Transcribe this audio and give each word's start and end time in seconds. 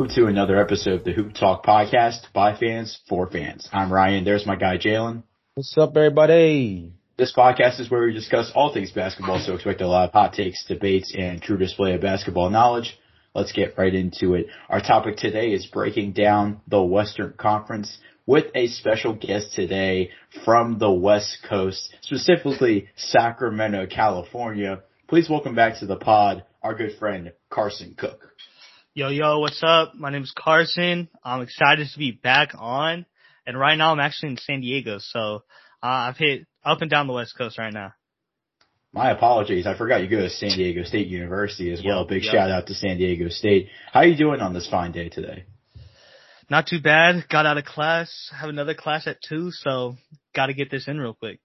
Welcome 0.00 0.16
to 0.16 0.28
another 0.28 0.58
episode 0.58 1.00
of 1.00 1.04
the 1.04 1.12
Hoop 1.12 1.34
Talk 1.34 1.62
podcast 1.62 2.32
by 2.32 2.56
fans 2.56 2.98
for 3.06 3.26
fans. 3.26 3.68
I'm 3.70 3.92
Ryan. 3.92 4.24
There's 4.24 4.46
my 4.46 4.56
guy 4.56 4.78
Jalen. 4.78 5.24
What's 5.52 5.76
up, 5.76 5.94
everybody? 5.94 6.94
This 7.18 7.34
podcast 7.36 7.80
is 7.80 7.90
where 7.90 8.06
we 8.06 8.14
discuss 8.14 8.50
all 8.54 8.72
things 8.72 8.92
basketball, 8.92 9.40
so 9.40 9.52
expect 9.52 9.82
a 9.82 9.86
lot 9.86 10.08
of 10.08 10.14
hot 10.14 10.32
takes, 10.32 10.64
debates, 10.64 11.14
and 11.14 11.42
true 11.42 11.58
display 11.58 11.92
of 11.92 12.00
basketball 12.00 12.48
knowledge. 12.48 12.98
Let's 13.34 13.52
get 13.52 13.76
right 13.76 13.94
into 13.94 14.32
it. 14.36 14.46
Our 14.70 14.80
topic 14.80 15.18
today 15.18 15.52
is 15.52 15.66
breaking 15.66 16.12
down 16.12 16.62
the 16.66 16.82
Western 16.82 17.34
Conference 17.36 17.98
with 18.24 18.46
a 18.54 18.68
special 18.68 19.12
guest 19.12 19.52
today 19.52 20.12
from 20.46 20.78
the 20.78 20.90
West 20.90 21.40
Coast, 21.46 21.94
specifically 22.00 22.88
Sacramento, 22.96 23.86
California. 23.86 24.80
Please 25.08 25.28
welcome 25.28 25.54
back 25.54 25.78
to 25.80 25.86
the 25.86 25.96
pod 25.96 26.44
our 26.62 26.74
good 26.74 26.96
friend 26.98 27.32
Carson 27.50 27.94
Cook. 27.98 28.29
Yo, 29.00 29.08
yo, 29.08 29.38
what's 29.38 29.62
up? 29.62 29.94
My 29.94 30.10
name 30.10 30.24
is 30.24 30.32
Carson. 30.36 31.08
I'm 31.24 31.40
excited 31.40 31.88
to 31.90 31.98
be 31.98 32.10
back 32.10 32.50
on. 32.54 33.06
And 33.46 33.58
right 33.58 33.76
now 33.76 33.92
I'm 33.92 33.98
actually 33.98 34.32
in 34.32 34.36
San 34.36 34.60
Diego. 34.60 34.98
So 35.00 35.36
uh, 35.82 35.86
I've 35.86 36.18
hit 36.18 36.46
up 36.62 36.82
and 36.82 36.90
down 36.90 37.06
the 37.06 37.14
West 37.14 37.34
Coast 37.34 37.56
right 37.56 37.72
now. 37.72 37.94
My 38.92 39.10
apologies. 39.10 39.66
I 39.66 39.74
forgot 39.74 40.02
you 40.02 40.08
go 40.10 40.18
to 40.18 40.28
San 40.28 40.50
Diego 40.50 40.82
State 40.82 41.06
University 41.06 41.72
as 41.72 41.82
well. 41.82 42.04
Big 42.04 42.24
yep. 42.24 42.34
shout 42.34 42.50
out 42.50 42.66
to 42.66 42.74
San 42.74 42.98
Diego 42.98 43.30
State. 43.30 43.68
How 43.90 44.00
are 44.00 44.06
you 44.06 44.18
doing 44.18 44.40
on 44.40 44.52
this 44.52 44.68
fine 44.68 44.92
day 44.92 45.08
today? 45.08 45.44
Not 46.50 46.66
too 46.66 46.82
bad. 46.82 47.26
Got 47.30 47.46
out 47.46 47.56
of 47.56 47.64
class. 47.64 48.30
Have 48.38 48.50
another 48.50 48.74
class 48.74 49.06
at 49.06 49.22
two, 49.26 49.50
so 49.50 49.96
got 50.34 50.48
to 50.48 50.52
get 50.52 50.70
this 50.70 50.88
in 50.88 51.00
real 51.00 51.14
quick. 51.14 51.40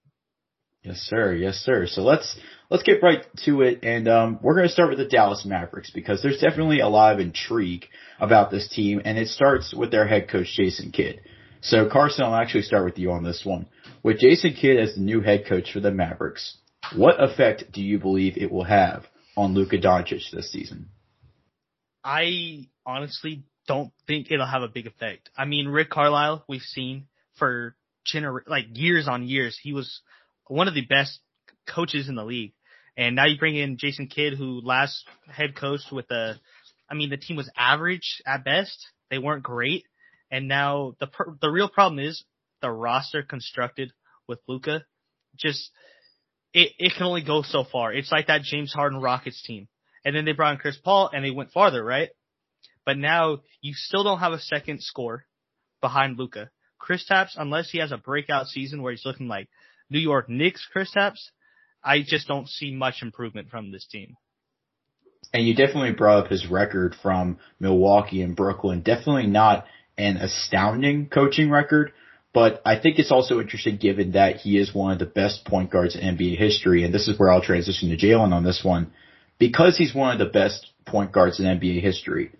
Yes, 0.82 0.98
sir. 0.98 1.32
Yes, 1.32 1.54
sir. 1.54 1.86
So 1.86 2.02
let's 2.02 2.38
let's 2.70 2.82
get 2.82 3.02
right 3.02 3.24
to 3.44 3.62
it, 3.62 3.80
and 3.82 4.08
um, 4.08 4.38
we're 4.42 4.54
going 4.54 4.66
to 4.66 4.72
start 4.72 4.90
with 4.90 4.98
the 4.98 5.06
Dallas 5.06 5.44
Mavericks 5.44 5.90
because 5.90 6.22
there's 6.22 6.40
definitely 6.40 6.80
a 6.80 6.88
lot 6.88 7.14
of 7.14 7.20
intrigue 7.20 7.86
about 8.20 8.50
this 8.50 8.68
team, 8.68 9.02
and 9.04 9.18
it 9.18 9.28
starts 9.28 9.74
with 9.74 9.90
their 9.90 10.06
head 10.06 10.28
coach 10.28 10.52
Jason 10.54 10.92
Kidd. 10.92 11.20
So 11.60 11.88
Carson, 11.88 12.24
I'll 12.24 12.34
actually 12.34 12.62
start 12.62 12.84
with 12.84 12.98
you 12.98 13.12
on 13.12 13.24
this 13.24 13.42
one. 13.44 13.66
With 14.02 14.18
Jason 14.18 14.54
Kidd 14.54 14.78
as 14.78 14.94
the 14.94 15.00
new 15.00 15.20
head 15.20 15.46
coach 15.48 15.72
for 15.72 15.80
the 15.80 15.90
Mavericks, 15.90 16.56
what 16.94 17.22
effect 17.22 17.72
do 17.72 17.82
you 17.82 17.98
believe 17.98 18.36
it 18.36 18.52
will 18.52 18.64
have 18.64 19.04
on 19.36 19.54
Luka 19.54 19.78
Doncic 19.78 20.30
this 20.32 20.50
season? 20.52 20.88
I 22.04 22.68
honestly 22.84 23.42
don't 23.66 23.92
think 24.06 24.30
it'll 24.30 24.46
have 24.46 24.62
a 24.62 24.68
big 24.68 24.86
effect. 24.86 25.30
I 25.36 25.44
mean, 25.44 25.66
Rick 25.66 25.90
Carlisle, 25.90 26.44
we've 26.48 26.62
seen 26.62 27.08
for 27.36 27.74
gener- 28.06 28.46
like 28.46 28.66
years 28.74 29.08
on 29.08 29.26
years, 29.26 29.58
he 29.60 29.72
was 29.72 30.02
one 30.46 30.68
of 30.68 30.74
the 30.74 30.86
best 30.86 31.18
coaches 31.66 32.08
in 32.08 32.14
the 32.14 32.24
league. 32.24 32.52
And 32.96 33.14
now 33.14 33.26
you 33.26 33.38
bring 33.38 33.56
in 33.56 33.76
Jason 33.78 34.06
Kidd, 34.06 34.34
who 34.34 34.60
last 34.62 35.04
head 35.28 35.54
coach 35.54 35.80
with 35.92 36.08
the, 36.08 36.34
I 36.90 36.94
mean, 36.94 37.10
the 37.10 37.16
team 37.16 37.36
was 37.36 37.50
average 37.56 38.22
at 38.26 38.44
best. 38.44 38.88
They 39.10 39.18
weren't 39.18 39.42
great. 39.42 39.84
And 40.30 40.48
now 40.48 40.94
the, 40.98 41.08
the 41.40 41.50
real 41.50 41.68
problem 41.68 41.98
is 41.98 42.24
the 42.62 42.70
roster 42.70 43.22
constructed 43.22 43.92
with 44.26 44.38
Luka 44.48 44.84
just, 45.36 45.70
it, 46.54 46.72
it 46.78 46.92
can 46.96 47.06
only 47.06 47.22
go 47.22 47.42
so 47.42 47.64
far. 47.70 47.92
It's 47.92 48.10
like 48.10 48.28
that 48.28 48.42
James 48.42 48.72
Harden 48.72 49.00
Rockets 49.00 49.42
team. 49.42 49.68
And 50.04 50.16
then 50.16 50.24
they 50.24 50.32
brought 50.32 50.52
in 50.52 50.58
Chris 50.58 50.78
Paul 50.82 51.10
and 51.12 51.24
they 51.24 51.30
went 51.30 51.50
farther, 51.50 51.84
right? 51.84 52.08
But 52.86 52.96
now 52.96 53.40
you 53.60 53.74
still 53.74 54.04
don't 54.04 54.20
have 54.20 54.32
a 54.32 54.38
second 54.38 54.80
score 54.80 55.26
behind 55.82 56.18
Luka. 56.18 56.50
Kristaps, 56.80 57.32
unless 57.36 57.70
he 57.70 57.78
has 57.78 57.92
a 57.92 57.98
breakout 57.98 58.46
season 58.46 58.80
where 58.80 58.92
he's 58.92 59.04
looking 59.04 59.28
like 59.28 59.48
New 59.90 59.98
York 59.98 60.28
Knicks 60.28 60.66
Kristaps, 60.74 61.18
I 61.86 62.02
just 62.06 62.28
don't 62.28 62.48
see 62.48 62.74
much 62.74 63.02
improvement 63.02 63.48
from 63.48 63.70
this 63.70 63.86
team. 63.86 64.16
And 65.32 65.46
you 65.46 65.54
definitely 65.54 65.92
brought 65.92 66.24
up 66.24 66.30
his 66.30 66.46
record 66.46 66.94
from 67.02 67.38
Milwaukee 67.58 68.22
and 68.22 68.36
Brooklyn. 68.36 68.82
Definitely 68.82 69.26
not 69.26 69.66
an 69.96 70.16
astounding 70.16 71.08
coaching 71.08 71.50
record, 71.50 71.92
but 72.32 72.60
I 72.64 72.78
think 72.78 72.98
it's 72.98 73.10
also 73.10 73.40
interesting 73.40 73.76
given 73.76 74.12
that 74.12 74.36
he 74.36 74.58
is 74.58 74.74
one 74.74 74.92
of 74.92 74.98
the 74.98 75.06
best 75.06 75.44
point 75.44 75.70
guards 75.70 75.96
in 75.96 76.02
NBA 76.02 76.36
history. 76.36 76.84
And 76.84 76.92
this 76.92 77.08
is 77.08 77.18
where 77.18 77.30
I'll 77.30 77.42
transition 77.42 77.90
to 77.90 77.96
Jalen 77.96 78.32
on 78.32 78.44
this 78.44 78.62
one. 78.62 78.92
Because 79.38 79.76
he's 79.76 79.94
one 79.94 80.12
of 80.12 80.18
the 80.18 80.32
best 80.32 80.70
point 80.86 81.12
guards 81.12 81.40
in 81.40 81.46
NBA 81.46 81.82
history, 81.82 82.32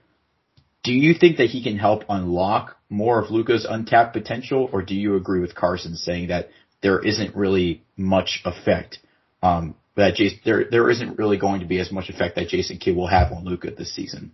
do 0.83 0.93
you 0.93 1.15
think 1.15 1.39
that 1.39 1.51
he 1.51 1.63
can 1.63 1.79
help 1.79 2.05
unlock 2.09 2.77
more 2.89 3.21
of 3.21 3.31
Luka's 3.31 3.67
untapped 3.69 4.13
potential, 4.13 4.69
or 4.73 4.83
do 4.83 4.95
you 4.95 5.17
agree 5.17 5.41
with 5.41 5.55
Carson 5.55 5.97
saying 5.97 6.29
that 6.29 6.51
there 6.83 7.01
isn't 7.01 7.35
really 7.35 7.83
much 7.97 8.43
effect. 8.45 8.99
Um, 9.47 9.75
that 9.97 10.15
Jason, 10.15 10.41
there 10.45 10.65
there 10.71 10.91
isn't 10.91 11.19
really 11.19 11.39
going 11.39 11.61
to 11.61 11.67
be 11.67 11.81
as 11.81 11.91
much 11.91 12.11
effect 12.11 12.37
that 12.37 12.49
Jason 12.49 12.79
Kidd 12.79 12.97
will 12.97 13.07
have 13.07 13.33
on 13.33 13.45
Luka 13.45 13.71
this 13.71 13.95
season. 13.95 14.33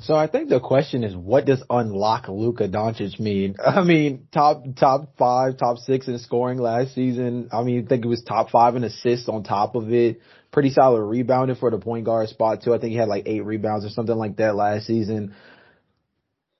So 0.00 0.14
I 0.14 0.26
think 0.26 0.50
the 0.50 0.60
question 0.60 1.04
is, 1.04 1.16
what 1.16 1.46
does 1.46 1.62
unlock 1.70 2.28
Luka 2.28 2.68
Doncic 2.68 3.18
mean? 3.18 3.56
I 3.64 3.82
mean, 3.82 4.28
top 4.32 4.64
top 4.76 5.16
five, 5.16 5.56
top 5.56 5.78
six 5.78 6.08
in 6.08 6.18
scoring 6.18 6.58
last 6.58 6.94
season. 6.94 7.48
I 7.52 7.62
mean, 7.62 7.84
I 7.84 7.88
think 7.88 8.04
it 8.04 8.08
was 8.08 8.22
top 8.22 8.50
five 8.50 8.76
in 8.76 8.84
assists 8.84 9.28
on 9.28 9.42
top 9.42 9.74
of 9.74 9.92
it. 9.92 10.20
Pretty 10.52 10.70
solid 10.70 11.02
rebounding 11.02 11.56
for 11.56 11.70
the 11.70 11.78
point 11.78 12.04
guard 12.04 12.28
spot 12.28 12.62
too. 12.62 12.74
I 12.74 12.78
think 12.78 12.92
he 12.92 12.98
had 12.98 13.08
like 13.08 13.24
eight 13.26 13.44
rebounds 13.44 13.84
or 13.84 13.90
something 13.90 14.16
like 14.16 14.36
that 14.36 14.54
last 14.54 14.86
season. 14.86 15.34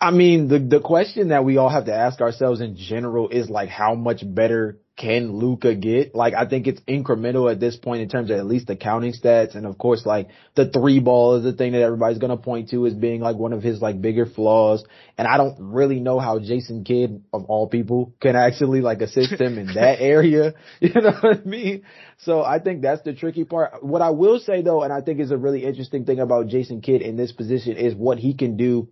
I 0.01 0.11
mean, 0.11 0.49
the 0.49 0.59
the 0.59 0.81
question 0.81 1.29
that 1.29 1.45
we 1.45 1.57
all 1.57 1.71
have 1.71 1.87
to 1.87 1.95
ask 1.95 2.21
ourselves 2.21 2.61
in 2.61 2.77
general 2.77 3.29
is 3.29 3.51
like, 3.51 3.71
how 3.71 3.95
much 3.95 4.23
better 4.23 4.79
can 4.97 5.33
Luka 5.33 5.75
get? 5.75 6.15
Like, 6.15 6.33
I 6.35 6.47
think 6.47 6.67
it's 6.67 6.81
incremental 6.83 7.53
at 7.53 7.61
this 7.61 7.77
point 7.77 8.01
in 8.01 8.09
terms 8.09 8.31
of 8.31 8.39
at 8.39 8.47
least 8.47 8.67
the 8.67 8.77
counting 8.77 9.13
stats. 9.13 9.55
And 9.55 9.67
of 9.67 9.77
course, 9.77 10.07
like 10.07 10.29
the 10.55 10.71
three 10.71 11.01
ball 11.01 11.37
is 11.37 11.45
the 11.45 11.53
thing 11.53 11.73
that 11.73 11.83
everybody's 11.83 12.19
going 12.19 12.31
to 12.31 12.43
point 12.43 12.71
to 12.71 12.87
as 12.87 12.95
being 12.95 13.21
like 13.21 13.37
one 13.37 13.53
of 13.53 13.63
his 13.63 13.83
like 13.83 14.01
bigger 14.01 14.25
flaws. 14.25 14.85
And 15.19 15.29
I 15.29 15.37
don't 15.37 15.57
really 15.59 16.01
know 16.01 16.19
how 16.19 16.39
Jason 16.39 16.83
Kidd 16.83 17.23
of 17.33 17.45
all 17.45 17.69
people 17.69 18.15
can 18.21 18.37
actually 18.37 18.81
like 18.81 19.03
assist 19.03 19.35
him 19.35 19.59
in 19.59 19.67
that 19.75 20.01
area. 20.01 20.55
You 20.81 20.93
know 20.95 21.13
what 21.21 21.39
I 21.39 21.45
mean? 21.45 21.83
So 22.19 22.43
I 22.43 22.59
think 22.61 22.83
that's 22.83 23.03
the 23.03 23.13
tricky 23.13 23.45
part. 23.45 23.83
What 23.85 24.03
I 24.03 24.11
will 24.11 24.39
say 24.39 24.63
though, 24.63 24.83
and 24.83 24.93
I 24.93 25.01
think 25.01 25.21
is 25.21 25.31
a 25.31 25.37
really 25.37 25.65
interesting 25.65 26.05
thing 26.05 26.21
about 26.21 26.49
Jason 26.49 26.81
Kidd 26.81 27.03
in 27.03 27.17
this 27.17 27.33
position 27.33 27.77
is 27.77 27.95
what 27.95 28.19
he 28.19 28.35
can 28.35 28.57
do 28.57 28.89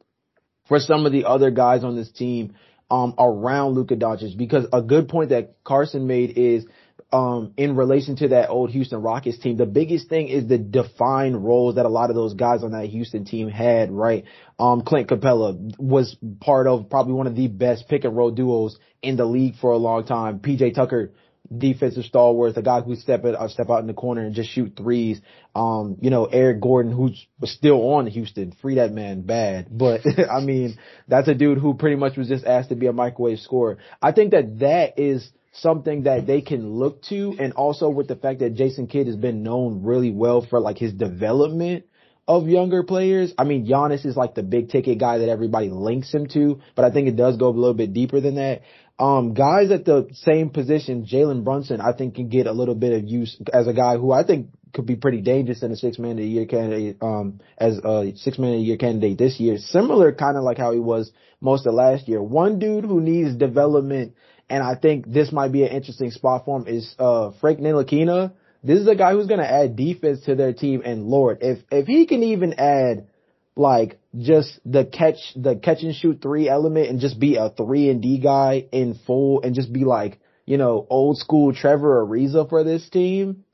for 0.67 0.79
some 0.81 1.07
of 1.07 1.13
the 1.13 1.25
other 1.25 1.51
guys 1.51 1.85
on 1.85 1.95
this 1.95 2.11
team 2.11 2.55
um, 2.91 3.15
around 3.19 3.73
Luka 3.75 3.97
Doncic 3.97 4.37
because 4.37 4.67
a 4.73 4.83
good 4.83 5.09
point 5.09 5.31
that 5.31 5.57
Carson 5.65 6.07
made 6.07 6.37
is 6.37 6.67
um, 7.13 7.53
in 7.57 7.77
relation 7.77 8.17
to 8.17 8.29
that 8.29 8.49
old 8.49 8.71
Houston 8.71 9.01
Rockets 9.01 9.39
team, 9.39 9.57
the 9.57 9.67
biggest 9.67 10.09
thing 10.09 10.29
is 10.29 10.49
the 10.49 10.59
defined 10.59 11.45
roles 11.45 11.77
that 11.77 11.87
a 11.87 11.89
lot 11.89 12.11
of 12.11 12.17
those 12.17 12.35
guys 12.35 12.65
on 12.65 12.73
that 12.73 12.87
Houston 12.87 13.25
team 13.25 13.49
had, 13.49 13.93
right? 13.93 14.25
Um, 14.59 14.83
Clint 14.83 15.09
Capela 15.09 15.79
was 15.79 16.17
part 16.41 16.67
of 16.67 16.91
probably 16.91 17.13
one 17.13 17.29
of 17.29 17.37
the 17.37 17.47
best 17.47 17.89
pick 17.89 18.05
and 18.05 18.17
roll 18.17 18.33
duos 18.33 18.79
in 19.01 19.17
the 19.17 19.25
league 19.25 19.55
for 19.61 19.71
a 19.71 19.77
long 19.77 20.05
time. 20.05 20.41
PJ 20.41 20.75
Tucker 20.75 21.13
defensive 21.57 22.05
stalwarts, 22.05 22.57
a 22.57 22.63
guy 22.63 22.81
who 22.81 22.97
step 22.97 23.25
it, 23.25 23.35
uh, 23.35 23.49
step 23.49 23.71
out 23.71 23.81
in 23.81 23.87
the 23.87 23.95
corner 23.95 24.23
and 24.23 24.35
just 24.35 24.51
shoot 24.51 24.75
threes. 24.77 25.21
Um, 25.55 25.97
you 26.01 26.11
know, 26.11 26.25
Eric 26.25 26.61
Gordon, 26.61 26.93
who's 26.93 27.27
was 27.39 27.51
still 27.51 27.95
on 27.95 28.07
Houston, 28.07 28.53
free 28.63 28.77
that 28.77 28.93
man 28.93 29.23
bad. 29.23 29.69
But 29.85 30.01
I 30.31 30.41
mean, 30.41 30.79
that's 31.09 31.29
a 31.29 31.35
dude 31.35 31.59
who 31.59 31.75
pretty 31.75 31.97
much 31.97 32.17
was 32.17 32.29
just 32.29 32.45
asked 32.45 32.71
to 32.71 32.77
be 32.77 32.87
a 32.87 32.93
microwave 32.93 33.41
scorer. 33.41 33.79
I 34.01 34.13
think 34.13 34.31
that 34.31 34.61
that 34.61 34.99
is 34.99 35.31
something 35.53 36.05
that 36.05 36.27
they 36.27 36.41
can 36.41 36.75
look 36.75 37.03
to. 37.05 37.37
And 37.39 37.53
also 37.53 37.89
with 37.89 38.09
the 38.09 38.17
fact 38.17 38.41
that 38.41 38.55
Jason 38.55 38.87
Kidd 38.87 39.07
has 39.07 39.17
been 39.17 39.43
known 39.43 39.83
really 39.83 40.11
well 40.11 40.43
for 40.43 40.61
like 40.61 40.79
his 40.79 40.93
development 40.93 41.85
of 42.27 42.49
younger 42.49 42.83
players. 42.83 43.35
I 43.37 43.45
mean, 43.45 43.67
Giannis 43.67 44.07
is 44.07 44.17
like 44.17 44.35
the 44.35 44.43
big 44.43 44.71
ticket 44.71 44.99
guy 44.99 45.19
that 45.19 45.29
everybody 45.29 45.69
links 45.69 46.13
him 46.13 46.27
to, 46.29 46.61
but 46.75 46.85
I 46.85 46.91
think 46.91 47.09
it 47.09 47.17
does 47.17 47.37
go 47.37 47.49
a 47.49 47.51
little 47.51 47.75
bit 47.75 47.93
deeper 47.93 48.21
than 48.21 48.37
that. 48.37 48.63
Um, 48.99 49.35
guys 49.35 49.73
at 49.73 49.85
the 49.85 50.09
same 50.13 50.51
position, 50.51 51.05
Jalen 51.05 51.43
Brunson, 51.43 51.81
I 51.81 51.93
think 51.93 52.15
can 52.15 52.29
get 52.29 52.47
a 52.47 52.53
little 52.53 52.77
bit 52.77 52.93
of 52.93 53.09
use 53.09 53.37
as 53.53 53.67
a 53.67 53.73
guy 53.73 53.97
who 53.97 54.13
I 54.13 54.25
think 54.25 54.51
could 54.73 54.87
be 54.87 54.95
pretty 54.95 55.21
dangerous 55.21 55.63
in 55.63 55.73
a 55.73 55.77
six 55.77 55.99
man 55.99 56.13
of 56.13 56.19
the 56.19 56.27
year 56.27 56.47
candidate, 56.47 56.99
um, 57.01 57.41
as 57.59 57.79
a 57.79 58.13
six 58.17 58.39
man 58.39 58.53
of 58.53 58.59
the 58.59 58.65
year 58.65 58.77
candidate 58.77 59.19
this 59.19 59.41
year. 59.41 59.59
Similar 59.59 60.13
kind 60.13 60.37
of 60.37 60.45
like 60.45 60.59
how 60.59 60.73
he 60.73 60.79
was 60.79 61.11
most 61.41 61.67
of 61.67 61.75
last 61.75 62.07
year. 62.09 62.23
One 62.23 62.61
dude 62.61 62.85
who 62.85 63.01
needs 63.01 63.35
development, 63.35 64.15
and 64.49 64.63
I 64.63 64.77
think 64.77 65.13
this 65.13 65.33
might 65.33 65.51
be 65.51 65.65
an 65.65 65.71
interesting 65.71 66.13
spot 66.13 66.45
for 66.45 66.61
him 66.61 66.69
is, 66.69 66.95
uh, 66.99 67.33
Frank 67.41 67.59
Ntilikina. 67.59 68.33
This 68.63 68.79
is 68.79 68.87
a 68.87 68.95
guy 68.95 69.13
who's 69.13 69.27
going 69.27 69.41
to 69.41 69.51
add 69.51 69.77
defense 69.77 70.25
to 70.25 70.37
their 70.37 70.53
team. 70.53 70.83
And 70.85 71.07
Lord, 71.07 71.39
if, 71.43 71.59
if 71.71 71.87
he 71.87 72.07
can 72.07 72.23
even 72.23 72.55
add 72.55 73.09
like 73.57 74.01
just 74.19 74.59
the 74.65 74.85
catch, 74.85 75.19
the 75.37 75.57
catch 75.57 75.83
and 75.83 75.95
shoot 75.95 76.21
three 76.21 76.49
element 76.49 76.89
and 76.89 77.01
just 77.01 77.19
be 77.19 77.37
a 77.37 77.51
three 77.51 77.89
and 77.89 78.03
D 78.03 78.19
guy 78.19 78.67
in 78.73 78.99
full 79.07 79.43
and 79.43 79.55
just 79.55 79.73
be 79.73 79.85
like, 79.85 80.21
you 80.47 80.59
know, 80.59 80.87
old 80.91 81.19
school 81.19 81.55
Trevor 81.55 82.05
Ariza 82.05 82.49
for 82.49 82.65
this 82.65 82.89
team. 82.91 83.45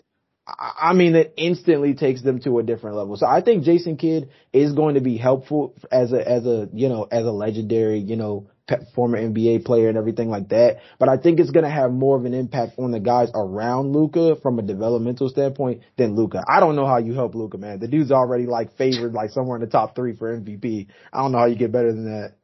I 0.47 0.94
mean, 0.94 1.14
it 1.14 1.35
instantly 1.37 1.94
takes 1.94 2.23
them 2.23 2.41
to 2.41 2.58
a 2.58 2.62
different 2.62 2.97
level. 2.97 3.17
So 3.17 3.26
I 3.26 3.41
think 3.41 3.62
Jason 3.62 3.97
Kidd 3.97 4.31
is 4.52 4.73
going 4.73 4.94
to 4.97 5.00
be 5.00 5.17
helpful 5.17 5.76
as 5.93 6.12
a, 6.12 6.29
as 6.29 6.44
a, 6.44 6.69
you 6.73 6.88
know, 6.88 7.05
as 7.05 7.25
a 7.25 7.31
legendary, 7.31 8.00
you 8.00 8.17
know, 8.17 8.50
former 8.95 9.19
NBA 9.19 9.65
player 9.65 9.89
and 9.89 9.99
everything 9.99 10.29
like 10.29 10.49
that. 10.51 10.79
But 10.99 11.09
I 11.09 11.17
think 11.17 11.41
it's 11.41 11.51
going 11.51 11.65
to 11.65 11.71
have 11.71 11.93
more 11.93 12.17
of 12.17 12.25
an 12.25 12.35
impact 12.35 12.79
on 12.79 12.91
the 12.91 13.01
guys 13.01 13.31
around 13.35 13.93
Luka 13.93 14.37
from 14.43 14.59
a 14.59 14.63
developmental 14.63 15.29
standpoint 15.29 15.83
than 15.97 16.17
Luka. 16.17 16.43
I 16.49 16.61
don't 16.61 16.77
know 16.77 16.87
how 16.87 16.99
you 16.99 17.15
help 17.15 17.35
Luka, 17.35 17.59
man. 17.59 17.81
The 17.81 17.89
dude's 17.89 18.13
already 18.13 18.47
like 18.47 18.77
favored 18.77 19.13
like 19.13 19.31
somewhere 19.31 19.57
in 19.57 19.63
the 19.63 19.71
top 19.71 19.95
three 19.95 20.15
for 20.17 20.37
MVP. 20.39 20.89
I 21.13 21.23
don't 21.23 21.33
know 21.33 21.39
how 21.39 21.47
you 21.47 21.57
get 21.57 21.73
better 21.73 21.93
than 21.93 22.05
that. 22.05 22.35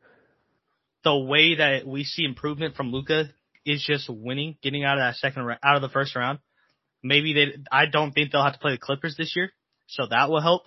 The 1.04 1.16
way 1.16 1.56
that 1.56 1.86
we 1.86 2.04
see 2.04 2.24
improvement 2.24 2.74
from 2.74 2.90
Luka 2.90 3.30
is 3.64 3.84
just 3.84 4.08
winning, 4.08 4.56
getting 4.62 4.84
out 4.84 4.98
of 4.98 5.02
that 5.02 5.16
second 5.16 5.48
out 5.62 5.76
of 5.76 5.82
the 5.82 5.88
first 5.88 6.16
round. 6.16 6.38
Maybe 7.02 7.34
they, 7.34 7.46
I 7.70 7.86
don't 7.86 8.12
think 8.12 8.32
they'll 8.32 8.42
have 8.42 8.54
to 8.54 8.58
play 8.58 8.72
the 8.72 8.78
Clippers 8.78 9.16
this 9.16 9.34
year, 9.36 9.50
so 9.86 10.06
that 10.10 10.30
will 10.30 10.40
help. 10.40 10.62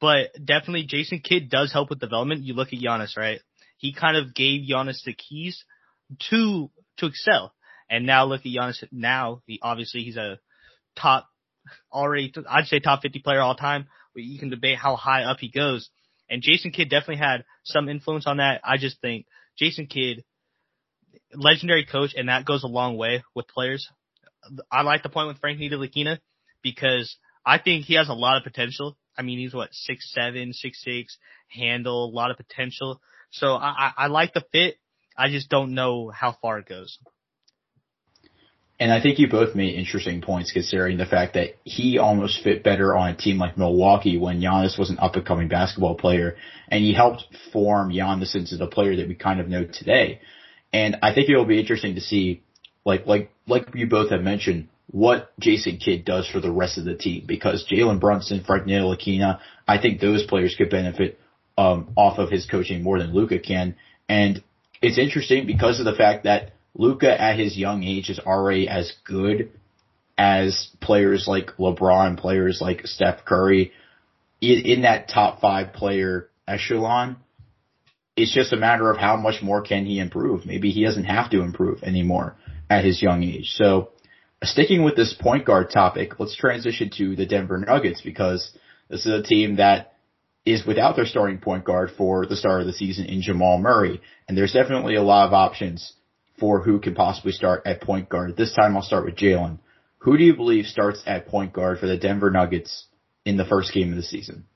But 0.00 0.30
definitely 0.44 0.84
Jason 0.84 1.20
Kidd 1.20 1.48
does 1.48 1.72
help 1.72 1.88
with 1.88 2.00
development. 2.00 2.42
You 2.42 2.54
look 2.54 2.72
at 2.72 2.80
Giannis, 2.80 3.16
right? 3.16 3.40
He 3.82 3.92
kind 3.92 4.16
of 4.16 4.32
gave 4.32 4.68
Giannis 4.68 5.02
the 5.04 5.12
keys 5.12 5.64
to, 6.30 6.70
to 6.98 7.06
excel. 7.06 7.52
And 7.90 8.06
now 8.06 8.24
look 8.24 8.42
at 8.42 8.46
Giannis 8.46 8.84
now. 8.92 9.42
He, 9.44 9.58
obviously 9.60 10.02
he's 10.02 10.16
a 10.16 10.38
top, 10.96 11.26
already, 11.92 12.32
I'd 12.48 12.66
say 12.66 12.78
top 12.78 13.02
50 13.02 13.18
player 13.18 13.40
all 13.40 13.56
time, 13.56 13.88
but 14.14 14.22
you 14.22 14.38
can 14.38 14.50
debate 14.50 14.78
how 14.78 14.94
high 14.94 15.24
up 15.24 15.38
he 15.40 15.50
goes. 15.50 15.90
And 16.30 16.42
Jason 16.42 16.70
Kidd 16.70 16.90
definitely 16.90 17.16
had 17.16 17.44
some 17.64 17.88
influence 17.88 18.28
on 18.28 18.36
that. 18.36 18.60
I 18.62 18.76
just 18.76 19.00
think 19.00 19.26
Jason 19.58 19.88
Kidd, 19.88 20.24
legendary 21.34 21.84
coach, 21.84 22.12
and 22.16 22.28
that 22.28 22.44
goes 22.44 22.62
a 22.62 22.68
long 22.68 22.96
way 22.96 23.24
with 23.34 23.48
players. 23.48 23.88
I 24.70 24.82
like 24.82 25.02
the 25.02 25.08
point 25.08 25.26
with 25.26 25.40
Frank 25.40 25.58
Ntilikina 25.58 26.20
because 26.62 27.16
I 27.44 27.58
think 27.58 27.86
he 27.86 27.94
has 27.94 28.08
a 28.08 28.14
lot 28.14 28.36
of 28.36 28.44
potential. 28.44 28.96
I 29.18 29.22
mean, 29.22 29.40
he's 29.40 29.54
what 29.54 29.70
six 29.72 30.12
seven, 30.12 30.52
six 30.52 30.82
six, 30.82 31.18
handle 31.48 32.06
a 32.06 32.14
lot 32.14 32.30
of 32.30 32.36
potential. 32.36 33.00
So 33.32 33.54
I, 33.54 33.68
I, 33.68 33.92
I 34.04 34.06
like 34.06 34.34
the 34.34 34.44
fit. 34.52 34.76
I 35.16 35.30
just 35.30 35.48
don't 35.48 35.74
know 35.74 36.10
how 36.10 36.36
far 36.40 36.58
it 36.58 36.66
goes. 36.66 36.98
And 38.78 38.92
I 38.92 39.00
think 39.00 39.18
you 39.18 39.28
both 39.28 39.54
made 39.54 39.74
interesting 39.74 40.22
points 40.22 40.50
considering 40.50 40.98
the 40.98 41.06
fact 41.06 41.34
that 41.34 41.54
he 41.62 41.98
almost 41.98 42.42
fit 42.42 42.64
better 42.64 42.96
on 42.96 43.10
a 43.10 43.16
team 43.16 43.38
like 43.38 43.56
Milwaukee 43.56 44.18
when 44.18 44.40
Giannis 44.40 44.78
was 44.78 44.90
an 44.90 44.98
up 44.98 45.14
and 45.14 45.24
coming 45.24 45.48
basketball 45.48 45.94
player 45.94 46.36
and 46.68 46.82
he 46.82 46.92
helped 46.92 47.24
form 47.52 47.90
Giannis 47.90 48.34
into 48.34 48.56
the 48.56 48.66
player 48.66 48.96
that 48.96 49.08
we 49.08 49.14
kind 49.14 49.40
of 49.40 49.48
know 49.48 49.64
today. 49.64 50.20
And 50.72 50.96
I 51.02 51.14
think 51.14 51.28
it 51.28 51.36
will 51.36 51.44
be 51.44 51.60
interesting 51.60 51.94
to 51.94 52.00
see, 52.00 52.42
like, 52.84 53.06
like, 53.06 53.30
like 53.46 53.68
you 53.74 53.86
both 53.86 54.10
have 54.10 54.22
mentioned, 54.22 54.68
what 54.88 55.32
Jason 55.38 55.78
Kidd 55.78 56.04
does 56.04 56.28
for 56.28 56.40
the 56.40 56.50
rest 56.50 56.76
of 56.76 56.84
the 56.84 56.96
team 56.96 57.24
because 57.26 57.66
Jalen 57.70 58.00
Brunson, 58.00 58.42
Frank 58.44 58.64
Ntilikina, 58.64 59.38
I 59.66 59.78
think 59.78 60.00
those 60.00 60.24
players 60.24 60.54
could 60.56 60.70
benefit 60.70 61.18
um, 61.56 61.92
off 61.96 62.18
of 62.18 62.30
his 62.30 62.46
coaching 62.46 62.82
more 62.82 62.98
than 62.98 63.14
Luka 63.14 63.38
can. 63.38 63.76
And 64.08 64.42
it's 64.80 64.98
interesting 64.98 65.46
because 65.46 65.78
of 65.78 65.84
the 65.84 65.94
fact 65.94 66.24
that 66.24 66.52
Luka 66.74 67.20
at 67.20 67.38
his 67.38 67.56
young 67.56 67.82
age 67.82 68.08
is 68.10 68.18
already 68.18 68.68
as 68.68 68.92
good 69.04 69.50
as 70.16 70.68
players 70.80 71.26
like 71.26 71.56
LeBron, 71.58 72.18
players 72.18 72.60
like 72.60 72.86
Steph 72.86 73.24
Curry 73.24 73.72
in, 74.40 74.60
in 74.64 74.82
that 74.82 75.08
top 75.08 75.40
five 75.40 75.72
player 75.72 76.28
echelon. 76.46 77.16
It's 78.16 78.34
just 78.34 78.52
a 78.52 78.56
matter 78.56 78.90
of 78.90 78.98
how 78.98 79.16
much 79.16 79.42
more 79.42 79.62
can 79.62 79.86
he 79.86 79.98
improve. 79.98 80.44
Maybe 80.44 80.70
he 80.70 80.84
doesn't 80.84 81.04
have 81.04 81.30
to 81.30 81.40
improve 81.40 81.82
anymore 81.82 82.36
at 82.68 82.84
his 82.84 83.00
young 83.00 83.22
age. 83.22 83.52
So 83.54 83.90
sticking 84.42 84.82
with 84.82 84.96
this 84.96 85.14
point 85.18 85.46
guard 85.46 85.70
topic, 85.70 86.18
let's 86.18 86.36
transition 86.36 86.90
to 86.98 87.16
the 87.16 87.26
Denver 87.26 87.58
Nuggets 87.58 88.02
because 88.02 88.50
this 88.88 89.06
is 89.06 89.12
a 89.12 89.22
team 89.22 89.56
that 89.56 89.91
is 90.44 90.66
without 90.66 90.96
their 90.96 91.06
starting 91.06 91.38
point 91.38 91.64
guard 91.64 91.90
for 91.96 92.26
the 92.26 92.36
start 92.36 92.60
of 92.60 92.66
the 92.66 92.72
season 92.72 93.06
in 93.06 93.22
Jamal 93.22 93.58
Murray. 93.58 94.00
And 94.28 94.36
there's 94.36 94.52
definitely 94.52 94.96
a 94.96 95.02
lot 95.02 95.26
of 95.26 95.32
options 95.32 95.92
for 96.38 96.60
who 96.60 96.80
can 96.80 96.94
possibly 96.94 97.32
start 97.32 97.62
at 97.66 97.80
point 97.80 98.08
guard. 98.08 98.36
This 98.36 98.54
time 98.54 98.76
I'll 98.76 98.82
start 98.82 99.04
with 99.04 99.16
Jalen. 99.16 99.58
Who 99.98 100.18
do 100.18 100.24
you 100.24 100.34
believe 100.34 100.66
starts 100.66 101.02
at 101.06 101.28
point 101.28 101.52
guard 101.52 101.78
for 101.78 101.86
the 101.86 101.96
Denver 101.96 102.30
Nuggets 102.30 102.86
in 103.24 103.36
the 103.36 103.44
first 103.44 103.72
game 103.72 103.90
of 103.90 103.96
the 103.96 104.02
season? 104.02 104.46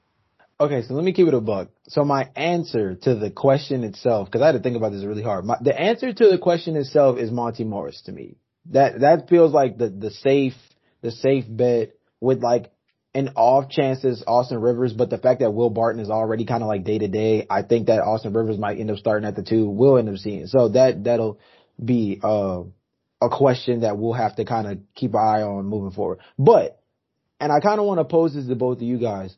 Okay, 0.59 0.83
so 0.83 0.95
let 0.95 1.05
me 1.05 1.13
keep 1.13 1.29
it 1.29 1.35
a 1.35 1.41
buck. 1.41 1.69
So 1.89 2.05
my 2.05 2.31
answer 2.35 2.95
to 2.95 3.15
the 3.15 3.31
question 3.31 3.85
itself, 3.85 4.27
because 4.27 4.41
I 4.41 4.47
had 4.47 4.53
to 4.53 4.61
think 4.61 4.77
about 4.77 4.91
this 4.91 5.05
really 5.05 5.23
hard. 5.23 5.45
My, 5.45 5.57
the 5.61 5.79
answer 5.79 6.13
to 6.13 6.29
the 6.29 6.39
question 6.39 6.77
itself 6.77 7.19
is 7.19 7.31
Monty 7.31 7.65
Morris 7.65 8.03
to 8.07 8.13
me. 8.13 8.37
That 8.71 9.01
that 9.01 9.29
feels 9.29 9.53
like 9.53 9.79
the 9.79 9.91
the 9.91 10.11
safe 10.11 10.55
the 11.03 11.13
safe 11.13 11.45
bet 11.47 11.93
with 12.21 12.43
like 12.43 12.73
an 13.17 13.31
off 13.35 13.71
chances 13.71 14.23
Austin 14.27 14.61
Rivers, 14.61 14.93
but 14.93 15.09
the 15.09 15.17
fact 15.17 15.41
that 15.41 15.55
Will 15.55 15.71
Barton 15.71 16.03
is 16.03 16.11
already 16.11 16.45
kind 16.45 16.63
of 16.63 16.69
like 16.69 16.85
day 16.85 16.99
to 16.99 17.09
day, 17.09 17.47
I 17.49 17.63
think 17.63 17.87
that 17.87 18.03
Austin 18.03 18.35
Rivers 18.35 18.59
might 18.59 18.79
end 18.79 18.91
up 18.91 18.99
starting 18.99 19.27
at 19.27 19.35
the 19.35 19.43
two. 19.43 19.71
We'll 19.71 19.97
end 19.97 20.11
up 20.11 20.17
seeing. 20.17 20.47
So 20.49 20.69
that 20.69 21.05
that'll 21.05 21.41
be 21.83 22.21
uh, 22.23 22.65
a 23.23 23.29
question 23.31 23.81
that 23.81 23.97
we'll 23.97 24.13
have 24.13 24.37
to 24.37 24.45
kind 24.45 24.67
of 24.67 24.79
keep 24.95 25.15
an 25.15 25.21
eye 25.21 25.41
on 25.41 25.65
moving 25.65 25.93
forward. 25.93 26.19
But 26.39 26.79
and 27.41 27.51
I 27.51 27.61
kind 27.61 27.81
of 27.81 27.87
want 27.87 28.01
to 28.01 28.05
pose 28.05 28.35
this 28.35 28.47
to 28.49 28.55
both 28.55 28.79
of 28.79 28.83
you 28.83 28.99
guys. 28.99 29.35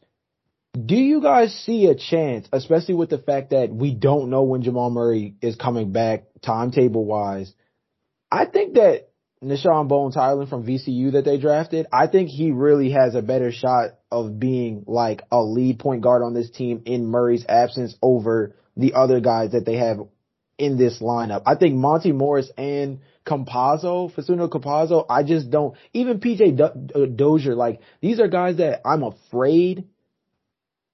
Do 0.73 0.97
you 0.97 1.23
guys 1.23 1.55
see 1.65 1.87
a 1.87 1.95
chance, 1.95 2.49
especially 2.53 2.95
with 2.95 3.11
the 3.11 3.19
fact 3.19 3.51
that 3.51 3.73
we 3.73 3.95
don't 3.95 4.29
know 4.29 4.43
when 4.43 4.63
Jamal 4.63 4.91
Murray 4.91 5.37
is 5.41 5.55
coming 5.55 5.93
back 5.93 6.25
timetable 6.43 7.05
wise? 7.05 7.53
I 8.31 8.45
think 8.45 8.75
that 8.75 9.08
Nah'Shon 9.43 9.89
Bones-Hyland 9.89 10.49
from 10.49 10.67
VCU 10.67 11.13
that 11.13 11.25
they 11.25 11.39
drafted, 11.39 11.87
I 11.93 12.07
think 12.09 12.29
he 12.29 12.51
really 12.51 12.91
has 12.91 13.15
a 13.15 13.23
better 13.23 13.53
shot 13.53 13.91
of 14.11 14.39
being 14.41 14.85
like 14.87 15.23
a 15.31 15.43
lead 15.43 15.79
point 15.79 16.03
guard 16.03 16.23
on 16.23 16.35
this 16.35 16.51
team 16.51 16.83
in 16.87 17.07
Murray's 17.07 17.45
absence 17.49 17.97
over 18.03 18.57
the 18.77 18.95
other 18.95 19.21
guys 19.21 19.53
that 19.53 19.65
they 19.65 19.77
have 19.77 20.01
in 20.59 20.77
this 20.77 21.01
lineup. 21.01 21.43
I 21.47 21.55
think 21.55 21.77
Monty 21.77 22.13
Morris 22.13 22.51
and 22.59 23.01
Campazzo, 23.25 24.13
Facundo 24.13 24.49
Campazzo, 24.49 25.07
I 25.09 25.23
just 25.23 25.51
don't, 25.51 25.77
even 25.93 26.19
PJ 26.19 26.57
Do- 26.57 27.07
Dozier, 27.07 27.55
like 27.55 27.81
these 28.01 28.19
are 28.19 28.29
guys 28.29 28.57
that 28.57 28.81
I'm 28.85 29.05
afraid 29.05 29.85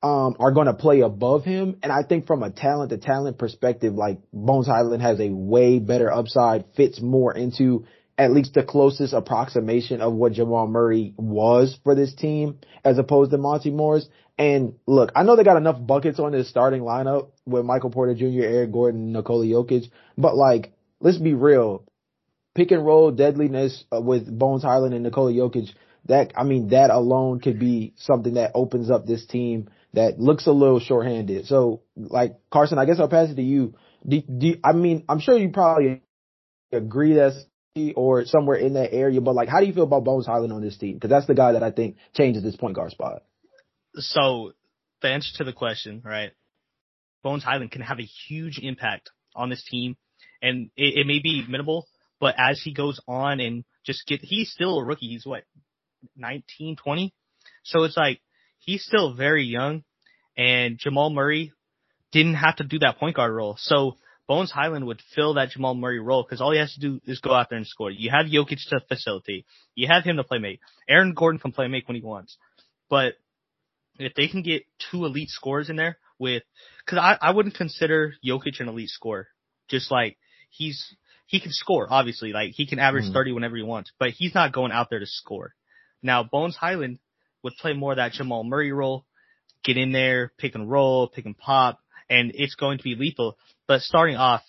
um, 0.02 0.36
are 0.38 0.52
going 0.52 0.66
to 0.66 0.74
play 0.74 1.00
above 1.00 1.44
him. 1.44 1.78
And 1.82 1.90
I 1.90 2.02
think 2.02 2.26
from 2.26 2.42
a 2.42 2.50
talent 2.50 2.90
to 2.90 2.98
talent 2.98 3.38
perspective, 3.38 3.94
like 3.94 4.18
Bones-Hyland 4.34 5.00
has 5.00 5.18
a 5.18 5.30
way 5.30 5.78
better 5.78 6.12
upside, 6.12 6.66
fits 6.76 7.00
more 7.00 7.34
into 7.34 7.86
at 8.16 8.32
least 8.32 8.54
the 8.54 8.62
closest 8.62 9.12
approximation 9.12 10.00
of 10.00 10.12
what 10.12 10.32
Jamal 10.32 10.66
Murray 10.66 11.14
was 11.16 11.78
for 11.82 11.94
this 11.94 12.14
team 12.14 12.58
as 12.84 12.98
opposed 12.98 13.32
to 13.32 13.38
Monty 13.38 13.70
Morris. 13.70 14.06
And 14.38 14.74
look, 14.86 15.12
I 15.14 15.22
know 15.22 15.36
they 15.36 15.44
got 15.44 15.56
enough 15.56 15.84
buckets 15.84 16.18
on 16.18 16.32
this 16.32 16.48
starting 16.48 16.82
lineup 16.82 17.30
with 17.46 17.64
Michael 17.64 17.90
Porter 17.90 18.14
Jr., 18.14 18.44
Aaron 18.44 18.72
Gordon, 18.72 19.12
Nikola 19.12 19.46
Jokic, 19.46 19.90
but 20.16 20.36
like, 20.36 20.72
let's 21.00 21.18
be 21.18 21.34
real. 21.34 21.84
Pick 22.54 22.70
and 22.70 22.86
roll 22.86 23.10
deadliness 23.10 23.84
uh, 23.92 24.00
with 24.00 24.26
Bones-Hyland 24.26 24.94
and 24.94 25.02
Nikola 25.02 25.32
Jokic, 25.32 25.70
that, 26.06 26.32
I 26.36 26.44
mean, 26.44 26.68
that 26.68 26.90
alone 26.90 27.40
could 27.40 27.58
be 27.58 27.94
something 27.96 28.34
that 28.34 28.52
opens 28.54 28.90
up 28.90 29.06
this 29.06 29.26
team 29.26 29.70
that 29.92 30.20
looks 30.20 30.46
a 30.46 30.52
little 30.52 30.80
shorthanded. 30.80 31.46
So, 31.46 31.82
like, 31.96 32.36
Carson, 32.50 32.78
I 32.78 32.84
guess 32.84 33.00
I'll 33.00 33.08
pass 33.08 33.30
it 33.30 33.36
to 33.36 33.42
you. 33.42 33.74
Do, 34.06 34.20
do, 34.20 34.56
I 34.62 34.72
mean, 34.72 35.04
I'm 35.08 35.20
sure 35.20 35.36
you 35.36 35.50
probably 35.50 36.02
agree 36.72 37.14
that's 37.14 37.44
or 37.96 38.24
somewhere 38.24 38.56
in 38.56 38.74
that 38.74 38.92
area. 38.92 39.20
But 39.20 39.34
like, 39.34 39.48
how 39.48 39.60
do 39.60 39.66
you 39.66 39.72
feel 39.72 39.84
about 39.84 40.04
Bones-Hyland 40.04 40.52
on 40.52 40.62
this 40.62 40.78
team? 40.78 40.94
Because 40.94 41.10
that's 41.10 41.26
the 41.26 41.34
guy 41.34 41.52
that 41.52 41.62
I 41.62 41.70
think 41.70 41.96
changes 42.14 42.42
this 42.42 42.56
point 42.56 42.76
guard 42.76 42.92
spot. 42.92 43.22
So 43.94 44.52
the 45.02 45.08
answer 45.08 45.30
to 45.38 45.44
the 45.44 45.52
question, 45.52 46.00
right? 46.04 46.32
Bones-Hyland 47.22 47.72
can 47.72 47.82
have 47.82 47.98
a 47.98 48.08
huge 48.28 48.60
impact 48.62 49.10
on 49.34 49.50
this 49.50 49.64
team, 49.64 49.96
and 50.40 50.70
it, 50.76 50.98
it 50.98 51.06
may 51.06 51.18
be 51.20 51.44
minimal, 51.48 51.88
but 52.20 52.36
as 52.38 52.60
he 52.62 52.72
goes 52.72 53.00
on 53.08 53.40
and 53.40 53.64
just 53.84 54.06
get, 54.06 54.20
he's 54.22 54.50
still 54.52 54.78
a 54.78 54.84
rookie. 54.84 55.08
He's 55.08 55.26
what, 55.26 55.42
19, 56.16 56.76
20? 56.76 57.12
So 57.64 57.82
it's 57.82 57.96
like, 57.96 58.20
he's 58.58 58.84
still 58.84 59.14
very 59.14 59.44
young, 59.44 59.82
and 60.36 60.78
Jamal 60.78 61.10
Murray 61.10 61.52
didn't 62.12 62.34
have 62.34 62.56
to 62.56 62.64
do 62.64 62.78
that 62.80 62.98
point 62.98 63.16
guard 63.16 63.32
role. 63.32 63.56
So 63.58 63.96
Bones-Hyland 64.26 64.86
would 64.86 65.02
fill 65.14 65.34
that 65.34 65.50
Jamal 65.50 65.74
Murray 65.74 66.00
role 66.00 66.22
because 66.22 66.40
all 66.40 66.52
he 66.52 66.58
has 66.58 66.72
to 66.74 66.80
do 66.80 67.00
is 67.04 67.20
go 67.20 67.34
out 67.34 67.50
there 67.50 67.58
and 67.58 67.66
score. 67.66 67.90
You 67.90 68.10
have 68.10 68.26
Jokic 68.26 68.58
to 68.70 68.80
facilitate. 68.88 69.44
You 69.74 69.88
have 69.88 70.04
him 70.04 70.16
to 70.16 70.24
play 70.24 70.38
make. 70.38 70.60
Aaron 70.88 71.12
Gordon 71.14 71.38
can 71.38 71.52
play 71.52 71.68
make 71.68 71.86
when 71.88 71.96
he 71.96 72.02
wants. 72.02 72.38
But 72.88 73.14
if 73.98 74.14
they 74.14 74.28
can 74.28 74.42
get 74.42 74.64
two 74.90 75.04
elite 75.04 75.28
scorers 75.28 75.68
in 75.68 75.76
there 75.76 75.98
with, 76.18 76.42
cause 76.86 76.98
I, 76.98 77.18
I 77.20 77.32
wouldn't 77.32 77.54
consider 77.54 78.14
Jokic 78.24 78.60
an 78.60 78.68
elite 78.68 78.88
scorer. 78.88 79.28
Just 79.68 79.90
like 79.90 80.16
he's, 80.50 80.94
he 81.26 81.40
can 81.40 81.52
score, 81.52 81.86
obviously. 81.90 82.32
Like 82.32 82.52
he 82.52 82.66
can 82.66 82.78
average 82.78 83.04
mm. 83.04 83.12
30 83.12 83.32
whenever 83.32 83.56
he 83.56 83.62
wants, 83.62 83.92
but 83.98 84.10
he's 84.10 84.34
not 84.34 84.52
going 84.52 84.72
out 84.72 84.88
there 84.88 85.00
to 85.00 85.06
score. 85.06 85.54
Now 86.02 86.22
Bones 86.22 86.56
Hyland 86.56 86.98
would 87.42 87.54
play 87.60 87.74
more 87.74 87.92
of 87.92 87.96
that 87.96 88.12
Jamal 88.12 88.42
Murray 88.42 88.72
role, 88.72 89.04
get 89.62 89.76
in 89.76 89.92
there, 89.92 90.32
pick 90.38 90.54
and 90.54 90.70
roll, 90.70 91.08
pick 91.08 91.26
and 91.26 91.36
pop, 91.36 91.78
and 92.08 92.32
it's 92.34 92.54
going 92.54 92.78
to 92.78 92.84
be 92.84 92.94
lethal. 92.94 93.36
But 93.66 93.80
starting 93.80 94.16
off, 94.16 94.42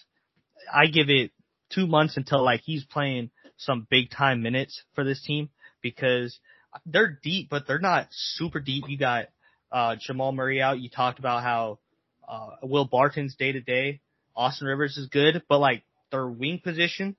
I 0.73 0.87
give 0.87 1.09
it 1.09 1.31
two 1.73 1.87
months 1.87 2.17
until 2.17 2.43
like 2.43 2.61
he's 2.61 2.83
playing 2.85 3.31
some 3.57 3.87
big 3.89 4.09
time 4.09 4.41
minutes 4.41 4.83
for 4.93 5.03
this 5.03 5.21
team 5.23 5.49
because 5.81 6.37
they're 6.85 7.19
deep, 7.23 7.49
but 7.49 7.67
they're 7.67 7.79
not 7.79 8.07
super 8.11 8.59
deep. 8.59 8.85
You 8.87 8.97
got 8.97 9.27
uh, 9.71 9.95
Jamal 9.99 10.31
Murray 10.31 10.61
out. 10.61 10.79
You 10.79 10.89
talked 10.89 11.19
about 11.19 11.43
how 11.43 11.79
uh, 12.27 12.49
Will 12.63 12.85
Barton's 12.85 13.35
day 13.35 13.51
to 13.51 13.61
day. 13.61 14.01
Austin 14.35 14.67
Rivers 14.67 14.97
is 14.97 15.07
good, 15.07 15.43
but 15.47 15.59
like 15.59 15.83
their 16.11 16.27
wing 16.27 16.59
position 16.63 17.15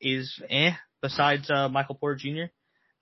is 0.00 0.40
eh 0.50 0.72
besides 1.00 1.50
uh, 1.50 1.68
Michael 1.68 1.94
Porter 1.94 2.16
Jr. 2.16 2.52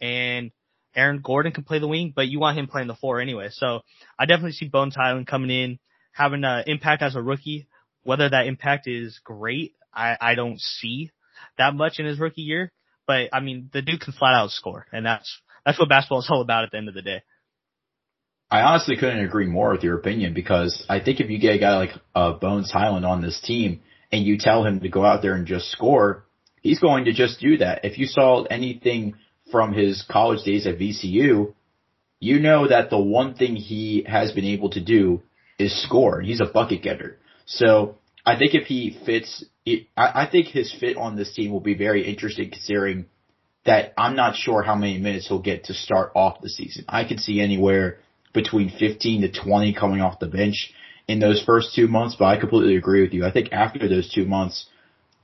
and 0.00 0.50
Aaron 0.94 1.20
Gordon 1.22 1.52
can 1.52 1.64
play 1.64 1.78
the 1.78 1.88
wing, 1.88 2.12
but 2.14 2.28
you 2.28 2.38
want 2.38 2.58
him 2.58 2.66
playing 2.66 2.88
the 2.88 2.94
four 2.94 3.20
anyway. 3.20 3.48
So 3.50 3.80
I 4.18 4.26
definitely 4.26 4.52
see 4.52 4.68
Bones 4.68 4.94
Hyland 4.94 5.26
coming 5.26 5.50
in, 5.50 5.78
having 6.12 6.44
an 6.44 6.64
impact 6.66 7.02
as 7.02 7.16
a 7.16 7.22
rookie. 7.22 7.66
Whether 8.04 8.28
that 8.28 8.46
impact 8.46 8.86
is 8.86 9.20
great, 9.24 9.74
I, 9.94 10.16
I 10.20 10.34
don't 10.34 10.60
see 10.60 11.10
that 11.58 11.74
much 11.74 11.98
in 11.98 12.06
his 12.06 12.18
rookie 12.18 12.42
year. 12.42 12.72
But 13.06 13.30
I 13.32 13.40
mean, 13.40 13.70
the 13.72 13.82
dude 13.82 14.00
can 14.00 14.12
flat 14.12 14.34
out 14.34 14.50
score, 14.50 14.86
and 14.92 15.04
that's 15.04 15.40
that's 15.64 15.78
what 15.78 15.88
basketball 15.88 16.20
is 16.20 16.28
all 16.30 16.42
about 16.42 16.64
at 16.64 16.70
the 16.70 16.78
end 16.78 16.88
of 16.88 16.94
the 16.94 17.02
day. 17.02 17.22
I 18.50 18.60
honestly 18.62 18.96
couldn't 18.96 19.24
agree 19.24 19.46
more 19.46 19.72
with 19.72 19.82
your 19.82 19.96
opinion 19.96 20.34
because 20.34 20.84
I 20.86 21.00
think 21.00 21.20
if 21.20 21.30
you 21.30 21.38
get 21.38 21.54
a 21.54 21.58
guy 21.58 21.76
like 21.76 21.90
uh, 22.14 22.32
Bones 22.32 22.70
Hyland 22.70 23.06
on 23.06 23.22
this 23.22 23.40
team 23.40 23.80
and 24.12 24.26
you 24.26 24.36
tell 24.36 24.62
him 24.62 24.80
to 24.80 24.90
go 24.90 25.06
out 25.06 25.22
there 25.22 25.34
and 25.34 25.46
just 25.46 25.70
score, 25.70 26.26
he's 26.60 26.78
going 26.78 27.06
to 27.06 27.14
just 27.14 27.40
do 27.40 27.56
that. 27.58 27.86
If 27.86 27.98
you 27.98 28.04
saw 28.04 28.42
anything 28.42 29.14
from 29.50 29.72
his 29.72 30.04
college 30.10 30.44
days 30.44 30.66
at 30.66 30.78
VCU, 30.78 31.54
you 32.20 32.40
know 32.40 32.68
that 32.68 32.90
the 32.90 32.98
one 32.98 33.34
thing 33.34 33.56
he 33.56 34.04
has 34.06 34.32
been 34.32 34.44
able 34.44 34.68
to 34.70 34.84
do 34.84 35.22
is 35.58 35.82
score. 35.84 36.20
He's 36.20 36.42
a 36.42 36.52
bucket 36.52 36.82
getter. 36.82 37.18
So 37.54 37.96
I 38.24 38.38
think 38.38 38.54
if 38.54 38.66
he 38.66 38.98
fits, 39.04 39.44
I 39.96 40.26
think 40.30 40.46
his 40.46 40.72
fit 40.72 40.96
on 40.96 41.16
this 41.16 41.34
team 41.34 41.52
will 41.52 41.60
be 41.60 41.74
very 41.74 42.08
interesting 42.08 42.50
considering 42.50 43.06
that 43.66 43.92
I'm 43.98 44.16
not 44.16 44.36
sure 44.36 44.62
how 44.62 44.74
many 44.74 44.98
minutes 44.98 45.28
he'll 45.28 45.38
get 45.38 45.64
to 45.64 45.74
start 45.74 46.12
off 46.14 46.40
the 46.40 46.48
season. 46.48 46.84
I 46.88 47.04
could 47.04 47.20
see 47.20 47.40
anywhere 47.40 47.98
between 48.32 48.70
15 48.70 49.22
to 49.22 49.30
20 49.30 49.74
coming 49.74 50.00
off 50.00 50.18
the 50.18 50.26
bench 50.26 50.72
in 51.06 51.20
those 51.20 51.42
first 51.44 51.74
two 51.74 51.88
months, 51.88 52.16
but 52.18 52.24
I 52.24 52.40
completely 52.40 52.76
agree 52.76 53.02
with 53.02 53.12
you. 53.12 53.26
I 53.26 53.30
think 53.30 53.52
after 53.52 53.86
those 53.86 54.10
two 54.10 54.24
months 54.24 54.66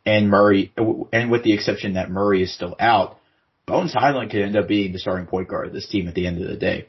and 0.04 0.28
Murray, 0.28 0.72
and 1.12 1.30
with 1.30 1.44
the 1.44 1.54
exception 1.54 1.94
that 1.94 2.10
Murray 2.10 2.42
is 2.42 2.54
still 2.54 2.76
out, 2.78 3.18
Bones 3.66 3.94
Hyland 3.94 4.30
could 4.30 4.42
end 4.42 4.56
up 4.56 4.68
being 4.68 4.92
the 4.92 4.98
starting 4.98 5.26
point 5.26 5.48
guard 5.48 5.68
of 5.68 5.72
this 5.72 5.88
team 5.88 6.08
at 6.08 6.14
the 6.14 6.26
end 6.26 6.42
of 6.42 6.48
the 6.48 6.56
day. 6.56 6.88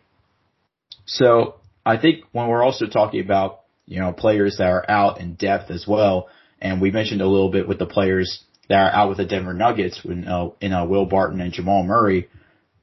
So 1.06 1.56
I 1.86 1.98
think 1.98 2.26
when 2.34 2.48
we're 2.48 2.64
also 2.64 2.88
talking 2.88 3.22
about, 3.22 3.59
you 3.90 4.00
know, 4.00 4.14
players 4.14 4.58
that 4.58 4.70
are 4.70 4.86
out 4.90 5.20
in 5.20 5.34
depth 5.34 5.72
as 5.72 5.86
well, 5.88 6.30
and 6.62 6.80
we 6.80 6.92
mentioned 6.92 7.22
a 7.22 7.28
little 7.28 7.50
bit 7.50 7.68
with 7.68 7.80
the 7.80 7.88
players 7.88 8.44
that 8.70 8.78
are 8.78 8.92
out 8.92 9.10
with 9.10 9.18
the 9.18 9.26
Denver 9.26 9.54
Nuggets 9.54 10.00
in, 10.06 10.28
uh, 10.28 10.50
in 10.62 10.74
uh, 10.74 10.86
Will 10.86 11.06
Barton 11.06 11.42
and 11.42 11.52
Jamal 11.52 11.84
Murray. 11.84 12.30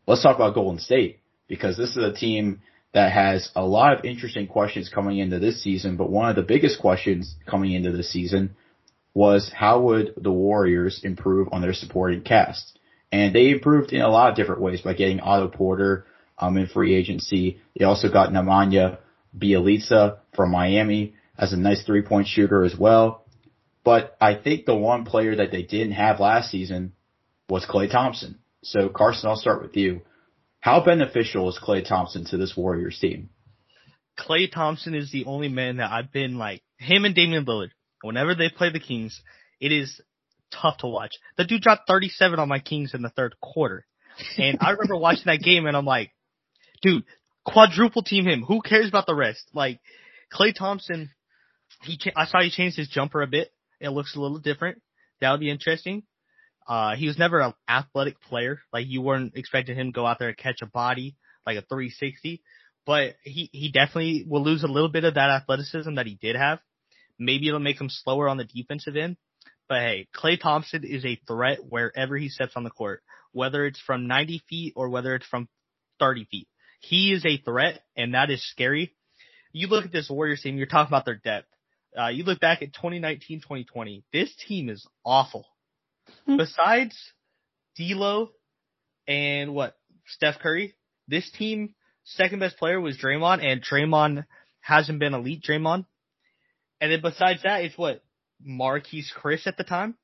Let's 0.09 0.23
talk 0.23 0.35
about 0.35 0.55
Golden 0.55 0.81
State 0.81 1.21
because 1.47 1.77
this 1.77 1.91
is 1.97 2.05
a 2.05 2.13
team 2.13 2.61
that 2.93 3.13
has 3.13 3.51
a 3.55 3.65
lot 3.65 3.97
of 3.97 4.05
interesting 4.05 4.49
questions 4.49 4.91
coming 4.93 5.19
into 5.19 5.39
this 5.39 5.63
season, 5.63 5.97
but 5.97 6.11
one 6.11 6.29
of 6.29 6.35
the 6.35 6.43
biggest 6.43 6.81
questions 6.81 7.37
coming 7.47 7.73
into 7.73 7.93
this 7.93 8.11
season 8.11 8.57
was 9.15 9.53
how 9.55 9.81
would 9.83 10.15
the 10.17 10.33
Warriors 10.33 11.03
improve 11.05 11.49
on 11.53 11.63
their 11.63 11.73
supporting 11.73 12.23
cast? 12.23 12.79
And 13.13 13.33
they 13.33 13.51
improved 13.51 13.93
in 13.93 14.01
a 14.01 14.09
lot 14.09 14.31
of 14.31 14.37
different 14.37 14.61
ways 14.61 14.81
by 14.81 14.95
getting 14.95 15.21
Otto 15.21 15.49
Porter 15.49 16.05
um, 16.37 16.57
in 16.57 16.67
free 16.67 16.97
agency. 16.97 17.61
They 17.79 17.85
also 17.85 18.11
got 18.11 18.31
Nemanja 18.31 18.99
Bjelica 19.39 20.19
from 20.35 20.51
Miami 20.51 21.15
as 21.39 21.53
a 21.53 21.57
nice 21.57 21.85
three 21.85 22.03
point 22.03 22.27
shooter 22.27 22.65
as 22.65 22.77
well. 22.77 23.25
But 23.85 24.17
I 24.21 24.35
think 24.35 24.67
the 24.67 24.75
one 24.75 25.05
player 25.05 25.37
that 25.37 25.53
they 25.53 25.63
didn't 25.63 25.93
have 25.93 26.19
last 26.19 26.51
season 26.51 26.93
was 27.49 27.65
Klay 27.65 27.91
Thompson. 27.91 28.39
So 28.63 28.89
Carson, 28.89 29.29
I'll 29.29 29.37
start 29.37 29.63
with 29.63 29.77
you. 29.77 30.03
How 30.61 30.85
beneficial 30.85 31.49
is 31.49 31.61
Klay 31.63 31.87
Thompson 31.87 32.25
to 32.27 32.37
this 32.37 32.57
Warriors 32.57 32.99
team? 32.99 33.31
Klay 34.19 34.51
Thompson 34.51 34.95
is 34.95 35.13
the 35.13 35.27
only 35.27 35.49
man 35.49 35.77
that 35.77 35.93
I've 35.93 36.11
been 36.11 36.39
like 36.39 36.63
him 36.79 37.05
and 37.05 37.15
Damian 37.15 37.45
Lillard. 37.45 37.71
Whenever 38.03 38.35
they 38.35 38.49
play 38.49 38.71
the 38.73 38.81
Kings, 38.81 39.21
it 39.61 39.73
is 39.73 40.01
tough 40.51 40.79
to 40.79 40.89
watch. 40.89 41.13
The 41.37 41.45
dude 41.45 41.63
dropped 41.63 41.87
37 41.87 42.39
on 42.39 42.49
my 42.49 42.59
Kings 42.59 42.95
in 42.95 43.03
the 43.03 43.11
third 43.11 43.37
quarter. 43.41 43.87
And 44.39 44.59
I 44.61 44.71
remember 44.71 44.97
watching 44.97 45.25
that 45.27 45.41
game 45.41 45.67
and 45.67 45.77
I'm 45.77 45.85
like, 45.85 46.11
dude, 46.83 47.05
quadruple 47.47 48.03
team 48.03 48.27
him. 48.27 48.43
Who 48.43 48.61
cares 48.61 48.89
about 48.89 49.07
the 49.07 49.15
rest? 49.15 49.49
Like 49.55 49.81
Klay 50.33 50.55
Thompson, 50.55 51.11
he 51.83 51.97
cha- 51.97 52.11
I 52.17 52.27
saw 52.27 52.43
he 52.43 52.51
changed 52.51 52.77
his 52.77 52.89
jumper 52.89 53.23
a 53.23 53.27
bit. 53.27 53.51
It 53.81 53.91
looks 53.91 54.17
a 54.17 54.21
little 54.21 54.39
different. 54.39 54.83
That 55.21 55.31
would 55.31 55.41
be 55.41 55.51
interesting. 55.51 56.03
Uh, 56.69 56.97
he 56.97 57.07
was 57.07 57.19
never 57.19 57.41
an 57.41 57.55
athletic 57.69 58.21
player. 58.21 58.59
Like 58.73 58.87
you 58.89 59.01
weren't 59.01 59.37
expecting 59.37 59.77
him 59.77 59.89
to 59.89 59.93
go 59.93 60.07
out 60.07 60.19
there 60.19 60.29
and 60.29 60.37
catch 60.37 60.61
a 60.63 60.67
body 60.67 61.17
like 61.47 61.57
a 61.57 61.63
360, 61.63 62.43
but 62.85 63.15
he, 63.23 63.49
he 63.53 63.71
definitely 63.71 64.25
will 64.29 64.43
lose 64.43 64.65
a 64.65 64.69
little 64.69 64.89
bit 64.89 65.05
of 65.05 65.15
that 65.15 65.31
athleticism 65.31 65.95
that 65.95 66.07
he 66.07 66.19
did 66.21 66.35
have. 66.35 66.59
Maybe 67.19 67.47
it'll 67.47 67.61
make 67.61 67.81
him 67.81 67.89
slower 67.89 68.29
on 68.29 68.37
the 68.37 68.45
defensive 68.45 68.97
end, 68.97 69.17
but 69.69 69.79
hey, 69.79 70.09
Klay 70.15 70.41
Thompson 70.41 70.85
is 70.85 71.05
a 71.05 71.21
threat 71.27 71.59
wherever 71.67 72.17
he 72.17 72.29
steps 72.29 72.53
on 72.57 72.65
the 72.65 72.71
court, 72.71 73.03
whether 73.33 73.65
it's 73.65 73.81
from 73.81 74.09
90 74.09 74.43
feet 74.51 74.73
or 74.77 74.89
whether 74.89 75.15
it's 75.15 75.27
from 75.27 75.49
30 76.01 76.27
feet. 76.31 76.49
He 76.89 77.13
is 77.13 77.25
a 77.27 77.39
threat, 77.39 77.83
and 77.97 78.15
that 78.15 78.31
is 78.31 78.49
scary. 78.49 78.95
You 79.53 79.67
look 79.67 79.85
at 79.85 79.93
this 79.93 80.09
Warriors 80.09 80.43
team, 80.43 80.57
you're 80.57 80.67
talking 80.67 80.91
about 80.91 81.05
their 81.05 81.17
depth. 81.17 81.49
Uh, 81.99 82.09
you 82.09 82.23
look 82.23 82.39
back 82.39 82.63
at 82.63 82.75
2019, 82.75 83.41
2020, 83.41 84.05
this 84.13 84.33
team 84.47 84.69
is 84.69 84.87
awful. 85.05 85.47
Hmm. 86.27 86.37
Besides 86.37 86.97
D'Lo 87.77 88.31
and 89.09 89.53
what, 89.53 89.77
Steph 90.07 90.39
Curry, 90.39 90.75
this 91.09 91.29
team, 91.33 91.75
second 92.05 92.39
best 92.39 92.57
player 92.57 92.81
was 92.81 92.99
Draymond, 92.99 93.45
and 93.45 93.65
Draymond 93.65 94.25
hasn't 94.61 95.01
been 95.01 95.15
elite 95.15 95.43
Draymond. 95.43 95.87
And 96.81 96.93
then 96.93 97.01
besides 97.03 97.43
that, 97.43 97.65
it's 97.65 97.77
what, 97.77 98.05
Marquese 98.47 99.13
Chriss 99.21 99.47
at 99.47 99.57
the 99.57 99.65
time. 99.65 99.97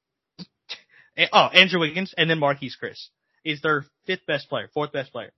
oh, 1.33 1.47
Andrew 1.53 1.79
Wiggins 1.79 2.13
and 2.17 2.29
then 2.29 2.41
Marquese 2.41 2.73
Chriss 2.83 3.09
is 3.45 3.61
their 3.61 3.85
fifth 4.07 4.27
best 4.27 4.49
player, 4.49 4.69
fourth 4.75 4.91
best 4.91 5.13
player. 5.13 5.33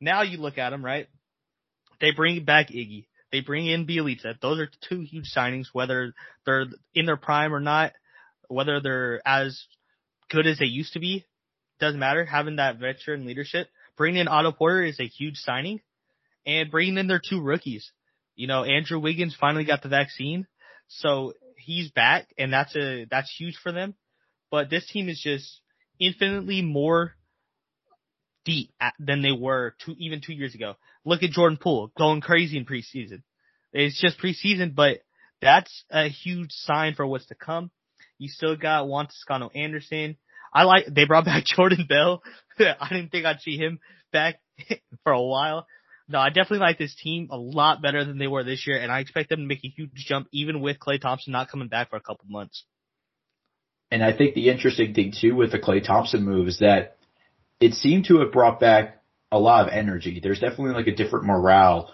Now 0.00 0.22
you 0.22 0.38
look 0.38 0.58
at 0.58 0.70
them, 0.70 0.84
right? 0.84 1.08
They 2.00 2.12
bring 2.12 2.44
back 2.44 2.68
Iggy. 2.68 3.06
They 3.32 3.40
bring 3.40 3.66
in 3.66 3.86
Bjelica. 3.86 4.40
Those 4.40 4.60
are 4.60 4.68
two 4.88 5.00
huge 5.00 5.32
signings, 5.36 5.66
whether 5.72 6.14
they're 6.44 6.66
in 6.94 7.06
their 7.06 7.16
prime 7.16 7.54
or 7.54 7.60
not, 7.60 7.92
whether 8.48 8.80
they're 8.80 9.20
as 9.26 9.62
good 10.30 10.46
as 10.46 10.58
they 10.58 10.66
used 10.66 10.94
to 10.94 11.00
be, 11.00 11.26
doesn't 11.78 12.00
matter. 12.00 12.24
Having 12.24 12.56
that 12.56 12.78
veteran 12.78 13.26
leadership. 13.26 13.68
Bringing 13.96 14.20
in 14.20 14.28
Otto 14.28 14.52
Porter 14.52 14.82
is 14.82 14.98
a 15.00 15.06
huge 15.06 15.36
signing. 15.36 15.80
And 16.46 16.70
bringing 16.70 16.98
in 16.98 17.06
their 17.06 17.20
two 17.20 17.40
rookies. 17.40 17.90
You 18.34 18.46
know, 18.46 18.64
Andrew 18.64 18.98
Wiggins 18.98 19.36
finally 19.38 19.64
got 19.64 19.82
the 19.82 19.88
vaccine. 19.88 20.46
So 20.88 21.34
he's 21.56 21.90
back 21.90 22.28
and 22.38 22.52
that's 22.52 22.74
a, 22.74 23.06
that's 23.10 23.32
huge 23.36 23.56
for 23.62 23.72
them. 23.72 23.94
But 24.50 24.70
this 24.70 24.86
team 24.86 25.08
is 25.08 25.20
just 25.20 25.60
infinitely 26.00 26.62
more 26.62 27.14
deep 28.44 28.72
than 28.98 29.22
they 29.22 29.32
were 29.32 29.74
two, 29.84 29.94
even 29.98 30.20
two 30.20 30.32
years 30.32 30.54
ago. 30.54 30.74
Look 31.04 31.22
at 31.22 31.30
Jordan 31.30 31.58
Poole 31.60 31.92
going 31.96 32.20
crazy 32.20 32.56
in 32.56 32.66
preseason. 32.66 33.22
It's 33.72 34.00
just 34.00 34.18
preseason, 34.18 34.74
but 34.74 34.98
that's 35.40 35.84
a 35.90 36.08
huge 36.08 36.52
sign 36.52 36.94
for 36.94 37.06
what's 37.06 37.26
to 37.26 37.34
come. 37.34 37.70
You 38.18 38.28
still 38.28 38.56
got 38.56 38.86
Juan 38.86 39.06
Toscano 39.06 39.50
Anderson. 39.54 40.16
I 40.52 40.64
like, 40.64 40.86
they 40.86 41.04
brought 41.04 41.24
back 41.24 41.44
Jordan 41.56 41.86
Bell. 41.88 42.22
I 42.58 42.88
didn't 42.90 43.10
think 43.10 43.24
I'd 43.24 43.40
see 43.40 43.56
him 43.56 43.78
back 44.12 44.40
for 45.04 45.12
a 45.12 45.22
while. 45.22 45.66
No, 46.08 46.18
I 46.18 46.28
definitely 46.28 46.58
like 46.58 46.76
this 46.76 46.94
team 46.96 47.28
a 47.30 47.36
lot 47.36 47.80
better 47.80 48.04
than 48.04 48.18
they 48.18 48.26
were 48.26 48.42
this 48.42 48.66
year, 48.66 48.76
and 48.76 48.90
I 48.90 48.98
expect 48.98 49.28
them 49.28 49.40
to 49.40 49.46
make 49.46 49.64
a 49.64 49.68
huge 49.68 49.92
jump 49.94 50.26
even 50.32 50.60
with 50.60 50.80
Klay 50.80 51.00
Thompson 51.00 51.32
not 51.32 51.48
coming 51.48 51.68
back 51.68 51.90
for 51.90 51.96
a 51.96 52.00
couple 52.00 52.24
months. 52.28 52.64
And 53.92 54.02
I 54.04 54.16
think 54.16 54.34
the 54.34 54.50
interesting 54.50 54.92
thing 54.92 55.12
too 55.18 55.36
with 55.36 55.52
the 55.52 55.58
Klay 55.58 55.84
Thompson 55.84 56.24
move 56.24 56.48
is 56.48 56.58
that 56.58 56.96
it 57.60 57.74
seemed 57.74 58.06
to 58.06 58.20
have 58.20 58.32
brought 58.32 58.58
back 58.58 59.02
a 59.30 59.38
lot 59.38 59.66
of 59.66 59.72
energy. 59.72 60.20
There's 60.20 60.40
definitely 60.40 60.72
like 60.72 60.86
a 60.86 60.94
different 60.94 61.26
morale, 61.26 61.90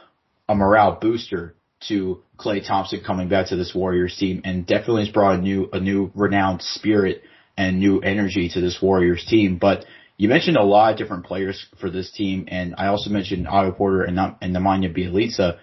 a 0.49 0.55
morale 0.55 0.99
booster 1.01 1.55
to 1.89 2.23
Klay 2.39 2.67
Thompson 2.67 3.03
coming 3.05 3.29
back 3.29 3.49
to 3.49 3.57
this 3.57 3.75
Warriors 3.75 4.17
team 4.17 4.41
and 4.45 4.67
definitely 4.67 5.05
has 5.05 5.13
brought 5.13 5.39
a 5.39 5.43
new, 5.43 5.69
a 5.73 5.81
new 5.81 6.11
renowned 6.15 6.63
spirit 6.63 7.23
and 7.57 7.79
new 7.79 8.01
energy 8.01 8.49
to 8.51 8.61
this 8.61 8.79
Warriors 8.81 9.25
team. 9.29 9.59
But 9.59 9.85
you 10.17 10.29
mentioned 10.29 10.57
a 10.57 10.63
lot 10.63 10.93
of 10.93 10.99
different 10.99 11.27
players 11.27 11.67
for 11.81 11.91
this 11.91 12.11
team, 12.11 12.47
and 12.49 12.75
I 12.79 12.87
also 12.87 13.11
mentioned 13.11 13.47
Otto 13.47 13.73
Porter 13.73 14.03
and, 14.03 14.19
and 14.19 14.57
Nemanja 14.57 14.97
Bjelica. 14.97 15.59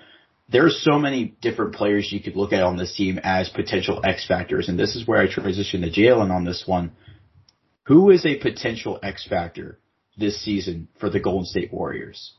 There's 0.50 0.84
so 0.84 1.00
many 1.00 1.36
different 1.42 1.74
players 1.74 2.12
you 2.12 2.20
could 2.20 2.36
look 2.36 2.54
at 2.54 2.62
on 2.62 2.78
this 2.78 2.96
team 2.96 3.20
as 3.24 3.50
potential 3.50 4.02
X 4.04 4.28
factors, 4.28 4.70
and 4.70 4.78
this 4.78 4.96
is 4.96 5.08
where 5.08 5.20
I 5.20 5.28
transition 5.28 5.82
to 5.82 5.90
Jalen 5.90 6.30
on 6.30 6.44
this 6.44 6.66
one. 6.68 6.92
Who 7.86 8.12
is 8.12 8.26
a 8.26 8.38
potential 8.38 9.00
X 9.02 9.28
factor 9.28 9.80
this 10.18 10.42
season 10.42 10.88
for 11.00 11.10
the 11.10 11.20
Golden 11.20 11.46
State 11.46 11.74
Warriors? 11.74 12.34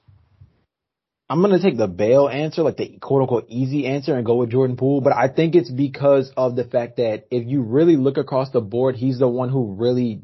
I'm 1.28 1.40
gonna 1.40 1.61
take 1.61 1.78
the 1.78 1.88
bail 1.88 2.28
answer, 2.28 2.62
like 2.62 2.76
the 2.76 2.99
quote 3.00 3.23
unquote 3.23 3.47
easy 3.49 3.87
answer 3.87 4.14
and 4.14 4.26
go 4.26 4.37
with 4.37 4.50
Jordan 4.50 4.76
Poole, 4.76 5.00
but 5.00 5.14
I 5.14 5.28
think 5.28 5.54
it's 5.54 5.71
because 5.71 6.31
of 6.37 6.54
the 6.54 6.64
fact 6.64 6.97
that 6.97 7.26
if 7.31 7.47
you 7.47 7.62
really 7.62 7.97
look 7.97 8.19
across 8.19 8.50
the 8.50 8.61
board, 8.61 8.97
he's 8.97 9.19
the 9.19 9.28
one 9.28 9.49
who 9.49 9.75
really 9.75 10.21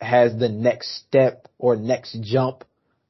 has 0.00 0.36
the 0.36 0.48
next 0.48 0.94
step 1.06 1.48
or 1.58 1.76
next 1.76 2.18
jump, 2.20 2.64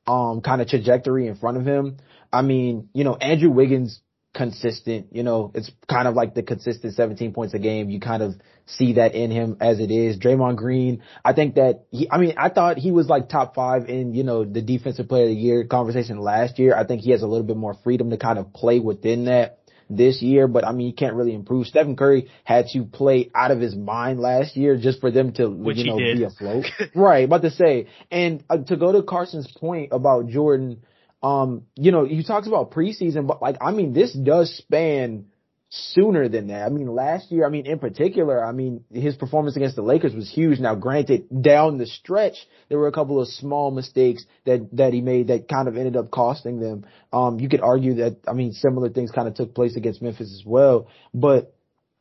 um, 0.06 0.40
kind 0.40 0.60
of 0.60 0.68
trajectory 0.68 1.26
in 1.26 1.34
front 1.34 1.56
of 1.56 1.66
him. 1.66 1.96
I 2.32 2.42
mean, 2.42 2.88
you 2.92 3.02
know, 3.02 3.16
Andrew 3.16 3.50
Wiggins 3.50 4.00
consistent. 4.34 5.08
You 5.12 5.22
know, 5.22 5.52
it's 5.54 5.70
kind 5.88 6.08
of 6.08 6.14
like 6.14 6.34
the 6.34 6.42
consistent 6.42 6.94
17 6.94 7.32
points 7.32 7.54
a 7.54 7.58
game. 7.58 7.90
You 7.90 8.00
kind 8.00 8.22
of 8.22 8.34
see 8.66 8.94
that 8.94 9.14
in 9.14 9.30
him 9.30 9.56
as 9.60 9.80
it 9.80 9.90
is. 9.90 10.18
Draymond 10.18 10.56
Green, 10.56 11.02
I 11.24 11.32
think 11.32 11.56
that 11.56 11.84
he, 11.90 12.08
I 12.10 12.18
mean, 12.18 12.34
I 12.36 12.48
thought 12.48 12.78
he 12.78 12.92
was 12.92 13.08
like 13.08 13.28
top 13.28 13.54
five 13.54 13.88
in, 13.88 14.14
you 14.14 14.24
know, 14.24 14.44
the 14.44 14.62
defensive 14.62 15.08
player 15.08 15.24
of 15.24 15.30
the 15.30 15.34
year 15.34 15.64
conversation 15.64 16.18
last 16.18 16.58
year. 16.58 16.74
I 16.74 16.84
think 16.84 17.02
he 17.02 17.10
has 17.10 17.22
a 17.22 17.26
little 17.26 17.46
bit 17.46 17.56
more 17.56 17.76
freedom 17.84 18.10
to 18.10 18.16
kind 18.16 18.38
of 18.38 18.52
play 18.52 18.78
within 18.78 19.26
that 19.26 19.58
this 19.96 20.22
year, 20.22 20.48
but 20.48 20.66
I 20.66 20.72
mean, 20.72 20.86
he 20.86 20.92
can't 20.92 21.14
really 21.14 21.34
improve. 21.34 21.66
Stephen 21.66 21.96
Curry 21.96 22.30
had 22.44 22.66
to 22.68 22.84
play 22.84 23.30
out 23.34 23.50
of 23.50 23.60
his 23.60 23.74
mind 23.74 24.20
last 24.20 24.56
year 24.56 24.76
just 24.76 25.00
for 25.00 25.10
them 25.10 25.32
to, 25.34 25.48
Which 25.48 25.78
you 25.78 25.84
know, 25.84 25.96
be 25.96 26.24
afloat. 26.24 26.64
right. 26.94 27.24
About 27.24 27.42
to 27.42 27.50
say, 27.50 27.88
and 28.10 28.42
uh, 28.48 28.58
to 28.58 28.76
go 28.76 28.92
to 28.92 29.02
Carson's 29.02 29.50
point 29.52 29.90
about 29.92 30.28
Jordan, 30.28 30.82
um, 31.22 31.66
you 31.76 31.92
know, 31.92 32.04
he 32.04 32.24
talked 32.24 32.46
about 32.46 32.72
preseason, 32.72 33.26
but 33.26 33.40
like, 33.40 33.56
I 33.60 33.70
mean, 33.70 33.92
this 33.92 34.12
does 34.12 34.56
span 34.56 35.26
sooner 35.74 36.28
than 36.28 36.48
that. 36.48 36.66
I 36.66 36.68
mean, 36.68 36.86
last 36.86 37.32
year, 37.32 37.46
I 37.46 37.48
mean, 37.48 37.64
in 37.64 37.78
particular, 37.78 38.44
I 38.44 38.52
mean, 38.52 38.84
his 38.92 39.14
performance 39.16 39.56
against 39.56 39.74
the 39.76 39.82
Lakers 39.82 40.14
was 40.14 40.30
huge. 40.30 40.58
Now, 40.58 40.74
granted, 40.74 41.28
down 41.42 41.78
the 41.78 41.86
stretch, 41.86 42.34
there 42.68 42.78
were 42.78 42.88
a 42.88 42.92
couple 42.92 43.20
of 43.20 43.28
small 43.28 43.70
mistakes 43.70 44.24
that, 44.44 44.68
that 44.72 44.92
he 44.92 45.00
made 45.00 45.28
that 45.28 45.48
kind 45.48 45.68
of 45.68 45.78
ended 45.78 45.96
up 45.96 46.10
costing 46.10 46.60
them. 46.60 46.84
Um, 47.10 47.40
you 47.40 47.48
could 47.48 47.62
argue 47.62 47.94
that, 47.94 48.18
I 48.28 48.34
mean, 48.34 48.52
similar 48.52 48.90
things 48.90 49.12
kind 49.12 49.28
of 49.28 49.34
took 49.34 49.54
place 49.54 49.76
against 49.76 50.02
Memphis 50.02 50.30
as 50.32 50.42
well, 50.44 50.88
but 51.14 51.54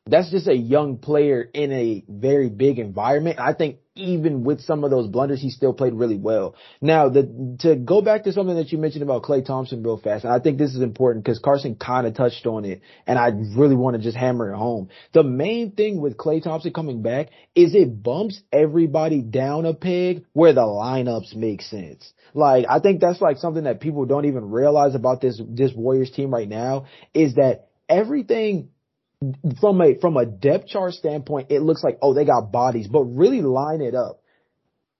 that's 0.05 0.31
just 0.31 0.47
a 0.47 0.55
young 0.55 0.97
player 0.97 1.41
in 1.41 1.71
a 1.71 2.03
very 2.09 2.49
big 2.49 2.79
environment. 2.79 3.39
I 3.39 3.53
think 3.53 3.77
even 4.01 4.43
with 4.43 4.61
some 4.61 4.83
of 4.83 4.91
those 4.91 5.07
blunders, 5.07 5.41
he 5.41 5.49
still 5.49 5.73
played 5.73 5.93
really 5.93 6.17
well. 6.17 6.55
Now, 6.81 7.09
the, 7.09 7.57
to 7.61 7.75
go 7.75 8.01
back 8.01 8.23
to 8.23 8.33
something 8.33 8.55
that 8.55 8.71
you 8.71 8.77
mentioned 8.77 9.03
about 9.03 9.23
Klay 9.23 9.45
Thompson 9.45 9.83
real 9.83 9.97
fast, 9.97 10.23
and 10.25 10.33
I 10.33 10.39
think 10.39 10.57
this 10.57 10.73
is 10.73 10.81
important 10.81 11.23
because 11.23 11.39
Carson 11.39 11.75
kind 11.75 12.07
of 12.07 12.15
touched 12.15 12.45
on 12.45 12.65
it, 12.65 12.81
and 13.07 13.17
I 13.17 13.29
really 13.29 13.75
want 13.75 13.95
to 13.95 14.01
just 14.01 14.17
hammer 14.17 14.51
it 14.51 14.57
home. 14.57 14.89
The 15.13 15.23
main 15.23 15.71
thing 15.71 16.01
with 16.01 16.17
Klay 16.17 16.43
Thompson 16.43 16.73
coming 16.73 17.01
back 17.01 17.29
is 17.55 17.75
it 17.75 18.01
bumps 18.01 18.41
everybody 18.51 19.21
down 19.21 19.65
a 19.65 19.73
peg 19.73 20.25
where 20.33 20.53
the 20.53 20.61
lineups 20.61 21.35
make 21.35 21.61
sense. 21.61 22.11
Like, 22.33 22.65
I 22.69 22.79
think 22.79 23.01
that's 23.01 23.21
like 23.21 23.37
something 23.37 23.65
that 23.65 23.81
people 23.81 24.05
don't 24.05 24.25
even 24.25 24.49
realize 24.49 24.95
about 24.95 25.21
this, 25.21 25.41
this 25.49 25.71
Warriors 25.73 26.11
team 26.11 26.33
right 26.33 26.47
now 26.47 26.85
is 27.13 27.35
that 27.35 27.67
everything 27.89 28.69
from 29.59 29.81
a 29.81 29.95
from 29.99 30.17
a 30.17 30.25
depth 30.25 30.67
chart 30.67 30.93
standpoint, 30.93 31.47
it 31.51 31.61
looks 31.61 31.83
like 31.83 31.99
oh 32.01 32.13
they 32.13 32.25
got 32.25 32.51
bodies, 32.51 32.87
but 32.87 33.03
really 33.03 33.41
line 33.41 33.81
it 33.81 33.95
up. 33.95 34.21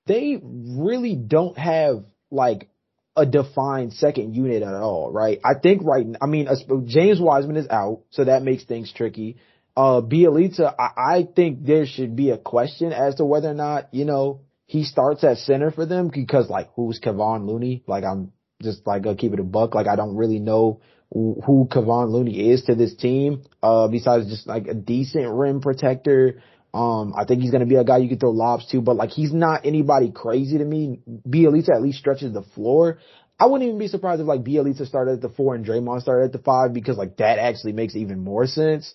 They 0.06 0.40
really 0.42 1.16
don't 1.16 1.58
have 1.58 2.06
like 2.30 2.70
a 3.16 3.26
defined 3.26 3.94
second 3.94 4.36
unit 4.36 4.64
at 4.64 4.74
all, 4.74 5.12
right? 5.12 5.40
I 5.44 5.60
think 5.62 5.82
right. 5.84 6.06
I 6.22 6.28
mean, 6.28 6.48
James 6.86 7.20
Wiseman 7.20 7.58
is 7.58 7.68
out, 7.70 8.04
so 8.12 8.26
that 8.26 8.44
makes 8.44 8.64
things 8.64 8.92
tricky. 8.94 9.38
Uh, 9.76 10.02
Bjelica, 10.02 10.74
I, 10.78 11.18
I 11.18 11.28
think 11.36 11.66
there 11.66 11.86
should 11.86 12.16
be 12.16 12.30
a 12.30 12.38
question 12.38 12.92
as 12.92 13.16
to 13.16 13.26
whether 13.26 13.50
or 13.50 13.54
not 13.54 13.94
you 13.94 14.06
know 14.06 14.42
he 14.66 14.84
starts 14.84 15.24
at 15.24 15.38
center 15.38 15.72
for 15.72 15.86
them 15.86 16.10
because 16.14 16.50
like 16.50 16.70
who's 16.76 17.00
Kevon 17.00 17.48
Looney? 17.48 17.84
Like 17.88 18.04
I'm 18.04 18.34
just 18.62 18.86
like 18.86 19.02
gonna 19.02 19.18
keep 19.18 19.34
it 19.34 19.40
a 19.40 19.44
buck. 19.44 19.74
Like 19.74 19.88
I 19.88 19.96
don't 19.96 20.16
really 20.16 20.40
know 20.40 20.82
who 21.14 21.68
Kevon 21.70 22.10
Looney 22.10 22.52
is 22.52 22.64
to 22.64 22.76
this 22.76 22.96
team, 22.96 23.44
uh, 23.62 23.88
besides 23.88 24.30
just 24.30 24.48
like 24.48 24.68
a 24.68 24.74
decent 24.74 25.28
rim 25.30 25.62
protector. 25.62 26.42
Um, 26.74 27.14
I 27.18 27.26
think 27.26 27.42
he's 27.42 27.52
going 27.52 27.62
to 27.62 27.68
be 27.68 27.76
a 27.76 27.84
guy 27.84 27.98
you 27.98 28.08
can 28.08 28.18
throw 28.18 28.32
lobs 28.32 28.66
to, 28.68 28.80
but 28.80 28.96
like 28.96 29.10
he's 29.10 29.34
not 29.34 29.66
anybody 29.66 30.10
crazy 30.10 30.58
to 30.58 30.64
me. 30.64 31.02
Bjelica 31.28 31.76
at 31.76 31.82
least 31.82 32.00
stretches 32.00 32.34
the 32.34 32.44
floor. 32.56 33.00
I 33.38 33.48
wouldn't 33.48 33.68
even 33.68 33.80
be 33.80 33.88
surprised 33.88 34.22
if 34.22 34.28
like 34.28 34.44
Bjelica 34.44 34.88
started 34.88 35.14
at 35.14 35.22
the 35.22 35.30
four 35.30 35.54
and 35.56 35.66
Draymond 35.66 36.02
started 36.02 36.26
at 36.26 36.32
the 36.32 36.40
five 36.40 36.74
because 36.74 36.98
like 36.98 37.18
that 37.18 37.40
actually 37.40 37.74
makes 37.74 37.96
even 37.96 38.24
more 38.24 38.48
sense. 38.48 38.94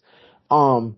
Um, 0.51 0.97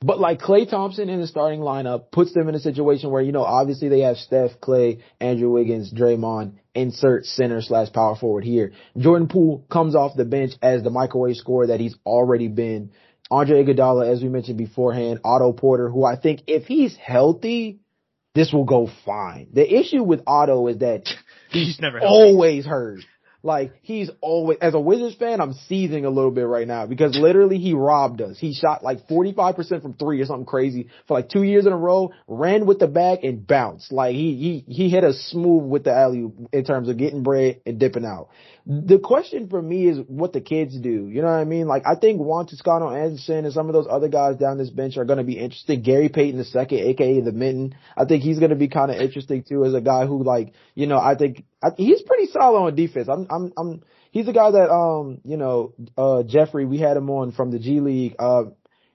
but 0.00 0.20
like 0.20 0.40
Klay 0.40 0.68
Thompson 0.68 1.08
in 1.08 1.20
the 1.20 1.26
starting 1.26 1.60
lineup 1.60 2.10
puts 2.10 2.32
them 2.34 2.48
in 2.48 2.54
a 2.54 2.60
situation 2.60 3.10
where, 3.10 3.22
you 3.22 3.32
know, 3.32 3.44
obviously 3.44 3.88
they 3.88 4.00
have 4.00 4.16
Steph, 4.16 4.60
Klay, 4.60 5.00
Andrew 5.20 5.50
Wiggins, 5.50 5.92
Draymond, 5.92 6.54
insert 6.74 7.26
center 7.26 7.60
slash 7.60 7.92
power 7.92 8.16
forward 8.16 8.44
here. 8.44 8.72
Jordan 8.96 9.28
Poole 9.28 9.64
comes 9.70 9.94
off 9.94 10.16
the 10.16 10.24
bench 10.24 10.52
as 10.62 10.82
the 10.82 10.90
microwave 10.90 11.36
scorer 11.36 11.68
that 11.68 11.80
he's 11.80 11.96
already 12.06 12.48
been. 12.48 12.92
Andre 13.30 13.64
Iguodala, 13.64 14.10
as 14.10 14.22
we 14.22 14.28
mentioned 14.28 14.58
beforehand, 14.58 15.20
Otto 15.24 15.52
Porter, 15.52 15.88
who 15.88 16.04
I 16.04 16.16
think 16.16 16.42
if 16.46 16.64
he's 16.66 16.96
healthy, 16.96 17.80
this 18.34 18.52
will 18.52 18.64
go 18.64 18.88
fine. 19.04 19.48
The 19.52 19.70
issue 19.80 20.02
with 20.02 20.22
Otto 20.26 20.66
is 20.68 20.78
that 20.78 21.04
He's 21.50 21.78
never 21.80 21.98
healthy. 21.98 22.14
always 22.14 22.64
hurt. 22.64 23.00
Like 23.42 23.72
he's 23.82 24.08
always, 24.20 24.58
as 24.60 24.74
a 24.74 24.80
Wizards 24.80 25.16
fan, 25.16 25.40
I'm 25.40 25.54
seething 25.68 26.04
a 26.04 26.10
little 26.10 26.30
bit 26.30 26.46
right 26.46 26.66
now 26.66 26.86
because 26.86 27.16
literally 27.16 27.58
he 27.58 27.74
robbed 27.74 28.20
us. 28.20 28.38
He 28.38 28.54
shot 28.54 28.84
like 28.84 29.08
45% 29.08 29.82
from 29.82 29.94
three 29.94 30.20
or 30.20 30.26
something 30.26 30.46
crazy 30.46 30.88
for 31.08 31.14
like 31.14 31.28
two 31.28 31.42
years 31.42 31.66
in 31.66 31.72
a 31.72 31.76
row, 31.76 32.12
ran 32.28 32.66
with 32.66 32.78
the 32.78 32.86
bag 32.86 33.24
and 33.24 33.44
bounced. 33.44 33.90
Like 33.90 34.14
he, 34.14 34.62
he, 34.66 34.72
he 34.72 34.88
hit 34.90 35.02
us 35.02 35.16
smooth 35.30 35.68
with 35.68 35.84
the 35.84 35.92
alley 35.92 36.30
in 36.52 36.64
terms 36.64 36.88
of 36.88 36.96
getting 36.96 37.22
bread 37.24 37.60
and 37.66 37.80
dipping 37.80 38.04
out. 38.04 38.28
The 38.64 39.00
question 39.00 39.48
for 39.48 39.60
me 39.60 39.88
is 39.88 39.98
what 40.06 40.32
the 40.32 40.40
kids 40.40 40.78
do. 40.78 41.08
You 41.08 41.20
know 41.20 41.28
what 41.28 41.40
I 41.40 41.44
mean? 41.44 41.66
Like 41.66 41.82
I 41.84 41.96
think 41.96 42.20
Juan 42.20 42.46
Toscano 42.46 42.90
Anderson 42.90 43.44
and 43.44 43.52
some 43.52 43.66
of 43.66 43.72
those 43.72 43.88
other 43.90 44.06
guys 44.06 44.36
down 44.36 44.56
this 44.56 44.70
bench 44.70 44.96
are 44.96 45.04
going 45.04 45.18
to 45.18 45.24
be 45.24 45.36
interesting. 45.38 45.82
Gary 45.82 46.08
Payton 46.08 46.38
the 46.38 46.44
second, 46.44 46.78
aka 46.78 47.20
the 47.20 47.32
Mitten, 47.32 47.74
I 47.96 48.04
think 48.04 48.22
he's 48.22 48.38
going 48.38 48.50
to 48.50 48.56
be 48.56 48.68
kind 48.68 48.92
of 48.92 48.98
interesting 48.98 49.42
too 49.42 49.64
as 49.64 49.74
a 49.74 49.80
guy 49.80 50.06
who 50.06 50.22
like, 50.22 50.52
you 50.76 50.86
know, 50.86 50.98
I 50.98 51.16
think 51.16 51.44
I, 51.60 51.70
he's 51.76 52.02
pretty 52.02 52.26
solid 52.26 52.60
on 52.60 52.76
defense. 52.76 53.08
I'm, 53.08 53.26
I'm, 53.30 53.52
I'm, 53.56 53.82
he's 54.12 54.28
a 54.28 54.32
guy 54.32 54.52
that, 54.52 54.70
um, 54.70 55.20
you 55.24 55.36
know, 55.36 55.74
uh, 55.98 56.22
Jeffrey, 56.22 56.64
we 56.64 56.78
had 56.78 56.96
him 56.96 57.10
on 57.10 57.32
from 57.32 57.50
the 57.50 57.58
G 57.58 57.80
League. 57.80 58.14
Uh, 58.18 58.44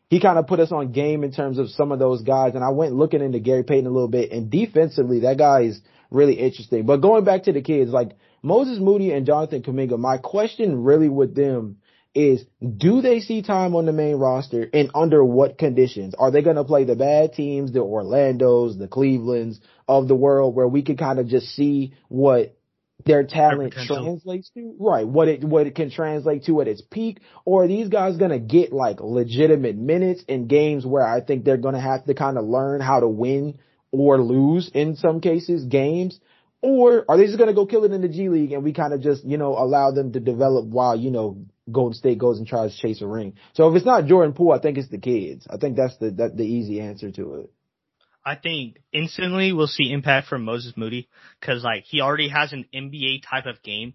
he 0.09 0.21
kind 0.21 0.39
of 0.39 0.47
put 0.47 0.61
us 0.61 0.71
on 0.71 0.93
game 0.93 1.25
in 1.25 1.33
terms 1.33 1.59
of 1.59 1.69
some 1.71 1.91
of 1.91 1.99
those 1.99 2.21
guys. 2.23 2.55
And 2.55 2.63
I 2.63 2.69
went 2.69 2.93
looking 2.93 3.21
into 3.21 3.39
Gary 3.39 3.63
Payton 3.63 3.85
a 3.85 3.91
little 3.91 4.07
bit 4.07 4.31
and 4.31 4.49
defensively, 4.49 5.21
that 5.21 5.37
guy 5.37 5.63
is 5.63 5.81
really 6.09 6.33
interesting. 6.33 6.85
But 6.85 6.97
going 6.97 7.23
back 7.23 7.43
to 7.43 7.53
the 7.53 7.61
kids, 7.61 7.91
like 7.91 8.17
Moses 8.41 8.79
Moody 8.79 9.11
and 9.11 9.25
Jonathan 9.25 9.63
Kuminga, 9.63 9.97
my 9.97 10.17
question 10.17 10.83
really 10.83 11.09
with 11.09 11.35
them 11.35 11.77
is 12.17 12.43
do 12.77 13.01
they 13.01 13.19
see 13.19 13.43
time 13.43 13.75
on 13.75 13.85
the 13.85 13.93
main 13.93 14.15
roster 14.15 14.67
and 14.73 14.89
under 14.95 15.23
what 15.23 15.57
conditions? 15.57 16.15
Are 16.17 16.31
they 16.31 16.41
going 16.41 16.55
to 16.55 16.63
play 16.63 16.83
the 16.83 16.95
bad 16.95 17.33
teams, 17.33 17.71
the 17.71 17.79
Orlandos, 17.79 18.77
the 18.77 18.87
Clevelands 18.87 19.59
of 19.87 20.07
the 20.07 20.15
world 20.15 20.55
where 20.55 20.67
we 20.67 20.81
could 20.81 20.97
kind 20.97 21.19
of 21.19 21.27
just 21.27 21.47
see 21.55 21.93
what 22.09 22.57
their 23.05 23.23
talent 23.23 23.73
translates 23.73 24.49
to? 24.55 24.75
Right. 24.79 25.07
What 25.07 25.27
it, 25.27 25.43
what 25.43 25.67
it 25.67 25.75
can 25.75 25.91
translate 25.91 26.45
to 26.45 26.59
at 26.61 26.67
its 26.67 26.81
peak? 26.81 27.19
Or 27.45 27.65
are 27.65 27.67
these 27.67 27.89
guys 27.89 28.17
going 28.17 28.31
to 28.31 28.39
get 28.39 28.73
like 28.73 28.99
legitimate 28.99 29.75
minutes 29.75 30.23
in 30.27 30.47
games 30.47 30.85
where 30.87 31.05
I 31.05 31.21
think 31.21 31.45
they're 31.45 31.57
going 31.57 31.75
to 31.75 31.81
have 31.81 32.05
to 32.05 32.15
kind 32.15 32.39
of 32.39 32.45
learn 32.45 32.81
how 32.81 32.99
to 32.99 33.07
win 33.07 33.59
or 33.91 34.21
lose 34.21 34.69
in 34.73 34.95
some 34.95 35.21
cases 35.21 35.65
games? 35.65 36.19
Or 36.61 37.05
are 37.07 37.17
they 37.17 37.25
just 37.25 37.37
going 37.37 37.49
to 37.49 37.53
go 37.53 37.65
kill 37.65 37.85
it 37.85 37.91
in 37.91 38.01
the 38.01 38.09
G 38.09 38.29
League 38.29 38.51
and 38.51 38.63
we 38.63 38.73
kind 38.73 38.93
of 38.93 39.01
just, 39.01 39.23
you 39.23 39.37
know, 39.37 39.57
allow 39.57 39.91
them 39.91 40.13
to 40.13 40.19
develop 40.19 40.65
while, 40.65 40.95
you 40.95 41.11
know, 41.11 41.45
Golden 41.71 41.93
State 41.93 42.17
goes 42.17 42.39
and 42.39 42.47
tries 42.47 42.73
to 42.73 42.81
chase 42.81 43.01
a 43.01 43.07
ring. 43.07 43.33
So 43.53 43.69
if 43.69 43.75
it's 43.75 43.85
not 43.85 44.05
Jordan 44.05 44.33
Poole, 44.33 44.53
I 44.53 44.59
think 44.59 44.77
it's 44.77 44.89
the 44.89 44.97
kids. 44.97 45.45
I 45.49 45.57
think 45.57 45.75
that's 45.75 45.97
the 45.97 46.11
that 46.11 46.37
the 46.37 46.43
easy 46.43 46.79
answer 46.79 47.11
to 47.11 47.35
it. 47.35 47.51
I 48.25 48.35
think 48.35 48.77
instantly 48.91 49.53
we'll 49.53 49.67
see 49.67 49.91
impact 49.91 50.27
from 50.27 50.43
Moses 50.43 50.73
Moody 50.75 51.07
because 51.39 51.63
like 51.63 51.83
he 51.85 52.01
already 52.01 52.29
has 52.29 52.53
an 52.53 52.65
NBA 52.73 53.21
type 53.29 53.45
of 53.45 53.61
game 53.63 53.93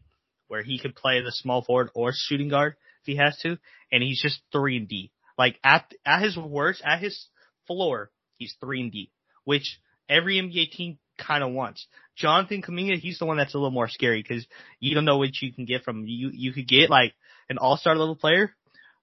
where 0.49 0.63
he 0.63 0.79
could 0.79 0.95
play 0.95 1.21
the 1.21 1.33
small 1.33 1.63
forward 1.63 1.91
or 1.95 2.13
shooting 2.15 2.49
guard 2.49 2.77
if 3.03 3.07
he 3.07 3.17
has 3.17 3.37
to, 3.39 3.59
and 3.91 4.03
he's 4.03 4.23
just 4.23 4.41
three 4.53 4.77
and 4.77 4.89
D. 4.89 5.11
Like 5.37 5.59
at 5.65 5.93
at 6.05 6.23
his 6.23 6.37
worst, 6.37 6.83
at 6.85 7.01
his 7.01 7.27
floor, 7.67 8.11
he's 8.37 8.55
three 8.61 8.83
and 8.83 8.93
D, 8.93 9.11
which 9.45 9.79
every 10.09 10.37
NBA 10.37 10.71
team 10.73 10.99
kind 11.19 11.43
of 11.43 11.53
wants. 11.53 11.87
Jonathan 12.17 12.63
Kuminga, 12.63 12.99
he's 12.99 13.19
the 13.19 13.27
one 13.27 13.37
that's 13.37 13.55
a 13.55 13.59
little 13.59 13.71
more 13.71 13.89
scary 13.89 14.23
because 14.23 14.47
you 14.81 14.95
don't 14.95 15.05
know 15.05 15.19
what 15.19 15.41
you 15.41 15.53
can 15.53 15.65
get 15.65 15.85
from 15.85 16.05
you. 16.07 16.31
You 16.33 16.53
could 16.53 16.69
get 16.69 16.91
like 16.91 17.15
an 17.49 17.59
all-star 17.59 17.97
level 17.97 18.17
player, 18.17 18.55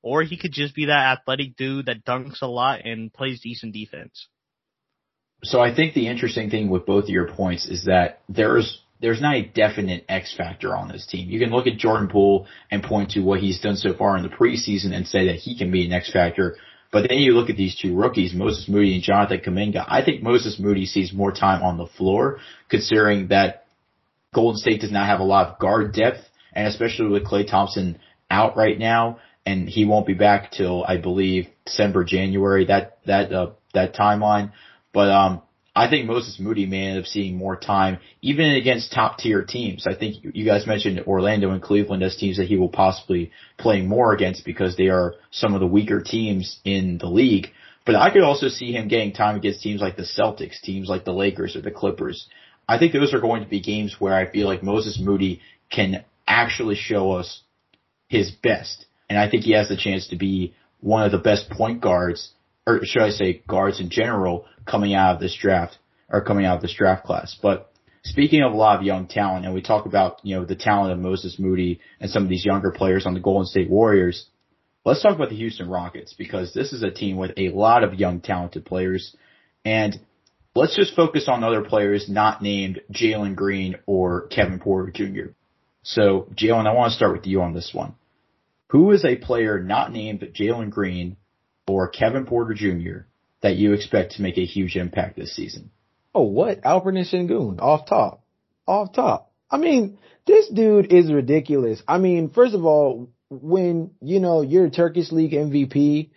or 0.02 0.24
he 0.24 0.38
could 0.38 0.52
just 0.52 0.76
be 0.76 0.86
that 0.86 1.18
athletic 1.18 1.56
dude 1.56 1.88
that 1.88 2.06
dunks 2.06 2.42
a 2.42 2.48
lot 2.48 2.86
and 2.86 3.12
plays 3.14 3.42
decent 3.42 3.74
defense. 3.74 4.28
So 5.44 5.60
I 5.60 5.74
think 5.74 5.94
the 5.94 6.08
interesting 6.08 6.50
thing 6.50 6.70
with 6.70 6.86
both 6.86 7.06
of 7.06 7.10
your 7.10 7.32
points 7.32 7.68
is 7.68 7.86
that 7.86 8.22
there's 8.28 8.82
there's 9.02 9.22
not 9.22 9.36
a 9.36 9.48
definite 9.48 10.04
X 10.10 10.36
factor 10.36 10.76
on 10.76 10.90
this 10.90 11.06
team. 11.06 11.30
You 11.30 11.40
can 11.40 11.52
look 11.52 11.68
at 11.68 11.78
Jordan 11.78 12.10
Poole 12.10 12.48
and 12.70 12.84
point 12.84 13.12
to 13.12 13.22
what 13.22 13.40
he's 13.40 13.62
done 13.62 13.78
so 13.78 13.94
far 13.94 14.18
in 14.18 14.24
the 14.24 14.30
preseason 14.30 14.94
and 14.94 15.08
say 15.08 15.28
that 15.28 15.38
he 15.38 15.58
can 15.58 15.72
be 15.72 15.86
an 15.86 15.94
X 15.94 16.12
factor. 16.12 16.58
But 16.92 17.08
then 17.08 17.20
you 17.20 17.34
look 17.34 17.50
at 17.50 17.58
these 17.58 17.78
two 17.80 17.96
rookies, 17.96 18.34
Moses 18.34 18.68
Moody 18.68 18.96
and 18.96 19.04
Jonathan 19.04 19.40
Kuminga. 19.40 19.86
I 19.88 20.04
think 20.04 20.24
Moses 20.24 20.58
Moody 20.60 20.86
sees 20.86 21.14
more 21.14 21.32
time 21.32 21.62
on 21.62 21.78
the 21.78 21.86
floor, 21.86 22.40
considering 22.68 23.28
that 23.28 23.66
Golden 24.34 24.58
State 24.58 24.82
does 24.82 24.92
not 24.92 25.08
have 25.08 25.20
a 25.20 25.24
lot 25.24 25.48
of 25.48 25.60
guard 25.60 25.94
depth, 25.94 26.22
and 26.54 26.68
especially 26.68 27.08
with 27.08 27.26
Klay 27.26 27.48
Thompson 27.48 28.00
out 28.32 28.58
right 28.58 28.78
now, 28.78 29.20
and 29.46 29.70
he 29.70 29.86
won't 29.86 30.08
be 30.08 30.14
back 30.14 30.52
till 30.52 30.84
I 30.84 30.98
believe 30.98 31.48
December, 31.66 32.04
January, 32.04 32.66
that 32.66 33.00
that 33.06 33.32
uh, 33.32 33.52
that 33.74 33.96
timeline. 33.96 34.52
But 34.94 35.10
um, 35.10 35.42
I 35.80 35.90
think 35.90 36.08
Moses 36.08 36.38
Moody 36.42 36.66
may 36.66 36.88
end 36.88 37.00
up 37.00 37.06
seeing 37.06 37.38
more 37.38 37.56
time, 37.56 38.00
even 38.22 38.52
against 38.52 38.92
top 38.92 39.18
tier 39.18 39.44
teams. 39.44 39.88
I 39.88 39.96
think 39.96 40.18
you 40.34 40.44
guys 40.44 40.68
mentioned 40.68 41.00
Orlando 41.08 41.52
and 41.52 41.62
Cleveland 41.62 42.04
as 42.04 42.18
teams 42.18 42.36
that 42.36 42.48
he 42.48 42.58
will 42.58 42.68
possibly 42.68 43.32
play 43.58 43.82
more 43.82 44.12
against 44.14 44.44
because 44.44 44.76
they 44.76 44.90
are 44.90 45.16
some 45.32 45.54
of 45.54 45.62
the 45.62 45.68
weaker 45.68 46.02
teams 46.02 46.60
in 46.66 46.98
the 46.98 47.08
league. 47.08 47.48
But 47.86 47.96
I 47.96 48.12
could 48.12 48.24
also 48.24 48.50
see 48.50 48.74
him 48.74 48.90
getting 48.90 49.14
time 49.14 49.38
against 49.38 49.62
teams 49.62 49.80
like 49.80 49.96
the 49.96 50.04
Celtics, 50.04 50.60
teams 50.62 50.90
like 50.90 51.06
the 51.06 51.14
Lakers 51.14 51.56
or 51.56 51.62
the 51.62 51.72
Clippers. 51.72 52.28
I 52.68 52.78
think 52.78 52.92
those 52.92 53.14
are 53.14 53.22
going 53.22 53.42
to 53.44 53.50
be 53.50 53.62
games 53.62 53.96
where 54.00 54.14
I 54.14 54.30
feel 54.30 54.48
like 54.48 54.62
Moses 54.62 55.00
Moody 55.02 55.40
can 55.72 56.04
actually 56.28 56.76
show 56.76 57.14
us 57.14 57.42
his 58.10 58.32
best. 58.32 58.86
And 59.10 59.18
I 59.18 59.30
think 59.30 59.44
he 59.46 59.54
has 59.54 59.70
the 59.70 59.78
chance 59.78 60.10
to 60.10 60.18
be 60.18 60.54
one 60.82 61.06
of 61.06 61.14
the 61.14 61.20
best 61.20 61.50
point 61.50 61.80
guards, 61.80 62.32
or 62.70 62.86
should 62.86 63.02
I 63.02 63.10
say 63.10 63.42
guards 63.48 63.80
in 63.80 63.90
general, 63.90 64.46
coming 64.66 64.94
out 64.94 65.16
of 65.16 65.22
this 65.22 65.36
draft, 65.36 65.78
or 66.10 66.22
coming 66.22 66.46
out 66.46 66.58
of 66.58 66.62
this 66.62 66.74
draft 66.74 67.06
class. 67.06 67.38
But 67.42 67.72
speaking 68.04 68.42
of 68.42 68.54
a 68.54 68.58
lot 68.58 68.80
of 68.80 68.84
young 68.84 69.08
talent, 69.08 69.46
and 69.46 69.54
we 69.54 69.62
talk 69.62 69.86
about, 69.86 70.20
you 70.24 70.36
know, 70.36 70.46
the 70.46 70.56
talent 70.56 70.92
of 70.92 71.00
Moses 71.00 71.38
Moody 71.40 71.80
and 72.00 72.10
some 72.10 72.24
of 72.24 72.30
these 72.30 72.46
younger 72.46 72.72
players 72.72 73.06
on 73.06 73.14
the 73.14 73.20
Golden 73.20 73.46
State 73.46 73.70
Warriors, 73.70 74.28
let's 74.86 75.02
talk 75.02 75.16
about 75.16 75.30
the 75.30 75.36
Houston 75.36 75.70
Rockets 75.70 76.14
because 76.18 76.54
this 76.54 76.74
is 76.74 76.84
a 76.84 76.92
team 76.92 77.18
with 77.18 77.32
a 77.38 77.50
lot 77.50 77.84
of 77.84 78.00
young 78.00 78.22
talented 78.22 78.66
players. 78.66 79.16
And 79.66 80.00
let's 80.56 80.76
just 80.76 80.96
focus 80.96 81.28
on 81.28 81.44
other 81.44 81.64
players 81.64 82.10
not 82.10 82.42
named 82.42 82.82
Jalen 82.92 83.36
Green 83.36 83.76
or 83.86 84.28
Kevin 84.28 84.60
Porter 84.60 84.92
Jr. 84.92 85.32
So, 85.84 86.28
Jalen, 86.36 86.68
I 86.68 86.74
want 86.74 86.92
to 86.92 86.96
start 86.96 87.14
with 87.14 87.26
you 87.26 87.42
on 87.42 87.54
this 87.54 87.72
one. 87.74 87.96
Who 88.68 88.92
is 88.92 89.04
a 89.04 89.16
player 89.16 89.60
not 89.60 89.92
named 89.92 90.22
Jalen 90.34 90.70
Green 90.70 91.18
or 91.70 91.88
Kevin 91.88 92.26
Porter 92.26 92.54
Jr. 92.54 93.08
that 93.42 93.56
you 93.56 93.74
expect 93.74 94.14
to 94.14 94.22
make 94.22 94.38
a 94.38 94.46
huge 94.46 94.76
impact 94.76 95.16
this 95.16 95.36
season? 95.36 95.72
Oh, 96.14 96.24
what? 96.24 96.62
Alperen 96.62 97.06
Sengun, 97.12 97.60
off 97.60 97.88
top. 97.88 98.24
Off 98.68 98.94
top. 98.94 99.32
I 99.50 99.58
mean, 99.58 100.00
this 100.26 100.50
dude 100.50 100.92
is 100.92 101.12
ridiculous. 101.12 101.82
I 101.88 101.98
mean, 101.98 102.30
first 102.30 102.54
of 102.54 102.66
all, 102.66 103.10
when, 103.30 103.92
you 104.02 104.20
know, 104.20 104.42
you're 104.42 104.66
a 104.66 104.72
Turkish 104.72 105.12
League 105.12 105.32
MVP, 105.32 106.10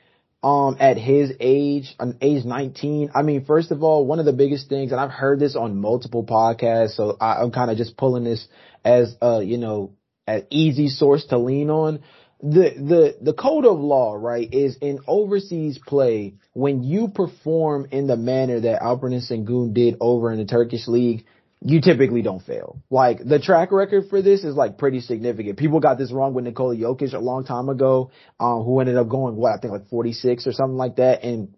um, 0.42 0.76
at 0.80 0.96
his 0.96 1.32
age, 1.38 1.94
on 2.00 2.18
age 2.20 2.44
19, 2.44 3.12
I 3.14 3.22
mean, 3.22 3.44
first 3.44 3.70
of 3.70 3.82
all, 3.82 4.04
one 4.04 4.18
of 4.18 4.24
the 4.24 4.32
biggest 4.32 4.68
things, 4.68 4.90
and 4.90 5.00
I've 5.00 5.10
heard 5.10 5.38
this 5.38 5.54
on 5.54 5.76
multiple 5.76 6.24
podcasts, 6.24 6.96
so 6.96 7.16
I, 7.20 7.42
I'm 7.42 7.52
kind 7.52 7.70
of 7.70 7.76
just 7.76 7.96
pulling 7.96 8.24
this 8.24 8.48
as, 8.84 9.14
uh, 9.22 9.38
you 9.38 9.56
know, 9.56 9.92
an 10.26 10.46
easy 10.50 10.88
source 10.88 11.24
to 11.26 11.38
lean 11.38 11.70
on 11.70 12.02
the 12.42 12.70
the 12.76 13.16
the 13.20 13.32
code 13.32 13.64
of 13.64 13.78
law, 13.78 14.14
right, 14.14 14.52
is 14.52 14.76
in 14.80 14.98
overseas 15.06 15.78
play 15.78 16.34
when 16.54 16.82
you 16.82 17.08
perform 17.08 17.86
in 17.92 18.08
the 18.08 18.16
manner 18.16 18.60
that 18.60 18.82
Alperen 18.82 19.22
Sengun 19.30 19.72
did 19.72 19.96
over 20.00 20.32
in 20.32 20.38
the 20.38 20.44
Turkish 20.44 20.88
league, 20.88 21.24
you 21.60 21.80
typically 21.80 22.22
don't 22.22 22.42
fail. 22.42 22.82
Like 22.90 23.18
the 23.24 23.38
track 23.38 23.70
record 23.70 24.06
for 24.10 24.22
this 24.22 24.42
is 24.42 24.56
like 24.56 24.76
pretty 24.76 25.00
significant. 25.00 25.56
People 25.56 25.78
got 25.78 25.98
this 25.98 26.10
wrong 26.10 26.34
with 26.34 26.44
Nikola 26.44 26.74
Jokic 26.74 27.14
a 27.14 27.18
long 27.18 27.44
time 27.44 27.68
ago, 27.68 28.10
um, 28.40 28.64
who 28.64 28.80
ended 28.80 28.96
up 28.96 29.08
going 29.08 29.36
what 29.36 29.52
I 29.52 29.58
think 29.58 29.72
like 29.72 29.88
46 29.88 30.48
or 30.48 30.52
something 30.52 30.76
like 30.76 30.96
that, 30.96 31.22
and 31.22 31.54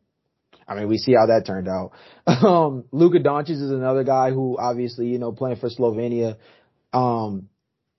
I 0.68 0.74
mean, 0.74 0.88
we 0.88 0.98
see 0.98 1.14
how 1.14 1.26
that 1.26 1.46
turned 1.46 1.68
out. 1.68 1.92
Um, 2.26 2.84
Luka 2.90 3.20
Doncic 3.20 3.50
is 3.50 3.70
another 3.70 4.04
guy 4.04 4.30
who 4.30 4.58
obviously, 4.58 5.06
you 5.06 5.18
know, 5.18 5.32
playing 5.32 5.56
for 5.56 5.70
Slovenia, 5.70 6.36
um, 6.92 7.48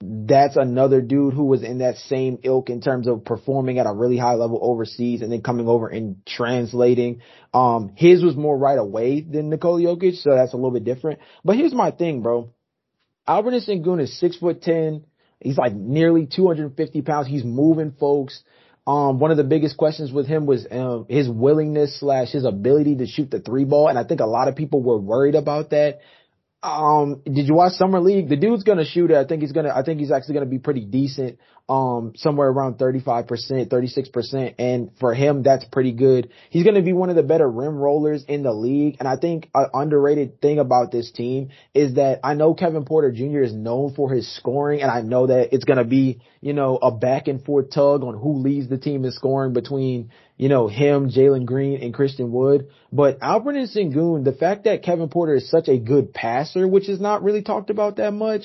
that's 0.01 0.57
another 0.57 1.01
dude 1.01 1.33
who 1.33 1.45
was 1.45 1.63
in 1.63 1.77
that 1.77 1.95
same 1.95 2.39
ilk 2.43 2.69
in 2.69 2.81
terms 2.81 3.07
of 3.07 3.23
performing 3.23 3.79
at 3.79 3.87
a 3.87 3.93
really 3.93 4.17
high 4.17 4.33
level 4.33 4.59
overseas 4.61 5.21
and 5.21 5.31
then 5.31 5.41
coming 5.41 5.67
over 5.67 5.87
and 5.87 6.17
translating. 6.25 7.21
Um, 7.53 7.93
his 7.95 8.21
was 8.21 8.35
more 8.35 8.57
right 8.57 8.77
away 8.77 9.21
than 9.21 9.49
Nikola 9.49 9.81
Jokic, 9.81 10.21
so 10.21 10.35
that's 10.35 10.53
a 10.53 10.57
little 10.57 10.71
bit 10.71 10.83
different. 10.83 11.19
But 11.45 11.55
here's 11.55 11.73
my 11.73 11.91
thing, 11.91 12.21
bro. 12.21 12.49
Alperen 13.27 13.67
Sengun 13.67 14.01
is 14.01 14.19
six 14.19 14.37
foot 14.37 14.61
ten. 14.61 15.05
He's 15.39 15.57
like 15.57 15.73
nearly 15.73 16.27
250 16.27 17.01
pounds. 17.01 17.27
He's 17.27 17.43
moving 17.43 17.91
folks. 17.91 18.43
Um, 18.87 19.19
one 19.19 19.31
of 19.31 19.37
the 19.37 19.43
biggest 19.43 19.77
questions 19.77 20.11
with 20.11 20.27
him 20.27 20.45
was 20.45 20.67
um, 20.69 21.05
his 21.09 21.27
willingness 21.27 21.99
slash 21.99 22.31
his 22.31 22.45
ability 22.45 22.97
to 22.97 23.07
shoot 23.07 23.31
the 23.31 23.39
three 23.39 23.65
ball, 23.65 23.87
and 23.87 23.97
I 23.97 24.03
think 24.03 24.19
a 24.19 24.25
lot 24.25 24.47
of 24.47 24.55
people 24.55 24.83
were 24.83 24.99
worried 24.99 25.35
about 25.35 25.71
that. 25.71 26.01
Um, 26.65 27.21
did 27.23 27.47
you 27.47 27.53
watch 27.53 27.73
Summer 27.73 27.99
League? 27.99 28.27
The 28.27 28.35
dude's 28.35 28.63
gonna 28.63 28.85
shoot 28.85 29.11
it. 29.11 29.17
I 29.17 29.25
think 29.25 29.43
he's 29.43 29.51
gonna, 29.51 29.71
I 29.73 29.83
think 29.83 29.99
he's 29.99 30.11
actually 30.11 30.33
gonna 30.33 30.45
be 30.47 30.57
pretty 30.57 30.83
decent. 30.83 31.37
Um, 31.67 32.13
somewhere 32.15 32.47
around 32.47 32.75
35%, 32.75 33.25
36%. 33.27 34.55
And 34.59 34.91
for 34.99 35.15
him, 35.15 35.41
that's 35.41 35.65
pretty 35.65 35.93
good. 35.93 36.29
He's 36.51 36.63
gonna 36.63 36.83
be 36.83 36.93
one 36.93 37.09
of 37.09 37.15
the 37.15 37.23
better 37.23 37.49
rim 37.49 37.75
rollers 37.77 38.23
in 38.27 38.43
the 38.43 38.53
league. 38.53 38.97
And 38.99 39.07
I 39.07 39.15
think 39.15 39.49
an 39.55 39.69
underrated 39.73 40.41
thing 40.41 40.59
about 40.59 40.91
this 40.91 41.11
team 41.11 41.49
is 41.73 41.95
that 41.95 42.19
I 42.23 42.35
know 42.35 42.53
Kevin 42.53 42.85
Porter 42.85 43.11
Jr. 43.11 43.41
is 43.41 43.51
known 43.51 43.95
for 43.95 44.11
his 44.11 44.27
scoring 44.35 44.83
and 44.83 44.91
I 44.91 45.01
know 45.01 45.25
that 45.25 45.53
it's 45.53 45.65
gonna 45.65 45.85
be, 45.85 46.19
you 46.39 46.53
know, 46.53 46.77
a 46.77 46.91
back 46.91 47.27
and 47.27 47.43
forth 47.43 47.71
tug 47.71 48.03
on 48.03 48.15
who 48.15 48.33
leads 48.33 48.69
the 48.69 48.77
team 48.77 49.03
in 49.03 49.11
scoring 49.11 49.53
between, 49.53 50.11
you 50.37 50.49
know, 50.49 50.67
him, 50.67 51.09
Jalen 51.09 51.45
Green, 51.45 51.81
and 51.81 51.95
Christian 51.95 52.31
Wood. 52.31 52.67
But 52.91 53.19
Alperen 53.19 53.67
Sengun, 53.75 54.23
the 54.23 54.33
fact 54.33 54.65
that 54.65 54.83
Kevin 54.83 55.09
Porter 55.09 55.35
is 55.35 55.49
such 55.49 55.67
a 55.67 55.77
good 55.77 56.13
passer, 56.13 56.67
which 56.67 56.87
is 56.89 56.99
not 56.99 57.23
really 57.23 57.41
talked 57.41 57.69
about 57.69 57.95
that 57.97 58.11
much, 58.11 58.43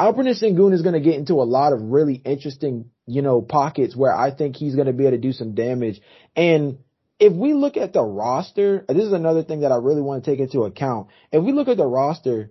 Alperen 0.00 0.34
Sengun 0.34 0.72
is 0.72 0.80
going 0.80 0.94
to 0.94 1.00
get 1.00 1.16
into 1.16 1.34
a 1.34 1.44
lot 1.44 1.74
of 1.74 1.82
really 1.82 2.14
interesting, 2.14 2.90
you 3.06 3.20
know, 3.20 3.42
pockets 3.42 3.94
where 3.94 4.16
I 4.16 4.34
think 4.34 4.56
he's 4.56 4.74
going 4.74 4.86
to 4.86 4.94
be 4.94 5.04
able 5.04 5.18
to 5.18 5.20
do 5.20 5.32
some 5.32 5.54
damage. 5.54 6.00
And 6.34 6.78
if 7.18 7.34
we 7.34 7.52
look 7.52 7.76
at 7.76 7.92
the 7.92 8.02
roster, 8.02 8.82
this 8.88 9.04
is 9.04 9.12
another 9.12 9.42
thing 9.42 9.60
that 9.60 9.72
I 9.72 9.76
really 9.76 10.00
want 10.00 10.24
to 10.24 10.30
take 10.30 10.40
into 10.40 10.62
account. 10.62 11.08
If 11.30 11.44
we 11.44 11.52
look 11.52 11.68
at 11.68 11.76
the 11.76 11.86
roster, 11.86 12.50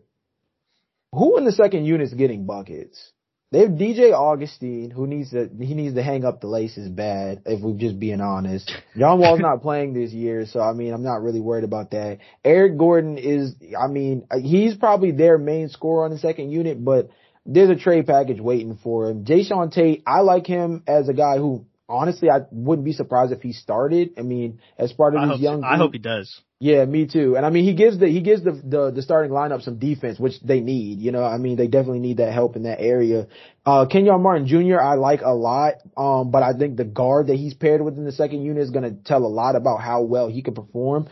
who 1.12 1.40
in 1.40 1.46
the 1.46 1.52
second 1.52 1.86
unit 1.86 2.08
is 2.08 2.14
getting 2.14 2.46
buckets? 2.46 3.12
They 3.52 3.62
have 3.62 3.72
DJ 3.72 4.14
Augustin, 4.14 4.92
who 4.92 5.08
needs 5.08 5.32
to 5.32 5.50
he 5.60 5.74
needs 5.74 5.96
to 5.96 6.04
hang 6.04 6.24
up 6.24 6.40
the 6.40 6.46
laces 6.46 6.88
bad. 6.88 7.42
If 7.48 7.62
we're 7.62 7.80
just 7.80 8.00
being 8.00 8.22
honest, 8.22 8.72
John 8.96 9.20
Wall's 9.20 9.40
not 9.40 9.62
playing 9.64 9.94
this 9.94 10.12
year, 10.12 10.46
so 10.46 10.60
I 10.60 10.74
mean 10.74 10.94
I'm 10.94 11.02
not 11.02 11.24
really 11.24 11.40
worried 11.40 11.64
about 11.64 11.90
that. 11.92 12.20
Eric 12.46 12.78
Gordon 12.78 13.18
is, 13.18 13.56
I 13.76 13.88
mean, 13.88 14.28
he's 14.40 14.76
probably 14.76 15.10
their 15.10 15.40
main 15.40 15.70
scorer 15.70 16.06
on 16.06 16.12
the 16.12 16.20
second 16.20 16.52
unit, 16.52 16.86
but 16.86 17.10
there's 17.52 17.70
a 17.70 17.76
trade 17.76 18.06
package 18.06 18.40
waiting 18.40 18.78
for 18.84 19.10
him. 19.10 19.26
Jae'Sean 19.26 19.72
Tate, 19.72 20.04
I 20.06 20.22
like 20.22 20.46
him 20.46 20.84
as 20.88 21.10
a 21.10 21.14
guy 21.14 21.38
who 21.38 21.66
honestly 21.88 22.30
I 22.30 22.42
wouldn't 22.52 22.86
be 22.86 22.94
surprised 22.94 23.32
if 23.32 23.42
he 23.42 23.54
started. 23.54 24.12
I 24.18 24.22
mean, 24.22 24.60
as 24.78 24.94
part 24.94 25.16
of 25.16 25.22
I 25.22 25.34
young, 25.36 25.64
I 25.64 25.78
hope 25.78 25.94
he 25.94 26.00
does. 26.00 26.42
Yeah, 26.60 26.86
me 26.86 27.08
too. 27.08 27.38
And 27.38 27.46
I 27.46 27.50
mean, 27.50 27.64
he 27.64 27.74
gives 27.74 27.98
the 27.98 28.08
he 28.08 28.22
gives 28.22 28.44
the, 28.44 28.52
the 28.52 28.92
the 28.92 29.02
starting 29.02 29.32
lineup 29.32 29.64
some 29.64 29.80
defense, 29.80 30.20
which 30.20 30.40
they 30.42 30.60
need. 30.60 31.00
You 31.00 31.12
know, 31.12 31.24
I 31.24 31.38
mean, 31.38 31.56
they 31.56 31.68
definitely 31.68 32.02
need 32.02 32.18
that 32.18 32.34
help 32.34 32.56
in 32.56 32.64
that 32.64 32.82
area. 32.82 33.28
Uh, 33.66 33.86
Kenyon 33.88 34.22
Martin 34.22 34.46
Jr. 34.46 34.80
I 34.80 34.96
like 34.96 35.22
a 35.22 35.34
lot, 35.34 35.76
um, 35.98 36.32
but 36.32 36.44
I 36.44 36.54
think 36.54 36.78
the 36.78 36.84
guard 36.84 37.28
that 37.28 37.38
he's 37.38 37.54
paired 37.54 37.82
with 37.82 37.98
in 37.98 38.06
the 38.06 38.12
second 38.12 38.44
unit 38.44 38.62
is 38.62 38.70
going 38.70 38.84
to 38.84 39.04
tell 39.04 39.26
a 39.26 39.28
lot 39.28 39.56
about 39.56 39.78
how 39.78 40.02
well 40.02 40.28
he 40.28 40.42
can 40.42 40.54
perform. 40.54 41.08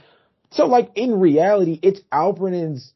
So, 0.52 0.65
like 0.65 0.91
in 0.95 1.19
reality, 1.19 1.80
it's 1.82 2.02
Alperen's 2.12 2.93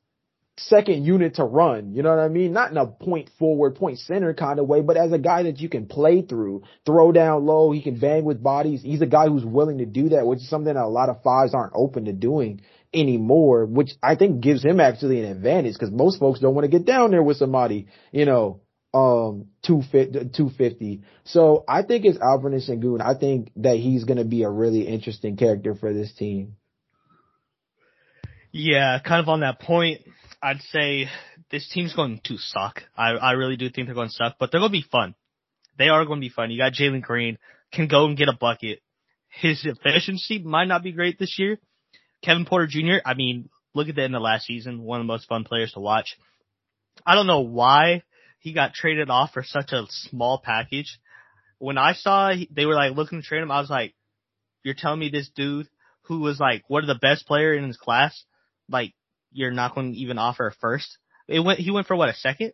second 0.67 1.05
unit 1.05 1.35
to 1.35 1.43
run. 1.43 1.93
You 1.93 2.03
know 2.03 2.09
what 2.09 2.19
I 2.19 2.27
mean? 2.27 2.53
Not 2.53 2.71
in 2.71 2.77
a 2.77 2.87
point 2.87 3.29
forward, 3.39 3.75
point 3.75 3.99
center 3.99 4.33
kind 4.33 4.59
of 4.59 4.67
way, 4.67 4.81
but 4.81 4.97
as 4.97 5.11
a 5.11 5.17
guy 5.17 5.43
that 5.43 5.59
you 5.59 5.69
can 5.69 5.87
play 5.87 6.21
through, 6.21 6.63
throw 6.85 7.11
down 7.11 7.45
low, 7.45 7.71
he 7.71 7.81
can 7.81 7.99
bang 7.99 8.23
with 8.23 8.41
bodies. 8.41 8.81
He's 8.81 9.01
a 9.01 9.07
guy 9.07 9.27
who's 9.27 9.45
willing 9.45 9.79
to 9.79 9.85
do 9.85 10.09
that, 10.09 10.25
which 10.25 10.39
is 10.39 10.49
something 10.49 10.73
that 10.73 10.83
a 10.83 10.87
lot 10.87 11.09
of 11.09 11.21
fives 11.23 11.53
aren't 11.53 11.73
open 11.75 12.05
to 12.05 12.13
doing 12.13 12.61
anymore, 12.93 13.65
which 13.65 13.91
I 14.03 14.15
think 14.15 14.41
gives 14.41 14.63
him 14.63 14.79
actually 14.79 15.19
an 15.19 15.31
advantage 15.31 15.73
because 15.73 15.91
most 15.91 16.19
folks 16.19 16.39
don't 16.39 16.55
want 16.55 16.65
to 16.65 16.77
get 16.77 16.85
down 16.85 17.11
there 17.11 17.23
with 17.23 17.37
somebody, 17.37 17.87
you 18.11 18.25
know, 18.25 18.61
um, 18.93 19.47
250. 19.63 21.01
So 21.23 21.63
I 21.67 21.83
think 21.83 22.05
it's 22.05 22.19
Alvin 22.19 22.51
Sengun. 22.53 23.01
I 23.01 23.17
think 23.17 23.51
that 23.57 23.77
he's 23.77 24.03
going 24.03 24.17
to 24.17 24.25
be 24.25 24.43
a 24.43 24.49
really 24.49 24.81
interesting 24.87 25.37
character 25.37 25.75
for 25.75 25.93
this 25.93 26.13
team. 26.13 26.55
Yeah, 28.51 28.99
kind 28.99 29.21
of 29.21 29.29
on 29.29 29.39
that 29.41 29.61
point, 29.61 30.01
I'd 30.41 30.61
say 30.71 31.07
this 31.51 31.69
team's 31.69 31.93
going 31.93 32.19
to 32.25 32.37
suck. 32.37 32.83
I, 32.97 33.11
I 33.11 33.31
really 33.33 33.57
do 33.57 33.69
think 33.69 33.87
they're 33.87 33.95
going 33.95 34.09
to 34.09 34.13
suck, 34.13 34.37
but 34.39 34.51
they're 34.51 34.59
going 34.59 34.71
to 34.71 34.77
be 34.77 34.85
fun. 34.89 35.15
They 35.77 35.89
are 35.89 36.05
going 36.05 36.19
to 36.19 36.25
be 36.25 36.33
fun. 36.33 36.51
You 36.51 36.57
got 36.57 36.73
Jalen 36.73 37.01
Green, 37.01 37.37
can 37.71 37.87
go 37.87 38.05
and 38.05 38.17
get 38.17 38.27
a 38.27 38.37
bucket. 38.39 38.81
His 39.29 39.65
efficiency 39.65 40.39
might 40.39 40.67
not 40.67 40.83
be 40.83 40.91
great 40.91 41.19
this 41.19 41.37
year. 41.37 41.59
Kevin 42.23 42.45
Porter 42.45 42.67
Jr., 42.67 42.97
I 43.05 43.13
mean, 43.13 43.49
look 43.73 43.87
at 43.87 43.95
that 43.95 44.05
in 44.05 44.11
the 44.11 44.19
last 44.19 44.45
season, 44.45 44.81
one 44.81 44.99
of 44.99 45.05
the 45.05 45.11
most 45.11 45.27
fun 45.27 45.43
players 45.43 45.71
to 45.73 45.79
watch. 45.79 46.17
I 47.05 47.15
don't 47.15 47.27
know 47.27 47.41
why 47.41 48.03
he 48.39 48.53
got 48.53 48.73
traded 48.73 49.09
off 49.09 49.31
for 49.33 49.43
such 49.43 49.71
a 49.71 49.85
small 49.89 50.41
package. 50.43 50.99
When 51.59 51.77
I 51.77 51.93
saw 51.93 52.33
they 52.51 52.65
were 52.65 52.75
like 52.75 52.95
looking 52.95 53.21
to 53.21 53.27
trade 53.27 53.41
him, 53.41 53.51
I 53.51 53.61
was 53.61 53.69
like, 53.69 53.93
you're 54.63 54.75
telling 54.75 54.99
me 54.99 55.09
this 55.09 55.29
dude 55.35 55.69
who 56.03 56.19
was 56.19 56.39
like 56.39 56.63
one 56.67 56.83
of 56.83 56.87
the 56.87 56.95
best 56.95 57.25
player 57.27 57.53
in 57.53 57.65
his 57.65 57.77
class, 57.77 58.23
like 58.67 58.93
you're 59.31 59.51
not 59.51 59.75
going 59.75 59.93
to 59.93 59.97
even 59.97 60.17
offer 60.17 60.47
a 60.47 60.51
first. 60.51 60.97
It 61.27 61.39
went. 61.39 61.59
He 61.59 61.71
went 61.71 61.87
for 61.87 61.95
what 61.95 62.09
a 62.09 62.13
second. 62.13 62.53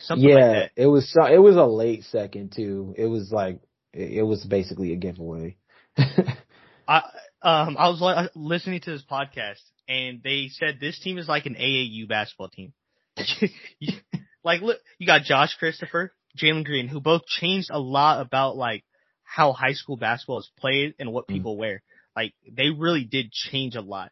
Something 0.00 0.28
yeah, 0.28 0.34
like 0.34 0.72
it 0.76 0.86
was. 0.86 1.14
It 1.30 1.38
was 1.38 1.56
a 1.56 1.64
late 1.64 2.04
second 2.04 2.52
too. 2.54 2.94
It 2.96 3.06
was 3.06 3.30
like 3.30 3.60
it 3.92 4.24
was 4.24 4.44
basically 4.44 4.92
a 4.92 4.96
giveaway. 4.96 5.56
I 6.88 7.02
Um, 7.42 7.76
I 7.78 7.88
was 7.90 8.30
listening 8.34 8.80
to 8.80 8.90
this 8.90 9.04
podcast 9.08 9.60
and 9.88 10.20
they 10.22 10.48
said 10.48 10.78
this 10.80 10.98
team 10.98 11.18
is 11.18 11.28
like 11.28 11.46
an 11.46 11.54
AAU 11.54 12.08
basketball 12.08 12.48
team. 12.48 12.72
like, 14.44 14.62
look, 14.62 14.78
you 14.98 15.06
got 15.06 15.22
Josh 15.22 15.54
Christopher, 15.56 16.12
Jalen 16.36 16.64
Green, 16.64 16.88
who 16.88 17.00
both 17.00 17.26
changed 17.26 17.68
a 17.70 17.78
lot 17.78 18.20
about 18.20 18.56
like 18.56 18.84
how 19.22 19.52
high 19.52 19.74
school 19.74 19.96
basketball 19.96 20.40
is 20.40 20.50
played 20.58 20.94
and 20.98 21.12
what 21.12 21.28
people 21.28 21.54
mm. 21.54 21.58
wear. 21.58 21.82
Like, 22.16 22.34
they 22.50 22.70
really 22.70 23.04
did 23.04 23.30
change 23.30 23.76
a 23.76 23.80
lot. 23.80 24.10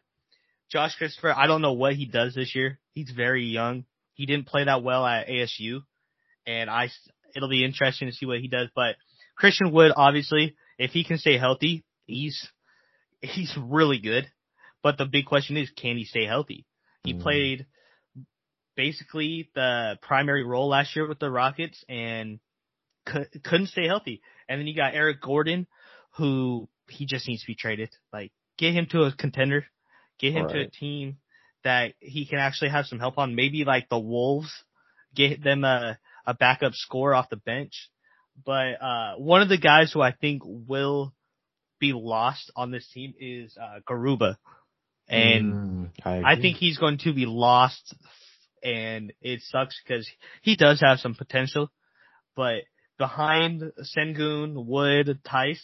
Josh 0.71 0.95
Christopher, 0.95 1.33
I 1.35 1.47
don't 1.47 1.61
know 1.61 1.73
what 1.73 1.95
he 1.95 2.05
does 2.05 2.33
this 2.35 2.55
year. 2.55 2.79
He's 2.93 3.11
very 3.11 3.45
young. 3.45 3.85
He 4.13 4.25
didn't 4.25 4.47
play 4.47 4.63
that 4.63 4.83
well 4.83 5.05
at 5.05 5.27
ASU, 5.27 5.83
and 6.47 6.69
I 6.69 6.89
it'll 7.35 7.49
be 7.49 7.65
interesting 7.65 8.07
to 8.07 8.13
see 8.13 8.25
what 8.25 8.39
he 8.39 8.47
does. 8.47 8.69
But 8.75 8.95
Christian 9.37 9.71
Wood, 9.71 9.91
obviously, 9.95 10.55
if 10.77 10.91
he 10.91 11.03
can 11.03 11.17
stay 11.17 11.37
healthy, 11.37 11.83
he's 12.05 12.47
he's 13.21 13.55
really 13.57 13.99
good. 13.99 14.27
But 14.81 14.97
the 14.97 15.05
big 15.05 15.25
question 15.25 15.57
is, 15.57 15.69
can 15.71 15.97
he 15.97 16.05
stay 16.05 16.25
healthy? 16.25 16.65
He 17.03 17.13
mm. 17.13 17.21
played 17.21 17.65
basically 18.75 19.49
the 19.55 19.97
primary 20.01 20.43
role 20.43 20.69
last 20.69 20.95
year 20.95 21.07
with 21.07 21.19
the 21.19 21.29
Rockets 21.29 21.83
and 21.89 22.39
couldn't 23.05 23.67
stay 23.67 23.87
healthy. 23.87 24.21
And 24.47 24.59
then 24.59 24.67
you 24.67 24.75
got 24.75 24.93
Eric 24.93 25.21
Gordon, 25.21 25.67
who 26.17 26.69
he 26.89 27.05
just 27.05 27.27
needs 27.27 27.41
to 27.41 27.47
be 27.47 27.55
traded. 27.55 27.89
Like, 28.13 28.31
get 28.57 28.73
him 28.73 28.87
to 28.91 29.03
a 29.03 29.15
contender, 29.15 29.65
get 30.19 30.33
him 30.33 30.45
right. 30.45 30.53
to 30.53 30.61
a 30.61 30.69
team 30.69 31.17
that 31.63 31.93
he 31.99 32.25
can 32.25 32.39
actually 32.39 32.69
have 32.69 32.85
some 32.85 32.99
help 32.99 33.17
on. 33.17 33.35
Maybe 33.35 33.65
like 33.65 33.89
the 33.89 33.99
Wolves, 33.99 34.51
get 35.15 35.43
them 35.43 35.63
a, 35.63 35.97
a 36.25 36.33
backup 36.33 36.73
score 36.73 37.13
off 37.13 37.29
the 37.29 37.37
bench. 37.37 37.89
But, 38.45 38.81
uh, 38.81 39.15
one 39.17 39.41
of 39.41 39.49
the 39.49 39.57
guys 39.57 39.91
who 39.93 40.01
I 40.01 40.11
think 40.11 40.41
will 40.45 41.13
be 41.79 41.93
lost 41.93 42.51
on 42.55 42.71
this 42.71 42.87
team 42.93 43.13
is, 43.19 43.57
uh, 43.61 43.79
Garuba. 43.87 44.35
And 45.07 45.53
mm, 45.53 45.89
I, 46.03 46.33
I 46.33 46.41
think 46.41 46.57
he's 46.57 46.77
going 46.77 46.97
to 46.99 47.13
be 47.13 47.25
lost 47.25 47.95
and 48.65 49.13
it 49.21 49.41
sucks 49.43 49.79
because 49.81 50.09
he 50.41 50.55
does 50.55 50.81
have 50.81 50.99
some 50.99 51.13
potential, 51.13 51.71
but 52.35 52.63
behind 52.97 53.61
Sengun, 53.95 54.65
Wood, 54.65 55.19
Theis, 55.23 55.59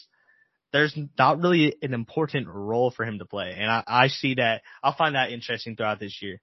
there's 0.72 0.98
not 1.18 1.42
really 1.42 1.76
an 1.82 1.94
important 1.94 2.48
role 2.48 2.92
for 2.92 3.06
him 3.06 3.20
to 3.20 3.26
play. 3.26 3.56
And 3.58 3.70
I, 3.70 3.84
I 3.88 4.08
see 4.08 4.36
that, 4.36 4.62
I'll 4.84 4.96
find 4.96 5.16
that 5.16 5.32
interesting 5.32 5.76
throughout 5.76 6.00
this 6.00 6.22
year. 6.22 6.42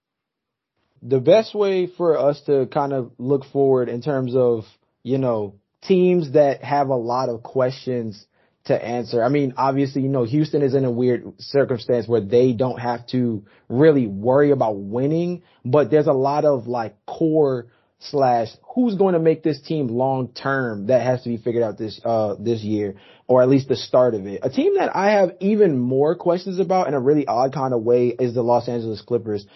The 1.02 1.20
best 1.20 1.54
way 1.54 1.86
for 1.86 2.18
us 2.18 2.40
to 2.46 2.66
kind 2.66 2.92
of 2.92 3.12
look 3.18 3.44
forward 3.46 3.88
in 3.88 4.02
terms 4.02 4.34
of, 4.34 4.64
you 5.02 5.18
know, 5.18 5.54
teams 5.82 6.32
that 6.32 6.64
have 6.64 6.88
a 6.88 6.96
lot 6.96 7.28
of 7.28 7.42
questions 7.42 8.26
to 8.64 8.84
answer. 8.84 9.22
I 9.22 9.28
mean, 9.28 9.54
obviously, 9.56 10.02
you 10.02 10.08
know, 10.08 10.24
Houston 10.24 10.62
is 10.62 10.74
in 10.74 10.84
a 10.84 10.90
weird 10.90 11.32
circumstance 11.38 12.06
where 12.06 12.20
they 12.20 12.52
don't 12.52 12.78
have 12.78 13.06
to 13.08 13.44
really 13.68 14.06
worry 14.06 14.50
about 14.50 14.76
winning, 14.76 15.42
but 15.64 15.90
there's 15.90 16.06
a 16.06 16.12
lot 16.12 16.44
of 16.44 16.66
like 16.66 16.96
core 17.06 17.68
slash 18.00 18.48
who's 18.74 18.94
going 18.94 19.14
to 19.14 19.18
make 19.18 19.42
this 19.42 19.60
team 19.60 19.88
long 19.88 20.28
term 20.28 20.86
that 20.86 21.02
has 21.02 21.22
to 21.22 21.28
be 21.28 21.36
figured 21.36 21.64
out 21.64 21.76
this 21.76 22.00
uh 22.04 22.36
this 22.38 22.62
year 22.62 22.94
or 23.26 23.42
at 23.42 23.48
least 23.48 23.68
the 23.68 23.76
start 23.76 24.14
of 24.14 24.26
it. 24.26 24.40
A 24.42 24.50
team 24.50 24.76
that 24.76 24.94
I 24.94 25.12
have 25.12 25.32
even 25.40 25.78
more 25.78 26.14
questions 26.14 26.60
about 26.60 26.86
in 26.88 26.94
a 26.94 27.00
really 27.00 27.26
odd 27.26 27.52
kind 27.52 27.74
of 27.74 27.82
way 27.82 28.08
is 28.08 28.34
the 28.34 28.42
Los 28.42 28.68
Angeles 28.68 29.00
Clippers. 29.00 29.46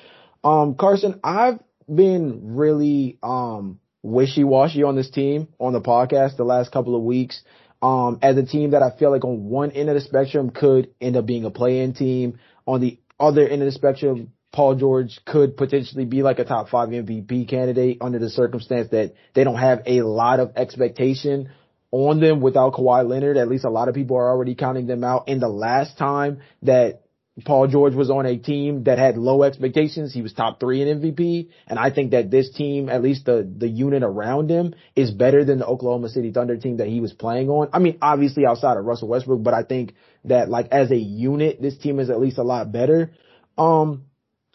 Um 0.43 0.75
Carson, 0.75 1.21
I've 1.23 1.61
been 1.93 2.57
really 2.57 3.19
um 3.23 3.79
wishy-washy 4.03 4.83
on 4.83 4.97
this 4.97 5.11
team 5.11 5.49
on 5.61 5.73
the 5.73 5.81
podcast 5.81 6.37
the 6.37 6.45
last 6.45 6.73
couple 6.73 6.97
of 6.97 7.03
weeks 7.03 7.43
um, 7.83 8.19
as 8.23 8.37
a 8.37 8.45
team 8.45 8.71
that 8.71 8.83
I 8.83 8.97
feel 8.97 9.11
like 9.11 9.25
on 9.25 9.45
one 9.45 9.73
end 9.73 9.89
of 9.89 9.97
the 9.97 10.01
spectrum 10.01 10.51
could 10.51 10.95
end 11.01 11.17
up 11.17 11.27
being 11.27 11.45
a 11.45 11.51
play-in 11.51 11.95
team. 11.95 12.39
On 12.67 12.81
the 12.81 12.99
other 13.19 13.47
end 13.47 13.61
of 13.61 13.67
the 13.67 13.73
spectrum, 13.73 14.33
Paul 14.53 14.75
George 14.75 15.19
could 15.25 15.57
potentially 15.57 16.05
be 16.05 16.23
like 16.23 16.39
a 16.39 16.45
top 16.45 16.69
five 16.69 16.91
MVP 16.91 17.49
candidate 17.49 17.99
under 18.03 18.19
the 18.19 18.29
circumstance 18.29 18.91
that 18.91 19.15
they 19.35 19.45
don't 19.45 19.59
have 19.59 19.83
a 19.87 20.03
lot 20.03 20.41
of 20.41 20.53
expectation 20.57 21.51
on 21.91 22.21
them 22.21 22.41
without 22.41 22.75
Kawhi 22.75 23.09
Leonard. 23.09 23.39
At 23.39 23.49
least 23.49 23.65
a 23.65 23.71
lot 23.71 23.89
of 23.89 23.95
people 23.95 24.17
are 24.17 24.31
already 24.31 24.55
counting 24.55 24.87
them 24.87 25.05
out. 25.05 25.25
And 25.29 25.41
the 25.41 25.49
last 25.49 25.97
time 25.97 26.41
that 26.63 27.03
Paul 27.47 27.67
George 27.67 27.95
was 27.95 28.11
on 28.11 28.27
a 28.27 28.37
team 28.37 28.85
that 28.85 28.99
had 28.99 29.17
low 29.17 29.43
expectations. 29.43 30.13
He 30.13 30.21
was 30.21 30.35
top 30.35 30.61
three 30.61 30.83
in 30.83 31.01
MVP. 31.01 31.49
And 31.67 31.79
I 31.79 31.91
think 31.91 32.11
that 32.11 32.31
this 32.31 32.51
team, 32.53 32.91
at 32.91 33.03
least 33.03 33.25
the, 33.25 33.51
the 33.57 33.69
unit 33.69 34.03
around 34.03 34.51
him 34.51 34.75
is 34.95 35.11
better 35.11 35.47
than 35.47 35.61
the 35.61 35.67
Oklahoma 35.67 36.11
City 36.11 36.31
Thunder 36.31 36.59
team 36.59 36.77
that 36.77 36.89
he 36.89 37.01
was 37.01 37.15
playing 37.15 37.49
on. 37.49 37.71
I 37.73 37.79
mean, 37.79 37.97
obviously 38.03 38.45
outside 38.45 38.77
of 38.77 38.85
Russell 38.85 39.09
Westbrook, 39.09 39.43
but 39.43 39.55
I 39.55 39.63
think 39.63 39.95
that 40.27 40.51
like 40.51 40.69
as 40.73 40.91
a 40.91 40.97
unit, 40.97 41.63
this 41.63 41.79
team 41.79 42.01
is 42.01 42.11
at 42.11 42.21
least 42.21 42.37
a 42.37 42.43
lot 42.43 42.71
better. 42.71 43.13
Um, 43.57 44.05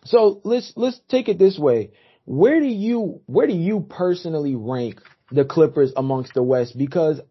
so 0.08 0.42
let's, 0.44 0.74
let's 0.76 1.00
take 1.10 1.30
it 1.30 1.40
this 1.40 1.58
way. 1.58 1.92
Where 2.26 2.60
do 2.60 2.68
you, 2.68 3.22
where 3.26 3.48
do 3.48 3.54
you 3.54 3.86
personally 3.90 4.56
rank 4.56 5.02
the 5.32 5.46
Clippers 5.46 5.94
amongst 5.96 6.34
the 6.34 6.44
West? 6.44 6.78
Because 6.78 7.22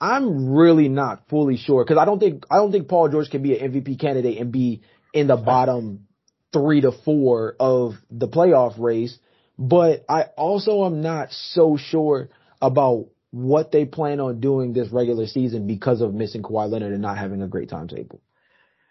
I'm 0.00 0.52
really 0.54 0.88
not 0.88 1.28
fully 1.28 1.56
sure 1.56 1.84
because 1.84 1.98
I 1.98 2.04
don't 2.04 2.18
think 2.18 2.44
I 2.50 2.56
don't 2.56 2.70
think 2.70 2.88
Paul 2.88 3.08
George 3.08 3.30
can 3.30 3.42
be 3.42 3.58
an 3.58 3.72
MVP 3.72 3.98
candidate 3.98 4.38
and 4.38 4.52
be 4.52 4.82
in 5.14 5.26
the 5.28 5.36
bottom 5.36 6.06
three 6.52 6.82
to 6.82 6.92
four 6.92 7.56
of 7.58 7.94
the 8.10 8.28
playoff 8.28 8.78
race. 8.78 9.18
But 9.58 10.04
I 10.08 10.24
also 10.36 10.84
am 10.84 11.00
not 11.00 11.32
so 11.32 11.78
sure 11.78 12.28
about 12.60 13.06
what 13.30 13.72
they 13.72 13.86
plan 13.86 14.20
on 14.20 14.40
doing 14.40 14.74
this 14.74 14.90
regular 14.90 15.26
season 15.26 15.66
because 15.66 16.02
of 16.02 16.12
missing 16.12 16.42
Kawhi 16.42 16.70
Leonard 16.70 16.92
and 16.92 17.02
not 17.02 17.16
having 17.16 17.40
a 17.40 17.48
great 17.48 17.70
timetable. 17.70 18.20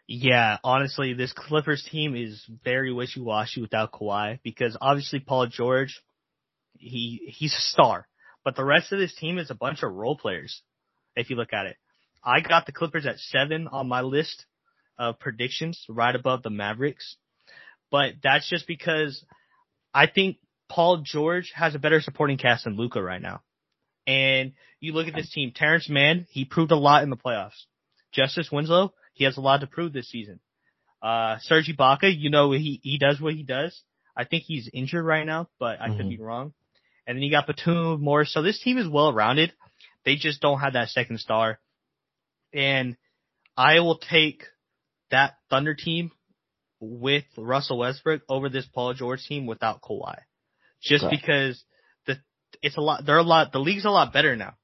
Yeah, 0.07 0.57
honestly, 0.63 1.13
this 1.13 1.33
Clippers 1.33 1.83
team 1.89 2.15
is 2.15 2.43
very 2.63 2.93
wishy-washy 2.93 3.61
without 3.61 3.91
Kawhi 3.91 4.39
because 4.43 4.77
obviously 4.79 5.19
Paul 5.19 5.47
George, 5.47 5.99
he 6.77 7.33
he's 7.37 7.53
a 7.53 7.61
star, 7.61 8.07
but 8.43 8.55
the 8.55 8.63
rest 8.63 8.91
of 8.91 8.99
this 8.99 9.15
team 9.15 9.39
is 9.39 9.49
a 9.49 9.55
bunch 9.55 9.81
of 9.81 9.91
role 9.91 10.15
players 10.15 10.61
if 11.15 11.29
you 11.29 11.35
look 11.35 11.53
at 11.53 11.65
it. 11.65 11.77
I 12.23 12.41
got 12.41 12.65
the 12.65 12.71
Clippers 12.71 13.05
at 13.05 13.17
seven 13.17 13.67
on 13.67 13.87
my 13.87 14.01
list 14.01 14.45
of 14.97 15.19
predictions, 15.19 15.83
right 15.89 16.15
above 16.15 16.43
the 16.43 16.49
Mavericks. 16.49 17.17
But 17.91 18.15
that's 18.21 18.49
just 18.49 18.67
because 18.67 19.23
I 19.93 20.07
think 20.07 20.37
Paul 20.69 21.03
George 21.03 21.51
has 21.55 21.75
a 21.75 21.79
better 21.79 22.01
supporting 22.01 22.37
cast 22.37 22.65
than 22.65 22.77
Luka 22.77 23.01
right 23.01 23.21
now. 23.21 23.41
And 24.07 24.53
you 24.79 24.93
look 24.93 25.07
at 25.07 25.15
this 25.15 25.31
team, 25.31 25.51
Terance 25.55 25.89
Mann, 25.89 26.27
he 26.29 26.45
proved 26.45 26.71
a 26.71 26.77
lot 26.77 27.03
in 27.03 27.09
the 27.09 27.15
playoffs. 27.15 27.65
Justice 28.11 28.49
Winslow, 28.51 28.93
he 29.15 29.23
has 29.23 29.38
a 29.38 29.41
lot 29.41 29.62
to 29.62 29.67
prove 29.67 29.91
this 29.93 30.10
season. 30.10 30.39
Uh, 31.01 31.38
Serge 31.41 31.71
Ibaka, 31.75 32.13
you 32.15 32.30
know, 32.30 32.51
he, 32.51 32.80
he 32.84 32.97
does 32.97 33.19
what 33.19 33.34
he 33.34 33.43
does. 33.43 33.82
I 34.15 34.25
think 34.25 34.43
he's 34.43 34.69
injured 34.71 35.04
right 35.04 35.25
now, 35.25 35.49
but 35.60 35.82
I 35.82 35.88
mm-hmm. 35.88 35.97
could 35.97 36.10
be 36.10 36.19
wrong. 36.19 36.54
And 37.08 37.17
then 37.17 37.23
you 37.23 37.32
got 37.32 37.47
Batum, 37.47 38.01
Morris. 38.01 38.34
So 38.34 38.41
this 38.41 38.62
team 38.62 38.78
is 38.78 38.88
well 38.88 39.13
rounded. 39.13 39.54
They 40.06 40.15
just 40.15 40.41
don't 40.41 40.60
have 40.60 40.73
that 40.73 40.89
second 40.89 41.19
star. 41.19 41.60
And 42.54 42.95
I 43.58 43.80
will 43.80 43.97
take 43.97 44.43
that 45.12 45.36
Thunder 45.49 45.75
team 45.75 46.12
with 46.80 47.23
Russell 47.38 47.80
Westbrook 47.80 48.21
over 48.30 48.49
this 48.49 48.65
Paul 48.65 48.93
George 48.93 49.23
team 49.25 49.45
without 49.45 49.82
Kawhi. 49.82 50.17
Just 50.82 51.04
okay. 51.04 51.15
because 51.15 51.63
the 52.06 52.17
it's 52.62 52.78
a 52.78 52.82
lot 52.82 53.06
they're 53.06 53.17
a 53.17 53.23
lot 53.23 53.51
the 53.51 53.60
league's 53.60 53.86
a 53.86 53.89
lot 53.89 54.13
better 54.13 54.36
now 54.36 54.56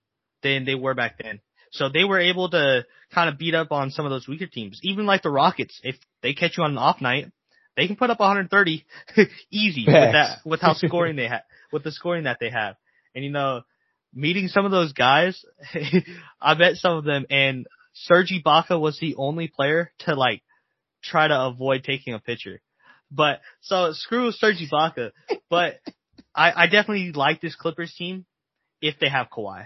than 0.44 0.66
they 0.66 0.76
were 0.76 0.94
back 0.94 1.18
then. 1.22 1.40
So 1.72 1.90
they 1.90 2.04
were 2.04 2.20
able 2.20 2.50
to 2.50 2.86
kind 3.14 3.30
of 3.30 3.38
beat 3.38 3.56
up 3.56 3.72
on 3.72 3.92
some 3.92 4.06
of 4.06 4.12
those 4.12 4.28
weaker 4.28 4.48
teams. 4.48 4.80
Even 4.84 5.06
like 5.06 5.24
the 5.24 5.30
Rockets, 5.30 5.80
if 5.84 5.96
they 6.22 6.34
catch 6.34 6.58
you 6.58 6.64
on 6.64 6.72
an 6.72 6.78
off 6.78 7.02
night, 7.02 7.32
they 7.76 7.88
can 7.88 7.96
put 7.96 8.10
up 8.10 8.20
130 8.20 8.86
easy 9.52 9.86
with 9.88 9.96
that 9.96 10.40
with 10.46 10.62
how 10.62 10.74
scoring 10.76 11.16
they 11.16 11.28
have 11.28 11.44
with 11.72 11.84
the 11.84 11.92
scoring 11.92 12.26
that 12.26 12.38
they 12.40 12.50
have. 12.50 12.76
And 13.16 13.24
you 13.24 13.32
know, 13.32 13.62
meeting 14.14 14.48
some 14.48 14.66
of 14.66 14.72
those 14.72 14.94
guys, 14.94 15.44
I 16.42 16.56
met 16.56 16.76
some 16.76 16.98
of 16.98 17.06
them 17.06 17.26
and 17.30 17.66
Serge 17.94 18.32
Ibaka 18.32 18.80
was 18.80 19.00
the 19.00 19.16
only 19.16 19.48
player 19.48 19.92
to 20.00 20.16
like 20.16 20.42
try 21.04 21.28
to 21.28 21.42
avoid 21.46 21.84
taking 21.84 22.14
a 22.14 22.20
picture. 22.20 22.62
But 23.10 23.42
so 23.62 23.92
screw 23.94 24.32
Serge 24.32 24.66
Ibaka, 24.70 25.12
but 25.50 25.80
I, 26.34 26.64
I 26.64 26.66
definitely 26.68 27.12
like 27.12 27.42
this 27.42 27.56
Clippers 27.56 27.94
team 27.98 28.26
if 28.82 29.00
they 29.00 29.10
have 29.10 29.28
Kawhi 29.30 29.66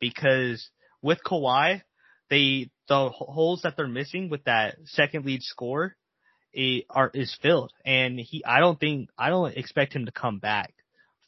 because 0.00 0.68
with 1.02 1.18
Kawhi, 1.24 1.82
they 2.28 2.70
the 2.88 3.08
holes 3.08 3.62
that 3.62 3.76
they're 3.76 3.88
missing 3.88 4.30
with 4.30 4.44
that 4.44 4.76
second 4.84 5.24
lead 5.24 5.42
score 5.42 5.96
it, 6.52 6.84
are 6.90 7.10
is 7.14 7.36
filled, 7.40 7.72
and 7.84 8.18
he 8.18 8.44
I 8.44 8.60
don't 8.60 8.78
think 8.78 9.10
I 9.18 9.30
don't 9.30 9.56
expect 9.56 9.94
him 9.94 10.06
to 10.06 10.12
come 10.12 10.38
back 10.38 10.74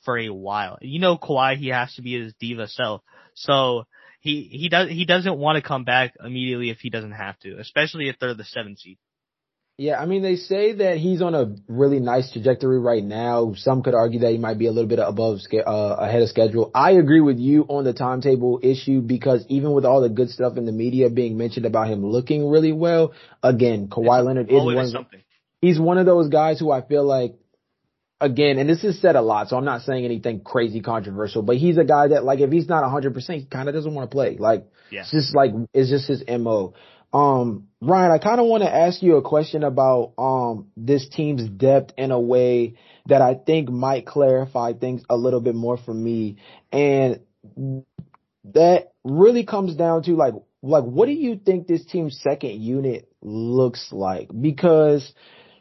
for 0.04 0.18
a 0.18 0.28
while. 0.30 0.78
You 0.80 1.00
know, 1.00 1.16
Kawhi, 1.16 1.56
he 1.56 1.68
has 1.68 1.94
to 1.94 2.02
be 2.02 2.20
his 2.20 2.34
diva 2.40 2.68
self. 2.68 3.02
So 3.34 3.84
he, 4.20 4.42
he 4.50 4.68
does, 4.68 4.88
he 4.88 5.04
doesn't 5.04 5.38
want 5.38 5.56
to 5.56 5.66
come 5.66 5.84
back 5.84 6.14
immediately 6.24 6.70
if 6.70 6.78
he 6.78 6.90
doesn't 6.90 7.12
have 7.12 7.38
to, 7.40 7.58
especially 7.58 8.08
if 8.08 8.18
they're 8.18 8.34
the 8.34 8.44
seventh 8.44 8.78
seed. 8.78 8.98
Yeah, 9.82 10.00
I 10.00 10.06
mean, 10.06 10.22
they 10.22 10.36
say 10.36 10.74
that 10.74 10.98
he's 10.98 11.20
on 11.22 11.34
a 11.34 11.56
really 11.66 11.98
nice 11.98 12.30
trajectory 12.30 12.78
right 12.78 13.02
now. 13.02 13.54
Some 13.56 13.82
could 13.82 13.94
argue 13.94 14.20
that 14.20 14.30
he 14.30 14.38
might 14.38 14.56
be 14.56 14.68
a 14.68 14.70
little 14.70 14.88
bit 14.88 15.00
above, 15.00 15.40
uh, 15.52 15.58
ahead 15.98 16.22
of 16.22 16.28
schedule. 16.28 16.70
I 16.72 16.92
agree 16.92 17.20
with 17.20 17.40
you 17.40 17.64
on 17.68 17.82
the 17.82 17.92
timetable 17.92 18.60
issue 18.62 19.00
because 19.00 19.44
even 19.48 19.72
with 19.72 19.84
all 19.84 20.00
the 20.00 20.08
good 20.08 20.30
stuff 20.30 20.56
in 20.56 20.66
the 20.66 20.72
media 20.72 21.10
being 21.10 21.36
mentioned 21.36 21.66
about 21.66 21.88
him 21.88 22.06
looking 22.06 22.48
really 22.48 22.70
well, 22.70 23.12
again, 23.42 23.88
Kawhi 23.88 24.24
Leonard 24.24 24.52
is 24.52 24.62
one. 24.62 24.86
Something. 24.86 25.22
He's 25.60 25.80
one 25.80 25.98
of 25.98 26.06
those 26.06 26.28
guys 26.28 26.60
who 26.60 26.70
I 26.70 26.82
feel 26.82 27.04
like, 27.04 27.34
again, 28.20 28.58
and 28.58 28.70
this 28.70 28.84
is 28.84 29.00
said 29.02 29.16
a 29.16 29.20
lot, 29.20 29.48
so 29.48 29.56
I'm 29.56 29.64
not 29.64 29.82
saying 29.82 30.04
anything 30.04 30.42
crazy 30.42 30.80
controversial, 30.80 31.42
but 31.42 31.56
he's 31.56 31.76
a 31.76 31.84
guy 31.84 32.06
that 32.06 32.22
like 32.22 32.38
if 32.38 32.52
he's 32.52 32.68
not 32.68 32.84
100%, 32.84 33.34
he 33.34 33.46
kind 33.46 33.68
of 33.68 33.74
doesn't 33.74 33.92
want 33.92 34.08
to 34.08 34.14
play. 34.14 34.36
Like, 34.36 34.64
yeah. 34.92 35.00
it's 35.00 35.10
just 35.10 35.34
like 35.34 35.50
it's 35.74 35.90
just 35.90 36.06
his 36.06 36.22
mo. 36.38 36.74
Um, 37.12 37.68
Ryan, 37.80 38.12
I 38.12 38.18
kind 38.18 38.40
of 38.40 38.46
want 38.46 38.62
to 38.62 38.74
ask 38.74 39.02
you 39.02 39.16
a 39.16 39.22
question 39.22 39.64
about 39.64 40.14
um 40.18 40.68
this 40.76 41.08
team's 41.08 41.48
depth 41.48 41.92
in 41.98 42.10
a 42.10 42.20
way 42.20 42.76
that 43.06 43.20
I 43.20 43.34
think 43.34 43.68
might 43.68 44.06
clarify 44.06 44.72
things 44.72 45.02
a 45.10 45.16
little 45.16 45.40
bit 45.40 45.54
more 45.54 45.76
for 45.76 45.92
me, 45.92 46.38
and 46.70 47.20
that 48.44 48.92
really 49.04 49.44
comes 49.44 49.74
down 49.74 50.04
to 50.04 50.14
like 50.14 50.34
like 50.62 50.84
what 50.84 51.06
do 51.06 51.12
you 51.12 51.36
think 51.36 51.66
this 51.66 51.84
team's 51.84 52.18
second 52.20 52.60
unit 52.60 53.08
looks 53.20 53.88
like? 53.92 54.30
Because 54.38 55.12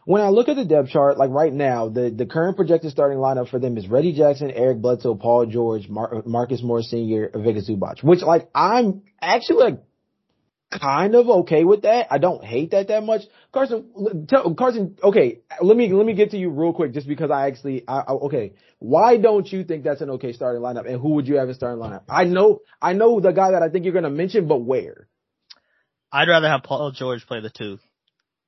when 0.06 0.22
I 0.22 0.30
look 0.30 0.48
at 0.50 0.56
the 0.56 0.66
depth 0.66 0.90
chart, 0.90 1.18
like 1.18 1.30
right 1.30 1.54
now, 1.54 1.90
the, 1.90 2.10
the 2.10 2.26
current 2.26 2.56
projected 2.56 2.92
starting 2.92 3.20
lineup 3.20 3.50
for 3.50 3.60
them 3.60 3.78
is 3.78 3.88
Reggie 3.88 4.14
Jackson, 4.14 4.50
Eric 4.52 4.80
Bledsoe, 4.80 5.16
Paul 5.16 5.46
George, 5.46 5.88
Mar- 5.90 6.24
Marcus 6.26 6.64
Morris 6.64 6.90
Sr., 6.90 7.30
Ivica 7.34 7.62
Zubac, 7.62 8.04
which 8.04 8.22
like 8.22 8.50
I'm 8.56 9.04
actually 9.22 9.64
like 9.64 9.84
kind 10.72 11.16
of 11.16 11.30
okay 11.30 11.64
with 11.64 11.84
that. 11.84 12.08
I 12.10 12.18
don't 12.18 12.44
hate 12.44 12.72
that 12.72 12.88
that 12.88 13.04
much. 13.04 13.22
Carson, 13.54 14.26
tell, 14.28 14.56
Carson, 14.56 14.98
okay, 15.04 15.42
let 15.62 15.78
me, 15.78 15.92
let 15.92 16.06
me 16.06 16.14
get 16.14 16.32
to 16.32 16.38
you 16.38 16.50
real 16.50 16.74
quick 16.74 16.94
just 16.94 17.08
because 17.08 17.30
I 17.30 17.48
actually, 17.48 17.84
I, 17.88 18.00
I, 18.00 18.12
okay, 18.14 18.54
why 18.80 19.18
don't 19.18 19.52
you 19.52 19.64
think 19.64 19.84
that's 19.84 20.02
an 20.02 20.10
okay 20.12 20.34
starting 20.34 20.62
lineup 20.62 20.88
and 20.88 21.00
who 21.00 21.10
would 21.16 21.28
you 21.28 21.36
have 21.36 21.50
as 21.50 21.58
starting 21.58 21.84
lineup? 21.84 22.04
I 22.10 22.24
know, 22.24 22.62
I 22.82 22.94
know 22.94 23.20
the 23.20 23.32
guy 23.32 23.52
that 23.52 23.62
I 23.62 23.70
think 23.70 23.84
you're 23.84 23.94
going 23.94 24.06
to 24.06 24.10
mention, 24.10 24.48
but 24.48 24.60
where? 24.60 25.08
I'd 26.12 26.28
rather 26.28 26.48
have 26.48 26.64
Paul 26.64 26.92
George 26.92 27.26
play 27.28 27.42
the 27.42 27.50
two 27.50 27.80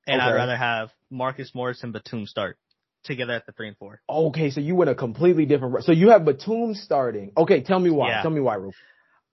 and 0.06 0.20
okay. 0.20 0.30
I'd 0.30 0.34
rather 0.34 0.56
have 0.56 0.90
Marcus 1.10 1.54
Morris 1.54 1.82
and 1.82 1.92
Batum 1.92 2.26
start 2.26 2.58
together 3.04 3.34
at 3.34 3.46
the 3.46 3.52
three 3.52 3.68
and 3.68 3.76
four. 3.76 4.00
Okay. 4.08 4.50
So 4.50 4.60
you 4.60 4.74
went 4.74 4.90
a 4.90 4.94
completely 4.94 5.46
different, 5.46 5.84
so 5.84 5.92
you 5.92 6.10
have 6.10 6.24
Batum 6.24 6.74
starting. 6.74 7.32
Okay. 7.36 7.62
Tell 7.62 7.78
me 7.78 7.90
why. 7.90 8.08
Yeah. 8.08 8.22
Tell 8.22 8.30
me 8.30 8.40
why, 8.40 8.54
Ru. 8.56 8.72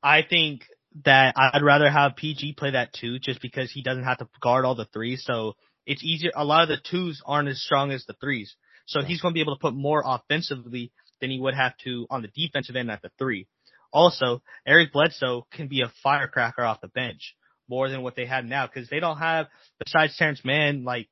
I 0.04 0.24
think 0.24 0.66
that 1.06 1.36
I'd 1.38 1.64
rather 1.64 1.90
have 1.90 2.16
PG 2.16 2.54
play 2.54 2.72
that 2.72 2.94
two 2.94 3.20
just 3.20 3.42
because 3.42 3.72
he 3.72 3.82
doesn't 3.82 4.04
have 4.04 4.18
to 4.18 4.28
guard 4.42 4.66
all 4.66 4.76
the 4.76 4.86
threes. 4.86 5.24
So 5.26 5.56
it's 5.86 6.04
easier. 6.04 6.32
A 6.36 6.46
lot 6.46 6.64
of 6.64 6.70
the 6.70 6.78
twos 6.78 7.22
aren't 7.26 7.50
as 7.50 7.62
strong 7.62 7.92
as 7.92 8.06
the 8.06 8.14
threes. 8.14 8.56
So 8.88 9.02
he's 9.02 9.22
going 9.22 9.34
to 9.34 9.36
be 9.36 9.42
able 9.42 9.56
to 9.56 9.62
put 9.62 9.74
more 9.74 10.04
offensively 10.06 10.92
than 11.22 11.32
he 11.32 11.40
would 11.40 11.54
have 11.54 11.78
to 11.84 12.08
on 12.10 12.22
the 12.22 12.28
defensive 12.28 12.76
end 12.76 12.92
at 12.92 13.02
the 13.02 13.12
three. 13.18 13.48
Also, 13.94 14.42
Eric 14.66 14.92
Bledsoe 14.92 15.48
can 15.52 15.68
be 15.68 15.82
a 15.82 15.92
firecracker 16.04 16.64
off 16.64 16.82
the 16.82 16.88
bench 16.88 17.36
more 17.70 17.90
than 17.90 18.02
what 18.02 18.16
they 18.16 18.26
have 18.26 18.44
now 18.44 18.68
because 18.68 18.90
they 18.90 19.00
don't 19.00 19.18
have, 19.18 19.48
besides 19.84 20.16
Terance 20.18 20.44
Mann, 20.44 20.84
like, 20.84 21.08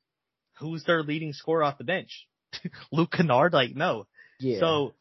who's 0.59 0.83
their 0.83 1.03
leading 1.03 1.33
scorer 1.33 1.63
off 1.63 1.77
the 1.77 1.83
bench? 1.83 2.27
Luke 2.91 3.11
Kennard? 3.11 3.53
Like, 3.53 3.75
no. 3.75 4.07
Yeah. 4.39 4.59
So, 4.59 4.93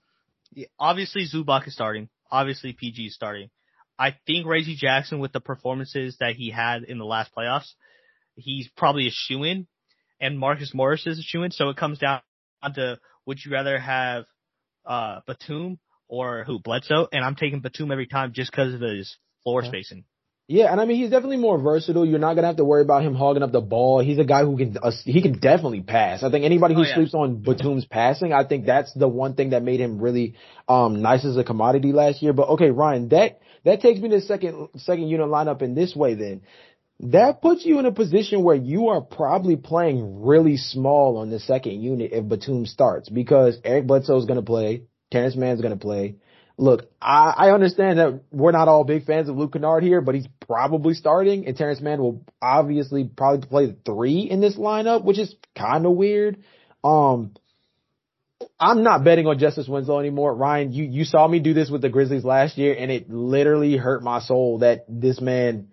obviously 0.78 1.26
Zubac 1.32 1.66
is 1.66 1.74
starting. 1.74 2.08
Obviously 2.30 2.72
PG 2.72 3.06
is 3.06 3.14
starting. 3.14 3.50
I 3.98 4.14
think 4.26 4.46
Reggie 4.46 4.76
Jackson 4.76 5.18
with 5.18 5.32
the 5.32 5.40
performances 5.40 6.16
that 6.20 6.36
he 6.36 6.50
had 6.50 6.84
in 6.84 6.98
the 6.98 7.04
last 7.04 7.30
playoffs, 7.36 7.72
he's 8.36 8.68
probably 8.76 9.08
a 9.08 9.12
shoe 9.12 9.42
in, 9.42 9.66
and 10.20 10.38
Marcus 10.38 10.72
Morris 10.72 11.06
is 11.06 11.18
a 11.18 11.22
shoe 11.22 11.42
in. 11.42 11.50
So 11.50 11.68
it 11.70 11.76
comes 11.76 11.98
down 11.98 12.20
to 12.74 12.98
would 13.26 13.38
you 13.44 13.52
rather 13.52 13.78
have 13.78 14.24
uh 14.86 15.20
Batum 15.26 15.78
or 16.08 16.44
who 16.44 16.60
Bledsoe? 16.60 17.08
And 17.12 17.24
I'm 17.24 17.34
taking 17.34 17.60
Batum 17.60 17.90
every 17.90 18.06
time 18.06 18.32
just 18.32 18.50
because 18.50 18.74
of 18.74 18.80
his 18.80 19.16
floor 19.42 19.64
spacing. 19.64 20.04
Yeah, 20.50 20.72
and 20.72 20.80
I 20.80 20.86
mean 20.86 20.96
he's 20.96 21.10
definitely 21.10 21.36
more 21.36 21.58
versatile. 21.58 22.06
You're 22.06 22.18
not 22.18 22.32
gonna 22.32 22.46
have 22.46 22.56
to 22.56 22.64
worry 22.64 22.80
about 22.80 23.02
him 23.02 23.14
hogging 23.14 23.42
up 23.42 23.52
the 23.52 23.60
ball. 23.60 24.00
He's 24.00 24.18
a 24.18 24.24
guy 24.24 24.44
who 24.44 24.56
can 24.56 24.78
uh, 24.82 24.92
he 25.04 25.20
can 25.20 25.38
definitely 25.38 25.82
pass. 25.82 26.22
I 26.22 26.30
think 26.30 26.46
anybody 26.46 26.72
who 26.72 26.80
oh, 26.80 26.84
yeah. 26.84 26.94
sleeps 26.94 27.12
on 27.12 27.42
Batum's 27.42 27.84
passing, 27.84 28.32
I 28.32 28.44
think 28.44 28.64
that's 28.64 28.90
the 28.94 29.08
one 29.08 29.34
thing 29.34 29.50
that 29.50 29.62
made 29.62 29.78
him 29.78 30.00
really 30.00 30.36
um 30.66 31.02
nice 31.02 31.26
as 31.26 31.36
a 31.36 31.44
commodity 31.44 31.92
last 31.92 32.22
year. 32.22 32.32
But 32.32 32.48
okay, 32.48 32.70
Ryan, 32.70 33.10
that 33.10 33.40
that 33.66 33.82
takes 33.82 34.00
me 34.00 34.08
to 34.08 34.16
the 34.16 34.22
second 34.22 34.68
second 34.76 35.08
unit 35.08 35.28
lineup 35.28 35.60
in 35.60 35.74
this 35.74 35.94
way. 35.94 36.14
Then 36.14 36.40
that 37.00 37.42
puts 37.42 37.66
you 37.66 37.78
in 37.78 37.84
a 37.84 37.92
position 37.92 38.42
where 38.42 38.56
you 38.56 38.88
are 38.88 39.02
probably 39.02 39.56
playing 39.56 40.24
really 40.24 40.56
small 40.56 41.18
on 41.18 41.28
the 41.28 41.40
second 41.40 41.82
unit 41.82 42.12
if 42.14 42.26
Batum 42.26 42.64
starts 42.64 43.10
because 43.10 43.58
Eric 43.64 43.86
Bledsoe 43.86 44.16
is 44.16 44.24
going 44.24 44.40
to 44.40 44.46
play, 44.46 44.84
Terance 45.12 45.36
Mann's 45.36 45.60
going 45.60 45.78
to 45.78 45.78
play. 45.78 46.16
Look, 46.60 46.90
I, 47.00 47.34
I 47.36 47.50
understand 47.52 48.00
that 48.00 48.20
we're 48.32 48.50
not 48.50 48.66
all 48.66 48.82
big 48.82 49.04
fans 49.04 49.28
of 49.28 49.36
Luke 49.36 49.52
Kennard 49.52 49.84
here, 49.84 50.00
but 50.00 50.16
he's 50.16 50.26
probably 50.40 50.94
starting, 50.94 51.46
and 51.46 51.56
Terance 51.56 51.80
Mann 51.80 52.00
will 52.00 52.24
obviously 52.42 53.04
probably 53.04 53.46
play 53.46 53.66
the 53.66 53.76
three 53.84 54.22
in 54.22 54.40
this 54.40 54.56
lineup, 54.56 55.04
which 55.04 55.20
is 55.20 55.34
kind 55.56 55.86
of 55.86 55.92
weird. 55.92 56.42
Um, 56.82 57.32
I'm 58.58 58.82
not 58.82 59.04
betting 59.04 59.26
on 59.26 59.38
Justice 59.38 59.68
Winslow 59.68 60.00
anymore. 60.00 60.34
Ryan, 60.34 60.72
you, 60.72 60.84
you 60.84 61.04
saw 61.04 61.26
me 61.26 61.38
do 61.38 61.54
this 61.54 61.70
with 61.70 61.82
the 61.82 61.88
Grizzlies 61.88 62.24
last 62.24 62.58
year 62.58 62.74
and 62.76 62.90
it 62.90 63.10
literally 63.10 63.76
hurt 63.76 64.02
my 64.02 64.20
soul 64.20 64.58
that 64.58 64.84
this 64.88 65.20
man 65.20 65.68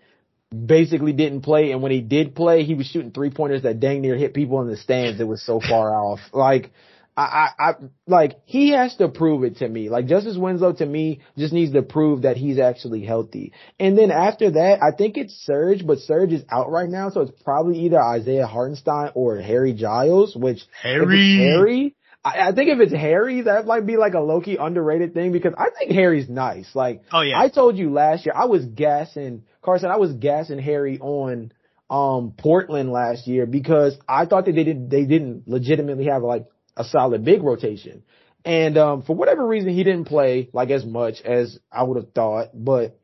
basically 0.65 1.13
didn't 1.13 1.41
play. 1.41 1.71
And 1.71 1.81
when 1.81 1.91
he 1.91 2.01
did 2.01 2.35
play, 2.35 2.63
he 2.63 2.75
was 2.75 2.87
shooting 2.87 3.11
three 3.11 3.29
pointers 3.29 3.63
that 3.63 3.79
dang 3.79 4.01
near 4.01 4.15
hit 4.15 4.33
people 4.33 4.61
in 4.61 4.67
the 4.67 4.77
stands. 4.77 5.19
It 5.19 5.27
was 5.27 5.43
so 5.43 5.59
far 5.59 5.95
off. 5.95 6.19
Like, 6.31 6.71
I, 7.17 7.21
I, 7.21 7.49
I, 7.59 7.73
like, 8.07 8.39
he 8.45 8.71
has 8.71 8.95
to 8.97 9.07
prove 9.07 9.43
it 9.43 9.57
to 9.57 9.67
me. 9.67 9.89
Like, 9.89 10.07
Justice 10.07 10.37
Winslow 10.37 10.73
to 10.73 10.85
me 10.85 11.21
just 11.37 11.53
needs 11.53 11.71
to 11.73 11.81
prove 11.81 12.23
that 12.23 12.35
he's 12.35 12.59
actually 12.59 13.05
healthy. 13.05 13.53
And 13.79 13.97
then 13.97 14.11
after 14.11 14.51
that, 14.51 14.79
I 14.83 14.95
think 14.95 15.17
it's 15.17 15.33
Serge, 15.45 15.85
but 15.85 15.99
Serge 15.99 16.33
is 16.33 16.43
out 16.51 16.69
right 16.69 16.89
now. 16.89 17.09
So 17.09 17.21
it's 17.21 17.43
probably 17.43 17.79
either 17.79 18.01
Isaiah 18.01 18.47
Hartenstein 18.47 19.11
or 19.15 19.37
Harry 19.37 19.73
Giles, 19.73 20.35
which 20.35 20.61
Harry, 20.81 21.37
Harry, 21.37 21.95
I, 22.25 22.49
I 22.49 22.51
think 22.53 22.69
if 22.69 22.79
it's 22.79 22.91
Harry, 22.91 23.41
that 23.41 23.67
might 23.67 23.85
be 23.85 23.97
like 23.97 24.15
a 24.15 24.19
Loki 24.19 24.57
underrated 24.57 25.13
thing 25.13 25.31
because 25.31 25.53
I 25.57 25.69
think 25.77 25.91
Harry's 25.91 26.27
nice. 26.27 26.67
Like, 26.73 27.03
oh 27.13 27.21
yeah, 27.21 27.39
I 27.39 27.49
told 27.49 27.77
you 27.77 27.91
last 27.91 28.25
year 28.25 28.33
I 28.35 28.45
was 28.45 28.65
gassing 28.65 29.43
Carson. 29.61 29.91
I 29.91 29.97
was 29.97 30.11
gassing 30.13 30.59
Harry 30.59 30.99
on 30.99 31.51
um 31.87 32.33
Portland 32.35 32.91
last 32.91 33.27
year 33.27 33.45
because 33.45 33.95
I 34.09 34.25
thought 34.25 34.45
that 34.45 34.55
they 34.55 34.63
didn't 34.63 34.89
they 34.89 35.05
didn't 35.05 35.47
legitimately 35.47 36.05
have 36.05 36.23
like 36.23 36.47
a 36.77 36.83
solid 36.83 37.23
big 37.23 37.43
rotation. 37.43 38.03
And 38.43 38.77
um 38.77 39.01
for 39.01 39.15
whatever 39.15 39.45
reason 39.45 39.69
he 39.69 39.83
didn't 39.83 40.05
play 40.05 40.49
like 40.53 40.69
as 40.69 40.85
much 40.85 41.21
as 41.21 41.59
I 41.71 41.83
would 41.83 41.97
have 41.97 42.11
thought, 42.13 42.49
but 42.53 42.99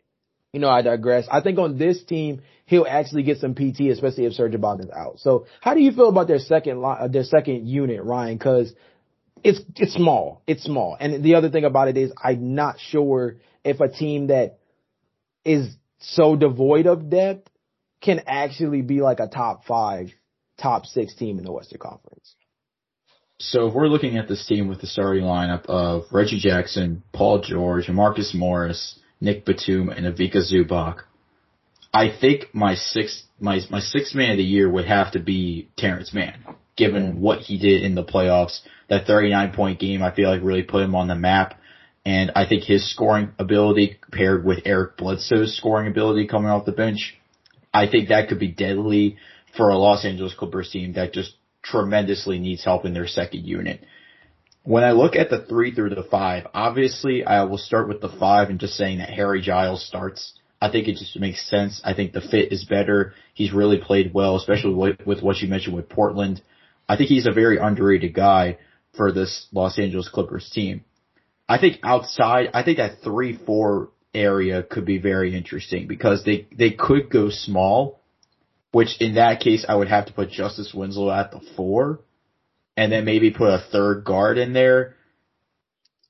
you 0.54 0.60
know, 0.60 0.70
I 0.70 0.82
digress. 0.82 1.28
I 1.32 1.40
think 1.40 1.60
on 1.60 1.78
this 1.78 2.04
team, 2.04 2.42
he'll 2.66 2.86
actually 2.88 3.24
get 3.24 3.38
some 3.38 3.56
PT, 3.56 3.82
especially 3.92 4.26
if 4.26 4.34
Serge 4.34 4.52
Ibaka 4.52 4.82
is 4.82 4.90
out. 4.90 5.20
So 5.20 5.46
how 5.62 5.74
do 5.74 5.80
you 5.80 5.94
feel 5.94 6.10
about 6.10 6.28
their 6.28 6.40
second 6.40 6.82
line, 6.82 6.98
uh, 7.00 7.08
their 7.08 7.24
second 7.24 7.68
unit, 7.68 8.04
Ryan? 8.04 8.38
Cause 8.38 8.74
it's 9.44 9.62
it's 9.78 9.94
small. 9.94 10.42
It's 10.48 10.64
small. 10.64 10.98
And 11.00 11.24
the 11.24 11.36
other 11.36 11.50
thing 11.50 11.64
about 11.64 11.88
it 11.88 11.98
is 11.98 12.12
I'm 12.22 12.54
not 12.54 12.76
sure 12.80 13.38
if 13.64 13.80
a 13.80 13.88
team 13.88 14.28
that 14.28 14.60
is 15.46 15.74
so 16.00 16.36
devoid 16.36 16.86
of 16.86 17.10
depth 17.10 17.50
can 18.02 18.22
actually 18.28 18.82
be 18.82 19.02
like 19.02 19.20
a 19.20 19.28
top 19.28 19.66
five, 19.66 20.10
top 20.60 20.86
six 20.86 21.16
team 21.16 21.38
in 21.38 21.44
the 21.44 21.52
Western 21.52 21.80
Conference. 21.80 22.36
So 23.42 23.68
if 23.68 23.74
we're 23.74 23.88
looking 23.88 24.18
at 24.18 24.28
this 24.28 24.46
team 24.46 24.68
with 24.68 24.82
the 24.82 24.88
starting 24.88 25.24
lineup 25.24 25.66
of 25.66 26.04
Reggie 26.12 26.40
Jackson, 26.40 27.02
Paul 27.12 27.42
George, 27.42 27.90
Marcus 27.90 28.36
Morris, 28.36 29.00
Nick 29.20 29.46
Batum, 29.46 29.90
and 29.90 30.06
Ivica 30.06 30.40
Zubac, 30.40 31.00
I 31.92 32.16
think 32.22 32.54
my 32.54 32.76
sixth 32.76 33.24
my 33.40 33.60
my 33.72 33.80
sixth 33.80 34.14
man 34.14 34.32
of 34.32 34.38
the 34.38 34.44
year 34.44 34.70
would 34.70 34.86
have 34.86 35.14
to 35.14 35.20
be 35.20 35.70
Terance 35.76 36.14
Mann 36.14 36.56
given 36.78 37.20
what 37.20 37.40
he 37.40 37.58
did 37.58 37.84
in 37.84 37.96
the 37.96 38.04
playoffs. 38.04 38.60
That 38.90 39.08
39 39.08 39.54
point 39.54 39.80
game, 39.80 40.04
I 40.04 40.14
feel 40.14 40.30
like 40.30 40.42
really 40.44 40.64
put 40.64 40.84
him 40.84 40.96
on 40.96 41.08
the 41.08 41.16
map. 41.16 41.60
And 42.06 42.32
I 42.36 42.48
think 42.48 42.64
his 42.64 42.92
scoring 42.92 43.32
ability 43.40 44.00
paired 44.12 44.46
with 44.46 44.60
Eric 44.66 44.98
Bledsoe's 44.98 45.58
scoring 45.58 45.88
ability 45.88 46.28
coming 46.28 46.50
off 46.50 46.66
the 46.66 46.72
bench, 46.72 47.20
I 47.74 47.88
think 47.88 48.10
that 48.10 48.30
could 48.30 48.40
be 48.40 48.52
deadly 48.52 49.18
for 49.56 49.70
a 49.70 49.78
Los 49.78 50.06
Angeles 50.06 50.34
Clippers 50.34 50.72
team 50.72 50.94
that 50.94 51.14
just 51.14 51.36
tremendously 51.64 52.40
needs 52.40 52.64
help 52.64 52.86
in 52.86 52.94
their 52.94 53.08
second 53.08 53.46
unit. 53.46 53.82
When 54.64 54.84
I 54.84 54.92
look 54.92 55.16
at 55.16 55.30
the 55.30 55.46
three 55.46 55.74
through 55.74 55.90
the 55.90 56.04
five, 56.04 56.46
obviously 56.54 57.24
I 57.24 57.44
will 57.44 57.58
start 57.58 57.88
with 57.88 58.02
the 58.02 58.10
five 58.10 58.50
and 58.50 58.60
just 58.60 58.76
saying 58.76 59.00
that 59.00 59.10
Harry 59.10 59.42
Giles 59.42 59.86
starts. 59.86 60.34
I 60.62 60.70
think 60.70 60.88
it 60.88 60.98
just 60.98 61.20
makes 61.20 61.50
sense. 61.50 61.82
I 61.84 61.96
think 61.96 62.14
the 62.14 62.22
fit 62.22 62.52
is 62.52 62.66
better. 62.66 63.14
He's 63.34 63.52
really 63.52 63.80
played 63.80 64.14
well, 64.14 64.36
especially 64.36 64.76
with, 65.06 65.24
what 65.24 65.38
you 65.38 65.48
mentioned 65.48 65.76
with 65.76 65.90
Portland. 65.90 66.42
I 66.88 66.98
think 66.98 67.10
he's 67.10 67.26
a 67.26 67.32
very 67.32 67.58
underrated 67.58 68.14
guy 68.14 68.60
for 68.96 69.12
this 69.12 69.48
Los 69.52 69.80
Angeles 69.80 70.10
Clippers 70.10 70.50
team. 70.52 70.84
I 71.50 71.58
think 71.58 71.80
outside, 71.84 72.50
I 72.54 72.64
think 72.64 72.78
that 72.78 73.02
three 73.04 73.38
four 73.38 73.90
area 74.14 74.62
could 74.62 74.86
be 74.86 75.00
very 75.00 75.36
interesting 75.36 75.88
because 75.88 76.24
they 76.24 76.48
they 76.56 76.72
could 76.72 77.10
go 77.10 77.30
small, 77.30 78.01
which 78.72 79.00
in 79.00 79.16
that 79.16 79.42
case 79.42 79.66
I 79.68 79.76
would 79.76 79.90
have 79.90 80.06
to 80.08 80.14
put 80.14 80.32
Justice 80.32 80.74
Winslow 80.74 81.12
at 81.12 81.32
the 81.32 81.42
four, 81.56 82.00
and 82.78 82.92
then 82.92 83.06
maybe 83.06 83.32
put 83.32 83.50
a 83.50 83.64
third 83.72 84.04
guard 84.04 84.38
in 84.38 84.54
there. 84.54 84.96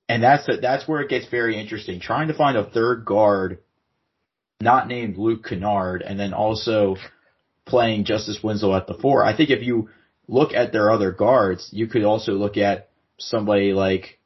And 0.07 0.21
that's 0.21 0.45
the, 0.45 0.57
that's 0.57 0.87
where 0.87 1.01
it 1.01 1.09
gets 1.09 1.27
very 1.27 1.59
interesting. 1.59 1.99
Trying 1.99 2.27
to 2.27 2.33
find 2.33 2.57
a 2.57 2.69
third 2.69 3.05
guard, 3.05 3.59
not 4.59 4.87
named 4.87 5.17
Luke 5.17 5.45
Kennard, 5.45 6.01
and 6.01 6.19
then 6.19 6.33
also 6.33 6.97
playing 7.65 8.05
Justice 8.05 8.39
Winslow 8.43 8.75
at 8.75 8.87
the 8.87 8.93
four. 8.93 9.23
I 9.23 9.35
think 9.35 9.49
if 9.49 9.63
you 9.63 9.89
look 10.27 10.53
at 10.53 10.71
their 10.71 10.91
other 10.91 11.11
guards, 11.11 11.69
you 11.71 11.87
could 11.87 12.03
also 12.03 12.33
look 12.33 12.57
at 12.57 12.89
somebody 13.17 13.73
like 13.73 14.19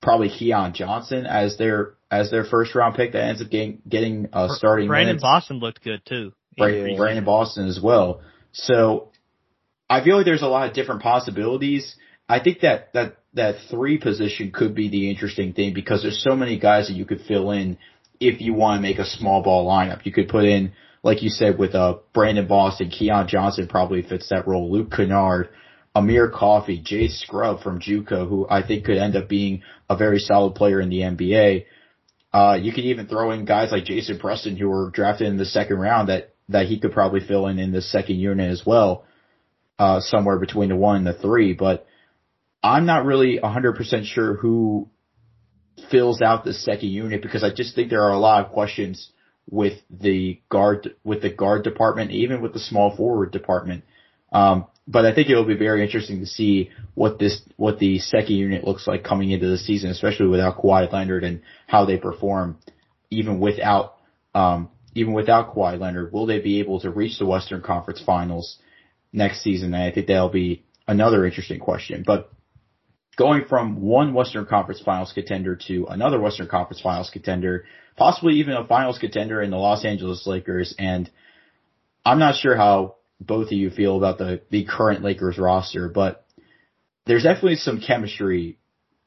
probably 0.00 0.28
Keon 0.28 0.74
Johnson 0.74 1.26
as 1.26 1.56
their 1.56 1.94
as 2.10 2.30
their 2.30 2.44
first 2.44 2.74
round 2.74 2.96
pick 2.96 3.12
that 3.12 3.24
ends 3.24 3.40
up 3.40 3.50
getting 3.50 3.80
getting 3.88 4.28
uh, 4.32 4.48
starting. 4.48 4.88
Brandon 4.88 5.16
minutes. 5.16 5.22
Boston 5.22 5.58
looked 5.58 5.82
good 5.82 6.04
too. 6.04 6.32
Brandon, 6.56 6.96
Brandon 6.96 7.24
Boston 7.24 7.68
as 7.68 7.80
well. 7.82 8.20
So 8.52 9.08
I 9.88 10.02
feel 10.02 10.16
like 10.16 10.24
there's 10.24 10.42
a 10.42 10.48
lot 10.48 10.68
of 10.68 10.74
different 10.74 11.02
possibilities. 11.02 11.96
I 12.28 12.40
think 12.40 12.60
that 12.60 12.92
that 12.94 13.16
that 13.34 13.56
three 13.70 13.98
position 13.98 14.50
could 14.52 14.74
be 14.74 14.88
the 14.88 15.10
interesting 15.10 15.52
thing 15.52 15.74
because 15.74 16.02
there's 16.02 16.22
so 16.22 16.36
many 16.36 16.58
guys 16.58 16.88
that 16.88 16.94
you 16.94 17.04
could 17.04 17.22
fill 17.22 17.50
in 17.50 17.78
if 18.20 18.40
you 18.40 18.54
want 18.54 18.78
to 18.78 18.82
make 18.82 18.98
a 18.98 19.06
small 19.06 19.42
ball 19.42 19.68
lineup. 19.68 20.04
You 20.04 20.12
could 20.12 20.28
put 20.28 20.44
in, 20.44 20.72
like 21.02 21.22
you 21.22 21.30
said, 21.30 21.58
with 21.58 21.74
uh 21.74 21.98
Brandon 22.12 22.46
Boston, 22.46 22.90
Keon 22.90 23.28
Johnson 23.28 23.68
probably 23.68 24.02
fits 24.02 24.28
that 24.28 24.46
role. 24.46 24.70
Luke 24.70 24.92
Kennard, 24.92 25.48
Amir 25.94 26.30
Coffey, 26.30 26.80
Jay 26.82 27.08
Scrubb 27.08 27.62
from 27.62 27.80
JUCO, 27.80 28.28
who 28.28 28.46
I 28.48 28.66
think 28.66 28.84
could 28.84 28.96
end 28.96 29.16
up 29.16 29.28
being 29.28 29.62
a 29.90 29.96
very 29.96 30.18
solid 30.18 30.54
player 30.54 30.80
in 30.80 30.88
the 30.88 31.00
NBA. 31.00 31.64
Uh, 32.32 32.58
you 32.60 32.72
could 32.72 32.84
even 32.84 33.06
throw 33.06 33.30
in 33.32 33.44
guys 33.44 33.70
like 33.70 33.84
Jason 33.84 34.18
Preston 34.18 34.56
who 34.56 34.70
were 34.70 34.90
drafted 34.90 35.26
in 35.26 35.36
the 35.36 35.44
second 35.44 35.78
round 35.78 36.08
that, 36.08 36.31
that 36.52 36.66
he 36.66 36.78
could 36.78 36.92
probably 36.92 37.20
fill 37.20 37.46
in 37.46 37.58
in 37.58 37.72
the 37.72 37.82
second 37.82 38.16
unit 38.16 38.50
as 38.50 38.64
well, 38.64 39.04
uh, 39.78 40.00
somewhere 40.00 40.38
between 40.38 40.68
the 40.68 40.76
one 40.76 40.96
and 40.96 41.06
the 41.06 41.12
three. 41.12 41.52
But 41.52 41.86
I'm 42.62 42.86
not 42.86 43.04
really 43.04 43.38
100% 43.42 44.04
sure 44.04 44.34
who 44.34 44.88
fills 45.90 46.22
out 46.22 46.44
the 46.44 46.52
second 46.52 46.88
unit 46.90 47.22
because 47.22 47.42
I 47.42 47.52
just 47.52 47.74
think 47.74 47.90
there 47.90 48.02
are 48.02 48.12
a 48.12 48.18
lot 48.18 48.44
of 48.44 48.52
questions 48.52 49.10
with 49.50 49.78
the 49.90 50.40
guard, 50.48 50.94
with 51.02 51.22
the 51.22 51.30
guard 51.30 51.64
department, 51.64 52.12
even 52.12 52.40
with 52.40 52.52
the 52.52 52.60
small 52.60 52.96
forward 52.96 53.32
department. 53.32 53.84
Um, 54.32 54.66
but 54.86 55.04
I 55.04 55.14
think 55.14 55.30
it'll 55.30 55.44
be 55.44 55.56
very 55.56 55.82
interesting 55.84 56.20
to 56.20 56.26
see 56.26 56.70
what 56.94 57.18
this 57.18 57.40
what 57.56 57.78
the 57.78 57.98
second 57.98 58.34
unit 58.34 58.64
looks 58.64 58.86
like 58.86 59.04
coming 59.04 59.30
into 59.30 59.48
the 59.48 59.58
season, 59.58 59.90
especially 59.90 60.26
without 60.26 60.58
Kawhi 60.58 60.92
Leonard 60.92 61.24
and 61.24 61.42
how 61.66 61.84
they 61.84 61.96
perform, 61.96 62.58
even 63.10 63.38
without 63.38 63.94
um, 64.34 64.70
even 64.94 65.12
without 65.12 65.54
Kawhi 65.54 65.78
Leonard. 65.78 66.12
Will 66.12 66.26
they 66.26 66.40
be 66.40 66.60
able 66.60 66.80
to 66.80 66.90
reach 66.90 67.18
the 67.18 67.26
Western 67.26 67.62
Conference 67.62 68.02
Finals 68.04 68.58
next 69.12 69.42
season? 69.42 69.74
And 69.74 69.82
I 69.82 69.90
think 69.90 70.06
that'll 70.06 70.28
be 70.28 70.64
another 70.86 71.24
interesting 71.26 71.60
question. 71.60 72.04
But 72.06 72.30
going 73.16 73.44
from 73.48 73.80
one 73.80 74.14
Western 74.14 74.46
Conference 74.46 74.80
Finals 74.80 75.12
contender 75.12 75.56
to 75.68 75.86
another 75.86 76.20
Western 76.20 76.48
Conference 76.48 76.80
Finals 76.80 77.10
contender, 77.10 77.64
possibly 77.96 78.34
even 78.34 78.54
a 78.54 78.66
Finals 78.66 78.98
contender 78.98 79.42
in 79.42 79.50
the 79.50 79.56
Los 79.56 79.84
Angeles 79.84 80.26
Lakers, 80.26 80.74
and 80.78 81.10
I'm 82.04 82.18
not 82.18 82.36
sure 82.36 82.56
how 82.56 82.96
both 83.20 83.46
of 83.46 83.52
you 83.52 83.70
feel 83.70 83.96
about 83.96 84.18
the, 84.18 84.42
the 84.50 84.64
current 84.64 85.04
Lakers 85.04 85.38
roster, 85.38 85.88
but 85.88 86.26
there's 87.06 87.22
definitely 87.22 87.56
some 87.56 87.80
chemistry 87.80 88.58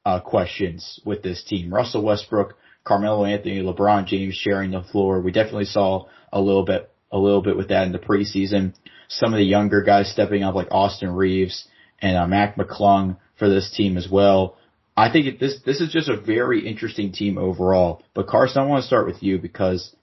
uh, 0.06 0.20
questions 0.20 1.00
with 1.06 1.24
this 1.24 1.44
team. 1.44 1.74
Russell 1.74 2.04
Westbrook, 2.04 2.56
Carmelo 2.86 3.26
Anthony, 3.26 3.62
LeBron 3.62 4.06
James 4.06 4.36
sharing 4.36 4.72
the 4.72 4.84
floor. 4.84 5.20
We 5.20 5.32
definitely 5.32 5.66
saw 5.66 6.06
a 6.32 6.40
little 6.40 6.64
bit 6.64 6.90
a 7.12 7.18
little 7.18 7.42
bit 7.42 7.58
with 7.58 7.70
that 7.70 7.86
in 7.86 7.92
the 7.92 8.00
preseason. 8.00 8.74
Some 9.08 9.34
of 9.34 9.38
the 9.38 9.46
younger 9.46 9.82
guys 9.82 10.12
stepping 10.12 10.44
up 10.44 10.56
like 10.56 10.68
Austin 10.72 11.12
Reaves 11.12 11.68
and 12.02 12.18
uh, 12.18 12.28
Mac 12.28 12.56
McClung 12.56 13.18
for 13.38 13.50
this 13.50 13.72
team 13.76 13.98
as 13.98 14.08
well. 14.10 14.58
I 14.96 15.12
think 15.12 15.40
this 15.40 15.58
this 15.66 15.82
is 15.82 15.92
just 15.92 16.10
a 16.10 16.20
very 16.20 16.68
interesting 16.68 17.12
team 17.12 17.38
overall. 17.38 18.04
But 18.14 18.28
Carson, 18.28 18.62
I 18.62 18.66
want 18.66 18.82
to 18.82 18.88
start 18.88 19.08
with 19.08 19.22
you 19.22 19.40
because 19.40 19.96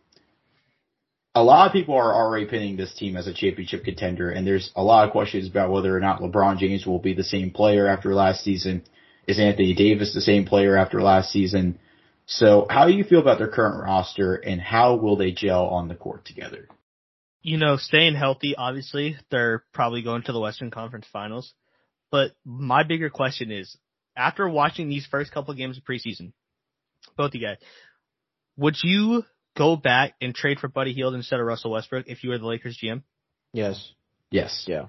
a 1.35 1.43
lot 1.43 1.66
of 1.66 1.72
people 1.72 1.95
are 1.95 2.14
already 2.14 2.47
pinning 2.47 2.76
this 2.76 2.95
team 2.95 3.16
as 3.16 3.26
a 3.26 3.33
championship 3.33 3.85
contender, 3.85 4.30
and 4.30 4.47
there's 4.47 4.70
a 4.76 4.83
lot 4.83 5.07
of 5.07 5.12
questions 5.12 5.49
about 5.49 5.70
whether 5.70 5.97
or 5.97 6.01
not 6.01 6.20
LeBron 6.20 6.59
James 6.59 6.85
will 6.85 6.99
be 6.99 7.14
the 7.14 7.24
same 7.24 7.51
player 7.51 7.87
after 7.87 8.14
last 8.14 8.43
season. 8.43 8.83
Is 9.26 9.39
Anthony 9.39 9.72
Davis 9.72 10.12
the 10.12 10.20
same 10.20 10.45
player 10.45 10.76
after 10.76 11.01
last 11.01 11.30
season? 11.30 11.78
So, 12.37 12.66
how 12.70 12.87
do 12.87 12.95
you 12.95 13.05
feel 13.05 13.20
about 13.20 13.39
their 13.39 13.49
current 13.49 13.83
roster, 13.83 14.35
and 14.35 14.61
how 14.61 14.97
will 14.97 15.16
they 15.16 15.33
gel 15.33 15.66
on 15.66 15.89
the 15.89 15.95
court 15.95 16.24
together? 16.24 16.66
You 17.43 17.59
know, 17.59 17.76
staying 17.76 18.14
healthy, 18.14 18.55
obviously, 18.57 19.16
they're 19.30 19.64
probably 19.74 20.03
going 20.03 20.22
to 20.22 20.33
the 20.33 20.41
Western 20.41 20.70
Conference 20.70 21.07
Finals. 21.12 21.53
But 22.11 22.33
my 22.45 22.85
bigger 22.85 23.11
question 23.11 23.51
is, 23.51 23.76
after 24.16 24.49
watching 24.49 24.89
these 24.89 25.07
first 25.07 25.33
couple 25.33 25.51
of 25.51 25.59
games 25.59 25.76
of 25.76 25.85
preseason, 25.85 26.33
both 27.16 27.30
of 27.30 27.35
you 27.35 27.47
guys, 27.47 27.59
would 28.57 28.76
you 28.83 29.24
go 29.57 29.76
back 29.76 30.14
and 30.20 30.35
trade 30.35 30.59
for 30.59 30.68
Buddy 30.68 30.95
Hield 30.95 31.14
instead 31.14 31.41
of 31.41 31.47
Russell 31.47 31.72
Westbrook 31.72 32.07
if 32.07 32.24
you 32.24 32.30
were 32.30 32.39
the 32.39 32.47
Lakers 32.47 32.78
GM? 32.83 33.03
Yes. 33.53 33.93
Yes. 34.30 34.64
Yeah. 34.66 34.87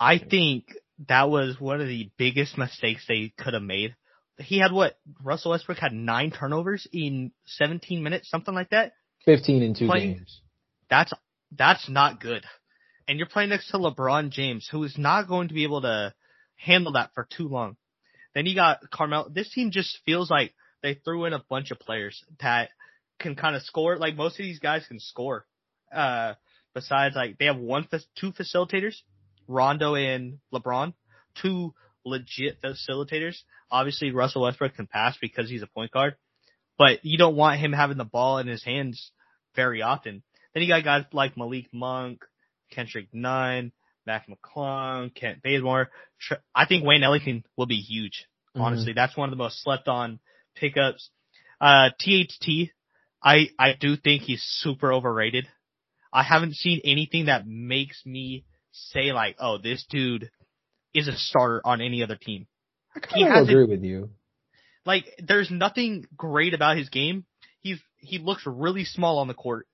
I 0.00 0.18
think 0.18 0.72
that 1.08 1.30
was 1.30 1.60
one 1.60 1.80
of 1.80 1.86
the 1.86 2.10
biggest 2.16 2.58
mistakes 2.58 3.04
they 3.06 3.32
could 3.36 3.54
have 3.54 3.62
made. 3.62 3.94
He 4.38 4.58
had 4.58 4.72
what? 4.72 4.98
Russell 5.22 5.52
Westbrook 5.52 5.78
had 5.78 5.92
nine 5.92 6.30
turnovers 6.30 6.86
in 6.92 7.32
17 7.46 8.02
minutes, 8.02 8.28
something 8.28 8.54
like 8.54 8.70
that. 8.70 8.92
15 9.24 9.62
in 9.62 9.74
two 9.74 9.86
Playing- 9.86 10.14
games. 10.14 10.40
That's 10.88 11.12
that's 11.52 11.88
not 11.88 12.20
good. 12.20 12.44
And 13.08 13.18
you're 13.18 13.28
playing 13.28 13.50
next 13.50 13.70
to 13.70 13.78
LeBron 13.78 14.30
James, 14.30 14.68
who 14.70 14.82
is 14.84 14.98
not 14.98 15.28
going 15.28 15.48
to 15.48 15.54
be 15.54 15.62
able 15.62 15.82
to 15.82 16.12
handle 16.56 16.92
that 16.92 17.12
for 17.14 17.26
too 17.30 17.48
long. 17.48 17.76
Then 18.34 18.46
you 18.46 18.54
got 18.54 18.90
Carmel. 18.90 19.30
This 19.32 19.50
team 19.52 19.70
just 19.70 19.98
feels 20.04 20.30
like 20.30 20.54
they 20.82 20.94
threw 20.94 21.24
in 21.24 21.32
a 21.32 21.42
bunch 21.48 21.70
of 21.70 21.78
players 21.78 22.22
that 22.40 22.70
can 23.18 23.34
kind 23.36 23.56
of 23.56 23.62
score. 23.62 23.96
Like 23.96 24.16
most 24.16 24.38
of 24.38 24.44
these 24.44 24.58
guys 24.58 24.84
can 24.86 25.00
score. 25.00 25.46
Uh, 25.92 26.34
besides 26.74 27.14
like 27.16 27.38
they 27.38 27.46
have 27.46 27.56
one, 27.56 27.88
two 28.16 28.32
facilitators, 28.32 28.96
Rondo 29.48 29.94
and 29.94 30.38
LeBron, 30.52 30.92
two 31.40 31.74
legit 32.06 32.62
facilitators. 32.62 33.36
Obviously 33.70 34.12
Russell 34.12 34.42
Westbrook 34.42 34.76
can 34.76 34.86
pass 34.86 35.16
because 35.20 35.50
he's 35.50 35.62
a 35.62 35.66
point 35.66 35.90
guard, 35.90 36.16
but 36.78 37.04
you 37.04 37.18
don't 37.18 37.36
want 37.36 37.60
him 37.60 37.72
having 37.72 37.98
the 37.98 38.04
ball 38.04 38.38
in 38.38 38.46
his 38.46 38.64
hands 38.64 39.12
very 39.54 39.82
often. 39.82 40.22
Then 40.54 40.62
you 40.62 40.68
got 40.68 40.84
guys 40.84 41.04
like 41.12 41.36
Malik 41.36 41.66
Monk, 41.72 42.24
Kendrick 42.70 43.08
Nunn, 43.12 43.72
Mac 44.06 44.26
McClung, 44.28 45.14
Kent 45.14 45.42
Bazemore. 45.42 45.90
I 46.54 46.66
think 46.66 46.84
Wayne 46.84 47.02
Ellington 47.02 47.44
will 47.56 47.66
be 47.66 47.80
huge. 47.80 48.26
Honestly, 48.54 48.94
that's 48.94 49.16
one 49.16 49.28
of 49.28 49.32
the 49.32 49.42
most 49.42 49.62
slept 49.62 49.86
on 49.86 50.18
pickups. 50.54 51.10
Uh, 51.60 51.90
THT, 52.00 52.70
I, 53.22 53.50
I 53.58 53.74
do 53.78 53.96
think 53.96 54.22
he's 54.22 54.42
super 54.42 54.92
overrated. 54.92 55.46
I 56.10 56.22
haven't 56.22 56.54
seen 56.54 56.80
anything 56.84 57.26
that 57.26 57.46
makes 57.46 58.00
me 58.06 58.46
say 58.72 59.12
like, 59.12 59.36
oh, 59.38 59.58
this 59.58 59.84
dude 59.90 60.30
is 60.96 61.08
a 61.08 61.16
starter 61.16 61.60
on 61.64 61.80
any 61.80 62.02
other 62.02 62.16
team. 62.16 62.46
I 62.94 63.00
kind 63.00 63.28
of 63.28 63.48
agree 63.48 63.66
with 63.66 63.84
you. 63.84 64.10
Like, 64.86 65.04
there's 65.18 65.50
nothing 65.50 66.06
great 66.16 66.54
about 66.54 66.76
his 66.76 66.88
game. 66.88 67.26
He's, 67.60 67.78
he 67.98 68.18
looks 68.18 68.44
really 68.46 68.84
small 68.84 69.18
on 69.18 69.28
the 69.28 69.34
court. 69.34 69.66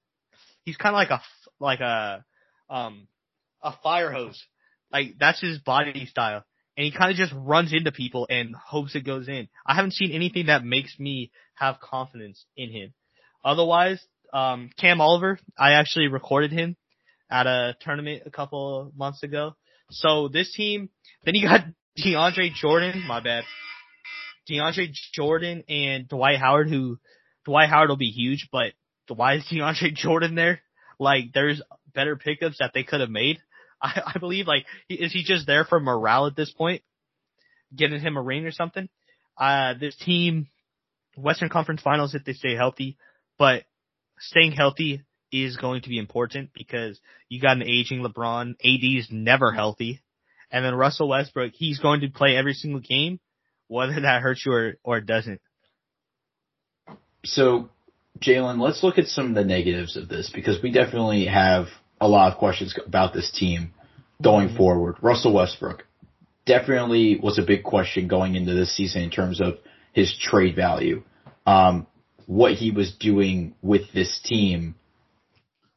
He's 0.64 0.77
kind 0.77 0.95
of 0.95 0.99
like 0.99 1.11
a, 1.11 1.23
like 1.61 1.81
a, 1.81 2.25
um, 2.68 3.07
a 3.62 3.73
fire 3.83 4.11
hose. 4.11 4.43
Like, 4.91 5.14
that's 5.20 5.41
his 5.41 5.59
body 5.59 6.07
style. 6.07 6.45
And 6.77 6.85
he 6.85 6.91
kind 6.91 7.11
of 7.11 7.16
just 7.16 7.35
runs 7.37 7.73
into 7.73 7.93
people 7.93 8.27
and 8.31 8.55
hopes 8.57 8.95
it 8.95 9.05
goes 9.05 9.29
in. 9.29 9.49
I 9.66 9.75
haven't 9.75 9.93
seen 9.93 10.11
anything 10.12 10.47
that 10.47 10.64
makes 10.64 10.99
me 10.99 11.31
have 11.55 11.79
confidence 11.81 12.45
in 12.57 12.70
him. 12.70 12.95
Otherwise, 13.45 14.03
um, 14.33 14.70
Cam 14.79 15.01
Oliver, 15.01 15.39
I 15.59 15.73
actually 15.73 16.09
recorded 16.09 16.51
him 16.51 16.77
at 17.31 17.47
a 17.47 17.77
tournament 17.81 18.23
a 18.25 18.31
couple 18.31 18.91
months 18.97 19.23
ago. 19.23 19.55
So 19.91 20.29
this 20.29 20.53
team, 20.55 20.89
then 21.25 21.35
you 21.35 21.49
got 21.49 21.64
DeAndre 21.99 22.55
Jordan, 22.55 23.05
my 23.07 23.20
bad. 23.20 23.45
DeAndre 24.51 24.93
Jordan 25.12 25.62
and 25.68 26.09
Dwight 26.09 26.39
Howard, 26.39 26.68
who 26.68 26.99
Dwight 27.45 27.68
Howard 27.68 27.89
will 27.89 27.97
be 27.97 28.11
huge, 28.11 28.49
but 28.51 28.73
why 29.09 29.35
is 29.35 29.45
DeAndre 29.51 29.95
Jordan 29.95 30.35
there? 30.35 30.61
Like, 30.99 31.33
there's 31.33 31.62
better 31.95 32.16
pickups 32.16 32.59
that 32.59 32.73
they 32.75 32.85
could 32.85 33.01
have 33.01 33.11
made. 33.11 33.39
I, 33.83 34.14
I 34.14 34.18
believe, 34.18 34.47
like, 34.47 34.66
is 34.89 35.12
he 35.12 35.25
just 35.25 35.47
there 35.47 35.64
for 35.64 35.81
morale 35.81 36.27
at 36.27 36.37
this 36.37 36.53
point? 36.53 36.83
Getting 37.75 38.01
him 38.01 38.16
a 38.16 38.23
ring 38.23 38.45
or 38.45 38.53
something? 38.53 38.89
Uh, 39.37 39.75
this 39.79 39.97
team, 39.97 40.49
Western 41.16 41.49
Conference 41.49 41.81
Finals 41.81 42.14
if 42.14 42.25
they 42.25 42.35
stay 42.35 42.55
healthy, 42.55 42.97
but 43.39 43.64
staying 44.18 44.53
healthy 44.53 45.03
is 45.33 45.57
going 45.57 45.81
to 45.83 45.89
be 45.89 45.99
important 45.99 46.51
because 46.55 47.01
you 47.29 47.41
got 47.41 47.57
an 47.57 47.62
aging 47.62 48.05
LeBron. 48.05 48.51
AD 48.51 48.99
is 48.99 49.09
never 49.11 49.51
healthy. 49.51 50.01
And 50.53 50.64
then 50.64 50.74
Russell 50.74 51.09
Westbrook, 51.09 51.53
he's 51.55 51.78
going 51.78 52.03
to 52.03 52.09
play 52.11 52.36
every 52.36 52.53
single 52.53 52.80
game, 52.80 53.18
whether 53.68 53.98
that 54.00 54.20
hurts 54.22 54.44
you 54.44 54.53
or, 54.53 54.74
or 54.84 55.00
doesn't. 55.00 55.40
So, 57.24 57.70
Jalen, 58.20 58.61
let's 58.61 58.82
look 58.82 58.98
at 58.98 59.07
some 59.07 59.28
of 59.28 59.34
the 59.34 59.44
negatives 59.44 59.96
of 59.96 60.09
this 60.09 60.30
because 60.32 60.62
we 60.62 60.70
definitely 60.70 61.24
have 61.26 61.68
a 62.00 62.07
lot 62.09 62.30
of 62.30 62.38
questions 62.38 62.74
about 62.84 63.14
this 63.14 63.30
team 63.30 63.72
going 64.20 64.48
mm-hmm. 64.48 64.57
forward. 64.59 64.96
Russell 65.00 65.32
Westbrook 65.32 65.86
definitely 66.44 67.18
was 67.22 67.38
a 67.38 67.42
big 67.42 67.62
question 67.62 68.09
going 68.09 68.34
into 68.34 68.53
this 68.53 68.76
season 68.76 69.03
in 69.03 69.11
terms 69.11 69.40
of 69.40 69.55
his 69.92 70.16
trade 70.18 70.55
value. 70.55 71.03
Um, 71.46 71.86
what 72.26 72.55
he 72.55 72.70
was 72.70 72.94
doing 72.94 73.55
with 73.62 73.92
this 73.92 74.20
team, 74.24 74.74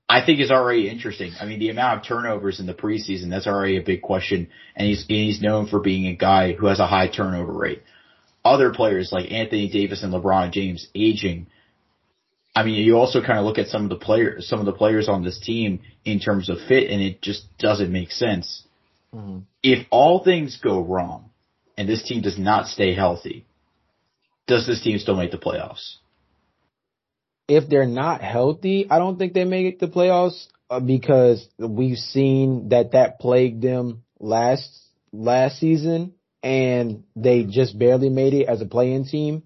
I 0.07 0.23
think 0.23 0.39
is 0.39 0.51
already 0.51 0.87
interesting. 0.87 1.33
I 1.39 1.45
mean, 1.45 1.59
the 1.59 1.69
amount 1.69 1.99
of 1.99 2.05
turnovers 2.05 2.59
in 2.59 2.67
the 2.67 2.73
preseason, 2.73 3.29
that's 3.29 3.47
already 3.47 3.77
a 3.77 3.81
big 3.81 4.01
question. 4.03 4.49
And 4.75 4.87
he's, 4.87 5.01
and 5.09 5.17
he's 5.17 5.41
known 5.41 5.67
for 5.67 5.79
being 5.79 6.05
a 6.07 6.15
guy 6.15 6.53
who 6.53 6.67
has 6.67 6.79
a 6.79 6.85
high 6.85 7.07
turnover 7.07 7.51
rate. 7.51 7.81
Other 8.43 8.71
players 8.71 9.11
like 9.11 9.31
Anthony 9.31 9.67
Davis 9.67 10.03
and 10.03 10.13
LeBron 10.13 10.51
James 10.51 10.87
aging. 10.93 11.47
I 12.55 12.63
mean, 12.63 12.75
you 12.75 12.95
also 12.95 13.21
kind 13.21 13.39
of 13.39 13.45
look 13.45 13.57
at 13.57 13.67
some 13.67 13.83
of 13.83 13.89
the 13.89 13.95
players, 13.95 14.47
some 14.47 14.59
of 14.59 14.67
the 14.67 14.73
players 14.73 15.09
on 15.09 15.23
this 15.23 15.39
team 15.39 15.81
in 16.05 16.19
terms 16.19 16.49
of 16.49 16.59
fit 16.67 16.91
and 16.91 17.01
it 17.01 17.21
just 17.21 17.45
doesn't 17.57 17.91
make 17.91 18.11
sense. 18.11 18.63
Mm-hmm. 19.13 19.39
If 19.63 19.87
all 19.89 20.23
things 20.23 20.59
go 20.63 20.83
wrong 20.83 21.31
and 21.77 21.89
this 21.89 22.03
team 22.03 22.21
does 22.21 22.37
not 22.37 22.67
stay 22.67 22.93
healthy, 22.93 23.45
does 24.45 24.67
this 24.67 24.83
team 24.83 24.99
still 24.99 25.15
make 25.15 25.31
the 25.31 25.39
playoffs? 25.39 25.95
If 27.47 27.69
they're 27.69 27.85
not 27.85 28.21
healthy, 28.21 28.87
I 28.89 28.97
don't 28.97 29.17
think 29.17 29.33
they 29.33 29.45
make 29.45 29.79
the 29.79 29.87
playoffs 29.87 30.47
uh, 30.69 30.79
because 30.79 31.47
we've 31.59 31.97
seen 31.97 32.69
that 32.69 32.93
that 32.93 33.19
plagued 33.19 33.61
them 33.61 34.03
last 34.19 34.67
last 35.11 35.59
season 35.59 36.13
and 36.41 37.03
they 37.15 37.43
just 37.43 37.77
barely 37.77 38.09
made 38.09 38.33
it 38.33 38.47
as 38.47 38.61
a 38.61 38.65
play-in 38.65 39.05
team. 39.05 39.43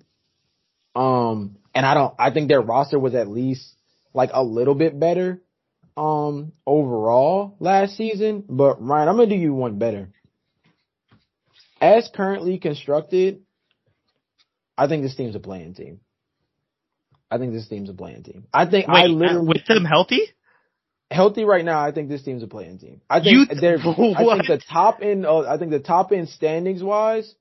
Um, 0.96 1.58
and 1.74 1.86
I 1.86 1.94
don't, 1.94 2.14
I 2.20 2.32
think 2.32 2.50
their 2.50 2.62
roster 2.62 3.00
was 3.00 3.16
at 3.16 3.30
least 3.30 3.74
like 4.14 4.32
a 4.34 4.44
little 4.44 4.76
bit 4.76 5.00
better, 5.00 5.42
um, 5.96 6.52
overall 6.66 7.56
last 7.60 7.96
season. 7.96 8.44
But 8.50 8.82
Ryan, 8.82 9.10
I'm 9.10 9.16
going 9.16 9.30
to 9.30 9.36
do 9.36 9.42
you 9.42 9.54
one 9.54 9.80
better. 9.80 10.10
As 11.80 12.10
currently 12.14 12.58
constructed, 12.58 13.44
I 14.78 14.88
think 14.88 15.04
this 15.04 15.16
team's 15.16 15.36
a 15.36 15.40
play-in 15.40 15.74
team. 15.76 16.02
I 17.32 17.38
think 17.38 17.54
this 17.54 17.68
team's 17.68 17.90
a 17.90 17.94
play-in 17.94 18.24
team. 18.24 18.46
I 18.54 18.66
think 18.66 18.88
Wait, 18.88 19.04
I 19.04 19.06
literally 19.06 19.48
with 19.48 19.66
them 19.68 19.86
healthy. 19.86 20.22
Healthy 21.12 21.44
right 21.44 21.66
now, 21.66 21.84
I 21.84 21.92
think 21.92 22.10
this 22.10 22.24
team's 22.24 22.44
a 22.44 22.48
play-in 22.48 22.78
team. 22.78 23.02
I 23.10 23.20
think 23.20 23.50
you, 23.52 23.60
they're. 23.60 23.78
I 23.80 23.82
think 23.82 24.48
the 24.48 24.62
top 24.70 25.00
end. 25.02 25.26
Uh, 25.26 25.42
I 25.42 25.58
think 25.58 25.72
the 25.72 25.80
top 25.80 26.12
end 26.12 26.30
standings 26.30 26.84
wise 26.84 27.34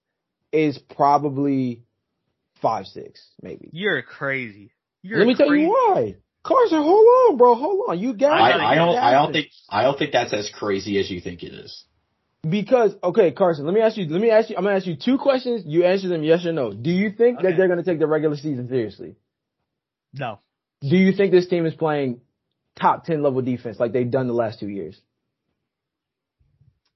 is 0.52 0.78
probably 0.78 1.82
five 2.62 2.86
six 2.86 3.26
maybe. 3.42 3.70
You're 3.72 4.02
crazy. 4.02 4.72
You're 5.02 5.18
Let 5.18 5.26
me 5.26 5.34
crazy. 5.34 5.48
tell 5.48 5.56
you 5.56 5.68
why. 5.68 6.16
Carson, 6.42 6.82
hold 6.82 7.06
on, 7.30 7.36
bro. 7.36 7.54
Hold 7.54 7.84
on. 7.88 7.98
You 7.98 8.14
got. 8.14 8.32
I, 8.32 8.72
I 8.72 8.74
don't. 8.74 8.96
I 8.96 9.12
don't 9.12 9.32
think. 9.32 9.48
I 9.68 9.82
don't 9.82 9.98
think 9.98 10.12
that's 10.12 10.32
as 10.32 10.50
crazy 10.54 10.98
as 10.98 11.10
you 11.10 11.20
think 11.20 11.42
it 11.42 11.52
is. 11.52 11.84
Because 12.48 12.94
okay, 13.02 13.32
Carson, 13.32 13.66
let 13.66 13.74
me 13.74 13.80
ask 13.80 13.96
you. 13.96 14.06
Let 14.06 14.20
me 14.20 14.30
ask 14.30 14.48
you. 14.48 14.56
I'm 14.56 14.64
gonna 14.64 14.76
ask 14.76 14.86
you 14.86 14.96
two 14.96 15.18
questions. 15.18 15.62
You 15.66 15.84
answer 15.84 16.08
them 16.08 16.22
yes 16.22 16.46
or 16.46 16.52
no. 16.52 16.72
Do 16.72 16.90
you 16.90 17.10
think 17.10 17.38
okay. 17.38 17.48
that 17.48 17.56
they're 17.56 17.68
gonna 17.68 17.82
take 17.82 17.98
the 17.98 18.06
regular 18.06 18.36
season 18.36 18.68
seriously? 18.68 19.16
No. 20.18 20.40
Do 20.80 20.96
you 20.96 21.12
think 21.12 21.32
this 21.32 21.48
team 21.48 21.66
is 21.66 21.74
playing 21.74 22.20
top 22.76 23.04
ten 23.04 23.22
level 23.22 23.42
defense 23.42 23.80
like 23.80 23.92
they've 23.92 24.10
done 24.10 24.26
the 24.26 24.34
last 24.34 24.60
two 24.60 24.68
years? 24.68 24.98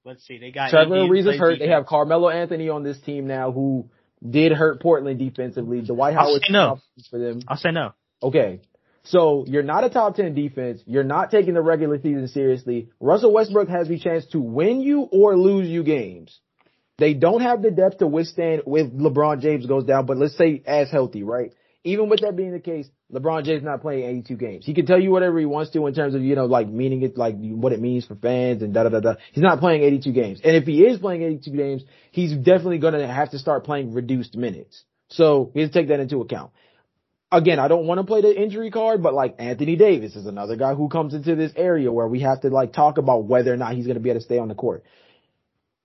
Let's 0.05 0.25
see. 0.25 0.37
They 0.37 0.51
got 0.51 0.69
Trevor 0.69 0.95
Ariza 0.95 1.37
hurt. 1.37 1.53
Defense. 1.53 1.59
They 1.59 1.69
have 1.69 1.85
Carmelo 1.85 2.29
Anthony 2.29 2.69
on 2.69 2.83
this 2.83 2.99
team 2.99 3.27
now, 3.27 3.51
who 3.51 3.89
did 4.27 4.51
hurt 4.51 4.81
Portland 4.81 5.19
defensively. 5.19 5.81
Dwight 5.81 6.13
Howard 6.13 6.43
no. 6.49 6.79
for 7.09 7.19
them. 7.19 7.41
I'll 7.47 7.57
say 7.57 7.71
no. 7.71 7.93
Okay. 8.21 8.61
So 9.05 9.43
you're 9.47 9.63
not 9.63 9.83
a 9.83 9.89
top 9.89 10.15
10 10.15 10.33
defense. 10.33 10.81
You're 10.85 11.03
not 11.03 11.29
taking 11.29 11.55
the 11.55 11.61
regular 11.61 11.97
season 11.97 12.27
seriously. 12.29 12.89
Russell 13.01 13.33
Westbrook 13.33 13.67
has 13.67 13.89
the 13.89 13.99
chance 13.99 14.25
to 14.27 14.39
win 14.39 14.81
you 14.81 15.01
or 15.01 15.37
lose 15.37 15.67
you 15.67 15.83
games. 15.83 16.39
They 16.97 17.13
don't 17.13 17.41
have 17.41 17.61
the 17.61 17.71
depth 17.71 17.97
to 17.97 18.07
withstand 18.07 18.63
if 18.65 18.91
LeBron 18.93 19.41
James 19.41 19.65
goes 19.65 19.83
down, 19.83 20.05
but 20.05 20.17
let's 20.17 20.37
say 20.37 20.61
as 20.65 20.89
healthy, 20.89 21.23
right? 21.23 21.51
Even 21.85 22.07
with 22.07 22.21
that 22.21 22.37
being 22.37 22.51
the 22.51 22.59
case, 22.61 22.87
LeBron 23.11 23.43
James 23.43 23.61
not 23.61 23.81
playing 23.81 24.05
82 24.05 24.35
games. 24.35 24.65
He 24.65 24.73
can 24.73 24.85
tell 24.85 24.99
you 24.99 25.11
whatever 25.11 25.37
he 25.37 25.45
wants 25.45 25.71
to 25.71 25.85
in 25.85 25.93
terms 25.93 26.15
of, 26.15 26.21
you 26.21 26.35
know, 26.35 26.45
like 26.45 26.69
meaning 26.69 27.01
it, 27.01 27.17
like 27.17 27.35
what 27.37 27.73
it 27.73 27.81
means 27.81 28.05
for 28.05 28.15
fans 28.15 28.61
and 28.61 28.73
da 28.73 28.83
da 28.83 28.89
da 28.89 29.01
da. 29.01 29.13
He's 29.33 29.43
not 29.43 29.59
playing 29.59 29.83
82 29.83 30.11
games. 30.13 30.39
And 30.43 30.55
if 30.55 30.63
he 30.63 30.83
is 30.83 30.99
playing 30.99 31.23
82 31.23 31.51
games, 31.51 31.83
he's 32.11 32.33
definitely 32.33 32.77
going 32.77 32.93
to 32.93 33.05
have 33.05 33.31
to 33.31 33.39
start 33.39 33.65
playing 33.65 33.93
reduced 33.93 34.37
minutes. 34.37 34.83
So 35.09 35.51
we 35.53 35.63
to 35.63 35.69
take 35.69 35.89
that 35.89 35.99
into 35.99 36.21
account 36.21 36.51
again, 37.33 37.59
I 37.59 37.67
don't 37.67 37.87
want 37.87 37.99
to 37.99 38.05
play 38.05 38.21
the 38.21 38.33
injury 38.33 38.71
card, 38.71 39.01
but 39.01 39.13
like 39.13 39.35
Anthony 39.39 39.75
Davis 39.75 40.15
is 40.15 40.25
another 40.25 40.55
guy 40.55 40.75
who 40.75 40.87
comes 40.87 41.13
into 41.13 41.35
this 41.35 41.51
area 41.55 41.91
where 41.91 42.07
we 42.07 42.21
have 42.21 42.41
to 42.41 42.49
like 42.49 42.73
talk 42.73 42.97
about 42.97 43.25
whether 43.25 43.53
or 43.53 43.57
not 43.57 43.73
he's 43.73 43.85
going 43.85 43.95
to 43.95 44.01
be 44.01 44.09
able 44.09 44.19
to 44.19 44.25
stay 44.25 44.37
on 44.37 44.47
the 44.47 44.55
court. 44.55 44.83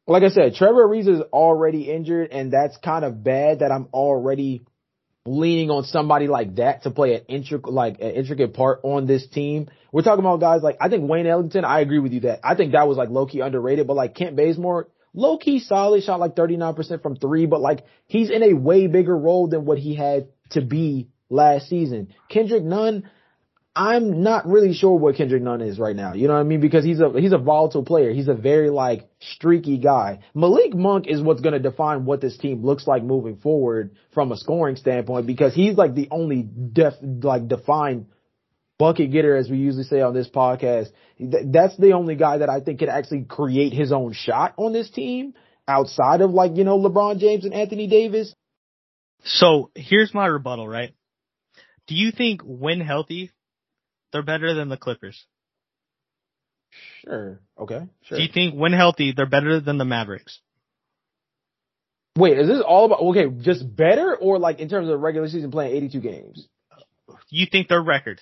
Like 0.06 0.22
I 0.22 0.28
said, 0.28 0.54
Trevor 0.54 0.86
Ariza 0.86 1.16
is 1.16 1.22
already 1.32 1.90
injured 1.90 2.30
and 2.32 2.52
that's 2.52 2.76
kind 2.78 3.04
of 3.04 3.22
bad 3.22 3.60
that 3.60 3.70
I'm 3.70 3.88
already 3.92 4.62
leaning 5.28 5.70
on 5.70 5.84
somebody 5.84 6.26
like 6.26 6.56
that 6.56 6.82
to 6.84 6.90
play 6.90 7.14
an 7.14 7.22
intricate, 7.28 7.72
like 7.72 8.00
an 8.00 8.10
intricate 8.10 8.54
part 8.54 8.80
on 8.82 9.06
this 9.06 9.26
team. 9.26 9.68
We're 9.92 10.02
talking 10.02 10.24
about 10.24 10.40
guys 10.40 10.62
like, 10.62 10.76
I 10.80 10.88
think 10.88 11.08
Wayne 11.08 11.26
Ellington, 11.26 11.64
I 11.64 11.80
agree 11.80 11.98
with 11.98 12.12
you 12.12 12.20
that 12.20 12.40
I 12.42 12.54
think 12.54 12.72
that 12.72 12.88
was 12.88 12.96
like 12.96 13.10
low 13.10 13.26
key 13.26 13.40
underrated, 13.40 13.86
but 13.86 13.94
like 13.94 14.14
Kent 14.14 14.36
Bazemore, 14.36 14.88
low 15.12 15.38
key 15.38 15.60
solid, 15.60 16.02
shot 16.02 16.20
like 16.20 16.34
39% 16.34 17.02
from 17.02 17.16
three, 17.16 17.46
but 17.46 17.60
like 17.60 17.84
he's 18.06 18.30
in 18.30 18.42
a 18.42 18.54
way 18.54 18.86
bigger 18.86 19.16
role 19.16 19.48
than 19.48 19.64
what 19.64 19.78
he 19.78 19.94
had 19.94 20.28
to 20.50 20.62
be 20.62 21.08
last 21.28 21.68
season. 21.68 22.14
Kendrick 22.28 22.64
Nunn, 22.64 23.10
I'm 23.78 24.24
not 24.24 24.44
really 24.48 24.74
sure 24.74 24.98
what 24.98 25.14
Kendrick 25.14 25.40
Nunn 25.40 25.60
is 25.60 25.78
right 25.78 25.94
now. 25.94 26.12
You 26.12 26.26
know 26.26 26.34
what 26.34 26.40
I 26.40 26.42
mean? 26.42 26.60
Because 26.60 26.84
he's 26.84 26.98
a 26.98 27.12
he's 27.14 27.32
a 27.32 27.38
volatile 27.38 27.84
player. 27.84 28.12
He's 28.12 28.26
a 28.26 28.34
very 28.34 28.70
like 28.70 29.08
streaky 29.20 29.78
guy. 29.78 30.18
Malik 30.34 30.74
Monk 30.74 31.06
is 31.06 31.22
what's 31.22 31.40
going 31.40 31.52
to 31.52 31.60
define 31.60 32.04
what 32.04 32.20
this 32.20 32.36
team 32.36 32.64
looks 32.64 32.88
like 32.88 33.04
moving 33.04 33.36
forward 33.36 33.94
from 34.12 34.32
a 34.32 34.36
scoring 34.36 34.74
standpoint 34.74 35.28
because 35.28 35.54
he's 35.54 35.76
like 35.76 35.94
the 35.94 36.08
only 36.10 36.42
def 36.42 36.94
like 37.02 37.46
defined 37.46 38.06
bucket 38.80 39.12
getter 39.12 39.36
as 39.36 39.48
we 39.48 39.58
usually 39.58 39.84
say 39.84 40.00
on 40.00 40.12
this 40.12 40.28
podcast. 40.28 40.88
That's 41.20 41.76
the 41.76 41.92
only 41.92 42.16
guy 42.16 42.38
that 42.38 42.48
I 42.48 42.58
think 42.58 42.80
can 42.80 42.88
actually 42.88 43.26
create 43.28 43.72
his 43.72 43.92
own 43.92 44.12
shot 44.12 44.54
on 44.56 44.72
this 44.72 44.90
team 44.90 45.34
outside 45.68 46.20
of 46.20 46.32
like, 46.32 46.56
you 46.56 46.64
know, 46.64 46.80
LeBron 46.80 47.20
James 47.20 47.44
and 47.44 47.54
Anthony 47.54 47.86
Davis. 47.86 48.34
So 49.22 49.70
here's 49.76 50.12
my 50.12 50.26
rebuttal, 50.26 50.66
right? 50.66 50.94
Do 51.86 51.94
you 51.94 52.10
think 52.10 52.42
when 52.44 52.80
healthy, 52.80 53.30
they're 54.12 54.22
better 54.22 54.54
than 54.54 54.68
the 54.68 54.76
Clippers? 54.76 55.26
Sure. 57.04 57.40
Okay. 57.58 57.80
Sure. 58.02 58.18
Do 58.18 58.22
you 58.22 58.30
think 58.32 58.54
when 58.54 58.72
healthy, 58.72 59.12
they're 59.16 59.26
better 59.26 59.60
than 59.60 59.78
the 59.78 59.84
Mavericks? 59.84 60.40
Wait, 62.16 62.38
is 62.38 62.48
this 62.48 62.60
all 62.66 62.86
about 62.86 63.00
okay, 63.00 63.28
just 63.42 63.76
better 63.76 64.16
or 64.16 64.38
like 64.38 64.58
in 64.58 64.68
terms 64.68 64.88
of 64.88 65.00
regular 65.00 65.28
season 65.28 65.50
playing 65.50 65.76
82 65.76 66.00
games? 66.00 66.48
You 67.30 67.46
think 67.50 67.68
their 67.68 67.82
record? 67.82 68.20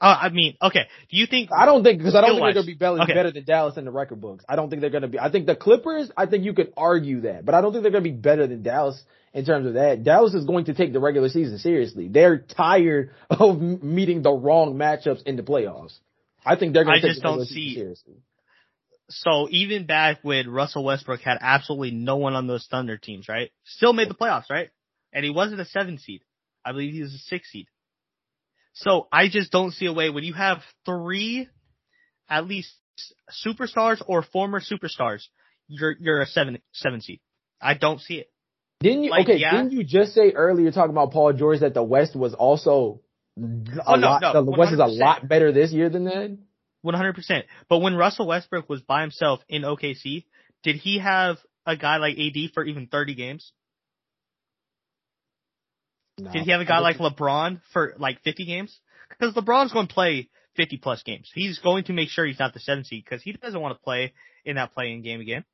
Uh, 0.00 0.16
I 0.22 0.28
mean, 0.28 0.56
okay. 0.60 0.86
Do 1.10 1.16
you 1.16 1.26
think? 1.26 1.50
I 1.56 1.64
don't 1.64 1.82
think 1.82 1.98
because 1.98 2.14
I 2.14 2.20
don't 2.20 2.32
think 2.32 2.44
they're 2.44 2.52
gonna 2.52 2.66
be 2.66 2.74
better, 2.74 3.02
okay. 3.02 3.14
better 3.14 3.32
than 3.32 3.44
Dallas 3.44 3.76
in 3.78 3.84
the 3.86 3.90
record 3.90 4.20
books. 4.20 4.44
I 4.48 4.54
don't 4.54 4.68
think 4.68 4.80
they're 4.80 4.90
gonna 4.90 5.08
be. 5.08 5.18
I 5.18 5.30
think 5.30 5.46
the 5.46 5.56
Clippers. 5.56 6.10
I 6.16 6.26
think 6.26 6.44
you 6.44 6.52
could 6.52 6.72
argue 6.76 7.22
that, 7.22 7.44
but 7.44 7.54
I 7.54 7.62
don't 7.62 7.72
think 7.72 7.82
they're 7.82 7.92
gonna 7.92 8.04
be 8.04 8.10
better 8.10 8.46
than 8.46 8.62
Dallas 8.62 9.02
in 9.36 9.44
terms 9.44 9.66
of 9.66 9.74
that. 9.74 10.02
Dallas 10.02 10.32
is 10.32 10.46
going 10.46 10.64
to 10.64 10.74
take 10.74 10.94
the 10.94 10.98
regular 10.98 11.28
season 11.28 11.58
seriously. 11.58 12.08
They're 12.08 12.38
tired 12.38 13.10
of 13.30 13.60
meeting 13.60 14.22
the 14.22 14.32
wrong 14.32 14.74
matchups 14.76 15.24
in 15.24 15.36
the 15.36 15.42
playoffs. 15.42 15.94
I 16.44 16.56
think 16.56 16.72
they're 16.72 16.84
going 16.84 17.02
to 17.02 17.06
take 17.06 17.22
the 17.22 17.28
regular 17.28 17.44
season 17.44 17.82
seriously. 17.82 18.14
So 19.10 19.46
even 19.50 19.86
back 19.86 20.20
when 20.22 20.50
Russell 20.50 20.84
Westbrook 20.84 21.20
had 21.20 21.36
absolutely 21.40 21.90
no 21.90 22.16
one 22.16 22.32
on 22.32 22.46
those 22.46 22.66
Thunder 22.68 22.96
teams, 22.96 23.28
right? 23.28 23.52
Still 23.64 23.92
made 23.92 24.08
the 24.08 24.14
playoffs, 24.14 24.48
right? 24.50 24.70
And 25.12 25.22
he 25.22 25.30
wasn't 25.30 25.60
a 25.60 25.66
seven 25.66 25.98
seed. 25.98 26.22
I 26.64 26.72
believe 26.72 26.94
he 26.94 27.02
was 27.02 27.14
a 27.14 27.18
six 27.18 27.50
seed. 27.50 27.66
So 28.72 29.06
I 29.12 29.28
just 29.28 29.52
don't 29.52 29.72
see 29.72 29.86
a 29.86 29.92
way 29.92 30.08
when 30.10 30.24
you 30.24 30.32
have 30.32 30.58
three, 30.86 31.46
at 32.28 32.46
least 32.46 32.72
superstars 33.46 34.02
or 34.06 34.22
former 34.22 34.60
superstars, 34.60 35.24
you're 35.68 35.94
you're 36.00 36.22
a 36.22 36.26
seven 36.26 36.58
seven 36.72 37.00
seed. 37.02 37.20
I 37.60 37.74
don't 37.74 38.00
see 38.00 38.14
it. 38.14 38.30
Didn't 38.80 39.04
you? 39.04 39.10
Like, 39.10 39.28
okay, 39.28 39.38
yeah. 39.38 39.52
didn't 39.52 39.72
you 39.72 39.84
just 39.84 40.12
say 40.12 40.32
earlier 40.32 40.70
talking 40.70 40.90
about 40.90 41.12
Paul 41.12 41.32
George 41.32 41.60
that 41.60 41.74
the 41.74 41.82
West 41.82 42.14
was 42.14 42.34
also 42.34 43.00
a 43.38 43.42
oh, 43.86 43.94
lot? 43.94 44.22
No, 44.22 44.44
the 44.44 44.50
West 44.50 44.72
is 44.72 44.78
a 44.78 44.86
lot 44.86 45.26
better 45.26 45.52
this 45.52 45.72
year 45.72 45.88
than 45.88 46.04
that. 46.04 46.36
One 46.82 46.94
hundred 46.94 47.14
percent. 47.14 47.46
But 47.68 47.78
when 47.78 47.96
Russell 47.96 48.26
Westbrook 48.26 48.68
was 48.68 48.82
by 48.82 49.00
himself 49.00 49.40
in 49.48 49.62
OKC, 49.62 50.24
did 50.62 50.76
he 50.76 50.98
have 50.98 51.38
a 51.64 51.76
guy 51.76 51.96
like 51.96 52.18
AD 52.18 52.52
for 52.52 52.64
even 52.64 52.86
thirty 52.86 53.14
games? 53.14 53.50
No, 56.18 56.30
did 56.32 56.42
he 56.42 56.50
have 56.50 56.60
a 56.60 56.66
guy 56.66 56.78
like 56.78 56.98
LeBron 56.98 57.60
for 57.72 57.94
like 57.98 58.22
fifty 58.22 58.44
games? 58.44 58.78
Because 59.08 59.34
LeBron's 59.34 59.72
going 59.72 59.88
to 59.88 59.94
play 59.94 60.28
fifty 60.54 60.76
plus 60.76 61.02
games. 61.02 61.30
He's 61.34 61.58
going 61.58 61.84
to 61.84 61.92
make 61.92 62.10
sure 62.10 62.26
he's 62.26 62.38
not 62.38 62.54
the 62.54 62.60
seven 62.60 62.84
seed 62.84 63.04
because 63.04 63.22
he 63.22 63.32
doesn't 63.32 63.60
want 63.60 63.76
to 63.76 63.82
play 63.82 64.12
in 64.44 64.56
that 64.56 64.74
play-in 64.74 65.02
game 65.02 65.20
again. 65.20 65.44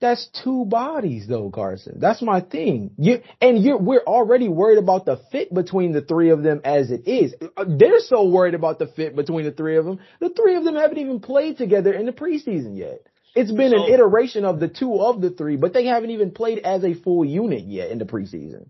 That's 0.00 0.28
two 0.44 0.64
bodies 0.64 1.26
though, 1.26 1.50
Carson. 1.50 1.98
That's 1.98 2.22
my 2.22 2.40
thing. 2.40 2.92
You, 2.98 3.20
and 3.40 3.62
you're, 3.62 3.78
we're 3.78 4.04
already 4.06 4.48
worried 4.48 4.78
about 4.78 5.04
the 5.04 5.20
fit 5.32 5.52
between 5.52 5.92
the 5.92 6.02
three 6.02 6.30
of 6.30 6.42
them 6.42 6.60
as 6.64 6.90
it 6.92 7.08
is. 7.08 7.34
Uh, 7.56 7.64
they're 7.66 7.98
so 7.98 8.28
worried 8.28 8.54
about 8.54 8.78
the 8.78 8.86
fit 8.86 9.16
between 9.16 9.44
the 9.44 9.50
three 9.50 9.76
of 9.76 9.84
them. 9.84 9.98
The 10.20 10.30
three 10.30 10.54
of 10.54 10.62
them 10.62 10.76
haven't 10.76 10.98
even 10.98 11.18
played 11.18 11.58
together 11.58 11.92
in 11.92 12.06
the 12.06 12.12
preseason 12.12 12.78
yet. 12.78 13.00
It's 13.34 13.50
been 13.50 13.72
so, 13.72 13.84
an 13.84 13.92
iteration 13.92 14.44
of 14.44 14.60
the 14.60 14.68
two 14.68 15.00
of 15.00 15.20
the 15.20 15.30
three, 15.30 15.56
but 15.56 15.72
they 15.72 15.86
haven't 15.86 16.10
even 16.10 16.30
played 16.30 16.60
as 16.60 16.84
a 16.84 16.94
full 16.94 17.24
unit 17.24 17.64
yet 17.64 17.90
in 17.90 17.98
the 17.98 18.04
preseason. 18.04 18.68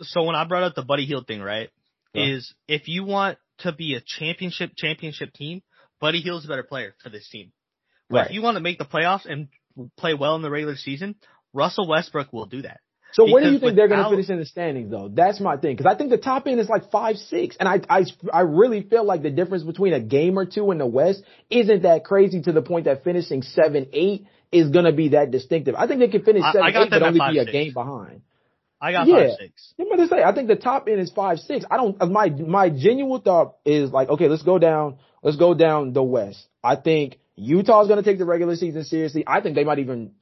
So 0.00 0.22
when 0.22 0.36
I 0.36 0.44
brought 0.44 0.62
up 0.62 0.74
the 0.74 0.82
Buddy 0.82 1.06
Hield 1.06 1.26
thing, 1.26 1.40
right, 1.40 1.70
yeah. 2.12 2.36
is 2.36 2.54
if 2.68 2.88
you 2.88 3.04
want 3.04 3.38
to 3.58 3.72
be 3.72 3.94
a 3.94 4.00
championship 4.00 4.72
championship 4.76 5.32
team, 5.32 5.62
Buddy 6.00 6.20
Hield's 6.20 6.44
a 6.44 6.48
better 6.48 6.62
player 6.62 6.94
for 7.02 7.08
this 7.08 7.28
team. 7.28 7.52
But 8.08 8.16
right. 8.16 8.26
if 8.26 8.32
you 8.32 8.42
want 8.42 8.56
to 8.56 8.62
make 8.62 8.78
the 8.78 8.84
playoffs 8.84 9.26
and 9.26 9.48
play 9.96 10.14
well 10.14 10.36
in 10.36 10.42
the 10.42 10.50
regular 10.50 10.76
season, 10.76 11.16
Russell 11.52 11.88
Westbrook 11.88 12.32
will 12.32 12.46
do 12.46 12.62
that. 12.62 12.80
So 13.12 13.24
because 13.24 13.32
where 13.32 13.44
do 13.44 13.52
you 13.52 13.58
think 13.58 13.76
they're 13.76 13.88
going 13.88 14.04
to 14.04 14.10
finish 14.10 14.28
in 14.28 14.38
the 14.38 14.44
standings 14.44 14.90
though? 14.90 15.08
That's 15.12 15.40
my 15.40 15.56
thing. 15.56 15.76
Cause 15.76 15.86
I 15.86 15.96
think 15.96 16.10
the 16.10 16.18
top 16.18 16.46
end 16.46 16.60
is 16.60 16.68
like 16.68 16.90
five, 16.90 17.16
six. 17.16 17.56
And 17.58 17.68
I, 17.68 17.80
I, 17.88 18.04
I 18.32 18.40
really 18.40 18.82
feel 18.82 19.04
like 19.04 19.22
the 19.22 19.30
difference 19.30 19.62
between 19.62 19.94
a 19.94 20.00
game 20.00 20.38
or 20.38 20.44
two 20.44 20.70
in 20.72 20.78
the 20.78 20.86
West 20.86 21.22
isn't 21.48 21.82
that 21.82 22.04
crazy 22.04 22.42
to 22.42 22.52
the 22.52 22.62
point 22.62 22.84
that 22.84 23.04
finishing 23.04 23.42
seven, 23.42 23.88
eight 23.92 24.26
is 24.52 24.70
going 24.70 24.84
to 24.84 24.92
be 24.92 25.10
that 25.10 25.30
distinctive. 25.30 25.74
I 25.74 25.86
think 25.86 26.00
they 26.00 26.08
can 26.08 26.22
finish 26.22 26.42
seven, 26.52 26.68
eight, 26.68 26.90
but 26.90 27.02
only 27.02 27.18
five, 27.18 27.32
be 27.32 27.38
a 27.38 27.42
six. 27.42 27.52
game 27.52 27.72
behind. 27.72 28.22
I 28.80 28.92
got 28.92 29.06
yeah. 29.06 29.14
five, 29.14 29.30
six. 29.40 29.74
I'm 29.80 29.86
going 29.86 29.98
to 30.00 30.08
say, 30.08 30.22
I 30.22 30.34
think 30.34 30.48
the 30.48 30.56
top 30.56 30.86
end 30.88 31.00
is 31.00 31.10
five, 31.10 31.38
six. 31.38 31.64
I 31.70 31.76
don't, 31.76 32.10
my, 32.10 32.28
my 32.28 32.68
genuine 32.68 33.22
thought 33.22 33.56
is 33.64 33.90
like, 33.90 34.08
okay, 34.10 34.28
let's 34.28 34.42
go 34.42 34.58
down, 34.58 34.98
let's 35.22 35.36
go 35.36 35.54
down 35.54 35.92
the 35.92 36.02
West. 36.02 36.46
I 36.62 36.76
think 36.76 37.18
Utah's 37.38 37.86
going 37.86 38.02
to 38.02 38.08
take 38.08 38.18
the 38.18 38.24
regular 38.24 38.56
season 38.56 38.84
seriously. 38.84 39.24
I 39.26 39.40
think 39.40 39.54
they 39.54 39.64
might 39.64 39.78
even 39.78 40.12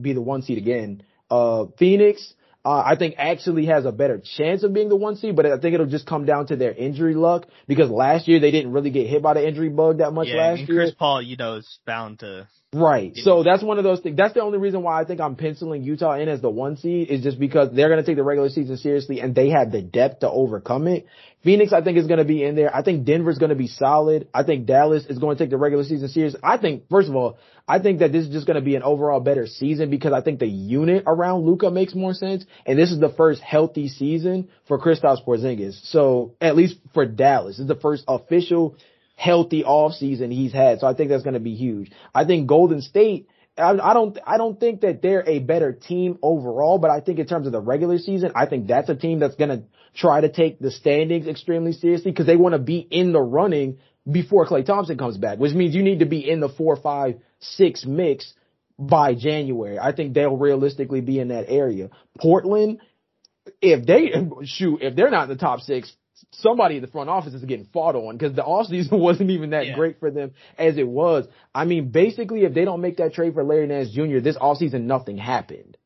be 0.00 0.12
the 0.12 0.20
one 0.20 0.42
seed 0.42 0.58
again. 0.58 1.02
Uh, 1.30 1.66
Phoenix, 1.78 2.34
uh, 2.64 2.82
I 2.84 2.96
think 2.96 3.14
actually 3.16 3.66
has 3.66 3.84
a 3.84 3.92
better 3.92 4.20
chance 4.36 4.62
of 4.62 4.72
being 4.72 4.88
the 4.88 4.96
one 4.96 5.16
seed, 5.16 5.36
but 5.36 5.46
I 5.46 5.58
think 5.58 5.74
it'll 5.74 5.86
just 5.86 6.06
come 6.06 6.26
down 6.26 6.48
to 6.48 6.56
their 6.56 6.72
injury 6.72 7.14
luck 7.14 7.46
because 7.66 7.90
last 7.90 8.28
year 8.28 8.40
they 8.40 8.50
didn't 8.50 8.72
really 8.72 8.90
get 8.90 9.06
hit 9.06 9.22
by 9.22 9.34
the 9.34 9.46
injury 9.46 9.68
bug 9.68 9.98
that 9.98 10.12
much 10.12 10.28
yeah, 10.28 10.36
last 10.36 10.60
and 10.60 10.68
year. 10.68 10.78
Chris 10.78 10.94
Paul, 10.94 11.22
you 11.22 11.36
know, 11.36 11.54
is 11.54 11.78
bound 11.86 12.18
to. 12.20 12.48
Right. 12.76 13.16
So 13.16 13.42
that's 13.42 13.62
one 13.62 13.78
of 13.78 13.84
those 13.84 14.00
things. 14.00 14.16
That's 14.16 14.34
the 14.34 14.42
only 14.42 14.58
reason 14.58 14.82
why 14.82 15.00
I 15.00 15.04
think 15.04 15.20
I'm 15.20 15.34
penciling 15.34 15.82
Utah 15.82 16.14
in 16.14 16.28
as 16.28 16.42
the 16.42 16.50
one 16.50 16.76
seed 16.76 17.08
is 17.08 17.22
just 17.22 17.38
because 17.38 17.70
they're 17.72 17.88
going 17.88 18.00
to 18.00 18.06
take 18.06 18.16
the 18.16 18.22
regular 18.22 18.50
season 18.50 18.76
seriously 18.76 19.20
and 19.20 19.34
they 19.34 19.50
have 19.50 19.72
the 19.72 19.80
depth 19.80 20.20
to 20.20 20.30
overcome 20.30 20.86
it. 20.86 21.06
Phoenix, 21.42 21.72
I 21.72 21.82
think, 21.82 21.96
is 21.96 22.06
going 22.06 22.18
to 22.18 22.24
be 22.24 22.42
in 22.42 22.54
there. 22.54 22.74
I 22.74 22.82
think 22.82 23.06
Denver's 23.06 23.38
going 23.38 23.50
to 23.50 23.56
be 23.56 23.68
solid. 23.68 24.28
I 24.34 24.42
think 24.42 24.66
Dallas 24.66 25.06
is 25.06 25.18
going 25.18 25.36
to 25.36 25.42
take 25.42 25.50
the 25.50 25.56
regular 25.56 25.84
season 25.84 26.08
serious. 26.08 26.36
I 26.42 26.58
think, 26.58 26.88
first 26.90 27.08
of 27.08 27.14
all, 27.14 27.38
I 27.66 27.78
think 27.78 28.00
that 28.00 28.12
this 28.12 28.26
is 28.26 28.32
just 28.32 28.46
going 28.46 28.56
to 28.56 28.64
be 28.64 28.74
an 28.74 28.82
overall 28.82 29.20
better 29.20 29.46
season 29.46 29.88
because 29.88 30.12
I 30.12 30.20
think 30.20 30.40
the 30.40 30.48
unit 30.48 31.04
around 31.06 31.46
Luka 31.46 31.70
makes 31.70 31.94
more 31.94 32.14
sense. 32.14 32.44
And 32.66 32.78
this 32.78 32.90
is 32.90 33.00
the 33.00 33.10
first 33.10 33.40
healthy 33.40 33.88
season 33.88 34.48
for 34.66 34.78
Kristaps 34.78 35.24
Porzingis. 35.24 35.80
So 35.84 36.34
at 36.40 36.56
least 36.56 36.76
for 36.92 37.06
Dallas, 37.06 37.56
this 37.56 37.62
is 37.62 37.68
the 37.68 37.76
first 37.76 38.04
official 38.08 38.76
healthy 39.16 39.64
off 39.64 39.92
season 39.94 40.30
he's 40.30 40.52
had. 40.52 40.80
So 40.80 40.86
I 40.86 40.94
think 40.94 41.10
that's 41.10 41.24
going 41.24 41.34
to 41.34 41.40
be 41.40 41.54
huge. 41.54 41.90
I 42.14 42.24
think 42.24 42.46
Golden 42.46 42.82
State, 42.82 43.28
I, 43.58 43.70
I 43.70 43.94
don't, 43.94 44.18
I 44.24 44.36
don't 44.36 44.60
think 44.60 44.82
that 44.82 45.02
they're 45.02 45.26
a 45.26 45.38
better 45.38 45.72
team 45.72 46.18
overall, 46.22 46.78
but 46.78 46.90
I 46.90 47.00
think 47.00 47.18
in 47.18 47.26
terms 47.26 47.46
of 47.46 47.52
the 47.52 47.60
regular 47.60 47.98
season, 47.98 48.32
I 48.36 48.46
think 48.46 48.68
that's 48.68 48.88
a 48.90 48.94
team 48.94 49.18
that's 49.18 49.34
going 49.34 49.48
to 49.48 49.64
try 49.94 50.20
to 50.20 50.28
take 50.28 50.58
the 50.58 50.70
standings 50.70 51.26
extremely 51.26 51.72
seriously 51.72 52.10
because 52.10 52.26
they 52.26 52.36
want 52.36 52.52
to 52.52 52.58
be 52.58 52.78
in 52.78 53.12
the 53.12 53.20
running 53.20 53.78
before 54.10 54.46
Klay 54.46 54.64
Thompson 54.64 54.98
comes 54.98 55.16
back, 55.16 55.38
which 55.38 55.54
means 55.54 55.74
you 55.74 55.82
need 55.82 56.00
to 56.00 56.06
be 56.06 56.28
in 56.28 56.40
the 56.40 56.50
four, 56.50 56.76
five, 56.76 57.18
six 57.40 57.84
mix 57.86 58.34
by 58.78 59.14
January. 59.14 59.78
I 59.78 59.92
think 59.92 60.12
they'll 60.12 60.36
realistically 60.36 61.00
be 61.00 61.18
in 61.18 61.28
that 61.28 61.46
area. 61.48 61.88
Portland, 62.20 62.80
if 63.62 63.86
they 63.86 64.12
shoot, 64.44 64.82
if 64.82 64.94
they're 64.94 65.10
not 65.10 65.24
in 65.24 65.28
the 65.30 65.36
top 65.36 65.60
six, 65.60 65.92
somebody 66.40 66.76
in 66.76 66.82
the 66.82 66.88
front 66.88 67.10
office 67.10 67.34
is 67.34 67.44
getting 67.44 67.66
fought 67.72 67.94
on 67.94 68.16
because 68.16 68.34
the 68.34 68.42
offseason 68.42 68.92
wasn't 68.98 69.30
even 69.30 69.50
that 69.50 69.66
yeah. 69.66 69.74
great 69.74 70.00
for 70.00 70.10
them 70.10 70.32
as 70.58 70.76
it 70.78 70.88
was. 70.88 71.26
I 71.54 71.64
mean, 71.64 71.90
basically, 71.90 72.44
if 72.44 72.54
they 72.54 72.64
don't 72.64 72.80
make 72.80 72.98
that 72.98 73.14
trade 73.14 73.34
for 73.34 73.44
Larry 73.44 73.66
Nance 73.66 73.90
Jr., 73.90 74.20
this 74.20 74.36
offseason, 74.36 74.82
nothing 74.82 75.18
happened. 75.18 75.76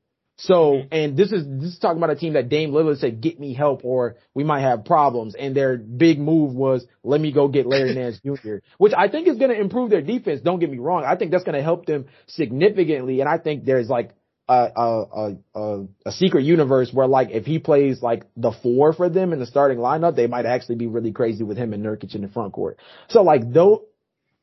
So, 0.42 0.54
mm-hmm. 0.54 0.88
and 0.90 1.16
this 1.18 1.32
is, 1.32 1.44
this 1.46 1.72
is 1.74 1.78
talking 1.78 1.98
about 1.98 2.10
a 2.10 2.16
team 2.16 2.32
that 2.32 2.48
Dame 2.48 2.70
Lillard 2.70 2.98
said, 2.98 3.20
get 3.20 3.38
me 3.38 3.52
help 3.52 3.84
or 3.84 4.16
we 4.32 4.42
might 4.42 4.62
have 4.62 4.86
problems. 4.86 5.34
And 5.34 5.54
their 5.54 5.76
big 5.76 6.18
move 6.18 6.54
was, 6.54 6.86
let 7.04 7.20
me 7.20 7.30
go 7.30 7.48
get 7.48 7.66
Larry 7.66 7.94
Nance 7.96 8.20
Jr., 8.24 8.56
which 8.78 8.94
I 8.96 9.08
think 9.08 9.28
is 9.28 9.36
going 9.36 9.50
to 9.50 9.60
improve 9.60 9.90
their 9.90 10.00
defense. 10.00 10.40
Don't 10.40 10.58
get 10.58 10.70
me 10.70 10.78
wrong. 10.78 11.04
I 11.04 11.16
think 11.16 11.30
that's 11.30 11.44
going 11.44 11.56
to 11.56 11.62
help 11.62 11.84
them 11.84 12.06
significantly. 12.26 13.20
And 13.20 13.28
I 13.28 13.36
think 13.36 13.66
there's 13.66 13.90
like 13.90 14.12
a, 14.50 14.72
a, 14.76 15.36
a, 15.54 15.86
a 16.06 16.12
secret 16.12 16.42
universe 16.42 16.90
where 16.92 17.06
like 17.06 17.30
if 17.30 17.46
he 17.46 17.58
plays 17.58 18.02
like 18.02 18.24
the 18.36 18.52
four 18.62 18.92
for 18.92 19.08
them 19.08 19.32
in 19.32 19.38
the 19.38 19.46
starting 19.46 19.78
lineup, 19.78 20.16
they 20.16 20.26
might 20.26 20.44
actually 20.44 20.74
be 20.74 20.88
really 20.88 21.12
crazy 21.12 21.44
with 21.44 21.56
him 21.56 21.72
and 21.72 21.84
Nurkic 21.84 22.14
in 22.14 22.22
the 22.22 22.28
front 22.28 22.52
court. 22.52 22.78
So 23.08 23.22
like 23.22 23.52
though, 23.52 23.84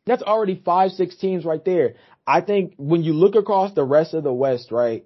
that's 0.05 0.23
already 0.23 0.61
five, 0.63 0.91
six 0.91 1.17
teams 1.17 1.43
right 1.43 1.63
there. 1.63 1.95
I 2.25 2.39
think 2.39 2.75
when 2.77 3.03
you 3.03 3.13
look 3.13 3.35
across 3.35 3.73
the 3.73 3.83
rest 3.83 4.13
of 4.13 4.23
the 4.23 4.33
West, 4.33 4.71
right, 4.71 5.05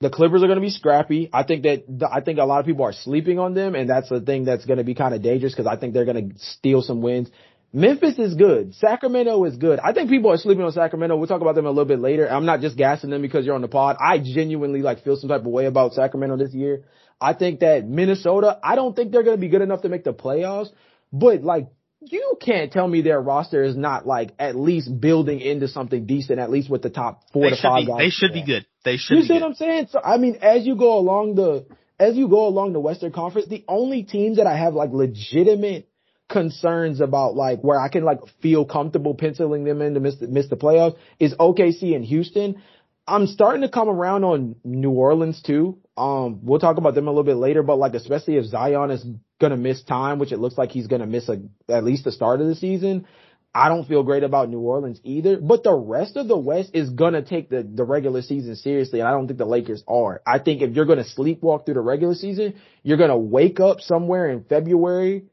the 0.00 0.10
Clippers 0.10 0.42
are 0.42 0.46
going 0.46 0.58
to 0.58 0.62
be 0.62 0.70
scrappy. 0.70 1.30
I 1.32 1.44
think 1.44 1.62
that 1.62 1.84
I 2.10 2.22
think 2.22 2.38
a 2.38 2.44
lot 2.44 2.60
of 2.60 2.66
people 2.66 2.84
are 2.84 2.92
sleeping 2.92 3.38
on 3.38 3.54
them, 3.54 3.74
and 3.74 3.88
that's 3.88 4.08
the 4.08 4.20
thing 4.20 4.44
that's 4.44 4.64
going 4.64 4.78
to 4.78 4.84
be 4.84 4.94
kind 4.94 5.14
of 5.14 5.22
dangerous 5.22 5.52
because 5.52 5.66
I 5.66 5.76
think 5.76 5.94
they're 5.94 6.06
going 6.06 6.30
to 6.30 6.38
steal 6.38 6.82
some 6.82 7.02
wins. 7.02 7.30
Memphis 7.72 8.18
is 8.18 8.34
good. 8.34 8.74
Sacramento 8.74 9.44
is 9.44 9.56
good. 9.56 9.78
I 9.78 9.92
think 9.92 10.10
people 10.10 10.32
are 10.32 10.36
sleeping 10.36 10.64
on 10.64 10.72
Sacramento. 10.72 11.16
We'll 11.16 11.28
talk 11.28 11.40
about 11.40 11.54
them 11.54 11.66
a 11.66 11.70
little 11.70 11.84
bit 11.84 12.00
later. 12.00 12.26
I'm 12.26 12.44
not 12.44 12.60
just 12.60 12.76
gassing 12.76 13.10
them 13.10 13.22
because 13.22 13.46
you're 13.46 13.54
on 13.54 13.60
the 13.60 13.68
pod. 13.68 13.96
I 14.00 14.18
genuinely 14.18 14.82
like 14.82 15.04
feel 15.04 15.16
some 15.16 15.28
type 15.28 15.42
of 15.42 15.46
way 15.46 15.66
about 15.66 15.92
Sacramento 15.94 16.36
this 16.36 16.52
year. 16.52 16.84
I 17.20 17.34
think 17.34 17.60
that 17.60 17.86
Minnesota, 17.86 18.58
I 18.62 18.74
don't 18.74 18.96
think 18.96 19.12
they're 19.12 19.22
going 19.22 19.36
to 19.36 19.40
be 19.40 19.48
good 19.48 19.62
enough 19.62 19.82
to 19.82 19.88
make 19.88 20.02
the 20.02 20.12
playoffs, 20.12 20.70
but 21.12 21.42
like 21.42 21.68
you 22.00 22.38
can't 22.40 22.72
tell 22.72 22.88
me 22.88 23.02
their 23.02 23.20
roster 23.20 23.62
is 23.62 23.76
not 23.76 24.06
like 24.06 24.30
at 24.38 24.56
least 24.56 25.00
building 25.00 25.38
into 25.38 25.68
something 25.68 26.06
decent, 26.06 26.38
at 26.38 26.50
least 26.50 26.70
with 26.70 26.82
the 26.82 26.90
top 26.90 27.22
four 27.32 27.50
they 27.50 27.56
to 27.56 27.62
five 27.62 27.82
be, 27.82 27.86
guys. 27.86 27.98
They 27.98 28.10
should 28.10 28.32
be 28.32 28.44
good. 28.44 28.66
They 28.84 28.96
should. 28.96 29.18
You 29.18 29.22
see 29.24 29.34
what 29.34 29.42
I'm 29.42 29.54
saying? 29.54 29.88
So 29.90 30.00
I 30.02 30.16
mean, 30.16 30.38
as 30.40 30.66
you 30.66 30.76
go 30.76 30.98
along 30.98 31.34
the 31.34 31.66
as 32.00 32.16
you 32.16 32.28
go 32.28 32.46
along 32.46 32.72
the 32.72 32.80
Western 32.80 33.12
Conference, 33.12 33.48
the 33.48 33.64
only 33.68 34.02
teams 34.02 34.38
that 34.38 34.46
I 34.46 34.56
have 34.56 34.72
like 34.72 34.90
legitimate 34.90 35.89
concerns 36.30 37.00
about 37.00 37.34
like 37.34 37.60
where 37.60 37.78
I 37.78 37.88
can 37.88 38.04
like 38.04 38.20
feel 38.40 38.64
comfortable 38.64 39.14
penciling 39.14 39.64
them 39.64 39.82
in 39.82 39.94
to 39.94 40.00
miss 40.00 40.16
the, 40.16 40.28
miss 40.28 40.48
the 40.48 40.56
playoffs 40.56 40.96
is 41.18 41.34
OKC 41.34 41.94
and 41.94 42.04
Houston. 42.04 42.62
I'm 43.06 43.26
starting 43.26 43.62
to 43.62 43.68
come 43.68 43.88
around 43.88 44.24
on 44.24 44.56
New 44.64 44.92
Orleans 44.92 45.42
too. 45.42 45.78
Um, 45.96 46.40
we'll 46.44 46.60
talk 46.60 46.76
about 46.78 46.94
them 46.94 47.08
a 47.08 47.10
little 47.10 47.24
bit 47.24 47.36
later, 47.36 47.62
but 47.62 47.76
like 47.76 47.94
especially 47.94 48.36
if 48.36 48.46
Zion 48.46 48.90
is 48.90 49.04
gonna 49.40 49.56
miss 49.56 49.82
time, 49.82 50.18
which 50.18 50.32
it 50.32 50.38
looks 50.38 50.56
like 50.56 50.70
he's 50.70 50.86
gonna 50.86 51.06
miss 51.06 51.28
a, 51.28 51.42
at 51.68 51.84
least 51.84 52.04
the 52.04 52.12
start 52.12 52.40
of 52.40 52.46
the 52.46 52.54
season. 52.54 53.06
I 53.52 53.68
don't 53.68 53.88
feel 53.88 54.04
great 54.04 54.22
about 54.22 54.48
New 54.48 54.60
Orleans 54.60 55.00
either, 55.02 55.40
but 55.40 55.64
the 55.64 55.74
rest 55.74 56.16
of 56.16 56.28
the 56.28 56.38
West 56.38 56.70
is 56.72 56.90
gonna 56.90 57.22
take 57.22 57.50
the, 57.50 57.64
the 57.64 57.82
regular 57.82 58.22
season 58.22 58.54
seriously, 58.54 59.00
and 59.00 59.08
I 59.08 59.12
don't 59.12 59.26
think 59.26 59.38
the 59.38 59.44
Lakers 59.44 59.82
are. 59.88 60.22
I 60.24 60.38
think 60.38 60.62
if 60.62 60.76
you're 60.76 60.84
gonna 60.84 61.04
sleepwalk 61.04 61.66
through 61.66 61.74
the 61.74 61.80
regular 61.80 62.14
season, 62.14 62.54
you're 62.84 62.96
gonna 62.96 63.18
wake 63.18 63.58
up 63.58 63.80
somewhere 63.80 64.30
in 64.30 64.44
February 64.44 65.24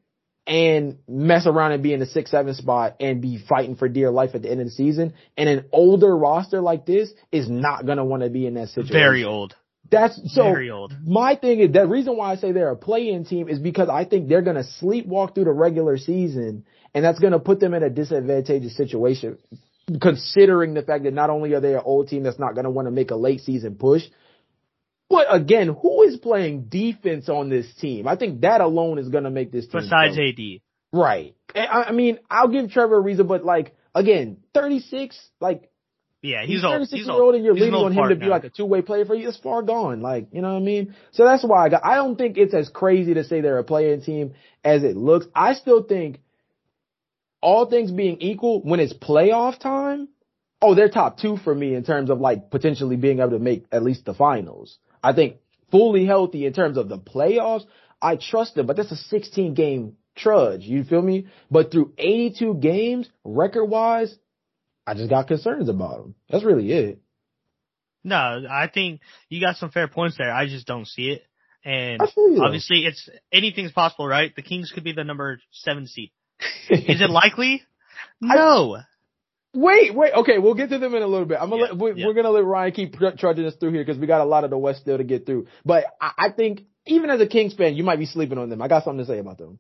and 0.47 0.99
mess 1.07 1.45
around 1.45 1.73
and 1.73 1.83
be 1.83 1.93
in 1.93 1.99
the 1.99 2.05
six, 2.05 2.31
seven 2.31 2.53
spot 2.53 2.95
and 3.01 3.21
be 3.21 3.37
fighting 3.37 3.75
for 3.75 3.89
dear 3.89 4.09
life 4.09 4.31
at 4.33 4.41
the 4.41 4.49
end 4.49 4.61
of 4.61 4.67
the 4.67 4.71
season. 4.71 5.13
And 5.35 5.49
an 5.49 5.65
older 5.71 6.15
roster 6.15 6.61
like 6.61 6.85
this 6.85 7.11
is 7.31 7.49
not 7.49 7.85
going 7.85 7.97
to 7.97 8.05
want 8.05 8.23
to 8.23 8.29
be 8.29 8.47
in 8.47 8.53
that 8.53 8.69
situation. 8.69 8.93
Very 8.93 9.25
old. 9.25 9.55
That's 9.89 10.19
so 10.33 10.43
very 10.43 10.69
old. 10.69 10.93
My 11.05 11.35
thing 11.35 11.59
is 11.59 11.71
the 11.71 11.87
reason 11.87 12.17
why 12.17 12.31
I 12.31 12.35
say 12.35 12.51
they're 12.51 12.71
a 12.71 12.75
play-in 12.75 13.25
team 13.25 13.47
is 13.47 13.59
because 13.59 13.89
I 13.89 14.05
think 14.05 14.27
they're 14.27 14.41
going 14.41 14.57
to 14.57 14.65
sleepwalk 14.81 15.35
through 15.35 15.45
the 15.45 15.53
regular 15.53 15.97
season 15.97 16.65
and 16.93 17.05
that's 17.05 17.19
going 17.19 17.33
to 17.33 17.39
put 17.39 17.59
them 17.59 17.73
in 17.73 17.83
a 17.83 17.89
disadvantageous 17.89 18.75
situation 18.75 19.37
considering 20.01 20.73
the 20.73 20.81
fact 20.81 21.05
that 21.05 21.13
not 21.13 21.29
only 21.29 21.53
are 21.53 21.61
they 21.61 21.73
an 21.73 21.81
old 21.83 22.09
team 22.09 22.23
that's 22.23 22.39
not 22.39 22.53
going 22.53 22.65
to 22.65 22.69
want 22.69 22.87
to 22.87 22.91
make 22.91 23.11
a 23.11 23.15
late 23.15 23.39
season 23.41 23.75
push, 23.75 24.03
but 25.10 25.28
again, 25.34 25.70
who 25.70 26.03
is 26.03 26.18
playing 26.18 26.66
defense 26.66 27.30
on 27.30 27.49
this 27.49 27.74
team? 27.76 28.08
I 28.08 28.16
think 28.16 28.41
that 28.41 28.62
alone 28.62 28.99
is 28.99 29.10
going 29.10 29.24
to 29.24 29.30
make 29.30 29.51
this 29.51 29.68
team. 29.68 29.82
Besides 29.82 30.18
go. 30.18 30.24
AD. 30.24 30.62
Right. 30.91 31.36
I 31.55 31.91
mean, 31.91 32.20
I'll 32.30 32.49
give 32.49 32.72
Trevor 32.72 33.01
Ariza, 33.01 33.28
but 33.28 33.45
like, 33.45 33.76
again, 33.95 34.38
36, 34.53 35.18
like, 35.39 35.70
yeah, 36.22 36.41
he's, 36.41 36.62
he's 36.62 36.62
36 36.62 36.91
he's 36.91 37.08
year 37.08 37.16
old 37.16 37.36
and 37.36 37.45
you're 37.45 37.53
leaning 37.53 37.74
on 37.74 37.93
him 37.93 38.10
to 38.10 38.16
be 38.16 38.26
now. 38.26 38.32
like 38.32 38.43
a 38.43 38.49
two 38.49 38.66
way 38.66 38.82
player 38.82 39.05
for 39.05 39.16
you. 39.16 39.30
It's 39.30 39.38
far 39.38 39.62
gone. 39.62 40.01
Like, 40.01 40.28
you 40.32 40.41
know 40.41 40.49
what 40.49 40.62
I 40.62 40.66
mean? 40.66 40.95
So 41.12 41.24
that's 41.24 41.43
why 41.43 41.66
I 41.66 41.70
got, 41.70 41.86
I 41.86 41.95
don't 41.95 42.18
think 42.18 42.38
it's 42.38 42.53
as 42.53 42.70
crazy 42.70 43.14
to 43.14 43.24
say 43.24 43.41
they're 43.41 43.60
a 43.60 43.64
play-in 43.64 44.01
team 44.01 44.34
as 44.64 44.84
it 44.84 44.97
looks. 44.97 45.28
I 45.36 45.53
still 45.53 45.84
think 45.84 46.20
all 47.41 47.68
things 47.68 47.91
being 47.91 48.18
equal, 48.20 48.62
when 48.62 48.80
it's 48.80 48.93
playoff 48.93 49.60
time, 49.60 50.10
oh, 50.62 50.76
they're 50.76 50.89
top 50.89 51.20
two 51.20 51.38
for 51.38 51.53
me 51.53 51.76
in 51.76 51.84
terms 51.84 52.10
of 52.10 52.20
like 52.20 52.49
potentially 52.49 52.95
being 52.95 53.20
able 53.20 53.32
to 53.32 53.39
make 53.39 53.66
at 53.72 53.84
least 53.84 54.05
the 54.05 54.14
finals. 54.14 54.78
I 55.03 55.13
think 55.13 55.37
fully 55.71 56.05
healthy 56.05 56.45
in 56.45 56.53
terms 56.53 56.77
of 56.77 56.89
the 56.89 56.97
playoffs, 56.97 57.65
I 58.01 58.15
trust 58.15 58.55
them, 58.55 58.67
but 58.67 58.77
that's 58.77 58.91
a 58.91 58.95
16 58.97 59.53
game 59.53 59.97
trudge. 60.15 60.61
You 60.61 60.83
feel 60.83 61.01
me? 61.01 61.27
But 61.49 61.71
through 61.71 61.93
82 61.97 62.55
games, 62.55 63.09
record 63.23 63.65
wise, 63.65 64.15
I 64.85 64.93
just 64.93 65.09
got 65.09 65.27
concerns 65.27 65.69
about 65.69 65.97
them. 65.97 66.15
That's 66.29 66.43
really 66.43 66.71
it. 66.71 67.01
No, 68.03 68.43
I 68.49 68.69
think 68.73 69.01
you 69.29 69.41
got 69.41 69.57
some 69.57 69.71
fair 69.71 69.87
points 69.87 70.17
there. 70.17 70.31
I 70.33 70.47
just 70.47 70.65
don't 70.65 70.87
see 70.87 71.09
it. 71.09 71.23
And 71.65 72.01
obviously 72.01 72.85
it's 72.85 73.09
anything's 73.31 73.73
possible, 73.73 74.07
right? 74.07 74.33
The 74.33 74.41
Kings 74.41 74.71
could 74.73 74.85
be 74.85 74.93
the 74.93 75.03
number 75.03 75.41
seven 75.51 75.87
seed. 75.87 76.11
Is 76.69 77.01
it 77.01 77.09
likely? 77.09 77.63
No. 78.21 78.77
Wait, 79.53 79.93
wait. 79.95 80.13
Okay, 80.13 80.37
we'll 80.37 80.53
get 80.53 80.69
to 80.69 80.77
them 80.77 80.93
in 80.93 81.01
a 81.01 81.07
little 81.07 81.25
bit. 81.25 81.37
I'm 81.41 81.49
gonna 81.49 81.63
Yeah, 81.63 81.71
let, 81.71 81.77
we, 81.77 82.01
yeah. 82.01 82.07
we're 82.07 82.13
gonna 82.13 82.29
let 82.29 82.43
Ryan 82.43 82.71
keep 82.73 82.93
tr- 82.95 83.15
trudging 83.17 83.45
us 83.45 83.55
through 83.55 83.71
here 83.71 83.83
because 83.83 83.97
we 83.99 84.07
got 84.07 84.21
a 84.21 84.25
lot 84.25 84.43
of 84.43 84.49
the 84.49 84.57
West 84.57 84.81
still 84.81 84.97
to 84.97 85.03
get 85.03 85.25
through. 85.25 85.47
But 85.65 85.85
I, 85.99 86.11
I 86.17 86.29
think 86.29 86.63
even 86.85 87.09
as 87.09 87.21
a 87.21 87.27
Kings 87.27 87.53
fan, 87.53 87.75
you 87.75 87.83
might 87.83 87.99
be 87.99 88.05
sleeping 88.05 88.37
on 88.37 88.49
them. 88.49 88.61
I 88.61 88.67
got 88.67 88.83
something 88.83 89.05
to 89.05 89.11
say 89.11 89.19
about 89.19 89.37
them. 89.37 89.59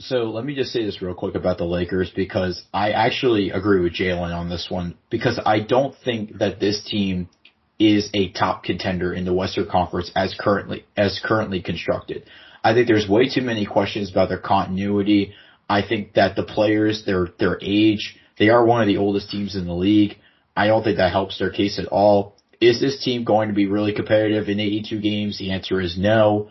So 0.00 0.24
let 0.24 0.44
me 0.44 0.54
just 0.54 0.72
say 0.72 0.84
this 0.84 1.00
real 1.00 1.14
quick 1.14 1.34
about 1.34 1.56
the 1.56 1.64
Lakers 1.64 2.12
because 2.14 2.62
I 2.72 2.90
actually 2.92 3.50
agree 3.50 3.80
with 3.80 3.94
Jalen 3.94 4.34
on 4.34 4.50
this 4.50 4.68
one 4.70 4.94
because 5.10 5.40
I 5.44 5.60
don't 5.60 5.94
think 6.04 6.38
that 6.38 6.60
this 6.60 6.84
team 6.84 7.30
is 7.78 8.10
a 8.14 8.30
top 8.32 8.62
contender 8.62 9.12
in 9.12 9.24
the 9.24 9.32
Western 9.32 9.68
Conference 9.68 10.10
as 10.14 10.36
currently 10.38 10.84
as 10.96 11.20
currently 11.24 11.62
constructed. 11.62 12.24
I 12.62 12.74
think 12.74 12.88
there's 12.88 13.08
way 13.08 13.28
too 13.28 13.42
many 13.42 13.64
questions 13.64 14.10
about 14.10 14.28
their 14.28 14.38
continuity. 14.38 15.32
I 15.68 15.82
think 15.86 16.14
that 16.14 16.36
the 16.36 16.42
players, 16.42 17.04
their 17.06 17.28
their 17.38 17.58
age, 17.62 18.18
they 18.38 18.50
are 18.50 18.64
one 18.64 18.82
of 18.82 18.86
the 18.86 18.98
oldest 18.98 19.30
teams 19.30 19.56
in 19.56 19.66
the 19.66 19.74
league. 19.74 20.16
I 20.56 20.66
don't 20.66 20.82
think 20.82 20.98
that 20.98 21.12
helps 21.12 21.38
their 21.38 21.50
case 21.50 21.78
at 21.78 21.86
all. 21.86 22.36
Is 22.60 22.80
this 22.80 23.02
team 23.02 23.24
going 23.24 23.48
to 23.48 23.54
be 23.54 23.66
really 23.66 23.92
competitive 23.92 24.48
in 24.48 24.60
82 24.60 25.00
games? 25.00 25.38
The 25.38 25.52
answer 25.52 25.80
is 25.80 25.98
no. 25.98 26.50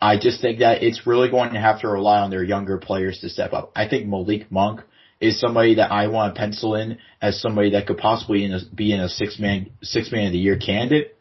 I 0.00 0.18
just 0.18 0.40
think 0.40 0.60
that 0.60 0.82
it's 0.82 1.06
really 1.06 1.30
going 1.30 1.52
to 1.52 1.60
have 1.60 1.80
to 1.82 1.88
rely 1.88 2.18
on 2.20 2.30
their 2.30 2.42
younger 2.42 2.78
players 2.78 3.20
to 3.20 3.28
step 3.28 3.52
up. 3.52 3.72
I 3.76 3.88
think 3.88 4.06
Malik 4.06 4.50
Monk 4.50 4.80
is 5.20 5.38
somebody 5.38 5.76
that 5.76 5.92
I 5.92 6.08
want 6.08 6.34
to 6.34 6.38
pencil 6.38 6.74
in 6.74 6.98
as 7.20 7.40
somebody 7.40 7.70
that 7.70 7.86
could 7.86 7.98
possibly 7.98 8.50
be 8.74 8.92
in 8.92 9.00
a 9.00 9.08
six 9.08 9.38
man 9.38 9.70
six 9.82 10.10
man 10.10 10.26
of 10.26 10.32
the 10.32 10.38
year 10.38 10.58
candidate 10.58 11.16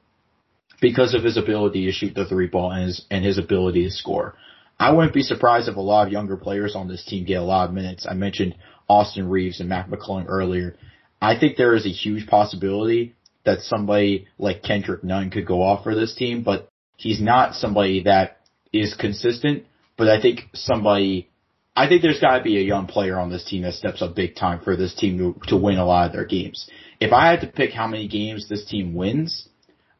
because 0.81 1.13
of 1.13 1.23
his 1.23 1.37
ability 1.37 1.85
to 1.85 1.91
shoot 1.91 2.15
the 2.15 2.25
three 2.25 2.47
ball 2.47 2.71
and 2.71 2.87
his 2.87 3.05
and 3.11 3.23
his 3.23 3.37
ability 3.37 3.83
to 3.83 3.91
score. 3.91 4.35
I 4.79 4.91
wouldn't 4.91 5.13
be 5.13 5.21
surprised 5.21 5.69
if 5.69 5.75
a 5.75 5.81
lot 5.81 6.07
of 6.07 6.11
younger 6.11 6.35
players 6.35 6.75
on 6.75 6.87
this 6.87 7.05
team 7.05 7.23
get 7.23 7.35
a 7.35 7.43
lot 7.43 7.69
of 7.69 7.75
minutes. 7.75 8.07
I 8.09 8.15
mentioned 8.15 8.55
Austin 8.91 9.29
Reaves 9.29 9.61
and 9.61 9.69
Mac 9.69 9.89
McClung 9.89 10.25
earlier. 10.27 10.75
I 11.21 11.39
think 11.39 11.55
there 11.55 11.75
is 11.75 11.85
a 11.85 11.89
huge 11.89 12.27
possibility 12.27 13.15
that 13.45 13.61
somebody 13.61 14.27
like 14.37 14.63
Kendrick 14.63 15.03
Nunn 15.03 15.29
could 15.29 15.47
go 15.47 15.61
off 15.61 15.83
for 15.83 15.95
this 15.95 16.13
team, 16.13 16.43
but 16.43 16.69
he's 16.97 17.21
not 17.21 17.55
somebody 17.55 18.03
that 18.03 18.41
is 18.73 18.93
consistent. 18.93 19.63
But 19.97 20.09
I 20.09 20.21
think 20.21 20.41
somebody, 20.53 21.29
I 21.75 21.87
think 21.87 22.01
there's 22.01 22.19
got 22.19 22.37
to 22.37 22.43
be 22.43 22.57
a 22.57 22.63
young 22.63 22.87
player 22.87 23.17
on 23.17 23.31
this 23.31 23.45
team 23.45 23.61
that 23.63 23.75
steps 23.75 24.01
up 24.01 24.15
big 24.15 24.35
time 24.35 24.59
for 24.61 24.75
this 24.75 24.93
team 24.93 25.17
to, 25.17 25.47
to 25.47 25.57
win 25.57 25.77
a 25.77 25.85
lot 25.85 26.07
of 26.07 26.13
their 26.13 26.25
games. 26.25 26.69
If 26.99 27.13
I 27.13 27.29
had 27.31 27.41
to 27.41 27.47
pick 27.47 27.71
how 27.71 27.87
many 27.87 28.07
games 28.07 28.49
this 28.49 28.65
team 28.65 28.93
wins, 28.93 29.47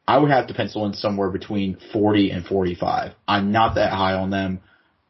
I 0.06 0.18
would 0.18 0.30
have 0.30 0.48
to 0.48 0.54
pencil 0.54 0.84
in 0.84 0.92
somewhere 0.92 1.30
between 1.30 1.78
40 1.92 2.30
and 2.30 2.44
45. 2.44 3.12
I'm 3.26 3.52
not 3.52 3.76
that 3.76 3.92
high 3.92 4.14
on 4.14 4.30
them. 4.30 4.60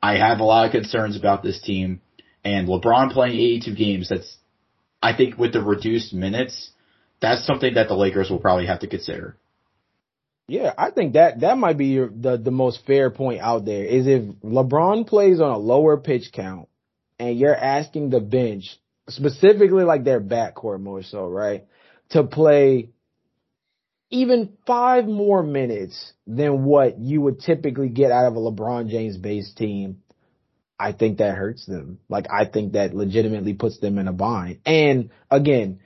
I 0.02 0.18
have 0.18 0.40
a 0.40 0.44
lot 0.44 0.66
of 0.66 0.72
concerns 0.72 1.16
about 1.16 1.42
this 1.42 1.60
team 1.60 2.00
and 2.44 2.68
LeBron 2.68 3.12
playing 3.12 3.34
82 3.34 3.74
games. 3.74 4.08
That's, 4.08 4.36
I 5.02 5.16
think 5.16 5.38
with 5.38 5.52
the 5.52 5.62
reduced 5.62 6.12
minutes, 6.12 6.70
that's 7.20 7.46
something 7.46 7.74
that 7.74 7.88
the 7.88 7.94
Lakers 7.94 8.30
will 8.30 8.38
probably 8.38 8.66
have 8.66 8.80
to 8.80 8.86
consider. 8.86 9.36
Yeah, 10.48 10.74
I 10.76 10.90
think 10.90 11.14
that 11.14 11.40
that 11.40 11.56
might 11.56 11.78
be 11.78 11.86
your, 11.86 12.08
the 12.08 12.36
the 12.36 12.50
most 12.50 12.84
fair 12.84 13.10
point 13.10 13.40
out 13.40 13.64
there 13.64 13.84
is 13.84 14.06
if 14.06 14.22
LeBron 14.42 15.06
plays 15.06 15.40
on 15.40 15.50
a 15.50 15.58
lower 15.58 15.96
pitch 15.96 16.30
count 16.32 16.68
and 17.18 17.38
you're 17.38 17.56
asking 17.56 18.10
the 18.10 18.20
bench 18.20 18.76
specifically 19.08 19.84
like 19.84 20.04
their 20.04 20.20
backcourt 20.20 20.80
more 20.80 21.02
so, 21.02 21.26
right, 21.28 21.64
to 22.10 22.24
play 22.24 22.90
even 24.10 24.52
five 24.66 25.06
more 25.06 25.42
minutes 25.42 26.12
than 26.26 26.64
what 26.64 26.98
you 26.98 27.20
would 27.22 27.40
typically 27.40 27.88
get 27.88 28.12
out 28.12 28.26
of 28.26 28.36
a 28.36 28.38
LeBron 28.38 28.90
James 28.90 29.16
based 29.16 29.56
team. 29.56 30.01
I 30.78 30.92
think 30.92 31.18
that 31.18 31.36
hurts 31.36 31.66
them. 31.66 31.98
Like 32.08 32.26
I 32.30 32.44
think 32.44 32.72
that 32.72 32.94
legitimately 32.94 33.54
puts 33.54 33.78
them 33.78 33.98
in 33.98 34.08
a 34.08 34.12
bind. 34.12 34.58
And 34.66 35.10
again, 35.30 35.80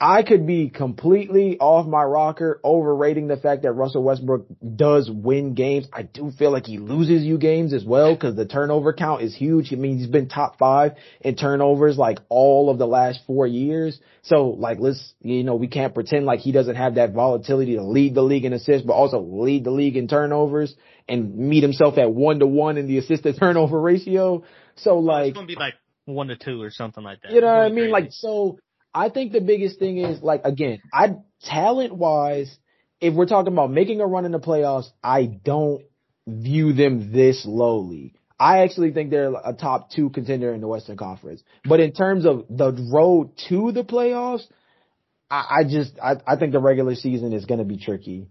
I 0.00 0.22
could 0.22 0.46
be 0.46 0.70
completely 0.70 1.58
off 1.58 1.84
my 1.88 2.04
rocker, 2.04 2.60
overrating 2.62 3.26
the 3.26 3.36
fact 3.36 3.62
that 3.62 3.72
Russell 3.72 4.04
Westbrook 4.04 4.46
does 4.76 5.10
win 5.10 5.54
games. 5.54 5.88
I 5.92 6.02
do 6.02 6.30
feel 6.30 6.52
like 6.52 6.66
he 6.66 6.78
loses 6.78 7.24
you 7.24 7.36
games 7.36 7.72
as 7.72 7.84
well 7.84 8.14
because 8.14 8.36
the 8.36 8.46
turnover 8.46 8.92
count 8.92 9.22
is 9.22 9.34
huge. 9.34 9.72
I 9.72 9.76
mean, 9.76 9.98
he's 9.98 10.06
been 10.06 10.28
top 10.28 10.56
five 10.56 10.92
in 11.20 11.34
turnovers 11.34 11.98
like 11.98 12.20
all 12.28 12.70
of 12.70 12.78
the 12.78 12.86
last 12.86 13.20
four 13.26 13.48
years. 13.48 13.98
So 14.22 14.50
like, 14.50 14.78
let's, 14.78 15.14
you 15.20 15.42
know, 15.42 15.56
we 15.56 15.66
can't 15.66 15.94
pretend 15.94 16.26
like 16.26 16.40
he 16.40 16.52
doesn't 16.52 16.76
have 16.76 16.94
that 16.94 17.12
volatility 17.12 17.74
to 17.74 17.82
lead 17.82 18.14
the 18.14 18.22
league 18.22 18.44
in 18.44 18.52
assists, 18.52 18.86
but 18.86 18.92
also 18.92 19.18
lead 19.18 19.64
the 19.64 19.72
league 19.72 19.96
in 19.96 20.06
turnovers 20.06 20.76
and 21.08 21.36
meet 21.36 21.62
himself 21.62 21.98
at 21.98 22.12
one 22.12 22.38
to 22.40 22.46
one 22.46 22.76
in 22.76 22.86
the 22.86 22.98
assist 22.98 23.22
to 23.22 23.32
turnover 23.32 23.80
ratio. 23.80 24.44
So 24.76 24.98
like, 24.98 25.28
it's 25.28 25.34
gonna 25.34 25.46
be 25.46 25.56
like 25.56 25.74
one 26.04 26.28
to 26.28 26.36
two 26.36 26.60
or 26.62 26.70
something 26.70 27.04
like 27.04 27.22
that. 27.22 27.32
you 27.32 27.40
know 27.40 27.46
what 27.48 27.66
I 27.66 27.68
mean? 27.70 27.90
Like, 27.90 28.08
so 28.10 28.58
I 28.94 29.08
think 29.08 29.32
the 29.32 29.40
biggest 29.40 29.78
thing 29.78 29.98
is 29.98 30.22
like, 30.22 30.42
again, 30.44 30.80
I 30.92 31.16
talent 31.42 31.94
wise, 31.94 32.56
if 33.00 33.14
we're 33.14 33.26
talking 33.26 33.52
about 33.52 33.70
making 33.70 34.00
a 34.00 34.06
run 34.06 34.24
in 34.24 34.32
the 34.32 34.40
playoffs, 34.40 34.88
I 35.02 35.26
don't 35.26 35.82
view 36.26 36.72
them 36.72 37.12
this 37.12 37.44
lowly. 37.46 38.14
I 38.40 38.60
actually 38.60 38.92
think 38.92 39.10
they're 39.10 39.32
a 39.32 39.52
top 39.52 39.90
two 39.90 40.10
contender 40.10 40.54
in 40.54 40.60
the 40.60 40.68
Western 40.68 40.96
Conference. 40.96 41.42
But 41.64 41.80
in 41.80 41.92
terms 41.92 42.24
of 42.24 42.44
the 42.48 42.72
road 42.92 43.32
to 43.48 43.72
the 43.72 43.84
playoffs, 43.84 44.42
I, 45.30 45.60
I 45.60 45.64
just, 45.68 45.98
I, 46.00 46.16
I 46.26 46.36
think 46.36 46.52
the 46.52 46.60
regular 46.60 46.94
season 46.94 47.32
is 47.32 47.46
going 47.46 47.58
to 47.58 47.64
be 47.64 47.78
tricky. 47.78 48.28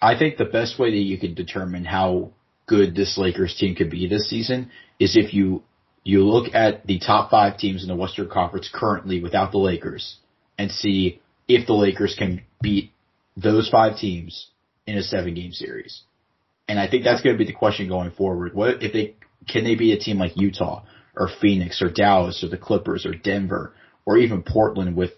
I 0.00 0.18
think 0.18 0.36
the 0.36 0.44
best 0.44 0.78
way 0.78 0.90
that 0.90 0.96
you 0.96 1.18
can 1.18 1.34
determine 1.34 1.84
how 1.84 2.30
good 2.66 2.94
this 2.94 3.18
Lakers 3.18 3.56
team 3.56 3.74
could 3.74 3.90
be 3.90 4.06
this 4.06 4.28
season 4.28 4.70
is 4.98 5.16
if 5.16 5.34
you 5.34 5.62
you 6.02 6.24
look 6.24 6.54
at 6.54 6.86
the 6.86 6.98
top 6.98 7.30
five 7.30 7.58
teams 7.58 7.82
in 7.82 7.88
the 7.88 7.96
Western 7.96 8.28
Conference 8.28 8.70
currently 8.72 9.22
without 9.22 9.52
the 9.52 9.58
Lakers 9.58 10.16
and 10.56 10.70
see 10.70 11.20
if 11.46 11.66
the 11.66 11.74
Lakers 11.74 12.14
can 12.18 12.42
beat 12.62 12.92
those 13.36 13.68
five 13.68 13.98
teams 13.98 14.48
in 14.86 14.96
a 14.96 15.02
seven 15.02 15.34
game 15.34 15.52
series. 15.52 16.02
And 16.68 16.78
I 16.78 16.88
think 16.88 17.04
that's 17.04 17.20
going 17.20 17.34
to 17.34 17.38
be 17.38 17.50
the 17.50 17.56
question 17.56 17.88
going 17.88 18.12
forward. 18.12 18.54
What 18.54 18.82
if 18.82 18.92
they 18.92 19.16
can 19.48 19.64
they 19.64 19.74
be 19.74 19.92
a 19.92 19.98
team 19.98 20.18
like 20.18 20.32
Utah 20.36 20.84
or 21.16 21.28
Phoenix 21.40 21.82
or 21.82 21.90
Dallas 21.90 22.42
or 22.42 22.48
the 22.48 22.56
Clippers 22.56 23.04
or 23.04 23.14
Denver 23.14 23.74
or 24.06 24.16
even 24.16 24.42
Portland 24.42 24.96
with 24.96 25.10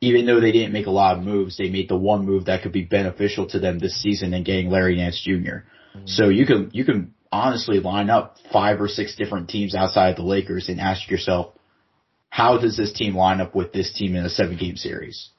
even 0.00 0.26
though 0.26 0.40
they 0.40 0.52
didn't 0.52 0.72
make 0.72 0.86
a 0.86 0.90
lot 0.90 1.16
of 1.16 1.22
moves, 1.22 1.56
they 1.56 1.68
made 1.68 1.88
the 1.88 1.96
one 1.96 2.24
move 2.24 2.46
that 2.46 2.62
could 2.62 2.72
be 2.72 2.84
beneficial 2.84 3.46
to 3.48 3.58
them 3.58 3.78
this 3.78 4.00
season 4.00 4.32
in 4.32 4.44
getting 4.44 4.70
Larry 4.70 4.96
Nance 4.96 5.20
junior 5.20 5.66
mm-hmm. 5.94 6.06
So 6.06 6.28
you 6.28 6.46
can 6.46 6.70
you 6.72 6.84
can 6.84 7.14
honestly 7.32 7.80
line 7.80 8.10
up 8.10 8.36
five 8.52 8.80
or 8.80 8.88
six 8.88 9.14
different 9.16 9.48
teams 9.48 9.74
outside 9.74 10.16
the 10.16 10.22
Lakers 10.22 10.68
and 10.68 10.80
ask 10.80 11.08
yourself, 11.10 11.54
how 12.28 12.58
does 12.58 12.76
this 12.76 12.92
team 12.92 13.14
line 13.14 13.40
up 13.40 13.54
with 13.54 13.72
this 13.72 13.92
team 13.92 14.14
in 14.14 14.24
a 14.24 14.30
seven 14.30 14.56
game 14.56 14.76
series? 14.76 15.30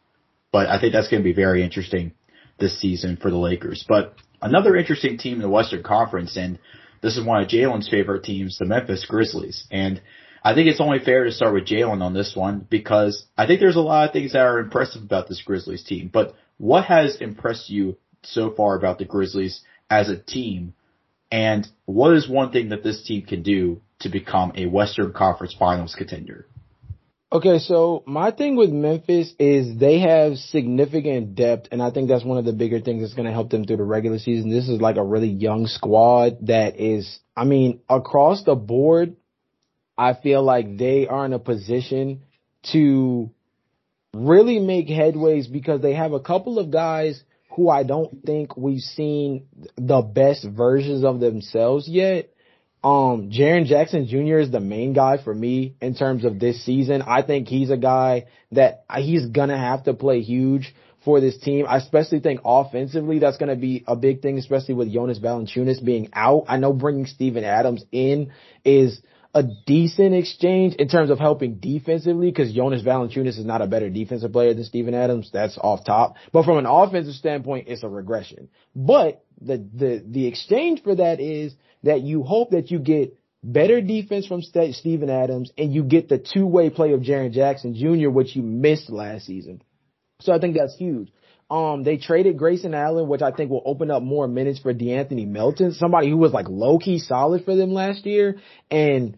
But 0.51 0.67
I 0.67 0.79
think 0.79 0.93
that's 0.93 1.07
going 1.07 1.23
to 1.23 1.29
be 1.29 1.33
very 1.33 1.63
interesting 1.63 2.13
this 2.59 2.79
season 2.79 3.17
for 3.17 3.31
the 3.31 3.37
Lakers. 3.37 3.85
But 3.87 4.15
another 4.41 4.75
interesting 4.75 5.17
team 5.17 5.35
in 5.35 5.41
the 5.41 5.49
Western 5.49 5.83
Conference, 5.83 6.37
and 6.37 6.59
this 7.01 7.17
is 7.17 7.25
one 7.25 7.41
of 7.41 7.49
Jalen's 7.49 7.89
favorite 7.89 8.23
teams, 8.23 8.57
the 8.57 8.65
Memphis 8.65 9.05
Grizzlies. 9.05 9.65
And 9.71 10.01
I 10.43 10.55
think 10.55 10.67
it's 10.67 10.81
only 10.81 10.99
fair 10.99 11.23
to 11.23 11.31
start 11.31 11.53
with 11.53 11.67
Jalen 11.67 12.01
on 12.01 12.13
this 12.13 12.35
one 12.35 12.65
because 12.69 13.25
I 13.37 13.45
think 13.45 13.59
there's 13.59 13.75
a 13.75 13.81
lot 13.81 14.07
of 14.07 14.13
things 14.13 14.33
that 14.33 14.41
are 14.41 14.59
impressive 14.59 15.03
about 15.03 15.27
this 15.27 15.41
Grizzlies 15.41 15.83
team. 15.83 16.09
But 16.11 16.33
what 16.57 16.85
has 16.85 17.17
impressed 17.17 17.69
you 17.69 17.97
so 18.23 18.51
far 18.51 18.75
about 18.75 18.97
the 18.97 19.05
Grizzlies 19.05 19.61
as 19.89 20.09
a 20.09 20.17
team? 20.17 20.73
And 21.31 21.67
what 21.85 22.13
is 22.13 22.27
one 22.27 22.51
thing 22.51 22.69
that 22.69 22.83
this 22.83 23.03
team 23.03 23.23
can 23.25 23.43
do 23.43 23.81
to 23.99 24.09
become 24.09 24.53
a 24.55 24.65
Western 24.65 25.13
Conference 25.13 25.55
Finals 25.57 25.95
contender? 25.95 26.47
Okay, 27.33 27.59
so 27.59 28.03
my 28.05 28.31
thing 28.31 28.57
with 28.57 28.71
Memphis 28.71 29.33
is 29.39 29.77
they 29.77 29.99
have 29.99 30.35
significant 30.35 31.33
depth, 31.33 31.69
and 31.71 31.81
I 31.81 31.89
think 31.89 32.09
that's 32.09 32.25
one 32.25 32.37
of 32.37 32.43
the 32.43 32.51
bigger 32.51 32.81
things 32.81 33.01
that's 33.01 33.13
going 33.13 33.27
to 33.27 33.31
help 33.31 33.49
them 33.49 33.63
through 33.63 33.77
the 33.77 33.83
regular 33.83 34.19
season. 34.19 34.49
This 34.49 34.67
is 34.67 34.81
like 34.81 34.97
a 34.97 35.03
really 35.03 35.29
young 35.29 35.67
squad 35.67 36.47
that 36.47 36.77
is, 36.77 37.19
I 37.37 37.45
mean, 37.45 37.79
across 37.87 38.43
the 38.43 38.55
board, 38.55 39.15
I 40.01 40.15
feel 40.15 40.41
like 40.41 40.77
they 40.77 41.05
are 41.07 41.27
in 41.27 41.33
a 41.33 41.37
position 41.37 42.23
to 42.71 43.29
really 44.15 44.57
make 44.57 44.87
headways 44.87 45.51
because 45.51 45.81
they 45.81 45.93
have 45.93 46.13
a 46.13 46.19
couple 46.19 46.57
of 46.57 46.71
guys 46.71 47.23
who 47.51 47.69
I 47.69 47.83
don't 47.83 48.25
think 48.25 48.57
we've 48.57 48.81
seen 48.81 49.45
the 49.77 50.01
best 50.01 50.43
versions 50.43 51.03
of 51.03 51.19
themselves 51.19 51.87
yet. 51.87 52.31
Um, 52.83 53.29
Jaren 53.29 53.67
Jackson 53.67 54.07
Jr. 54.07 54.39
is 54.39 54.49
the 54.49 54.59
main 54.59 54.93
guy 54.93 55.23
for 55.23 55.35
me 55.35 55.75
in 55.79 55.93
terms 55.93 56.25
of 56.25 56.39
this 56.39 56.65
season. 56.65 57.03
I 57.03 57.21
think 57.21 57.47
he's 57.47 57.69
a 57.69 57.77
guy 57.77 58.25
that 58.53 58.85
he's 58.97 59.27
gonna 59.27 59.59
have 59.59 59.83
to 59.83 59.93
play 59.93 60.21
huge 60.21 60.73
for 61.05 61.21
this 61.21 61.37
team. 61.37 61.67
I 61.69 61.77
especially 61.77 62.21
think 62.21 62.41
offensively 62.43 63.19
that's 63.19 63.37
gonna 63.37 63.55
be 63.55 63.83
a 63.85 63.95
big 63.95 64.23
thing, 64.23 64.39
especially 64.39 64.73
with 64.73 64.91
Jonas 64.91 65.19
Valanciunas 65.19 65.85
being 65.85 66.09
out. 66.13 66.45
I 66.47 66.57
know 66.57 66.73
bringing 66.73 67.05
Steven 67.05 67.43
Adams 67.43 67.85
in 67.91 68.31
is 68.65 68.99
a 69.33 69.43
decent 69.65 70.13
exchange 70.13 70.75
in 70.75 70.87
terms 70.87 71.09
of 71.09 71.19
helping 71.19 71.55
defensively 71.55 72.29
because 72.29 72.53
Jonas 72.53 72.83
Valanciunas 72.83 73.37
is 73.39 73.45
not 73.45 73.61
a 73.61 73.67
better 73.67 73.89
defensive 73.89 74.31
player 74.31 74.53
than 74.53 74.65
Steven 74.65 74.93
Adams. 74.93 75.29
That's 75.31 75.57
off 75.57 75.85
top. 75.85 76.15
But 76.33 76.43
from 76.43 76.57
an 76.57 76.65
offensive 76.65 77.13
standpoint, 77.13 77.67
it's 77.69 77.83
a 77.83 77.89
regression. 77.89 78.49
But 78.75 79.23
the, 79.39 79.57
the, 79.57 80.03
the 80.05 80.27
exchange 80.27 80.83
for 80.83 80.95
that 80.95 81.19
is 81.19 81.53
that 81.83 82.01
you 82.01 82.23
hope 82.23 82.51
that 82.51 82.71
you 82.71 82.79
get 82.79 83.17
better 83.43 83.81
defense 83.81 84.27
from 84.27 84.41
St- 84.41 84.75
Steven 84.75 85.09
Adams 85.09 85.51
and 85.57 85.73
you 85.73 85.83
get 85.83 86.09
the 86.09 86.17
two-way 86.17 86.69
play 86.69 86.91
of 86.91 87.01
Jaren 87.01 87.31
Jackson 87.31 87.73
Jr., 87.73 88.09
which 88.09 88.35
you 88.35 88.43
missed 88.43 88.89
last 88.89 89.25
season. 89.25 89.61
So 90.19 90.33
I 90.33 90.39
think 90.39 90.55
that's 90.57 90.75
huge. 90.75 91.11
Um, 91.51 91.83
they 91.83 91.97
traded 91.97 92.37
Grayson 92.37 92.73
Allen, 92.73 93.09
which 93.09 93.21
I 93.21 93.31
think 93.31 93.51
will 93.51 93.63
open 93.65 93.91
up 93.91 94.01
more 94.01 94.25
minutes 94.25 94.59
for 94.59 94.73
De'Anthony 94.73 95.27
Melton, 95.27 95.73
somebody 95.73 96.09
who 96.09 96.15
was 96.15 96.31
like 96.31 96.47
low 96.47 96.79
key 96.79 96.97
solid 96.97 97.43
for 97.43 97.57
them 97.57 97.73
last 97.73 98.05
year. 98.05 98.37
And 98.71 99.17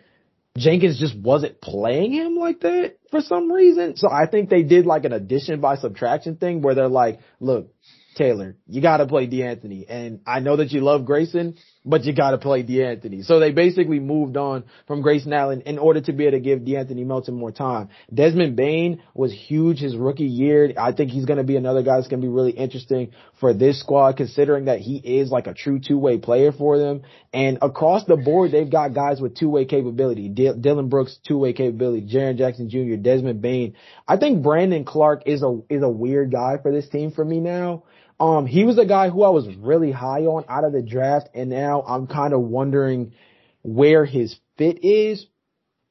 Jenkins 0.58 1.00
just 1.00 1.16
wasn't 1.16 1.62
playing 1.62 2.12
him 2.12 2.36
like 2.36 2.62
that 2.62 2.96
for 3.12 3.22
some 3.22 3.52
reason. 3.52 3.98
So 3.98 4.10
I 4.10 4.26
think 4.26 4.50
they 4.50 4.64
did 4.64 4.88
like 4.88 5.06
an 5.06 5.14
addition 5.14 5.62
by 5.62 5.76
subtraction 5.76 6.38
thing 6.38 6.64
where 6.64 6.74
they're 6.74 6.88
like, 6.88 7.20
look, 7.40 7.72
Taylor, 8.16 8.56
you 8.68 8.82
gotta 8.82 9.06
play 9.06 9.28
De'Anthony. 9.28 9.86
And 9.88 10.22
I 10.26 10.40
know 10.40 10.56
that 10.58 10.72
you 10.72 10.82
love 10.82 11.06
Grayson, 11.06 11.56
but 11.86 12.04
you 12.06 12.14
gotta 12.14 12.38
play 12.38 12.64
De'Anthony. 12.64 13.24
So 13.24 13.40
they 13.40 13.52
basically 13.52 14.00
moved 14.00 14.38
on 14.38 14.64
from 14.88 15.02
Grayson 15.02 15.34
Allen 15.34 15.62
in 15.62 15.78
order 15.78 16.02
to 16.02 16.14
be 16.14 16.26
able 16.26 16.38
to 16.38 16.42
give 16.42 16.60
De'Anthony 16.60 17.06
Melton 17.06 17.36
more 17.36 17.52
time. 17.52 17.90
Desmond 18.14 18.56
Bane 18.56 19.02
was 19.14 19.34
huge 19.34 19.80
his 19.80 19.96
rookie 19.96 20.26
year. 20.26 20.74
I 20.78 20.92
think 20.92 21.12
he's 21.12 21.26
gonna 21.26 21.44
be 21.44 21.58
another 21.58 21.84
guy 21.84 21.98
that's 21.98 22.08
gonna 22.08 22.22
be 22.22 22.28
really 22.28 22.52
interesting 22.52 23.12
for 23.40 23.54
this 23.54 23.80
squad 23.80 24.18
considering 24.18 24.66
that 24.66 24.80
he 24.80 24.98
is 24.98 25.30
like 25.30 25.48
a 25.48 25.54
true 25.54 25.80
two-way 25.80 26.18
player 26.18 26.52
for 26.52 26.78
them. 26.78 27.02
And 27.34 27.58
across 27.62 28.06
the 28.06 28.16
board, 28.16 28.52
they've 28.52 28.70
got 28.70 28.94
guys 28.94 29.20
with 29.20 29.36
two-way 29.36 29.66
capability. 29.66 30.30
D- 30.30 30.54
Dillon 30.60 30.90
Brooks, 30.90 31.20
two-way 31.28 31.54
capability. 31.54 32.08
Jaren 32.08 32.38
Jackson 32.38 32.70
Jr., 32.70 32.96
Desmond 32.96 33.42
Bane. 33.42 33.76
I 34.08 34.18
think 34.18 34.44
Brandon 34.44 34.86
Clarke 34.86 35.24
is 35.26 35.44
a, 35.44 35.60
is 35.70 35.82
a 35.84 35.90
weird 35.90 36.32
guy 36.32 36.58
for 36.62 36.72
this 36.72 36.88
team 36.90 37.12
for 37.12 37.26
me 37.26 37.40
now. 37.40 37.84
Um, 38.20 38.46
he 38.46 38.64
was 38.64 38.78
a 38.78 38.86
guy 38.86 39.10
who 39.10 39.24
I 39.24 39.30
was 39.30 39.48
really 39.56 39.92
high 39.92 40.26
on 40.26 40.46
out 40.48 40.64
of 40.64 40.74
the 40.74 40.82
draft, 40.82 41.30
and 41.34 41.50
now 41.50 41.82
I'm 41.82 42.08
kind 42.08 42.34
of 42.34 42.42
wondering 42.42 43.14
where 43.64 44.06
his 44.06 44.36
fit 44.58 44.84
is. 44.84 45.26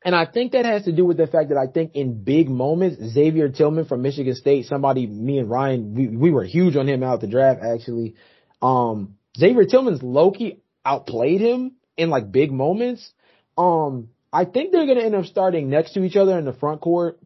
And 0.04 0.14
I 0.14 0.26
think 0.26 0.52
that 0.52 0.64
has 0.64 0.84
to 0.84 0.92
do 0.92 1.04
with 1.04 1.16
the 1.16 1.26
fact 1.26 1.50
that 1.50 1.58
I 1.58 1.66
think 1.68 1.94
in 1.94 2.24
big 2.24 2.48
moments, 2.48 3.02
Xavier 3.02 3.48
Tillman 3.48 3.84
from 3.84 4.02
Michigan 4.02 4.34
State, 4.34 4.66
somebody, 4.66 5.06
me 5.06 5.38
and 5.38 5.48
Ryan, 5.48 5.94
we, 5.94 6.08
we 6.08 6.30
were 6.30 6.44
huge 6.44 6.76
on 6.76 6.88
him 6.88 7.02
out 7.02 7.14
of 7.14 7.20
the 7.20 7.28
draft 7.28 7.60
actually. 7.62 8.16
Um, 8.60 9.16
Xavier 9.38 9.64
Tillman's 9.64 10.02
Loki 10.02 10.60
outplayed 10.84 11.40
him 11.40 11.76
in 11.96 12.10
like 12.10 12.32
big 12.32 12.50
moments. 12.50 13.12
Um, 13.56 14.08
I 14.32 14.44
think 14.44 14.72
they're 14.72 14.86
going 14.86 14.98
to 14.98 15.04
end 15.04 15.14
up 15.14 15.26
starting 15.26 15.70
next 15.70 15.92
to 15.92 16.02
each 16.02 16.16
other 16.16 16.36
in 16.38 16.44
the 16.44 16.52
front 16.52 16.80
court, 16.80 17.20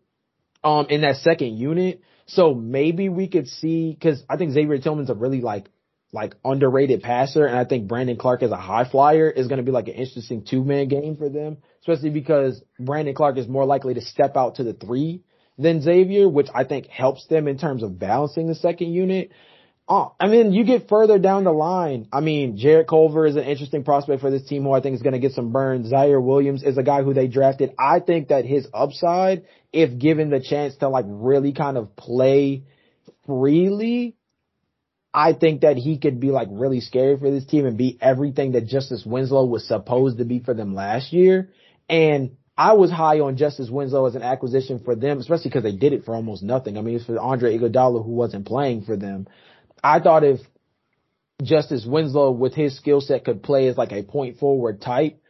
um, 0.62 0.86
in 0.90 1.01
that 1.03 1.16
second 1.16 1.57
unit. 1.57 2.03
So 2.27 2.55
maybe 2.55 3.09
we 3.09 3.29
could 3.29 3.49
see, 3.49 3.97
cause 4.01 4.22
I 4.29 4.37
think 4.37 4.53
Xavier 4.53 4.79
Tillman's 4.79 5.11
a 5.11 5.14
really 5.14 5.41
like, 5.41 5.68
like 6.12 6.35
underrated 6.45 7.03
passer. 7.03 7.47
And 7.47 7.57
I 7.57 7.64
think 7.64 7.89
Brandon 7.89 8.16
Clarke 8.16 8.43
as 8.43 8.51
a 8.51 8.57
high 8.57 8.89
flyer 8.89 9.31
is 9.31 9.49
going 9.49 9.59
to 9.59 9.64
be 9.64 9.70
like 9.72 9.89
an 9.89 9.95
interesting 9.95 10.45
two 10.45 10.64
man 10.64 10.89
game 10.89 11.16
for 11.16 11.29
them, 11.29 11.59
especially 11.81 12.11
because 12.11 12.62
Brandon 12.79 13.14
Clarke 13.14 13.39
is 13.39 13.49
more 13.49 13.64
likely 13.64 13.95
to 13.95 14.01
step 14.01 14.37
out 14.37 14.57
to 14.57 14.64
the 14.64 14.72
three 14.72 15.22
than 15.59 15.81
Xavier, 15.81 16.29
which 16.29 16.49
I 16.55 16.64
think 16.64 16.87
helps 16.89 17.27
them 17.27 17.49
in 17.49 17.59
terms 17.59 17.83
of 17.83 17.99
balancing 17.99 18.47
the 18.47 18.55
second 18.55 18.93
unit. 18.93 19.31
Oh, 19.89 20.14
I 20.18 20.26
mean, 20.26 20.53
you 20.53 20.64
get 20.64 20.89
further 20.89 21.18
down 21.18 21.45
the 21.45 21.53
line. 21.53 22.09
I 22.12 22.20
mean, 22.20 22.57
Jarrett 22.57 22.89
Culver 22.89 23.24
is 23.24 23.37
an 23.37 23.45
interesting 23.45 23.84
prospect 23.84 24.20
for 24.20 24.32
this 24.32 24.45
team 24.45 24.64
who 24.64 24.72
I 24.72 24.80
think 24.80 24.97
is 24.97 25.03
going 25.03 25.12
to 25.12 25.20
get 25.20 25.32
some 25.32 25.53
burn. 25.53 25.84
Ziaire 25.84 26.22
Williams 26.22 26.64
is 26.64 26.76
a 26.76 26.82
guy 26.82 27.05
who 27.05 27.14
they 27.14 27.28
drafted. 27.28 27.72
I 27.78 28.01
think 28.01 28.28
that 28.28 28.45
his 28.45 28.66
upside, 28.74 29.45
if 29.72 29.97
given 29.97 30.30
the 30.30 30.41
chance 30.41 30.74
to 30.78 30.89
like 30.89 31.05
really 31.07 31.53
kind 31.53 31.76
of 31.76 31.95
play 31.95 32.64
freely, 33.26 34.16
I 35.14 35.34
think 35.34 35.61
that 35.61 35.76
he 35.76 35.99
could 35.99 36.18
be 36.18 36.32
like 36.32 36.49
really 36.51 36.80
scary 36.80 37.16
for 37.16 37.30
this 37.30 37.47
team 37.47 37.64
and 37.64 37.78
be 37.78 37.97
everything 38.01 38.53
that 38.53 38.66
Justice 38.66 39.05
Winslow 39.07 39.47
was 39.47 39.68
supposed 39.68 40.18
to 40.18 40.24
be 40.24 40.41
for 40.41 40.53
them 40.53 40.74
last 40.74 41.12
year. 41.12 41.51
And 41.89 42.37
I 42.59 42.72
was 42.72 42.91
high 42.91 43.20
on 43.20 43.37
Justice 43.37 43.70
Winslow 43.70 44.07
as 44.07 44.16
an 44.16 44.22
acquisition 44.22 44.80
for 44.84 44.97
them, 44.97 45.18
especially 45.18 45.51
because 45.51 45.62
they 45.62 45.76
did 45.76 45.93
it 45.93 46.05
for 46.05 46.14
almost 46.14 46.43
nothing. 46.43 46.76
I 46.76 46.80
mean, 46.80 46.97
it's 46.97 47.05
for 47.05 47.20
Andre 47.20 47.57
Iguodala 47.57 48.05
who 48.05 48.12
wasn't 48.12 48.47
playing 48.47 48.82
for 48.82 48.97
them. 48.97 49.28
I 49.87 50.01
thought 50.01 50.24
if 50.24 50.41
Justice 51.43 51.87
Winslow 51.87 52.32
with 52.32 52.55
his 52.55 52.76
skill 52.76 53.01
set 53.01 53.24
could 53.24 53.43
play 53.43 53.68
as 53.68 53.76
like 53.76 53.93
a 53.93 54.03
point 54.03 54.39
forward 54.39 54.80
type, 54.80 55.20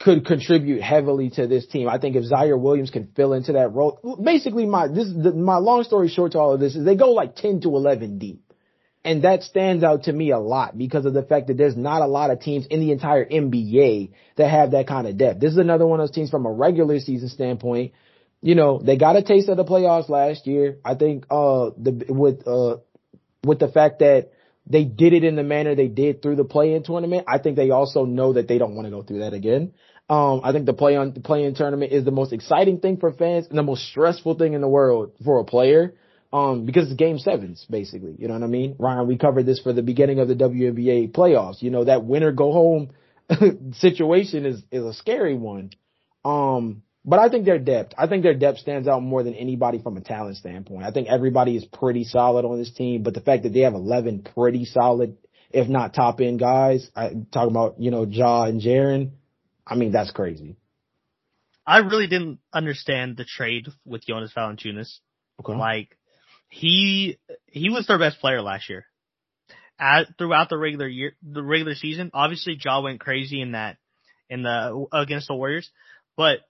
could 0.00 0.26
contribute 0.26 0.80
heavily 0.80 1.30
to 1.30 1.46
this 1.46 1.66
team. 1.66 1.88
I 1.88 1.98
think 1.98 2.16
if 2.16 2.24
Ziaire 2.24 2.60
Williams 2.60 2.90
can 2.90 3.10
fill 3.16 3.32
into 3.32 3.52
that 3.52 3.72
role, 3.72 4.18
basically 4.22 4.66
my 4.66 4.88
this 4.88 5.08
the, 5.08 5.32
my 5.32 5.56
long 5.56 5.84
story 5.84 6.08
short 6.08 6.32
to 6.32 6.38
all 6.38 6.52
of 6.52 6.60
this 6.60 6.76
is 6.76 6.84
they 6.84 6.96
go 6.96 7.10
like 7.10 7.36
10 7.36 7.62
to 7.62 7.68
11 7.68 8.18
deep. 8.18 8.42
And 9.04 9.24
that 9.24 9.42
stands 9.42 9.82
out 9.82 10.04
to 10.04 10.12
me 10.12 10.30
a 10.30 10.38
lot 10.38 10.78
because 10.78 11.06
of 11.06 11.12
the 11.12 11.24
fact 11.24 11.48
that 11.48 11.56
there's 11.56 11.76
not 11.76 12.02
a 12.02 12.06
lot 12.06 12.30
of 12.30 12.40
teams 12.40 12.66
in 12.66 12.78
the 12.78 12.92
entire 12.92 13.24
NBA 13.24 14.12
that 14.36 14.48
have 14.48 14.72
that 14.72 14.86
kind 14.86 15.08
of 15.08 15.16
depth. 15.16 15.40
This 15.40 15.50
is 15.50 15.58
another 15.58 15.86
one 15.86 15.98
of 15.98 16.06
those 16.06 16.14
teams 16.14 16.30
from 16.30 16.46
a 16.46 16.52
regular 16.52 17.00
season 17.00 17.28
standpoint. 17.28 17.92
You 18.40 18.54
know, 18.54 18.80
they 18.80 18.96
got 18.96 19.16
a 19.16 19.22
taste 19.22 19.48
of 19.48 19.56
the 19.56 19.64
playoffs 19.64 20.08
last 20.08 20.46
year. 20.46 20.78
I 20.84 20.94
think, 20.94 21.26
uh, 21.30 21.70
the, 21.76 22.06
with, 22.08 22.46
uh, 22.46 22.76
with 23.44 23.58
the 23.58 23.68
fact 23.68 24.00
that 24.00 24.30
they 24.66 24.84
did 24.84 25.12
it 25.12 25.24
in 25.24 25.34
the 25.36 25.42
manner 25.42 25.74
they 25.74 25.88
did 25.88 26.22
through 26.22 26.36
the 26.36 26.44
play-in 26.44 26.82
tournament, 26.84 27.24
I 27.26 27.38
think 27.38 27.56
they 27.56 27.70
also 27.70 28.04
know 28.04 28.34
that 28.34 28.48
they 28.48 28.58
don't 28.58 28.74
want 28.74 28.86
to 28.86 28.90
go 28.90 29.02
through 29.02 29.20
that 29.20 29.32
again. 29.32 29.72
Um, 30.08 30.42
I 30.44 30.52
think 30.52 30.66
the 30.66 30.72
play 30.72 30.96
on 30.96 31.14
the 31.14 31.20
play-in 31.20 31.54
tournament 31.54 31.92
is 31.92 32.04
the 32.04 32.10
most 32.10 32.32
exciting 32.32 32.78
thing 32.78 32.98
for 32.98 33.12
fans 33.12 33.46
and 33.48 33.58
the 33.58 33.62
most 33.62 33.86
stressful 33.88 34.34
thing 34.34 34.52
in 34.54 34.60
the 34.60 34.68
world 34.68 35.12
for 35.24 35.40
a 35.40 35.44
player. 35.44 35.94
Um, 36.32 36.64
because 36.64 36.86
it's 36.86 36.96
game 36.96 37.18
sevens, 37.18 37.66
basically. 37.68 38.14
You 38.18 38.26
know 38.26 38.34
what 38.34 38.42
I 38.42 38.46
mean? 38.46 38.76
Ryan, 38.78 39.06
we 39.06 39.18
covered 39.18 39.44
this 39.44 39.60
for 39.60 39.74
the 39.74 39.82
beginning 39.82 40.18
of 40.18 40.28
the 40.28 40.34
WNBA 40.34 41.12
playoffs. 41.12 41.60
You 41.60 41.70
know, 41.70 41.84
that 41.84 42.04
winner 42.04 42.32
go 42.32 42.52
home 42.52 42.90
situation 43.72 44.46
is, 44.46 44.62
is 44.70 44.82
a 44.82 44.94
scary 44.94 45.34
one. 45.34 45.72
Um, 46.24 46.82
but 47.04 47.18
I 47.18 47.28
think 47.28 47.44
their 47.44 47.58
depth, 47.58 47.94
I 47.98 48.06
think 48.06 48.22
their 48.22 48.34
depth 48.34 48.58
stands 48.58 48.86
out 48.86 49.02
more 49.02 49.22
than 49.22 49.34
anybody 49.34 49.80
from 49.80 49.96
a 49.96 50.00
talent 50.00 50.36
standpoint. 50.36 50.84
I 50.84 50.92
think 50.92 51.08
everybody 51.08 51.56
is 51.56 51.64
pretty 51.64 52.04
solid 52.04 52.44
on 52.44 52.58
this 52.58 52.72
team, 52.72 53.02
but 53.02 53.14
the 53.14 53.20
fact 53.20 53.42
that 53.42 53.52
they 53.52 53.60
have 53.60 53.74
11 53.74 54.26
pretty 54.34 54.64
solid, 54.64 55.16
if 55.50 55.68
not 55.68 55.94
top 55.94 56.20
end 56.20 56.38
guys, 56.38 56.88
I 56.94 57.10
talking 57.32 57.50
about, 57.50 57.80
you 57.80 57.90
know, 57.90 58.06
Jaw 58.06 58.44
and 58.44 58.60
Jaren, 58.60 59.10
I 59.66 59.74
mean, 59.74 59.90
that's 59.90 60.12
crazy. 60.12 60.56
I 61.66 61.78
really 61.78 62.06
didn't 62.06 62.38
understand 62.52 63.16
the 63.16 63.24
trade 63.24 63.68
with 63.84 64.06
Jonas 64.06 64.32
Valanciunas. 64.36 64.98
Okay. 65.40 65.54
Like, 65.54 65.96
he, 66.48 67.18
he 67.46 67.70
was 67.70 67.86
their 67.86 67.98
best 67.98 68.20
player 68.20 68.42
last 68.42 68.68
year. 68.68 68.86
At, 69.78 70.18
throughout 70.18 70.48
the 70.48 70.58
regular 70.58 70.86
year, 70.86 71.14
the 71.22 71.42
regular 71.42 71.74
season, 71.74 72.10
obviously 72.14 72.56
Jaw 72.56 72.82
went 72.82 73.00
crazy 73.00 73.40
in 73.40 73.52
that, 73.52 73.78
in 74.28 74.42
the, 74.42 74.86
against 74.92 75.28
the 75.28 75.34
Warriors, 75.34 75.70
but 76.16 76.40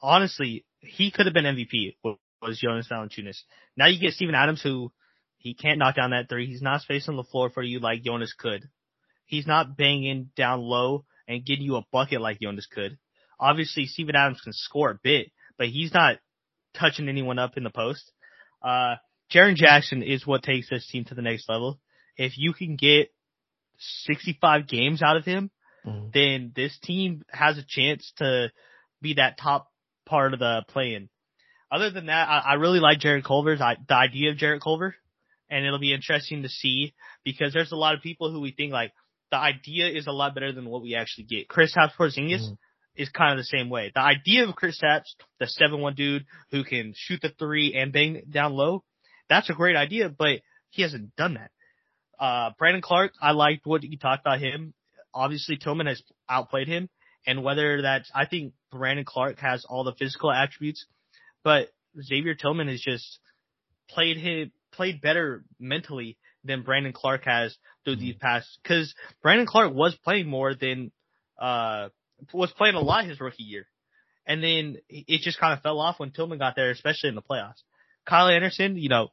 honestly, 0.00 0.64
he 0.80 1.10
could 1.10 1.26
have 1.26 1.34
been 1.34 1.44
MVP 1.44 1.96
was 2.42 2.58
Jonas 2.58 2.88
Valanciunas. 2.90 3.38
Now 3.76 3.86
you 3.86 4.00
get 4.00 4.14
Steven 4.14 4.34
Adams 4.34 4.62
who 4.62 4.92
he 5.38 5.54
can't 5.54 5.78
knock 5.78 5.96
down 5.96 6.10
that 6.10 6.28
three. 6.28 6.46
He's 6.46 6.62
not 6.62 6.82
spacing 6.82 7.16
the 7.16 7.24
floor 7.24 7.50
for 7.50 7.62
you 7.62 7.80
like 7.80 8.02
Jonas 8.02 8.34
could. 8.36 8.68
He's 9.26 9.46
not 9.46 9.76
banging 9.76 10.30
down 10.36 10.60
low 10.60 11.04
and 11.28 11.44
getting 11.44 11.64
you 11.64 11.76
a 11.76 11.84
bucket 11.92 12.20
like 12.20 12.40
Jonas 12.40 12.66
could. 12.66 12.98
Obviously, 13.38 13.86
Steven 13.86 14.16
Adams 14.16 14.40
can 14.40 14.52
score 14.52 14.90
a 14.90 14.98
bit, 15.02 15.30
but 15.58 15.68
he's 15.68 15.92
not 15.92 16.18
touching 16.74 17.08
anyone 17.08 17.38
up 17.38 17.56
in 17.56 17.64
the 17.64 17.70
post. 17.70 18.10
Uh, 18.62 18.96
Jaren 19.32 19.56
Jackson 19.56 20.02
is 20.02 20.26
what 20.26 20.42
takes 20.42 20.70
this 20.70 20.86
team 20.86 21.04
to 21.04 21.14
the 21.14 21.22
next 21.22 21.48
level. 21.48 21.80
If 22.16 22.38
you 22.38 22.52
can 22.52 22.76
get 22.76 23.12
65 23.78 24.68
games 24.68 25.02
out 25.02 25.16
of 25.16 25.24
him, 25.24 25.50
mm-hmm. 25.84 26.08
then 26.14 26.52
this 26.54 26.78
team 26.82 27.22
has 27.30 27.58
a 27.58 27.64
chance 27.66 28.12
to 28.18 28.50
be 29.02 29.14
that 29.14 29.38
top 29.38 29.70
part 30.04 30.32
of 30.32 30.40
the 30.40 30.64
play-in. 30.68 31.08
Other 31.70 31.90
than 31.90 32.06
that, 32.06 32.28
I, 32.28 32.38
I 32.38 32.54
really 32.54 32.78
like 32.80 33.00
Jarrett 33.00 33.24
Culver's 33.24 33.60
I, 33.60 33.76
the 33.88 33.94
idea 33.94 34.30
of 34.30 34.36
Jarrett 34.36 34.62
Culver, 34.62 34.94
and 35.50 35.64
it'll 35.64 35.78
be 35.78 35.92
interesting 35.94 36.42
to 36.42 36.48
see 36.48 36.94
because 37.24 37.52
there's 37.52 37.72
a 37.72 37.76
lot 37.76 37.94
of 37.94 38.02
people 38.02 38.30
who 38.30 38.40
we 38.40 38.52
think 38.52 38.72
like 38.72 38.92
the 39.30 39.36
idea 39.36 39.88
is 39.88 40.06
a 40.06 40.12
lot 40.12 40.34
better 40.34 40.52
than 40.52 40.68
what 40.68 40.82
we 40.82 40.94
actually 40.94 41.24
get. 41.24 41.48
Chris 41.48 41.74
Kristaps 41.74 41.96
Porzingis 41.98 42.48
mm. 42.48 42.58
is 42.94 43.08
kind 43.08 43.32
of 43.32 43.38
the 43.38 43.44
same 43.44 43.68
way. 43.68 43.90
The 43.94 44.00
idea 44.00 44.46
of 44.46 44.54
Chris 44.54 44.80
Kristaps, 44.80 45.14
the 45.40 45.46
seven 45.46 45.80
one 45.80 45.94
dude 45.94 46.26
who 46.50 46.62
can 46.62 46.94
shoot 46.96 47.20
the 47.20 47.30
three 47.30 47.74
and 47.74 47.92
bang 47.92 48.22
down 48.30 48.54
low, 48.54 48.84
that's 49.28 49.50
a 49.50 49.54
great 49.54 49.76
idea, 49.76 50.08
but 50.08 50.40
he 50.70 50.82
hasn't 50.82 51.16
done 51.16 51.34
that. 51.34 51.50
Uh, 52.18 52.50
Brandon 52.58 52.82
Clarke, 52.82 53.12
I 53.20 53.32
liked 53.32 53.66
what 53.66 53.82
you 53.82 53.98
talked 53.98 54.22
about 54.22 54.40
him. 54.40 54.72
Obviously, 55.12 55.56
Tillman 55.56 55.86
has 55.86 56.02
outplayed 56.28 56.68
him, 56.68 56.88
and 57.26 57.42
whether 57.42 57.82
that's, 57.82 58.10
I 58.14 58.26
think 58.26 58.52
Brandon 58.70 59.04
Clarke 59.04 59.38
has 59.40 59.64
all 59.64 59.84
the 59.84 59.94
physical 59.94 60.30
attributes, 60.30 60.86
but 61.42 61.68
Xavier 62.00 62.34
Tillman 62.34 62.68
has 62.68 62.80
just 62.80 63.18
played 63.88 64.16
him, 64.16 64.52
played 64.72 65.00
better 65.00 65.44
mentally 65.58 66.18
than 66.44 66.62
Brandon 66.62 66.92
Clarke 66.92 67.24
has 67.24 67.56
through 67.84 67.96
these 67.96 68.14
past, 68.16 68.58
cause 68.64 68.94
Brandon 69.22 69.46
Clarke 69.46 69.74
was 69.74 69.96
playing 70.04 70.28
more 70.28 70.54
than, 70.54 70.92
uh, 71.40 71.88
was 72.32 72.52
playing 72.52 72.74
a 72.76 72.80
lot 72.80 73.04
his 73.04 73.20
rookie 73.20 73.42
year. 73.42 73.66
And 74.26 74.42
then 74.42 74.78
it 74.88 75.20
just 75.20 75.38
kind 75.38 75.52
of 75.52 75.62
fell 75.62 75.80
off 75.80 76.00
when 76.00 76.10
Tillman 76.10 76.38
got 76.38 76.56
there, 76.56 76.70
especially 76.70 77.08
in 77.08 77.14
the 77.14 77.22
playoffs. 77.22 77.62
Kyle 78.04 78.28
Anderson, 78.28 78.76
you 78.76 78.88
know, 78.88 79.08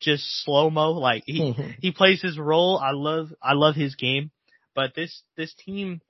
just 0.00 0.24
slow 0.44 0.70
mo, 0.70 0.92
like 0.92 1.22
he, 1.26 1.40
Mm-hmm. 1.40 1.70
he 1.80 1.92
plays 1.92 2.20
his 2.20 2.38
role. 2.38 2.78
I 2.78 2.90
love, 2.92 3.32
I 3.42 3.54
love 3.54 3.76
his 3.76 3.94
game, 3.94 4.30
but 4.74 4.94
this, 4.94 5.22
this 5.36 5.54
team 5.54 6.00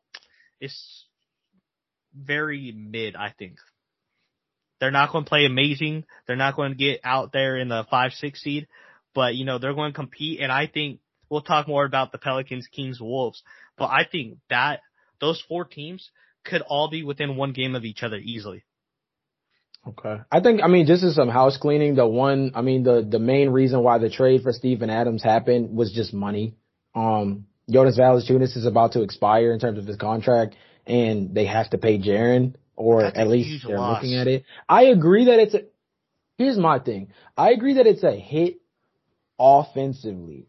is 0.61 1.06
very 2.17 2.73
mid, 2.73 3.17
I 3.17 3.33
think. 3.39 3.59
They're 4.81 4.91
not 4.91 5.11
going 5.11 5.25
to 5.25 5.29
play 5.29 5.47
amazing. 5.47 6.05
They're 6.27 6.37
not 6.37 6.57
going 6.57 6.73
to 6.73 6.79
get 6.79 7.01
out 7.03 7.33
there 7.33 7.57
in 7.57 7.69
the 7.69 7.87
five, 7.91 8.13
six 8.13 8.43
seed, 8.43 8.67
but 9.15 9.35
you 9.35 9.45
know, 9.45 9.59
they're 9.59 9.75
going 9.75 9.93
to 9.93 9.97
compete. 9.97 10.41
And 10.41 10.53
I 10.53 10.67
think 10.67 11.01
we'll 11.31 11.41
talk 11.41 11.67
more 11.67 11.85
about 11.85 12.13
the 12.13 12.19
Pelicans, 12.19 12.67
Kings, 12.67 13.01
Wolves, 13.01 13.43
but 13.79 13.87
I 13.87 14.05
think 14.11 14.39
that 14.51 14.81
those 15.21 15.43
four 15.49 15.65
teams 15.65 16.11
could 16.45 16.63
all 16.63 16.91
be 16.91 17.03
within 17.03 17.37
one 17.37 17.53
game 17.53 17.75
of 17.75 17.85
each 17.85 18.03
other 18.03 18.19
easily. 18.19 18.65
Okay. 19.89 20.17
I 20.33 20.41
think, 20.41 20.63
I 20.63 20.67
mean, 20.67 20.87
just 20.87 21.05
as 21.05 21.15
some 21.15 21.29
house 21.29 21.57
cleaning, 21.57 21.95
the 21.95 22.07
one, 22.07 22.53
I 22.55 22.61
mean, 22.61 22.83
the, 22.83 23.07
the 23.09 23.21
main 23.21 23.51
reason 23.51 23.83
why 23.83 23.99
the 23.99 24.11
trade 24.11 24.43
for 24.43 24.53
Steven 24.53 24.91
Adams 24.91 25.23
happened 25.23 25.77
was 25.77 25.93
just 25.93 26.13
money. 26.13 26.57
Um, 26.95 27.47
Jonas 27.71 27.99
Valanciunas 27.99 28.57
is 28.57 28.67
about 28.67 28.93
to 28.93 29.03
expire 29.03 29.53
in 29.53 29.61
terms 29.61 29.79
of 29.79 29.87
his 29.87 29.97
contract 29.97 30.57
and 30.87 31.35
they 31.35 31.47
have 31.47 31.71
to 31.71 31.79
pay 31.79 31.99
Jaren 31.99 32.55
or 32.77 33.03
That's 33.03 33.19
at 33.19 33.29
least 33.29 33.67
they're 33.67 33.79
loss. 33.79 34.03
looking 34.03 34.17
at 34.19 34.27
it. 34.27 34.45
I 34.69 34.85
agree 34.85 35.27
that 35.27 35.39
it's 35.39 35.55
a, 35.55 35.63
here's 36.37 36.59
my 36.59 36.79
thing. 36.79 37.09
I 37.37 37.51
agree 37.51 37.75
that 37.75 37.87
it's 37.87 38.03
a 38.05 38.13
hit 38.13 38.61
offensively. 39.39 40.49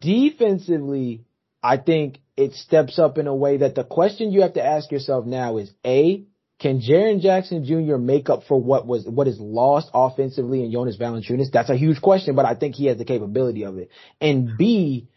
Defensively, 0.00 1.24
I 1.62 1.76
think 1.76 2.20
it 2.36 2.54
steps 2.54 2.98
up 2.98 3.18
in 3.18 3.26
a 3.26 3.34
way 3.34 3.58
that 3.58 3.74
the 3.74 3.84
question 3.84 4.30
you 4.30 4.42
have 4.42 4.54
to 4.54 4.64
ask 4.64 4.92
yourself 4.92 5.26
now 5.26 5.56
is 5.58 5.72
A, 5.84 6.24
can 6.60 6.80
Jaren 6.80 7.20
Jackson 7.20 7.64
Jr. 7.64 7.96
make 7.98 8.28
up 8.30 8.42
for 8.48 8.60
what 8.60 8.86
was 8.86 9.06
what 9.06 9.28
is 9.28 9.38
lost 9.38 9.90
offensively 9.94 10.64
in 10.64 10.72
Jonas 10.72 10.96
Valanciunas? 10.96 11.50
That's 11.52 11.70
a 11.70 11.76
huge 11.76 12.00
question, 12.00 12.34
but 12.34 12.44
I 12.46 12.54
think 12.54 12.74
he 12.74 12.86
has 12.86 12.98
the 12.98 13.04
capability 13.04 13.64
of 13.64 13.78
it. 13.78 13.90
And 14.20 14.56
B, 14.56 15.08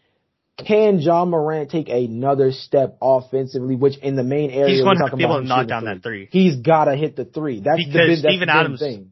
can 0.66 0.98
Ja 1.00 1.24
Morant 1.24 1.70
take 1.70 1.88
another 1.88 2.52
step 2.52 2.96
offensively, 3.02 3.76
which 3.76 3.96
in 3.98 4.16
the 4.16 4.22
main 4.24 4.50
area 4.50 4.74
He's 4.74 4.84
we're 4.84 4.94
going 4.94 5.10
to 5.10 5.16
be 5.16 5.24
able 5.24 5.40
to 5.42 5.46
knock 5.46 5.66
down 5.68 5.82
three. 5.82 5.94
that 5.94 6.02
three. 6.02 6.28
He's 6.30 6.56
got 6.56 6.86
to 6.86 6.96
hit 6.96 7.16
the 7.16 7.24
three. 7.24 7.60
That's 7.60 7.76
the 7.78 7.84
Because 7.86 8.06
big, 8.08 8.08
that's 8.22 8.34
Steven 8.34 8.48
the 8.48 8.54
Adams- 8.54 8.80
thing. 8.80 9.08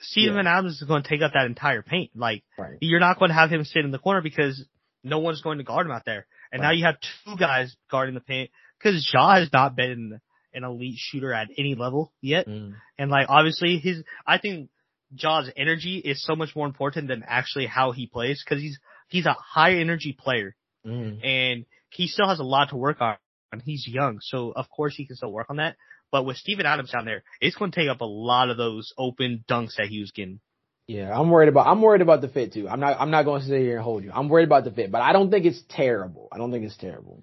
Steven 0.00 0.46
Adams 0.46 0.80
is 0.80 0.86
going 0.86 1.02
to 1.02 1.08
take 1.08 1.22
up 1.22 1.32
that 1.34 1.46
entire 1.46 1.82
paint. 1.82 2.10
Like 2.14 2.44
Right. 2.56 2.78
you're 2.80 3.00
not 3.00 3.18
going 3.18 3.30
to 3.30 3.34
have 3.34 3.50
him 3.50 3.64
sit 3.64 3.84
in 3.84 3.90
the 3.90 3.98
corner 3.98 4.20
because 4.22 4.64
no 5.02 5.18
one's 5.18 5.42
going 5.42 5.58
to 5.58 5.64
guard 5.64 5.86
him 5.86 5.92
out 5.92 6.04
there. 6.04 6.26
And 6.52 6.62
now 6.62 6.70
you 6.70 6.84
have 6.84 6.96
two 7.24 7.36
guys 7.36 7.74
guarding 7.90 8.14
the 8.14 8.20
paint 8.20 8.50
because 8.78 9.08
Ja 9.12 9.34
has 9.36 9.52
not 9.52 9.74
been 9.74 10.20
an 10.54 10.64
elite 10.64 10.94
shooter 10.98 11.32
at 11.32 11.48
any 11.58 11.74
level 11.74 12.12
yet. 12.20 12.46
Mm. 12.46 12.74
And 12.96 13.10
like 13.10 13.26
obviously 13.28 13.78
his, 13.78 14.02
I 14.26 14.38
think 14.38 14.70
Ja's 15.14 15.50
energy 15.56 15.96
is 15.98 16.22
so 16.22 16.36
much 16.36 16.54
more 16.54 16.66
important 16.66 17.08
than 17.08 17.24
actually 17.26 17.66
how 17.66 17.90
he 17.92 18.06
plays 18.06 18.42
because 18.44 18.62
he's 18.62 18.78
he's 19.08 19.26
a 19.26 19.32
high 19.34 19.74
energy 19.76 20.16
player 20.18 20.54
Mm. 20.86 21.24
and 21.24 21.66
he 21.90 22.06
still 22.06 22.28
has 22.28 22.38
a 22.38 22.44
lot 22.44 22.70
to 22.70 22.76
work 22.76 23.00
on. 23.00 23.16
He's 23.64 23.86
young, 23.86 24.18
so 24.20 24.52
of 24.54 24.70
course 24.70 24.94
he 24.94 25.06
can 25.06 25.16
still 25.16 25.32
work 25.32 25.46
on 25.48 25.56
that. 25.56 25.76
But 26.10 26.24
with 26.24 26.36
Steven 26.36 26.66
Adams 26.66 26.90
down 26.90 27.04
there, 27.04 27.22
it's 27.40 27.56
going 27.56 27.70
to 27.70 27.80
take 27.80 27.88
up 27.88 28.00
a 28.00 28.06
lot 28.06 28.50
of 28.50 28.56
those 28.56 28.92
open 28.96 29.44
dunks 29.48 29.76
that 29.76 29.88
he 29.88 30.00
was 30.00 30.10
getting. 30.10 30.40
Yeah, 30.86 31.18
I'm 31.18 31.30
worried 31.30 31.50
about 31.50 31.66
I'm 31.66 31.82
worried 31.82 32.00
about 32.00 32.22
the 32.22 32.28
fit 32.28 32.54
too. 32.54 32.66
I'm 32.68 32.80
not 32.80 32.98
I'm 32.98 33.10
not 33.10 33.24
going 33.24 33.42
to 33.42 33.46
sit 33.46 33.60
here 33.60 33.76
and 33.76 33.84
hold 33.84 34.04
you. 34.04 34.10
I'm 34.12 34.28
worried 34.28 34.46
about 34.46 34.64
the 34.64 34.70
fit, 34.70 34.90
but 34.90 35.02
I 35.02 35.12
don't 35.12 35.30
think 35.30 35.44
it's 35.44 35.62
terrible. 35.68 36.28
I 36.32 36.38
don't 36.38 36.50
think 36.50 36.64
it's 36.64 36.78
terrible. 36.78 37.22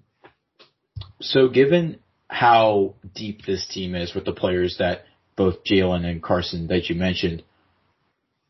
So 1.20 1.48
given 1.48 1.98
how 2.28 2.94
deep 3.14 3.44
this 3.44 3.66
team 3.66 3.94
is 3.94 4.14
with 4.14 4.24
the 4.24 4.32
players 4.32 4.76
that 4.78 5.04
both 5.36 5.64
Jalen 5.64 6.04
and 6.04 6.22
Carson 6.22 6.68
that 6.68 6.88
you 6.88 6.94
mentioned, 6.94 7.42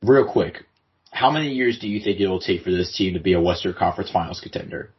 real 0.02 0.30
quick, 0.30 0.64
how 1.16 1.30
many 1.30 1.48
years 1.48 1.78
do 1.78 1.88
you 1.88 2.00
think 2.00 2.20
it 2.20 2.26
will 2.26 2.40
take 2.40 2.62
for 2.62 2.70
this 2.70 2.94
team 2.94 3.14
to 3.14 3.20
be 3.20 3.32
a 3.32 3.40
Western 3.40 3.72
Conference 3.72 4.10
Finals 4.10 4.40
contender? 4.40 4.90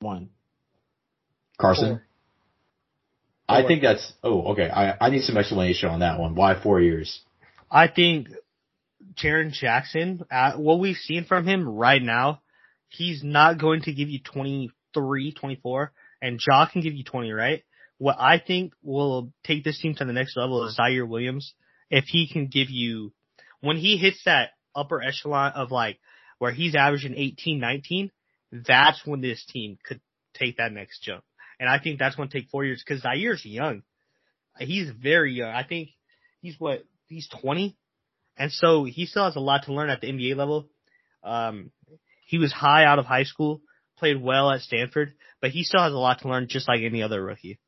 One. 0.00 0.28
Carson? 1.58 1.96
Four. 1.96 2.02
I 3.48 3.62
Four. 3.62 3.68
think 3.68 3.82
that's, 3.82 4.12
oh, 4.22 4.52
okay. 4.52 4.68
I, 4.68 4.96
I 5.00 5.08
need 5.08 5.22
some 5.22 5.38
explanation 5.38 5.88
on 5.88 6.00
that 6.00 6.20
one. 6.20 6.34
Why 6.34 6.60
four 6.62 6.80
years? 6.80 7.22
I 7.70 7.88
think 7.88 8.28
Jaren 9.14 9.50
Jackson, 9.50 10.22
uh, 10.30 10.52
what 10.56 10.78
we've 10.78 10.96
seen 10.96 11.24
from 11.24 11.46
him 11.46 11.66
right 11.66 12.02
now, 12.02 12.42
he's 12.88 13.24
not 13.24 13.58
going 13.58 13.80
to 13.82 13.94
give 13.94 14.10
you 14.10 14.18
23, 14.20 15.32
24, 15.32 15.92
and 16.20 16.38
Ja 16.46 16.66
can 16.66 16.82
give 16.82 16.92
you 16.92 17.04
20, 17.04 17.32
right? 17.32 17.62
What 17.96 18.16
I 18.18 18.38
think 18.38 18.74
will 18.82 19.32
take 19.42 19.64
this 19.64 19.80
team 19.80 19.94
to 19.94 20.04
the 20.04 20.12
next 20.12 20.36
level 20.36 20.66
is 20.66 20.78
Ziaire 20.78 21.08
Williams. 21.08 21.54
If 21.88 22.04
he 22.08 22.28
can 22.30 22.48
give 22.48 22.68
you, 22.68 23.12
when 23.60 23.78
he 23.78 23.96
hits 23.96 24.20
that 24.26 24.50
upper 24.76 25.02
echelon 25.02 25.52
of 25.52 25.70
like, 25.70 25.98
where 26.38 26.52
he's 26.52 26.74
averaging 26.74 27.14
18, 27.16 27.58
19, 27.58 28.10
that's 28.52 29.00
when 29.04 29.20
this 29.20 29.44
team 29.46 29.78
could 29.84 30.00
take 30.34 30.58
that 30.58 30.72
next 30.72 31.02
jump. 31.02 31.24
And 31.58 31.68
I 31.68 31.78
think 31.78 31.98
that's 31.98 32.16
going 32.16 32.28
to 32.28 32.38
take 32.38 32.50
four 32.50 32.64
years 32.64 32.84
because 32.86 33.02
Ziaire's 33.02 33.44
young. 33.44 33.82
He's 34.58 34.90
very 34.90 35.32
young. 35.32 35.50
I 35.50 35.64
think 35.64 35.90
he's 36.40 36.56
what, 36.58 36.84
he's 37.08 37.28
20. 37.42 37.76
And 38.36 38.52
so 38.52 38.84
he 38.84 39.06
still 39.06 39.24
has 39.24 39.36
a 39.36 39.40
lot 39.40 39.64
to 39.64 39.72
learn 39.72 39.90
at 39.90 40.00
the 40.00 40.08
NBA 40.08 40.36
level. 40.36 40.68
Um, 41.22 41.70
he 42.26 42.38
was 42.38 42.52
high 42.52 42.84
out 42.84 42.98
of 42.98 43.06
high 43.06 43.24
school, 43.24 43.62
played 43.98 44.20
well 44.20 44.50
at 44.50 44.60
Stanford, 44.60 45.14
but 45.40 45.50
he 45.50 45.62
still 45.62 45.82
has 45.82 45.92
a 45.92 45.98
lot 45.98 46.20
to 46.20 46.28
learn 46.28 46.48
just 46.48 46.68
like 46.68 46.82
any 46.82 47.02
other 47.02 47.22
rookie. 47.22 47.58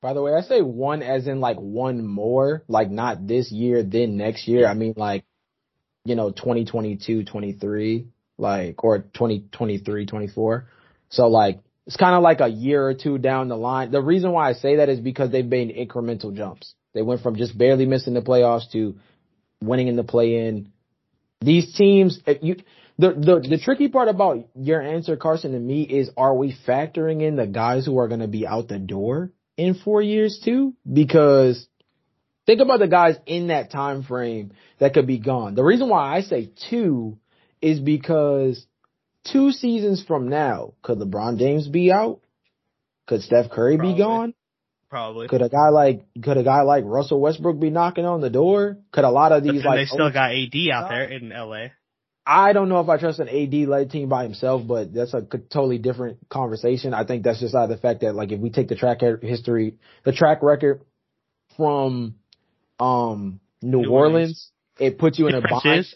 By 0.00 0.14
the 0.14 0.22
way, 0.22 0.34
I 0.34 0.40
say 0.40 0.60
one 0.60 1.02
as 1.02 1.28
in 1.28 1.40
like 1.40 1.58
one 1.58 2.04
more, 2.04 2.64
like 2.66 2.90
not 2.90 3.26
this 3.26 3.52
year, 3.52 3.84
then 3.84 4.16
next 4.16 4.48
year. 4.48 4.66
I 4.66 4.74
mean 4.74 4.94
like, 4.96 5.24
you 6.04 6.14
know, 6.14 6.30
2022, 6.30 7.24
23, 7.24 8.06
like, 8.38 8.82
or 8.82 8.98
2023, 8.98 10.06
24. 10.06 10.68
So 11.10 11.28
like, 11.28 11.60
it's 11.86 11.96
kind 11.96 12.14
of 12.14 12.22
like 12.22 12.40
a 12.40 12.48
year 12.48 12.86
or 12.86 12.94
two 12.94 13.18
down 13.18 13.48
the 13.48 13.56
line. 13.56 13.90
The 13.90 14.00
reason 14.00 14.32
why 14.32 14.48
I 14.48 14.52
say 14.52 14.76
that 14.76 14.88
is 14.88 15.00
because 15.00 15.30
they've 15.30 15.44
made 15.44 15.74
incremental 15.74 16.34
jumps. 16.34 16.74
They 16.94 17.02
went 17.02 17.22
from 17.22 17.36
just 17.36 17.56
barely 17.56 17.86
missing 17.86 18.14
the 18.14 18.22
playoffs 18.22 18.70
to 18.72 18.96
winning 19.60 19.88
in 19.88 19.96
the 19.96 20.04
play-in. 20.04 20.72
These 21.40 21.74
teams, 21.74 22.20
if 22.26 22.42
you, 22.42 22.56
the, 22.98 23.10
the, 23.10 23.48
the 23.48 23.58
tricky 23.58 23.88
part 23.88 24.08
about 24.08 24.48
your 24.54 24.80
answer, 24.80 25.16
Carson, 25.16 25.54
and 25.54 25.66
me 25.66 25.82
is 25.82 26.10
are 26.16 26.34
we 26.34 26.54
factoring 26.66 27.22
in 27.22 27.36
the 27.36 27.46
guys 27.46 27.86
who 27.86 27.98
are 27.98 28.08
going 28.08 28.20
to 28.20 28.28
be 28.28 28.46
out 28.46 28.68
the 28.68 28.78
door 28.78 29.32
in 29.56 29.74
four 29.74 30.02
years 30.02 30.40
too? 30.44 30.74
Because 30.90 31.66
think 32.46 32.60
about 32.60 32.80
the 32.80 32.88
guys 32.88 33.16
in 33.26 33.48
that 33.48 33.70
time 33.70 34.02
frame 34.02 34.52
that 34.78 34.94
could 34.94 35.06
be 35.06 35.18
gone. 35.18 35.54
The 35.54 35.64
reason 35.64 35.88
why 35.88 36.16
I 36.16 36.22
say 36.22 36.50
two 36.70 37.18
is 37.60 37.80
because 37.80 38.66
two 39.24 39.52
seasons 39.52 40.04
from 40.04 40.28
now, 40.28 40.74
could 40.82 40.98
LeBron 40.98 41.38
James 41.38 41.68
be 41.68 41.92
out? 41.92 42.20
Could 43.06 43.22
Steph 43.22 43.50
Curry 43.50 43.76
Probably. 43.76 43.94
be 43.94 43.98
gone? 43.98 44.34
Probably. 44.90 45.28
Could 45.28 45.42
a 45.42 45.48
guy 45.48 45.70
like 45.70 46.04
could 46.22 46.36
a 46.36 46.42
guy 46.42 46.62
like 46.62 46.84
Russell 46.86 47.20
Westbrook 47.20 47.58
be 47.58 47.70
knocking 47.70 48.04
on 48.04 48.20
the 48.20 48.28
door? 48.28 48.76
Could 48.92 49.04
a 49.04 49.10
lot 49.10 49.32
of 49.32 49.42
these 49.42 49.64
like 49.64 49.78
they 49.78 49.84
still 49.86 50.12
got 50.12 50.32
AD 50.32 50.54
out 50.70 50.90
there 50.90 51.04
in 51.04 51.30
LA. 51.30 51.68
I 52.24 52.52
don't 52.52 52.68
know 52.68 52.80
if 52.80 52.88
I 52.88 52.98
trust 52.98 53.18
an 53.18 53.28
AD 53.28 53.68
led 53.68 53.90
team 53.90 54.08
by 54.08 54.22
himself, 54.22 54.62
but 54.66 54.92
that's 54.92 55.14
a 55.14 55.22
totally 55.22 55.78
different 55.78 56.18
conversation. 56.28 56.94
I 56.94 57.04
think 57.04 57.24
that's 57.24 57.40
just 57.40 57.54
out 57.54 57.64
of 57.64 57.70
the 57.70 57.78
fact 57.78 58.02
that 58.02 58.14
like 58.14 58.32
if 58.32 58.38
we 58.38 58.50
take 58.50 58.68
the 58.68 58.76
track 58.76 59.00
history, 59.22 59.78
the 60.04 60.12
track 60.12 60.42
record 60.42 60.82
from 61.56 62.16
um 62.82 63.40
New, 63.62 63.82
New 63.82 63.90
Orleans, 63.90 63.90
Orleans. 63.90 64.50
it 64.78 64.98
puts 64.98 65.18
you 65.18 65.28
in 65.28 65.34
a 65.36 65.40
bind. 65.40 65.80
is, 65.80 65.94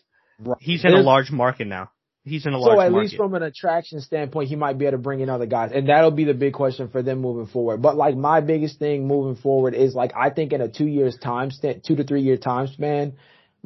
he's 0.60 0.84
in 0.84 0.94
a 0.94 1.00
large 1.00 1.30
market 1.30 1.66
now. 1.66 1.90
He's 2.22 2.46
in 2.46 2.52
a 2.52 2.58
large. 2.58 2.76
So 2.76 2.80
at 2.80 2.90
market. 2.90 3.04
least 3.04 3.16
from 3.16 3.34
an 3.34 3.42
attraction 3.42 4.00
standpoint, 4.00 4.48
he 4.48 4.56
might 4.56 4.78
be 4.78 4.86
able 4.86 4.98
to 4.98 5.02
bring 5.02 5.20
in 5.20 5.28
other 5.28 5.46
guys, 5.46 5.72
and 5.74 5.88
that'll 5.88 6.10
be 6.10 6.24
the 6.24 6.34
big 6.34 6.52
question 6.52 6.88
for 6.88 7.02
them 7.02 7.20
moving 7.20 7.46
forward. 7.46 7.82
But 7.82 7.96
like 7.96 8.16
my 8.16 8.40
biggest 8.40 8.78
thing 8.78 9.06
moving 9.06 9.40
forward 9.40 9.74
is 9.74 9.94
like 9.94 10.12
I 10.16 10.30
think 10.30 10.52
in 10.52 10.60
a 10.60 10.68
two 10.68 10.86
years 10.86 11.16
time 11.16 11.50
span, 11.50 11.82
two 11.84 11.96
to 11.96 12.04
three 12.04 12.22
year 12.22 12.36
time 12.36 12.68
span, 12.68 13.14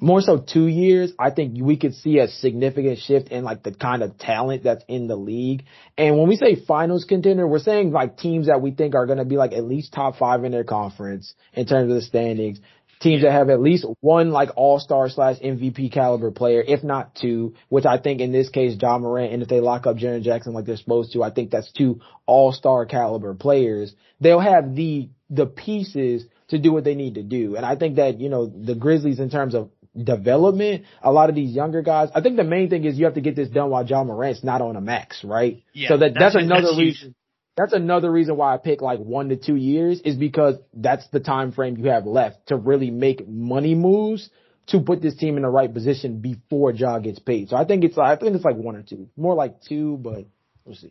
more 0.00 0.22
so 0.22 0.38
two 0.38 0.66
years, 0.66 1.12
I 1.18 1.30
think 1.30 1.58
we 1.60 1.76
could 1.76 1.94
see 1.94 2.18
a 2.18 2.28
significant 2.28 2.98
shift 3.00 3.28
in 3.28 3.44
like 3.44 3.62
the 3.62 3.72
kind 3.72 4.02
of 4.02 4.18
talent 4.18 4.64
that's 4.64 4.84
in 4.88 5.08
the 5.08 5.16
league. 5.16 5.64
And 5.98 6.18
when 6.18 6.28
we 6.28 6.36
say 6.36 6.56
finals 6.56 7.04
contender, 7.04 7.46
we're 7.46 7.58
saying 7.58 7.92
like 7.92 8.16
teams 8.16 8.46
that 8.46 8.62
we 8.62 8.70
think 8.70 8.94
are 8.94 9.06
going 9.06 9.18
to 9.18 9.26
be 9.26 9.36
like 9.36 9.52
at 9.52 9.64
least 9.64 9.92
top 9.92 10.16
five 10.16 10.44
in 10.44 10.52
their 10.52 10.64
conference 10.64 11.34
in 11.52 11.66
terms 11.66 11.90
of 11.90 11.96
the 11.96 12.02
standings. 12.02 12.60
Teams 13.00 13.22
that 13.22 13.32
have 13.32 13.48
at 13.48 13.62
least 13.62 13.86
one 14.00 14.30
like 14.30 14.50
all-star 14.56 15.08
slash 15.08 15.38
MVP 15.40 15.90
caliber 15.90 16.30
player, 16.30 16.62
if 16.66 16.84
not 16.84 17.14
two, 17.14 17.54
which 17.70 17.86
I 17.86 17.98
think 17.98 18.20
in 18.20 18.30
this 18.30 18.50
case, 18.50 18.76
Ja 18.80 18.98
Morant, 18.98 19.32
and 19.32 19.42
if 19.42 19.48
they 19.48 19.60
lock 19.60 19.86
up 19.86 19.96
Jaren 19.96 20.22
Jackson 20.22 20.52
like 20.52 20.66
they're 20.66 20.76
supposed 20.76 21.12
to, 21.14 21.22
I 21.22 21.30
think 21.30 21.50
that's 21.50 21.72
two 21.72 22.00
all-star 22.26 22.84
caliber 22.84 23.32
players. 23.34 23.94
They'll 24.20 24.38
have 24.38 24.74
the, 24.74 25.08
the 25.30 25.46
pieces 25.46 26.24
to 26.48 26.58
do 26.58 26.72
what 26.72 26.84
they 26.84 26.94
need 26.94 27.14
to 27.14 27.22
do. 27.22 27.56
And 27.56 27.64
I 27.64 27.74
think 27.74 27.96
that, 27.96 28.20
you 28.20 28.28
know, 28.28 28.46
the 28.46 28.74
Grizzlies 28.74 29.18
in 29.18 29.30
terms 29.30 29.54
of 29.54 29.70
development, 29.96 30.84
a 31.02 31.10
lot 31.10 31.28
of 31.30 31.34
these 31.34 31.54
younger 31.54 31.82
guys, 31.82 32.10
I 32.14 32.20
think 32.20 32.36
the 32.36 32.44
main 32.44 32.68
thing 32.68 32.84
is 32.84 32.98
you 32.98 33.06
have 33.06 33.14
to 33.14 33.20
get 33.20 33.34
this 33.34 33.48
done 33.48 33.70
while 33.70 33.84
Ja 33.84 34.04
Morant's 34.04 34.44
not 34.44 34.60
on 34.60 34.76
a 34.76 34.80
max, 34.80 35.24
right? 35.24 35.62
Yeah, 35.72 35.88
so 35.88 35.96
that, 35.98 36.14
that's, 36.14 36.34
that's- 36.34 36.44
another 36.44 36.66
that's 36.68 36.78
reason. 36.78 37.14
That's 37.60 37.74
another 37.74 38.10
reason 38.10 38.36
why 38.36 38.54
I 38.54 38.56
pick 38.56 38.80
like 38.80 39.00
one 39.00 39.28
to 39.28 39.36
two 39.36 39.56
years 39.56 40.00
is 40.00 40.16
because 40.16 40.56
that's 40.72 41.06
the 41.08 41.20
time 41.20 41.52
frame 41.52 41.76
you 41.76 41.90
have 41.90 42.06
left 42.06 42.46
to 42.46 42.56
really 42.56 42.90
make 42.90 43.28
money 43.28 43.74
moves 43.74 44.30
to 44.68 44.80
put 44.80 45.02
this 45.02 45.14
team 45.16 45.36
in 45.36 45.42
the 45.42 45.48
right 45.48 45.72
position 45.72 46.20
before 46.20 46.70
Ja 46.70 46.98
gets 47.00 47.18
paid. 47.18 47.50
So 47.50 47.56
I 47.56 47.66
think 47.66 47.84
it's 47.84 47.98
I 47.98 48.16
think 48.16 48.34
it's 48.34 48.44
like 48.44 48.56
one 48.56 48.76
or 48.76 48.82
two, 48.82 49.10
more 49.14 49.34
like 49.34 49.60
two, 49.60 49.98
but 49.98 50.24
we'll 50.64 50.74
see. 50.74 50.90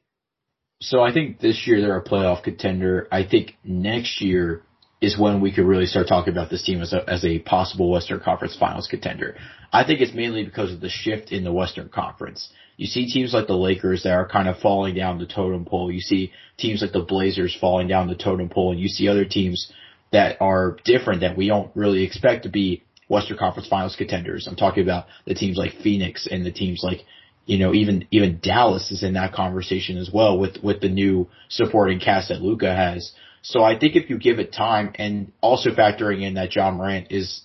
So 0.80 1.02
I 1.02 1.12
think 1.12 1.40
this 1.40 1.66
year 1.66 1.82
they're 1.82 1.98
a 1.98 2.04
playoff 2.04 2.44
contender. 2.44 3.08
I 3.12 3.26
think 3.26 3.56
next 3.64 4.22
year 4.22 4.62
is 5.02 5.18
when 5.18 5.42
we 5.42 5.52
could 5.52 5.66
really 5.66 5.88
start 5.88 6.08
talking 6.08 6.34
about 6.34 6.52
this 6.52 6.64
team 6.64 6.82
as 6.82 6.94
a, 6.94 7.10
as 7.10 7.26
a 7.26 7.40
possible 7.40 7.90
Western 7.90 8.20
Conference 8.20 8.56
Finals 8.56 8.88
contender. 8.88 9.38
I 9.74 9.86
think 9.86 10.02
it's 10.02 10.14
mainly 10.14 10.44
because 10.44 10.72
of 10.72 10.82
the 10.82 10.90
shift 10.90 11.32
in 11.32 11.44
the 11.44 11.54
Western 11.54 11.90
Conference. 11.90 12.50
You 12.80 12.88
see 12.88 13.10
teams 13.10 13.34
like 13.34 13.48
the 13.48 13.58
Lakers 13.58 14.04
that 14.04 14.14
are 14.14 14.26
kind 14.26 14.48
of 14.48 14.58
falling 14.60 14.96
down 14.96 15.20
the 15.20 15.26
totem 15.26 15.66
pole. 15.66 15.92
You 15.92 16.00
see 16.00 16.32
teams 16.58 16.82
like 16.82 16.94
the 16.94 17.02
Blazers 17.02 17.54
falling 17.60 17.90
down 17.90 18.08
the 18.08 18.16
totem 18.16 18.48
pole, 18.48 18.72
and 18.72 18.80
you 18.80 18.88
see 18.88 19.10
other 19.10 19.26
teams 19.26 19.70
that 20.14 20.38
are 20.40 20.78
different 20.86 21.20
that 21.20 21.36
we 21.36 21.50
don't 21.50 21.70
really 21.76 22.06
expect 22.06 22.44
to 22.44 22.50
be 22.50 22.82
Western 23.10 23.38
Conference 23.38 23.68
Finals 23.68 23.98
contenders. 23.98 24.48
I'm 24.48 24.56
talking 24.56 24.82
about 24.82 25.08
the 25.26 25.34
teams 25.34 25.58
like 25.58 25.74
Phoenix 25.84 26.26
and 26.26 26.46
the 26.46 26.54
teams 26.54 26.80
like 26.82 27.02
you 27.46 27.58
know, 27.58 27.74
even 27.74 28.08
even 28.12 28.40
Dallas 28.42 28.92
is 28.92 29.04
in 29.04 29.16
that 29.16 29.34
conversation 29.34 29.98
as 29.98 30.10
well 30.14 30.40
with 30.40 30.64
with 30.64 30.80
the 30.80 30.88
new 30.88 31.28
supporting 31.50 32.00
cast 32.00 32.30
that 32.30 32.42
Luka 32.42 32.74
has. 32.74 33.12
So 33.42 33.62
I 33.62 33.78
think 33.78 33.98
if 33.98 34.10
you 34.10 34.18
give 34.20 34.40
it 34.40 34.54
time 34.54 34.94
and 34.96 35.34
also 35.42 35.72
factoring 35.72 36.22
in 36.22 36.36
that 36.36 36.56
Ja 36.56 36.72
Morant 36.72 37.08
is 37.10 37.42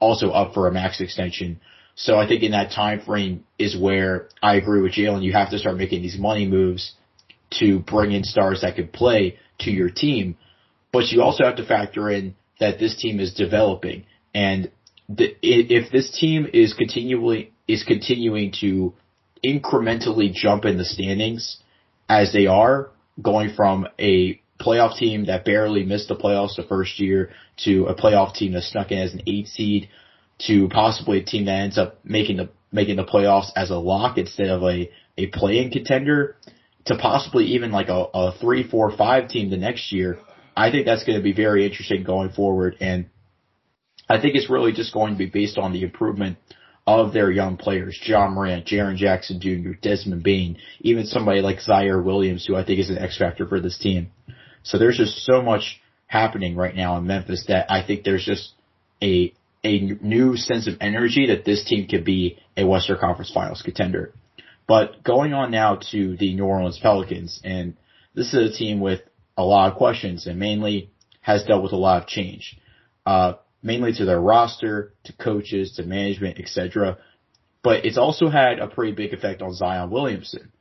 also 0.00 0.32
up 0.32 0.52
for 0.52 0.68
a 0.68 0.72
max 0.72 1.00
extension. 1.00 1.60
So 1.96 2.18
I 2.18 2.28
think 2.28 2.42
in 2.42 2.52
that 2.52 2.72
time 2.72 3.00
frame 3.00 3.44
is 3.58 3.76
where 3.76 4.28
I 4.42 4.56
agree 4.56 4.82
with 4.82 4.92
Jalen. 4.92 5.22
You 5.22 5.32
have 5.32 5.50
to 5.50 5.58
start 5.58 5.78
making 5.78 6.02
these 6.02 6.18
money 6.18 6.46
moves 6.46 6.92
to 7.58 7.80
bring 7.80 8.12
in 8.12 8.22
stars 8.22 8.60
that 8.60 8.76
could 8.76 8.92
play 8.92 9.38
to 9.60 9.70
your 9.70 9.88
team. 9.88 10.36
But 10.92 11.06
you 11.06 11.22
also 11.22 11.44
have 11.44 11.56
to 11.56 11.66
factor 11.66 12.10
in 12.10 12.36
that 12.60 12.78
this 12.78 12.96
team 12.96 13.18
is 13.18 13.32
developing. 13.32 14.04
And 14.34 14.70
the, 15.08 15.34
if 15.42 15.90
this 15.90 16.10
team 16.18 16.46
is 16.52 16.74
continually, 16.74 17.52
is 17.66 17.82
continuing 17.82 18.52
to 18.60 18.92
incrementally 19.44 20.32
jump 20.32 20.66
in 20.66 20.76
the 20.76 20.84
standings 20.84 21.58
as 22.10 22.30
they 22.32 22.46
are 22.46 22.90
going 23.22 23.54
from 23.54 23.86
a 23.98 24.40
playoff 24.60 24.98
team 24.98 25.26
that 25.26 25.46
barely 25.46 25.84
missed 25.84 26.08
the 26.08 26.16
playoffs 26.16 26.56
the 26.56 26.62
first 26.62 26.98
year 26.98 27.30
to 27.64 27.86
a 27.86 27.94
playoff 27.94 28.34
team 28.34 28.52
that 28.52 28.62
snuck 28.64 28.90
in 28.90 28.98
as 28.98 29.14
an 29.14 29.22
eight 29.26 29.46
seed 29.46 29.88
to 30.38 30.68
possibly 30.68 31.20
a 31.20 31.24
team 31.24 31.46
that 31.46 31.60
ends 31.60 31.78
up 31.78 31.98
making 32.04 32.36
the 32.36 32.50
making 32.72 32.96
the 32.96 33.04
playoffs 33.04 33.50
as 33.56 33.70
a 33.70 33.76
lock 33.76 34.18
instead 34.18 34.48
of 34.48 34.62
a 34.62 34.90
a 35.16 35.26
play-in 35.28 35.70
contender 35.70 36.36
to 36.84 36.96
possibly 36.96 37.46
even 37.46 37.72
like 37.72 37.88
a, 37.88 38.06
a 38.14 38.32
three, 38.38 38.68
four, 38.68 38.94
five 38.96 39.28
team 39.28 39.50
the 39.50 39.56
next 39.56 39.92
year. 39.92 40.18
I 40.56 40.70
think 40.70 40.86
that's 40.86 41.04
going 41.04 41.18
to 41.18 41.22
be 41.22 41.32
very 41.32 41.66
interesting 41.66 42.02
going 42.02 42.30
forward, 42.30 42.76
and 42.80 43.06
I 44.08 44.20
think 44.20 44.36
it's 44.36 44.50
really 44.50 44.72
just 44.72 44.94
going 44.94 45.12
to 45.12 45.18
be 45.18 45.26
based 45.26 45.58
on 45.58 45.72
the 45.72 45.82
improvement 45.82 46.38
of 46.86 47.12
their 47.12 47.30
young 47.30 47.56
players, 47.56 47.98
Ja 48.04 48.28
Morant, 48.28 48.64
Jaren 48.64 48.96
Jackson 48.96 49.40
Jr., 49.40 49.72
Desmond 49.82 50.22
Bane, 50.22 50.56
even 50.80 51.04
somebody 51.04 51.40
like 51.40 51.58
Ziaire 51.58 52.02
Williams, 52.02 52.46
who 52.46 52.54
I 52.54 52.64
think 52.64 52.78
is 52.78 52.90
an 52.90 52.98
X 52.98 53.18
factor 53.18 53.46
for 53.46 53.60
this 53.60 53.76
team. 53.76 54.12
So 54.62 54.78
there's 54.78 54.96
just 54.96 55.24
so 55.24 55.42
much 55.42 55.80
happening 56.06 56.54
right 56.54 56.74
now 56.74 56.96
in 56.96 57.06
Memphis 57.06 57.44
that 57.48 57.70
I 57.70 57.84
think 57.84 58.04
there's 58.04 58.24
just 58.24 58.52
a 59.02 59.32
a 59.66 59.80
new 60.00 60.36
sense 60.36 60.68
of 60.68 60.74
energy 60.80 61.26
that 61.26 61.44
this 61.44 61.64
team 61.64 61.88
could 61.88 62.04
be 62.04 62.38
a 62.56 62.64
Western 62.64 62.98
Conference 62.98 63.30
Finals 63.32 63.62
contender. 63.62 64.14
But 64.66 65.02
going 65.02 65.32
on 65.32 65.50
now 65.50 65.78
to 65.90 66.16
the 66.16 66.34
New 66.34 66.44
Orleans 66.44 66.78
Pelicans, 66.80 67.40
and 67.44 67.76
this 68.14 68.32
is 68.32 68.54
a 68.54 68.56
team 68.56 68.80
with 68.80 69.00
a 69.36 69.44
lot 69.44 69.70
of 69.70 69.78
questions 69.78 70.26
and 70.26 70.38
mainly 70.38 70.90
has 71.20 71.44
dealt 71.44 71.62
with 71.62 71.72
a 71.72 71.76
lot 71.76 72.02
of 72.02 72.08
change, 72.08 72.58
uh, 73.04 73.34
mainly 73.62 73.92
to 73.92 74.04
their 74.04 74.20
roster, 74.20 74.94
to 75.04 75.12
coaches, 75.12 75.74
to 75.76 75.82
management, 75.82 76.38
etc. 76.38 76.98
But 77.62 77.84
it's 77.84 77.98
also 77.98 78.28
had 78.28 78.58
a 78.58 78.68
pretty 78.68 78.92
big 78.92 79.12
effect 79.12 79.42
on 79.42 79.52
Zion 79.52 79.90
Williamson. 79.90 80.52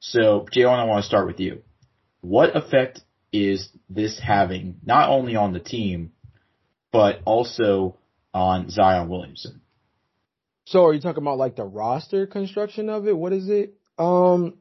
So, 0.00 0.46
Jalen, 0.54 0.78
I 0.78 0.84
want 0.84 1.02
to 1.02 1.08
start 1.08 1.26
with 1.26 1.40
you. 1.40 1.62
What 2.20 2.56
effect 2.56 3.00
is 3.32 3.68
this 3.90 4.18
having 4.18 4.76
not 4.84 5.10
only 5.10 5.36
on 5.36 5.52
the 5.52 5.60
team, 5.60 6.12
but 6.92 7.20
also 7.24 7.96
on 8.34 8.68
Zion 8.68 9.08
Williamson? 9.08 9.62
So 10.66 10.84
are 10.84 10.92
you 10.92 11.00
talking 11.00 11.22
about 11.22 11.38
like 11.38 11.56
the 11.56 11.64
roster 11.64 12.26
construction 12.26 12.90
of 12.90 13.06
it? 13.06 13.16
What 13.16 13.32
is 13.32 13.48
it? 13.48 13.74
Um, 13.96 14.54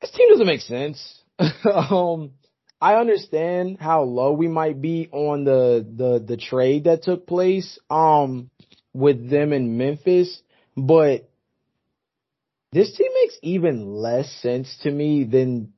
this 0.00 0.10
team 0.10 0.28
doesn't 0.28 0.46
make 0.46 0.60
sense. 0.60 1.22
um, 1.64 2.32
I 2.80 2.96
understand 2.96 3.78
how 3.80 4.02
low 4.02 4.32
we 4.32 4.48
might 4.48 4.82
be 4.82 5.08
on 5.10 5.44
the, 5.44 5.86
the, 5.96 6.22
the 6.24 6.36
trade 6.36 6.84
that 6.84 7.02
took 7.02 7.26
place, 7.26 7.78
um, 7.88 8.50
with 8.92 9.30
them 9.30 9.52
in 9.52 9.78
Memphis, 9.78 10.42
but 10.76 11.28
this 12.72 12.94
team 12.96 13.08
makes 13.22 13.38
even 13.42 13.94
less 13.94 14.30
sense 14.42 14.76
to 14.82 14.90
me 14.90 15.24
than 15.24 15.72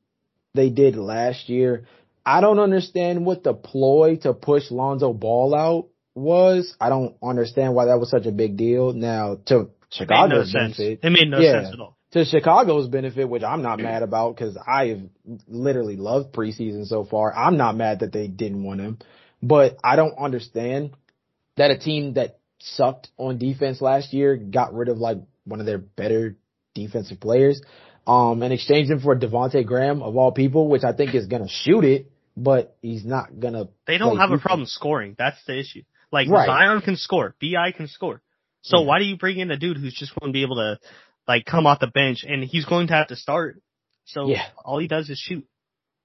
they 0.54 0.70
did 0.70 0.96
last 0.96 1.48
year. 1.48 1.86
I 2.24 2.40
don't 2.40 2.58
understand 2.58 3.24
what 3.24 3.44
the 3.44 3.54
ploy 3.54 4.16
to 4.22 4.34
push 4.34 4.70
Lonzo 4.70 5.12
Ball 5.12 5.54
out 5.54 5.88
was. 6.16 6.74
I 6.80 6.88
don't 6.88 7.16
understand 7.22 7.74
why 7.74 7.86
that 7.86 7.98
was 7.98 8.10
such 8.10 8.26
a 8.26 8.32
big 8.32 8.56
deal. 8.56 8.92
Now 8.92 9.38
to 9.46 9.70
Chicago's 9.90 10.52
no 10.52 10.60
benefit, 10.60 11.00
it 11.02 11.10
made 11.10 11.28
no 11.28 11.38
yeah, 11.38 11.62
sense 11.62 11.74
at 11.74 11.80
all. 11.80 11.96
To 12.12 12.24
Chicago's 12.24 12.88
benefit, 12.88 13.28
which 13.28 13.42
I'm 13.42 13.62
not 13.62 13.78
mad 13.78 14.02
about 14.02 14.36
because 14.36 14.56
I 14.66 14.86
have 14.86 15.00
literally 15.48 15.96
loved 15.96 16.32
preseason 16.32 16.86
so 16.86 17.04
far. 17.04 17.34
I'm 17.34 17.56
not 17.56 17.76
mad 17.76 18.00
that 18.00 18.12
they 18.12 18.26
didn't 18.26 18.62
want 18.62 18.80
him, 18.80 18.98
but 19.42 19.76
I 19.84 19.96
don't 19.96 20.16
understand 20.18 20.92
that 21.56 21.70
a 21.70 21.78
team 21.78 22.14
that 22.14 22.38
sucked 22.58 23.08
on 23.18 23.38
defense 23.38 23.80
last 23.80 24.12
year 24.12 24.36
got 24.36 24.72
rid 24.72 24.88
of 24.88 24.98
like 24.98 25.18
one 25.44 25.60
of 25.60 25.66
their 25.66 25.78
better 25.78 26.36
defensive 26.74 27.20
players 27.20 27.60
um, 28.06 28.42
and 28.42 28.52
exchange 28.52 28.88
him 28.88 29.00
for 29.00 29.16
Devonte 29.16 29.64
Graham 29.66 30.02
of 30.02 30.16
all 30.16 30.32
people, 30.32 30.68
which 30.68 30.84
I 30.84 30.92
think 30.92 31.14
is 31.14 31.26
gonna 31.26 31.48
shoot 31.48 31.84
it, 31.84 32.10
but 32.36 32.76
he's 32.82 33.04
not 33.04 33.38
gonna. 33.38 33.68
They 33.86 33.98
don't 33.98 34.18
have 34.18 34.30
defense. 34.30 34.42
a 34.42 34.46
problem 34.46 34.66
scoring. 34.66 35.16
That's 35.18 35.42
the 35.46 35.58
issue. 35.58 35.82
Like 36.12 36.28
right. 36.28 36.46
Zion 36.46 36.80
can 36.82 36.96
score, 36.96 37.34
Bi 37.40 37.72
can 37.76 37.88
score. 37.88 38.22
So 38.62 38.80
yeah. 38.80 38.86
why 38.86 38.98
do 38.98 39.04
you 39.04 39.16
bring 39.16 39.38
in 39.38 39.50
a 39.50 39.56
dude 39.56 39.76
who's 39.76 39.94
just 39.94 40.12
going 40.18 40.32
to 40.32 40.36
be 40.36 40.42
able 40.42 40.56
to 40.56 40.78
like 41.28 41.44
come 41.44 41.66
off 41.66 41.80
the 41.80 41.86
bench 41.86 42.24
and 42.26 42.42
he's 42.42 42.64
going 42.64 42.88
to 42.88 42.94
have 42.94 43.08
to 43.08 43.16
start? 43.16 43.60
So 44.06 44.28
yeah. 44.28 44.46
all 44.64 44.78
he 44.78 44.88
does 44.88 45.10
is 45.10 45.18
shoot. 45.18 45.46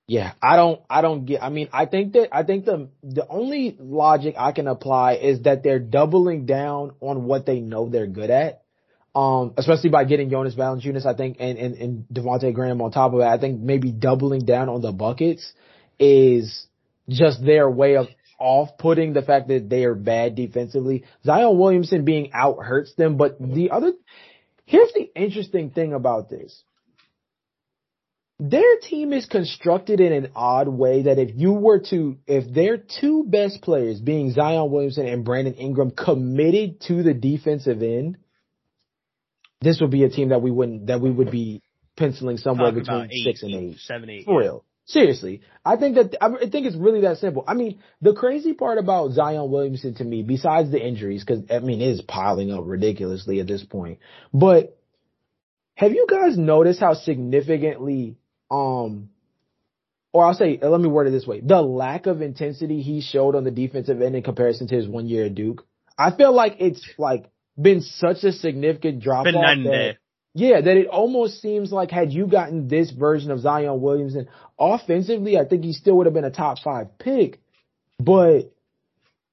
Yeah, 0.07 0.33
I 0.41 0.57
don't, 0.57 0.81
I 0.89 1.01
don't 1.01 1.25
get, 1.25 1.41
I 1.41 1.49
mean, 1.49 1.69
I 1.71 1.85
think 1.85 2.13
that, 2.13 2.35
I 2.35 2.43
think 2.43 2.65
the, 2.65 2.89
the 3.01 3.25
only 3.29 3.77
logic 3.79 4.35
I 4.37 4.51
can 4.51 4.67
apply 4.67 5.13
is 5.13 5.43
that 5.43 5.63
they're 5.63 5.79
doubling 5.79 6.45
down 6.45 6.93
on 6.99 7.23
what 7.23 7.45
they 7.45 7.61
know 7.61 7.87
they're 7.87 8.07
good 8.07 8.29
at 8.29 8.61
um, 9.13 9.53
especially 9.57 9.89
by 9.89 10.05
getting 10.05 10.29
Jonas 10.29 10.55
Valanciunas, 10.55 11.05
I 11.05 11.13
think, 11.13 11.37
and, 11.39 11.57
and, 11.57 11.75
and 11.75 12.05
Devonte 12.11 12.53
Graham 12.53 12.81
on 12.81 12.91
top 12.91 13.13
of 13.13 13.19
it. 13.19 13.25
I 13.25 13.37
think 13.37 13.59
maybe 13.59 13.91
doubling 13.91 14.45
down 14.45 14.69
on 14.69 14.81
the 14.81 14.91
buckets 14.91 15.51
is 15.99 16.65
just 17.09 17.43
their 17.43 17.69
way 17.69 17.97
of 17.97 18.07
off-putting 18.41 19.13
the 19.13 19.21
fact 19.21 19.47
that 19.47 19.69
they 19.69 19.85
are 19.85 19.95
bad 19.95 20.35
defensively. 20.35 21.05
Zion 21.23 21.57
Williamson 21.57 22.03
being 22.03 22.31
out 22.33 22.63
hurts 22.63 22.93
them, 22.95 23.17
but 23.17 23.37
the 23.39 23.71
other, 23.71 23.93
here's 24.65 24.91
the 24.93 25.09
interesting 25.15 25.69
thing 25.69 25.93
about 25.93 26.29
this. 26.29 26.63
Their 28.39 28.79
team 28.81 29.13
is 29.13 29.27
constructed 29.27 29.99
in 29.99 30.11
an 30.11 30.31
odd 30.35 30.67
way 30.67 31.03
that 31.03 31.19
if 31.19 31.29
you 31.35 31.53
were 31.53 31.79
to, 31.91 32.17
if 32.25 32.51
their 32.51 32.77
two 32.77 33.23
best 33.27 33.61
players 33.61 33.99
being 33.99 34.31
Zion 34.31 34.71
Williamson 34.71 35.05
and 35.05 35.23
Brandon 35.23 35.53
Ingram 35.53 35.91
committed 35.91 36.81
to 36.87 37.03
the 37.03 37.13
defensive 37.13 37.83
end, 37.83 38.17
this 39.61 39.79
would 39.79 39.91
be 39.91 40.03
a 40.05 40.09
team 40.09 40.29
that 40.29 40.41
we 40.41 40.49
wouldn't 40.49 40.87
that 40.87 40.99
we 41.01 41.11
would 41.11 41.29
be 41.29 41.61
penciling 41.95 42.37
somewhere 42.37 42.71
Talking 42.71 42.83
between 42.83 43.11
eight, 43.11 43.23
six 43.25 43.43
and 43.43 43.53
eight, 43.53 43.77
seven, 43.77 44.09
eight. 44.09 44.25
For 44.25 44.39
real. 44.39 44.65
Seriously, 44.91 45.41
I 45.63 45.77
think 45.77 45.95
that 45.95 46.17
I 46.21 46.29
think 46.49 46.65
it's 46.65 46.75
really 46.75 47.01
that 47.01 47.17
simple. 47.17 47.45
I 47.47 47.53
mean, 47.53 47.79
the 48.01 48.13
crazy 48.13 48.53
part 48.53 48.77
about 48.77 49.11
Zion 49.11 49.49
Williamson 49.49 49.95
to 49.95 50.03
me, 50.03 50.21
besides 50.21 50.69
the 50.69 50.85
injuries, 50.85 51.23
because 51.23 51.45
I 51.49 51.59
mean 51.59 51.79
it 51.79 51.91
is 51.91 52.01
piling 52.01 52.51
up 52.51 52.63
ridiculously 52.65 53.39
at 53.39 53.47
this 53.47 53.63
point. 53.63 53.99
But 54.33 54.77
have 55.75 55.93
you 55.93 56.07
guys 56.09 56.37
noticed 56.37 56.81
how 56.81 56.93
significantly, 56.93 58.17
um, 58.49 59.11
or 60.11 60.25
I'll 60.25 60.33
say, 60.33 60.59
let 60.61 60.81
me 60.81 60.89
word 60.89 61.07
it 61.07 61.11
this 61.11 61.25
way: 61.25 61.39
the 61.39 61.61
lack 61.61 62.05
of 62.05 62.21
intensity 62.21 62.81
he 62.81 62.99
showed 62.99 63.35
on 63.35 63.45
the 63.45 63.51
defensive 63.51 64.01
end 64.01 64.17
in 64.17 64.23
comparison 64.23 64.67
to 64.67 64.75
his 64.75 64.89
one 64.89 65.07
year 65.07 65.27
at 65.27 65.35
Duke. 65.35 65.65
I 65.97 66.11
feel 66.11 66.33
like 66.33 66.57
it's 66.59 66.85
like 66.97 67.31
been 67.59 67.81
such 67.81 68.25
a 68.25 68.33
significant 68.33 69.01
drop 69.01 69.25
off 69.25 70.00
yeah, 70.33 70.61
that 70.61 70.77
it 70.77 70.87
almost 70.87 71.41
seems 71.41 71.71
like 71.71 71.91
had 71.91 72.11
you 72.11 72.27
gotten 72.27 72.67
this 72.67 72.91
version 72.91 73.31
of 73.31 73.39
Zion 73.39 73.81
Williamson 73.81 74.27
offensively, 74.57 75.37
I 75.37 75.45
think 75.45 75.63
he 75.63 75.73
still 75.73 75.97
would 75.97 76.05
have 76.05 76.13
been 76.13 76.23
a 76.23 76.31
top 76.31 76.59
five 76.59 76.97
pick. 76.97 77.41
But 77.99 78.53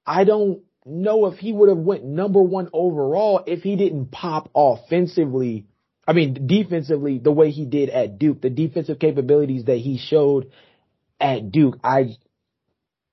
I 0.04 0.24
don't 0.24 0.62
know 0.84 1.26
if 1.26 1.38
he 1.38 1.52
would 1.52 1.68
have 1.68 1.78
went 1.78 2.04
number 2.04 2.42
one 2.42 2.68
overall 2.72 3.42
if 3.46 3.62
he 3.62 3.76
didn't 3.76 4.10
pop 4.10 4.50
offensively 4.54 5.66
I 6.08 6.14
mean, 6.14 6.46
defensively, 6.46 7.18
the 7.18 7.30
way 7.30 7.50
he 7.50 7.66
did 7.66 7.90
at 7.90 8.18
Duke, 8.18 8.40
the 8.40 8.48
defensive 8.48 8.98
capabilities 8.98 9.66
that 9.66 9.76
he 9.76 9.98
showed 9.98 10.50
at 11.20 11.52
Duke, 11.52 11.78
I, 11.84 12.16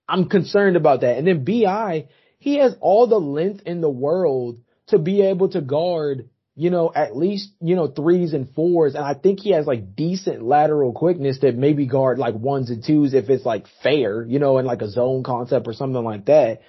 I'm 0.07 0.29
concerned 0.29 0.77
about 0.77 1.01
that. 1.01 1.17
And 1.17 1.27
then 1.27 1.43
BI, 1.43 2.07
he 2.39 2.59
has 2.59 2.73
all 2.79 3.07
the 3.07 3.19
length 3.19 3.63
in 3.65 3.81
the 3.81 3.89
world 3.89 4.61
to 4.87 4.97
be 4.97 5.23
able 5.23 5.49
to 5.49 5.59
guard, 5.59 6.29
you 6.55 6.69
know, 6.69 6.91
at 6.95 7.15
least, 7.15 7.51
you 7.59 7.75
know, 7.75 7.87
threes 7.87 8.33
and 8.33 8.49
fours. 8.53 8.95
And 8.95 9.03
I 9.03 9.13
think 9.13 9.41
he 9.41 9.51
has 9.51 9.67
like 9.67 9.95
decent 9.95 10.41
lateral 10.41 10.93
quickness 10.93 11.39
that 11.41 11.55
maybe 11.57 11.85
guard 11.85 12.17
like 12.17 12.35
ones 12.35 12.69
and 12.69 12.83
twos 12.83 13.13
if 13.13 13.29
it's 13.29 13.45
like 13.45 13.65
fair, 13.83 14.23
you 14.25 14.39
know, 14.39 14.57
in 14.57 14.65
like 14.65 14.81
a 14.81 14.89
zone 14.89 15.23
concept 15.23 15.67
or 15.67 15.73
something 15.73 16.03
like 16.03 16.25
that. 16.25 16.61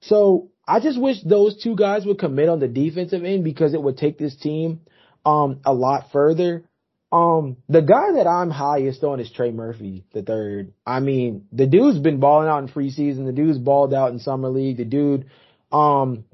So 0.00 0.50
I 0.66 0.80
just 0.80 1.00
wish 1.00 1.22
those 1.22 1.62
two 1.62 1.76
guys 1.76 2.04
would 2.04 2.18
commit 2.18 2.48
on 2.48 2.58
the 2.58 2.68
defensive 2.68 3.24
end 3.24 3.44
because 3.44 3.74
it 3.74 3.82
would 3.82 3.96
take 3.96 4.18
this 4.18 4.36
team 4.36 4.80
um 5.24 5.60
a 5.64 5.72
lot 5.72 6.10
further. 6.12 6.64
Um, 7.10 7.56
the 7.68 7.80
guy 7.80 8.12
that 8.16 8.26
I'm 8.26 8.50
highest 8.50 9.02
on 9.02 9.18
is 9.18 9.30
Trey 9.30 9.50
Murphy, 9.50 10.04
the 10.12 10.22
third. 10.22 10.74
I 10.86 11.00
mean, 11.00 11.46
the 11.52 11.66
dude's 11.66 11.98
been 11.98 12.20
balling 12.20 12.48
out 12.48 12.62
in 12.62 12.68
preseason. 12.68 13.24
The 13.24 13.32
dude's 13.32 13.56
balled 13.56 13.94
out 13.94 14.12
in 14.12 14.18
summer 14.18 14.50
league. 14.50 14.76
The 14.76 14.84
dude, 14.84 15.24
um, 15.72 16.24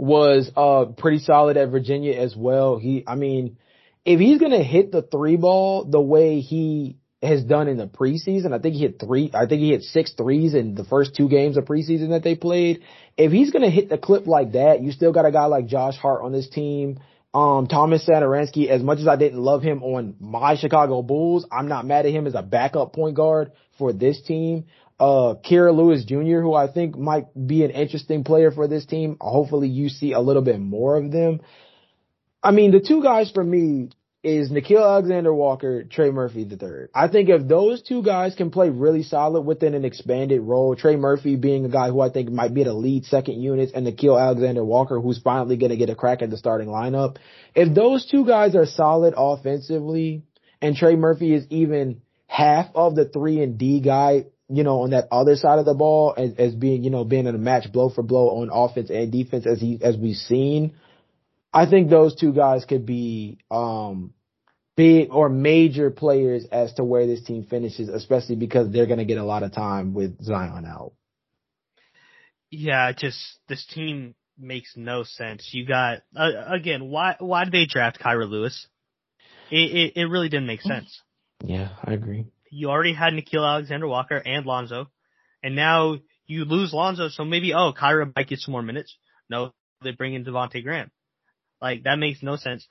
was, 0.00 0.50
uh, 0.56 0.86
pretty 0.96 1.18
solid 1.18 1.56
at 1.56 1.70
Virginia 1.70 2.14
as 2.14 2.34
well. 2.36 2.78
He, 2.78 3.04
I 3.06 3.14
mean, 3.14 3.58
if 4.04 4.18
he's 4.18 4.40
to 4.40 4.62
hit 4.62 4.92
the 4.92 5.02
three 5.02 5.36
ball 5.36 5.84
the 5.84 6.00
way 6.00 6.40
he 6.40 6.96
has 7.22 7.44
done 7.44 7.68
in 7.68 7.76
the 7.76 7.86
preseason, 7.86 8.52
I 8.52 8.58
think 8.58 8.74
he 8.76 8.80
hit 8.80 8.98
three, 8.98 9.30
I 9.34 9.46
think 9.46 9.60
he 9.60 9.70
hit 9.70 9.82
six 9.82 10.12
threes 10.12 10.54
in 10.54 10.74
the 10.74 10.84
first 10.84 11.14
two 11.14 11.28
games 11.28 11.56
of 11.56 11.64
preseason 11.64 12.10
that 12.10 12.22
they 12.22 12.34
played. 12.34 12.82
If 13.16 13.30
he's 13.30 13.50
to 13.52 13.68
hit 13.68 13.90
the 13.90 13.98
clip 13.98 14.26
like 14.26 14.52
that, 14.52 14.82
you 14.82 14.90
still 14.92 15.12
got 15.12 15.26
a 15.26 15.32
guy 15.32 15.44
like 15.44 15.66
Josh 15.66 15.96
Hart 15.96 16.22
on 16.22 16.32
this 16.32 16.48
team 16.48 16.98
um, 17.32 17.68
Thomas 17.68 18.06
Satoransky, 18.08 18.68
as 18.68 18.82
much 18.82 18.98
as 18.98 19.06
I 19.06 19.16
didn't 19.16 19.38
love 19.38 19.62
him 19.62 19.82
on 19.82 20.16
my 20.18 20.56
Chicago 20.56 21.00
Bulls, 21.02 21.46
I'm 21.52 21.68
not 21.68 21.86
mad 21.86 22.06
at 22.06 22.12
him 22.12 22.26
as 22.26 22.34
a 22.34 22.42
backup 22.42 22.92
point 22.92 23.14
guard 23.14 23.52
for 23.78 23.92
this 23.92 24.20
team. 24.22 24.64
Uh, 25.00 25.34
Kira 25.42 25.74
Lewis 25.74 26.04
Jr., 26.04 26.40
who 26.40 26.54
I 26.54 26.70
think 26.70 26.96
might 26.96 27.24
be 27.34 27.64
an 27.64 27.70
interesting 27.70 28.22
player 28.22 28.50
for 28.50 28.68
this 28.68 28.84
team. 28.84 29.16
Hopefully 29.18 29.68
you 29.68 29.88
see 29.88 30.12
a 30.12 30.20
little 30.20 30.42
bit 30.42 30.60
more 30.60 30.96
of 30.96 31.10
them. 31.10 31.40
I 32.42 32.50
mean, 32.50 32.70
the 32.70 32.80
two 32.80 33.02
guys 33.02 33.30
for 33.30 33.42
me 33.42 33.88
is 34.22 34.50
Nickeil 34.50 34.86
Alexander 34.86 35.32
Walker, 35.32 35.84
Trey 35.84 36.10
Murphy 36.10 36.44
the 36.44 36.56
third. 36.56 36.90
I 36.94 37.08
think 37.08 37.30
if 37.30 37.48
those 37.48 37.80
two 37.80 38.02
guys 38.02 38.34
can 38.34 38.50
play 38.50 38.68
really 38.68 39.02
solid 39.02 39.40
within 39.42 39.72
an 39.72 39.86
expanded 39.86 40.42
role, 40.42 40.76
Trey 40.76 40.96
Murphy 40.96 41.36
being 41.36 41.64
a 41.64 41.70
guy 41.70 41.88
who 41.88 42.00
I 42.02 42.10
think 42.10 42.30
might 42.30 42.52
be 42.52 42.64
the 42.64 42.74
lead 42.74 43.06
second 43.06 43.40
unit 43.40 43.70
and 43.74 43.86
Nickeil 43.86 44.20
Alexander 44.20 44.62
Walker 44.62 45.00
who's 45.00 45.18
finally 45.18 45.56
going 45.56 45.70
to 45.70 45.78
get 45.78 45.88
a 45.88 45.94
crack 45.94 46.20
at 46.20 46.28
the 46.28 46.36
starting 46.36 46.68
lineup. 46.68 47.16
If 47.54 47.74
those 47.74 48.04
two 48.04 48.26
guys 48.26 48.54
are 48.54 48.66
solid 48.66 49.14
offensively 49.16 50.24
and 50.60 50.76
Trey 50.76 50.96
Murphy 50.96 51.32
is 51.32 51.46
even 51.48 52.02
half 52.26 52.66
of 52.74 52.94
the 52.94 53.06
three 53.06 53.42
and 53.42 53.56
D 53.56 53.80
guy, 53.80 54.26
you 54.50 54.64
know, 54.64 54.82
on 54.82 54.90
that 54.90 55.08
other 55.10 55.36
side 55.36 55.58
of 55.58 55.64
the 55.64 55.74
ball 55.74 56.14
as, 56.16 56.32
as 56.38 56.54
being, 56.54 56.82
you 56.82 56.90
know, 56.90 57.04
being 57.04 57.26
in 57.26 57.34
a 57.34 57.38
match 57.38 57.72
blow 57.72 57.88
for 57.88 58.02
blow 58.02 58.40
on 58.40 58.50
offense 58.52 58.90
and 58.90 59.12
defense 59.12 59.46
as 59.46 59.60
he, 59.60 59.78
as 59.82 59.96
we've 59.96 60.16
seen, 60.16 60.74
I 61.52 61.68
think 61.68 61.90
those 61.90 62.14
two 62.14 62.32
guys 62.32 62.64
could 62.64 62.86
be 62.86 63.38
um 63.50 64.14
big 64.76 65.08
or 65.10 65.28
major 65.28 65.90
players 65.90 66.46
as 66.50 66.72
to 66.74 66.84
where 66.84 67.06
this 67.06 67.22
team 67.22 67.44
finishes, 67.44 67.88
especially 67.88 68.36
because 68.36 68.70
they're 68.70 68.86
going 68.86 68.98
to 68.98 69.04
get 69.04 69.18
a 69.18 69.24
lot 69.24 69.42
of 69.42 69.52
time 69.52 69.94
with 69.94 70.22
Zion 70.22 70.64
out. 70.64 70.92
Yeah, 72.50 72.92
just 72.92 73.18
this 73.48 73.64
team 73.66 74.14
makes 74.38 74.76
no 74.76 75.04
sense. 75.04 75.50
You 75.52 75.66
got 75.66 75.98
uh, 76.16 76.30
again, 76.48 76.88
why 76.88 77.16
why 77.18 77.44
did 77.44 77.52
they 77.52 77.66
draft 77.66 78.00
Kira 78.00 78.28
Lewis? 78.28 78.66
It, 79.50 79.56
it 79.56 79.92
it 79.96 80.04
really 80.06 80.28
didn't 80.28 80.46
make 80.46 80.62
sense. 80.62 81.00
Yeah, 81.44 81.70
I 81.84 81.92
agree. 81.92 82.26
You 82.50 82.70
already 82.70 82.94
had 82.94 83.12
Nickeil 83.12 83.46
Alexander 83.46 83.86
Walker 83.86 84.16
and 84.16 84.44
Lonzo, 84.44 84.90
and 85.42 85.54
now 85.56 85.96
you 86.26 86.44
lose 86.44 86.72
Lonzo, 86.72 87.08
so 87.08 87.24
maybe 87.24 87.54
oh 87.54 87.72
Kira 87.72 88.12
might 88.14 88.28
get 88.28 88.40
some 88.40 88.52
more 88.52 88.62
minutes. 88.62 88.96
No, 89.28 89.52
they 89.82 89.92
bring 89.92 90.14
in 90.14 90.24
Devonte 90.24 90.62
Graham. 90.62 90.90
Like 91.60 91.84
that 91.84 91.98
makes 91.98 92.22
no 92.22 92.36
sense. 92.36 92.66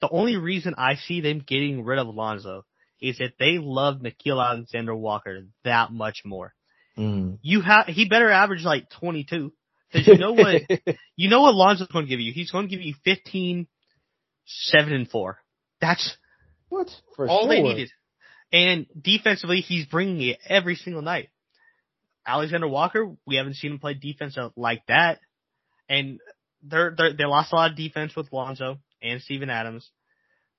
The 0.00 0.08
only 0.10 0.36
reason 0.36 0.74
I 0.78 0.94
see 0.94 1.20
them 1.20 1.42
getting 1.46 1.84
rid 1.84 1.98
of 1.98 2.06
Lonzo 2.06 2.64
is 3.00 3.18
that 3.18 3.34
they 3.38 3.58
love 3.58 4.00
Nickeil 4.00 4.42
Alexander 4.42 4.94
Walker 4.94 5.42
that 5.64 5.92
much 5.92 6.22
more. 6.24 6.54
Mm. 6.98 7.38
You 7.42 7.60
have 7.60 7.86
he 7.86 8.08
better 8.08 8.30
average 8.30 8.62
like 8.62 8.88
22 9.00 9.52
because 9.92 10.06
you 10.06 10.18
know 10.18 10.32
what 10.32 10.62
you 11.16 11.28
know 11.28 11.42
what 11.42 11.54
Lonzo's 11.54 11.88
going 11.88 12.06
to 12.06 12.08
give 12.08 12.20
you. 12.20 12.32
He's 12.32 12.50
going 12.50 12.68
to 12.68 12.74
give 12.74 12.84
you 12.84 12.94
15, 13.04 13.66
seven 14.46 14.92
and 14.92 15.08
four. 15.08 15.38
That's 15.80 16.16
what 16.68 16.90
for 17.14 17.28
all 17.28 17.42
sure. 17.42 17.48
they 17.48 17.62
needed. 17.62 17.90
And 18.52 18.86
defensively, 19.00 19.60
he's 19.60 19.86
bringing 19.86 20.20
it 20.28 20.38
every 20.48 20.76
single 20.76 21.02
night. 21.02 21.28
Alexander 22.26 22.68
Walker, 22.68 23.16
we 23.26 23.36
haven't 23.36 23.54
seen 23.54 23.72
him 23.72 23.78
play 23.78 23.94
defense 23.94 24.36
like 24.56 24.84
that. 24.86 25.20
And 25.88 26.20
they're, 26.62 26.94
they're, 26.96 27.12
they 27.12 27.24
lost 27.24 27.52
a 27.52 27.56
lot 27.56 27.70
of 27.70 27.76
defense 27.76 28.16
with 28.16 28.32
Lonzo 28.32 28.78
and 29.02 29.20
Steven 29.20 29.50
Adams. 29.50 29.88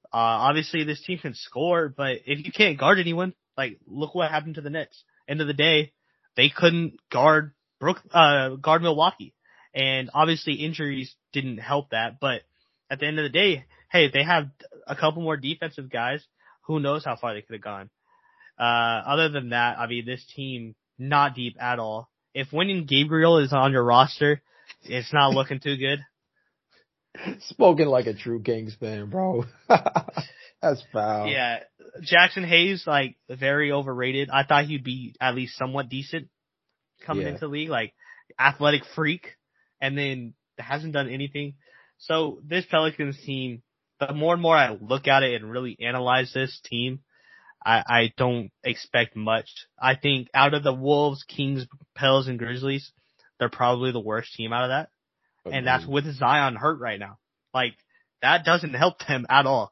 Uh, 0.05 0.47
obviously 0.47 0.83
this 0.85 1.01
team 1.03 1.19
can 1.19 1.33
score, 1.33 1.93
but 1.95 2.19
if 2.25 2.45
you 2.45 2.51
can't 2.51 2.79
guard 2.79 2.99
anyone, 2.99 3.33
like 3.57 3.79
look 3.85 4.15
what 4.15 4.31
happened 4.31 4.55
to 4.55 4.61
the 4.61 4.69
Nets. 4.69 5.03
End 5.27 5.41
of 5.41 5.47
the 5.47 5.53
day, 5.53 5.91
they 6.37 6.49
couldn't 6.49 6.97
guard 7.11 7.51
Brook, 7.79 8.01
uh, 8.13 8.55
guard 8.55 8.81
Milwaukee. 8.81 9.33
And 9.73 10.09
obviously 10.13 10.53
injuries 10.53 11.13
didn't 11.33 11.57
help 11.57 11.89
that, 11.89 12.19
but 12.21 12.41
at 12.89 12.99
the 12.99 13.05
end 13.05 13.19
of 13.19 13.23
the 13.23 13.29
day, 13.29 13.65
hey, 13.91 14.09
they 14.09 14.23
have 14.23 14.49
a 14.87 14.95
couple 14.95 15.21
more 15.21 15.35
defensive 15.37 15.91
guys. 15.91 16.25
Who 16.67 16.79
knows 16.79 17.03
how 17.05 17.15
far 17.15 17.33
they 17.33 17.41
could 17.41 17.53
have 17.55 17.63
gone. 17.63 17.89
Uh, 18.59 18.63
other 19.07 19.29
than 19.29 19.49
that, 19.49 19.77
I 19.79 19.87
mean, 19.87 20.05
this 20.05 20.25
team 20.35 20.75
not 20.97 21.35
deep 21.35 21.55
at 21.61 21.79
all. 21.79 22.09
If 22.33 22.49
Wenyen 22.51 22.87
Gabriel 22.87 23.39
is 23.39 23.53
on 23.53 23.71
your 23.71 23.83
roster, 23.83 24.41
it's 24.83 25.13
not 25.13 25.31
looking 25.33 25.59
too 25.59 25.77
good. 25.77 25.99
Spoken 27.49 27.87
like 27.87 28.07
a 28.07 28.13
true 28.13 28.41
Kings 28.41 28.75
fan, 28.79 29.09
bro. 29.09 29.45
That's 30.61 30.83
foul. 30.91 31.27
Yeah, 31.27 31.59
Jaxson 32.01 32.45
Hayes 32.45 32.83
like 32.87 33.15
very 33.29 33.71
overrated. 33.71 34.29
I 34.31 34.43
thought 34.43 34.65
he'd 34.65 34.83
be 34.83 35.15
at 35.21 35.35
least 35.35 35.55
somewhat 35.57 35.89
decent 35.89 36.29
coming 37.05 37.23
Yeah. 37.25 37.29
into 37.33 37.41
the 37.41 37.47
league, 37.47 37.69
like 37.69 37.93
athletic 38.39 38.83
freak, 38.95 39.35
and 39.79 39.97
then 39.97 40.33
hasn't 40.57 40.93
done 40.93 41.09
anything. 41.09 41.55
So 41.99 42.39
this 42.45 42.65
Pelicans 42.69 43.17
team, 43.23 43.61
the 43.99 44.13
more 44.13 44.33
and 44.33 44.41
more 44.41 44.55
I 44.55 44.77
look 44.79 45.07
at 45.07 45.23
it 45.23 45.41
and 45.41 45.51
really 45.51 45.77
analyze 45.79 46.31
this 46.33 46.59
team, 46.63 46.99
I, 47.65 47.83
I 47.87 48.13
don't 48.17 48.51
expect 48.63 49.15
much. 49.15 49.49
I 49.79 49.95
think 49.95 50.29
out 50.33 50.53
of 50.53 50.63
the 50.63 50.73
Wolves, 50.73 51.23
Kings, 51.23 51.65
Pels, 51.95 52.27
and 52.27 52.39
Grizzlies, 52.39 52.91
they're 53.39 53.49
probably 53.49 53.91
the 53.91 53.99
worst 53.99 54.33
team 54.35 54.53
out 54.53 54.65
of 54.65 54.69
that. 54.69 54.89
And 55.51 55.65
that's 55.65 55.85
with 55.85 56.05
Zion 56.15 56.55
hurt 56.55 56.79
right 56.79 56.99
now. 56.99 57.19
Like, 57.53 57.75
that 58.21 58.43
doesn't 58.43 58.73
help 58.73 58.99
them 59.07 59.25
at 59.29 59.45
all. 59.45 59.71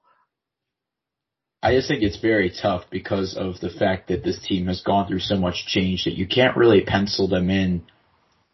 I 1.61 1.73
just 1.73 1.87
think 1.87 2.03
it's 2.03 2.19
very 2.19 2.51
tough 2.51 2.85
because 2.91 3.35
of 3.35 3.59
the 3.59 3.71
fact 3.71 4.07
that 4.09 4.23
this 4.23 4.39
team 4.39 4.67
has 4.67 4.81
gone 4.81 5.07
through 5.07 5.19
so 5.19 5.35
much 5.35 5.65
change 5.65 6.05
that 6.05 6.13
you 6.13 6.27
can't 6.27 6.55
really 6.55 6.81
pencil 6.81 7.27
them 7.27 7.49
in 7.49 7.83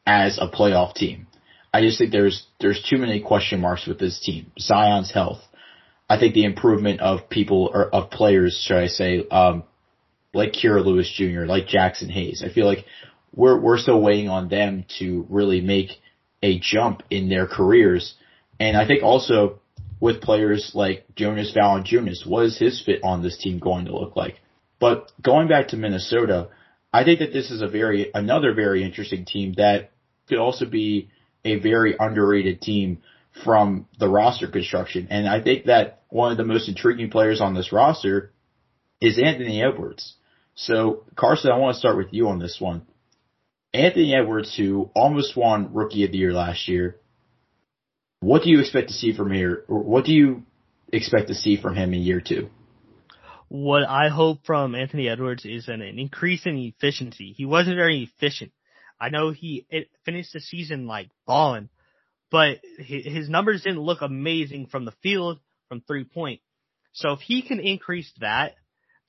as 0.05 0.39
a 0.39 0.47
playoff 0.47 0.93
team. 0.93 1.27
I 1.73 1.81
just 1.81 1.97
think 1.97 2.11
there's 2.11 2.47
there's 2.59 2.81
too 2.89 2.97
many 2.97 3.21
question 3.21 3.59
marks 3.59 3.85
with 3.85 3.99
this 3.99 4.19
team. 4.19 4.51
Zion's 4.59 5.11
health. 5.11 5.41
I 6.11 6.19
think 6.19 6.33
the 6.33 6.43
improvement 6.43 6.99
of 6.99 7.29
people 7.29 7.71
or 7.73 7.87
of 7.95 8.11
players, 8.11 8.61
should 8.67 8.75
I 8.75 8.87
say, 8.87 9.25
um, 9.31 9.63
like 10.33 10.51
Kira 10.51 10.83
Lewis 10.85 11.09
Jr., 11.15 11.45
like 11.45 11.67
Jaxson 11.67 12.11
Hayes. 12.11 12.43
I 12.45 12.51
feel 12.51 12.65
like 12.65 12.83
we're 13.33 13.57
we're 13.57 13.77
still 13.77 14.01
waiting 14.01 14.27
on 14.27 14.49
them 14.49 14.83
to 14.99 15.25
really 15.29 15.61
make 15.61 15.91
a 16.43 16.59
jump 16.59 17.03
in 17.09 17.29
their 17.29 17.47
careers. 17.47 18.15
And 18.59 18.75
I 18.75 18.85
think 18.85 19.03
also 19.03 19.61
with 20.01 20.19
players 20.19 20.73
like 20.73 21.05
Jonas 21.15 21.53
Valanciunas, 21.55 22.27
what 22.27 22.43
is 22.43 22.57
his 22.57 22.83
fit 22.85 23.05
on 23.05 23.23
this 23.23 23.37
team 23.37 23.59
going 23.59 23.85
to 23.85 23.97
look 23.97 24.17
like? 24.17 24.41
But 24.81 25.13
going 25.23 25.47
back 25.47 25.69
to 25.69 25.77
Minnesota, 25.77 26.49
I 26.91 27.05
think 27.05 27.19
that 27.19 27.31
this 27.31 27.51
is 27.51 27.61
a 27.61 27.69
very 27.69 28.11
another 28.13 28.53
very 28.53 28.83
interesting 28.83 29.23
team 29.23 29.53
that 29.55 29.91
could 30.27 30.39
also 30.39 30.65
be 30.65 31.09
a 31.45 31.55
very 31.59 31.95
underrated 31.97 32.59
team 32.59 32.97
from 33.43 33.87
the 33.99 34.09
roster 34.09 34.47
construction. 34.47 35.07
And 35.09 35.27
I 35.27 35.41
think 35.41 35.65
that 35.65 36.03
one 36.09 36.31
of 36.31 36.37
the 36.37 36.43
most 36.43 36.67
intriguing 36.67 37.09
players 37.09 37.41
on 37.41 37.53
this 37.53 37.71
roster 37.71 38.31
is 38.99 39.19
Anthony 39.19 39.63
Edwards. 39.63 40.15
So 40.55 41.05
Carson, 41.15 41.51
I 41.51 41.57
want 41.57 41.75
to 41.75 41.79
start 41.79 41.97
with 41.97 42.11
you 42.11 42.27
on 42.27 42.39
this 42.39 42.57
one. 42.59 42.83
Anthony 43.73 44.13
Edwards, 44.13 44.55
who 44.55 44.91
almost 44.93 45.35
won 45.37 45.73
Rookie 45.73 46.03
of 46.03 46.11
the 46.11 46.17
Year 46.17 46.33
last 46.33 46.67
year, 46.67 46.97
what 48.19 48.43
do 48.43 48.49
you 48.49 48.59
expect 48.59 48.89
to 48.89 48.93
see 48.93 49.13
from 49.13 49.31
here? 49.31 49.63
Or 49.67 49.79
what 49.79 50.05
do 50.05 50.11
you 50.11 50.43
expect 50.91 51.29
to 51.29 51.33
see 51.33 51.59
from 51.59 51.75
him 51.75 51.93
in 51.93 52.01
year 52.01 52.21
two? 52.21 52.49
What 53.47 53.83
I 53.83 54.09
hope 54.09 54.45
from 54.45 54.75
Anthony 54.75 55.09
Edwards 55.09 55.45
is 55.45 55.67
an, 55.67 55.81
an 55.81 55.99
increase 55.99 56.45
in 56.45 56.57
efficiency. 56.57 57.33
He 57.35 57.45
wasn't 57.45 57.77
very 57.77 58.03
efficient. 58.03 58.51
I 58.99 59.09
know 59.09 59.31
he 59.31 59.65
finished 60.05 60.33
the 60.33 60.39
season 60.39 60.85
like 60.85 61.09
balling, 61.25 61.69
but 62.31 62.59
his, 62.79 63.29
numbers 63.29 63.63
didn't 63.63 63.81
look 63.81 64.01
amazing 64.01 64.67
from 64.67 64.85
the 64.85 64.93
field, 65.03 65.39
from 65.67 65.81
three 65.81 66.05
point. 66.05 66.39
So 66.93 67.11
if 67.11 67.19
he 67.19 67.41
can 67.41 67.59
increase 67.59 68.11
that, 68.19 68.55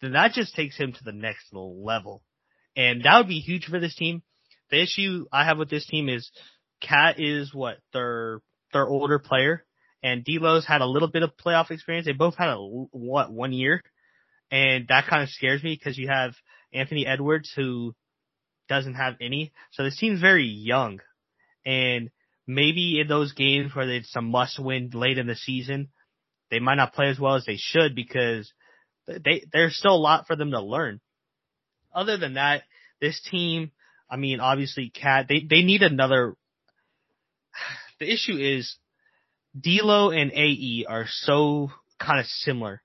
then 0.00 0.12
that 0.12 0.32
just 0.32 0.54
takes 0.54 0.76
him 0.76 0.92
to 0.92 1.04
the 1.04 1.12
next 1.12 1.46
level. 1.52 2.22
And 2.76 3.04
that 3.04 3.18
would 3.18 3.28
be 3.28 3.40
huge 3.40 3.66
for 3.66 3.78
this 3.78 3.94
team. 3.94 4.22
The 4.70 4.82
issue 4.82 5.26
I 5.32 5.44
have 5.44 5.58
with 5.58 5.70
this 5.70 5.86
team 5.86 6.08
is 6.08 6.30
KAT 6.80 7.20
is 7.20 7.54
what 7.54 7.78
their 7.92 8.40
their 8.72 8.88
older 8.88 9.18
player, 9.18 9.64
and 10.02 10.24
D'Lo's 10.24 10.66
had 10.66 10.80
a 10.80 10.86
little 10.86 11.08
bit 11.08 11.22
of 11.22 11.36
playoff 11.36 11.70
experience. 11.70 12.06
They 12.06 12.12
both 12.12 12.36
had 12.36 12.48
a 12.48 12.56
what 12.56 13.30
one 13.30 13.52
year, 13.52 13.82
and 14.50 14.88
that 14.88 15.06
kind 15.06 15.22
of 15.22 15.28
scares 15.28 15.62
me 15.62 15.76
because 15.78 15.98
you 15.98 16.08
have 16.08 16.34
Anthony 16.72 17.06
Edwards 17.06 17.52
who 17.54 17.94
doesn't 18.68 18.94
have 18.94 19.16
any. 19.20 19.52
So 19.72 19.84
this 19.84 19.98
team's 19.98 20.20
very 20.20 20.46
young, 20.46 21.00
and 21.66 22.10
maybe 22.46 23.00
in 23.00 23.08
those 23.08 23.32
games 23.32 23.74
where 23.74 23.88
it's 23.88 24.14
a 24.16 24.22
must 24.22 24.58
win 24.58 24.90
late 24.92 25.18
in 25.18 25.26
the 25.26 25.36
season, 25.36 25.88
they 26.50 26.58
might 26.58 26.76
not 26.76 26.94
play 26.94 27.08
as 27.08 27.18
well 27.18 27.36
as 27.36 27.44
they 27.44 27.56
should 27.56 27.94
because 27.94 28.52
they 29.06 29.44
there's 29.52 29.76
still 29.76 29.94
a 29.94 29.96
lot 29.96 30.26
for 30.26 30.36
them 30.36 30.50
to 30.50 30.60
learn. 30.60 31.00
Other 31.94 32.16
than 32.16 32.34
that, 32.34 32.62
this 33.00 33.20
team, 33.30 33.72
I 34.10 34.16
mean, 34.16 34.40
obviously, 34.40 34.90
KAT 34.90 35.28
they 35.28 35.40
they 35.48 35.62
need 35.62 35.82
another. 35.82 36.36
The 38.00 38.12
issue 38.12 38.36
is, 38.36 38.74
D'Lo 39.56 40.10
and 40.10 40.32
AE 40.32 40.86
are 40.88 41.04
so 41.08 41.70
kind 42.00 42.18
of 42.18 42.26
similar. 42.26 42.82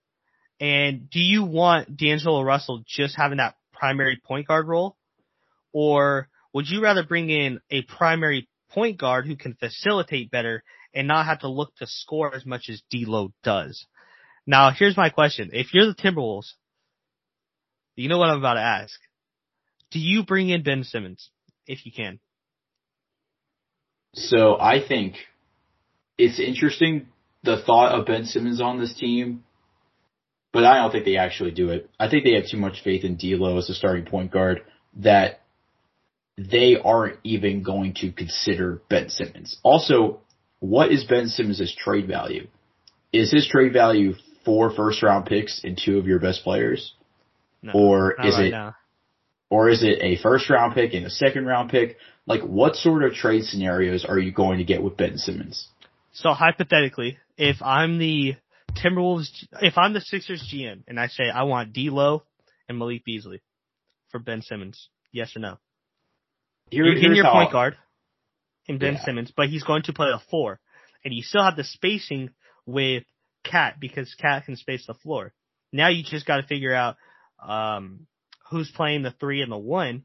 And 0.60 1.10
do 1.10 1.20
you 1.20 1.44
want 1.44 1.98
D'Angelo 1.98 2.44
Russell 2.44 2.84
just 2.86 3.16
having 3.18 3.40
that 3.40 3.56
primary 3.74 4.22
point 4.24 4.48
guard 4.48 4.68
role? 4.68 4.96
Or 5.74 6.30
would 6.54 6.70
you 6.70 6.84
rather 6.84 7.04
bring 7.04 7.32
in 7.32 7.62
a 7.72 7.82
primary 7.82 8.48
point 8.70 8.98
guard 8.98 9.26
who 9.26 9.36
can 9.36 9.54
facilitate 9.54 10.32
better 10.32 10.64
and 10.94 11.08
not 11.08 11.26
have 11.26 11.40
to 11.40 11.48
look 11.48 11.76
to 11.78 11.88
score 11.88 12.34
as 12.36 12.46
much 12.46 12.70
as 12.70 12.82
D'Lo 12.90 13.32
does? 13.44 13.86
Now, 14.46 14.72
here's 14.72 14.98
my 14.98 15.10
question. 15.10 15.50
If 15.54 15.74
you're 15.74 15.86
the 15.86 15.96
Timberwolves, 15.96 16.54
you 17.96 18.10
know 18.10 18.18
what 18.18 18.30
I'm 18.30 18.38
about 18.38 18.54
to 18.56 18.62
ask. 18.62 19.00
Do 19.92 20.00
you 20.00 20.24
bring 20.24 20.50
in 20.50 20.64
Ben 20.64 20.84
Simmons 20.84 21.30
if 21.66 21.86
you 21.86 21.92
can? 21.92 22.20
So 24.14 24.58
I 24.60 24.86
think 24.86 25.16
it's 26.18 26.40
interesting 26.40 27.08
the 27.44 27.62
thought 27.62 27.92
of 27.92 28.06
Ben 28.06 28.26
Simmons 28.26 28.62
on 28.62 28.80
this 28.80 28.94
team, 28.94 29.44
but 30.52 30.64
I 30.64 30.76
don't 30.76 30.92
think 30.92 31.06
they 31.06 31.18
actually 31.18 31.52
do 31.52 31.70
it. 31.70 31.90
I 32.00 32.10
think 32.10 32.24
they 32.24 32.34
have 32.34 32.50
too 32.50 32.58
much 32.58 32.82
faith 32.84 33.04
in 33.04 33.16
D'Lo 33.16 33.58
as 33.58 33.70
a 33.70 33.74
starting 33.74 34.06
point 34.06 34.32
guard 34.32 34.62
that 34.98 35.42
they 36.38 36.78
aren't 36.78 37.18
even 37.24 37.64
going 37.64 37.96
to 37.96 38.12
consider 38.12 38.82
Ben 38.90 39.10
Simmons. 39.10 39.58
Also, 39.64 40.22
what 40.60 40.92
is 40.92 41.04
Ben 41.04 41.28
Simmons' 41.28 41.76
trade 41.76 42.08
value? 42.08 42.48
Is 43.12 43.32
his 43.32 43.48
trade 43.48 43.74
value 43.74 44.14
four 44.46 44.72
first 44.72 45.02
round 45.02 45.26
picks 45.26 45.64
and 45.64 45.78
two 45.84 45.98
of 45.98 46.06
your 46.08 46.20
best 46.20 46.44
players? 46.44 46.94
No, 47.62 47.72
or 47.74 48.12
is 48.24 48.36
right 48.36 48.46
it 48.46 48.52
now. 48.52 48.76
or 49.50 49.70
is 49.70 49.84
it 49.84 50.00
a 50.02 50.18
first 50.22 50.50
round 50.50 50.76
pick 50.76 50.94
and 50.94 51.06
a 51.06 51.10
second 51.10 51.46
round 51.46 51.72
pick? 51.72 51.98
Like 52.28 52.42
what 52.42 52.76
sort 52.76 53.04
of 53.04 53.14
trade 53.14 53.46
scenarios 53.46 54.06
are 54.06 54.20
you 54.20 54.32
going 54.32 54.60
to 54.60 54.64
get 54.64 54.84
with 54.84 54.98
Ben 54.98 55.18
Simmons? 55.18 55.68
So 56.14 56.34
hypothetically, 56.34 57.18
if 57.38 57.62
I'm 57.62 57.98
the 57.98 58.36
Timberwolves, 58.76 59.30
if 59.62 59.78
I'm 59.78 59.94
the 59.94 60.02
Sixers 60.02 60.48
GM 60.54 60.84
and 60.88 61.00
I 61.00 61.08
say 61.08 61.24
I 61.34 61.44
want 61.44 61.74
D'Lo 61.74 62.24
and 62.70 62.78
Malik 62.78 63.06
Beasley 63.06 63.42
for 64.12 64.20
Ben 64.20 64.42
Simmons, 64.42 64.90
yes 65.12 65.36
or 65.36 65.40
no? 65.40 65.58
Here, 66.70 66.86
You're 66.86 66.94
getting 66.96 67.04
here's 67.06 67.18
your 67.18 67.26
how- 67.26 67.34
point 67.34 67.52
guard 67.52 67.78
in 68.68 68.78
Ben 68.78 68.96
Yeah. 68.96 69.04
Simmons, 69.06 69.32
but 69.36 69.48
he's 69.50 69.64
going 69.64 69.84
to 69.84 69.94
play 69.94 70.10
a 70.14 70.20
four, 70.30 70.60
and 71.06 71.14
you 71.14 71.22
still 71.24 71.44
have 71.44 71.56
the 71.56 71.64
spacing 71.64 72.32
with 72.66 73.04
KAT 73.44 73.80
because 73.80 74.14
KAT 74.16 74.46
can 74.46 74.56
space 74.58 74.86
the 74.86 74.94
floor. 74.94 75.34
Now 75.72 75.88
you 75.90 76.04
just 76.04 76.26
got 76.26 76.38
to 76.38 76.44
figure 76.48 76.74
out 76.74 76.98
um, 77.42 78.08
who's 78.50 78.70
playing 78.72 79.04
the 79.04 79.12
three 79.12 79.42
and 79.42 79.52
the 79.52 79.58
one, 79.58 80.04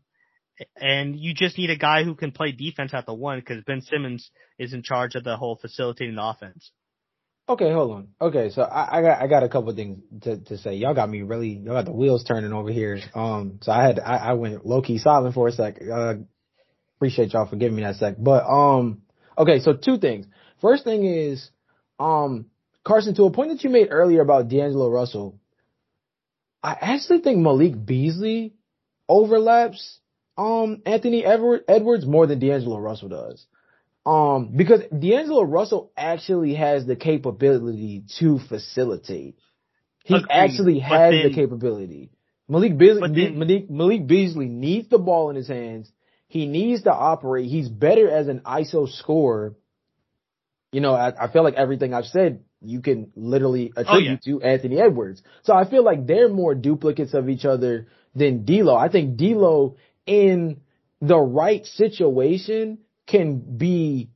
and 0.77 1.17
you 1.19 1.35
just 1.35 1.59
need 1.59 1.71
a 1.71 1.77
guy 1.77 2.05
who 2.05 2.15
can 2.15 2.31
play 2.31 2.53
defense 2.53 2.95
at 2.95 3.07
the 3.07 3.15
one 3.15 3.41
because 3.41 3.65
Ben 3.65 3.81
Simmons 3.81 4.31
is 4.59 4.73
in 4.73 4.83
charge 4.83 5.15
of 5.17 5.25
the 5.25 5.37
whole 5.37 5.57
facilitating 5.57 6.15
the 6.17 6.25
offense. 6.25 6.71
Okay, 7.49 7.73
hold 7.73 7.91
on. 7.91 8.09
Okay, 8.21 8.51
so 8.51 8.63
I, 8.63 8.99
I 8.99 9.03
got 9.03 9.23
I 9.23 9.27
got 9.27 9.43
a 9.43 9.49
couple 9.49 9.75
things 9.75 9.99
to, 10.23 10.39
to 10.39 10.59
say. 10.59 10.75
Y'all 10.77 10.95
got 10.95 11.11
me 11.11 11.23
really 11.23 11.49
y'all 11.49 11.75
got 11.75 11.87
the 11.87 11.93
wheels 11.93 12.23
turning 12.23 12.53
over 12.53 12.71
here. 12.71 13.01
Um, 13.15 13.59
so 13.63 13.73
I 13.73 13.83
had 13.85 13.99
I, 13.99 14.17
I 14.19 14.33
went 14.35 14.65
low 14.65 14.81
key 14.81 14.99
silent 14.99 15.35
for 15.35 15.49
a 15.49 15.53
sec. 15.53 15.79
Uh, 15.83 16.15
appreciate 17.03 17.33
y'all 17.33 17.49
for 17.49 17.57
giving 17.57 17.75
me 17.75 17.83
that 17.83 17.97
sec. 17.97 18.15
But 18.17 18.45
um, 18.47 19.03
okay, 19.37 19.59
so 19.59 19.73
two 19.73 19.99
things. 19.99 20.27
First 20.61 20.85
thing 20.85 21.05
is, 21.05 21.51
um, 21.99 22.47
Carson, 22.85 23.17
to 23.17 23.25
a 23.25 23.33
point 23.33 23.51
that 23.51 23.65
you 23.65 23.71
made 23.71 23.89
earlier 23.91 24.21
about 24.21 24.49
D'Angelo 24.49 24.89
Russell, 24.89 25.41
I 26.63 26.77
actually 26.81 27.19
think 27.19 27.39
Malik 27.39 27.85
Beasley 27.85 28.55
overlaps 29.09 29.99
um 30.39 30.81
Anthony 30.87 31.25
Edward, 31.25 31.65
Edwards 31.67 32.07
more 32.07 32.29
than 32.29 32.39
D'Angelo 32.39 32.79
Russell 32.79 33.09
does. 33.09 33.45
Um, 34.07 34.53
because 34.55 34.83
D'Angelo 34.97 35.43
Russell 35.43 35.91
actually 35.97 36.55
has 36.55 36.87
the 36.87 36.95
capability 36.95 38.05
to 38.21 38.39
facilitate. 38.49 39.39
He 40.05 40.15
Agreed, 40.15 40.31
actually 40.31 40.79
has 40.79 41.13
the 41.13 41.33
capability. 41.35 42.11
Malik 42.49 42.79
Beasley, 42.79 43.13
then- 43.13 43.39
Malik, 43.41 43.69
Malik 43.69 44.07
Beasley 44.07 44.47
needs 44.47 44.89
the 44.89 44.99
ball 44.99 45.31
in 45.31 45.37
his 45.37 45.49
hands. 45.49 45.91
He 46.33 46.47
needs 46.47 46.85
to 46.85 46.91
operate. 46.91 47.51
He's 47.51 47.69
better 47.69 48.09
as 48.09 48.27
an 48.27 48.41
ISO 48.41 48.91
scorer. 48.91 49.55
You 50.73 50.81
know, 50.81 50.95
I, 50.95 51.13
I 51.25 51.31
feel 51.31 51.45
like 51.45 51.57
everything 51.57 51.93
I've 51.93 52.07
said, 52.07 52.45
you 52.63 52.81
can 52.81 53.13
literally 53.15 53.71
oh, 53.77 53.83
attribute 53.83 54.23
to 54.23 54.41
Anthony 54.41 54.81
Edwards. 54.81 55.23
So 55.43 55.53
I 55.53 55.69
feel 55.69 55.85
like 55.85 56.07
they're 56.07 56.31
more 56.31 56.55
duplicates 56.55 57.13
of 57.13 57.29
each 57.29 57.45
other 57.45 57.89
than 58.15 58.47
D'Lo. 58.47 58.75
I 58.75 58.89
think 58.89 59.19
D'Lo 59.19 59.77
in 60.07 60.63
the 61.03 61.19
right 61.19 61.67
situation 61.67 62.79
can 63.07 63.59
be 63.59 64.09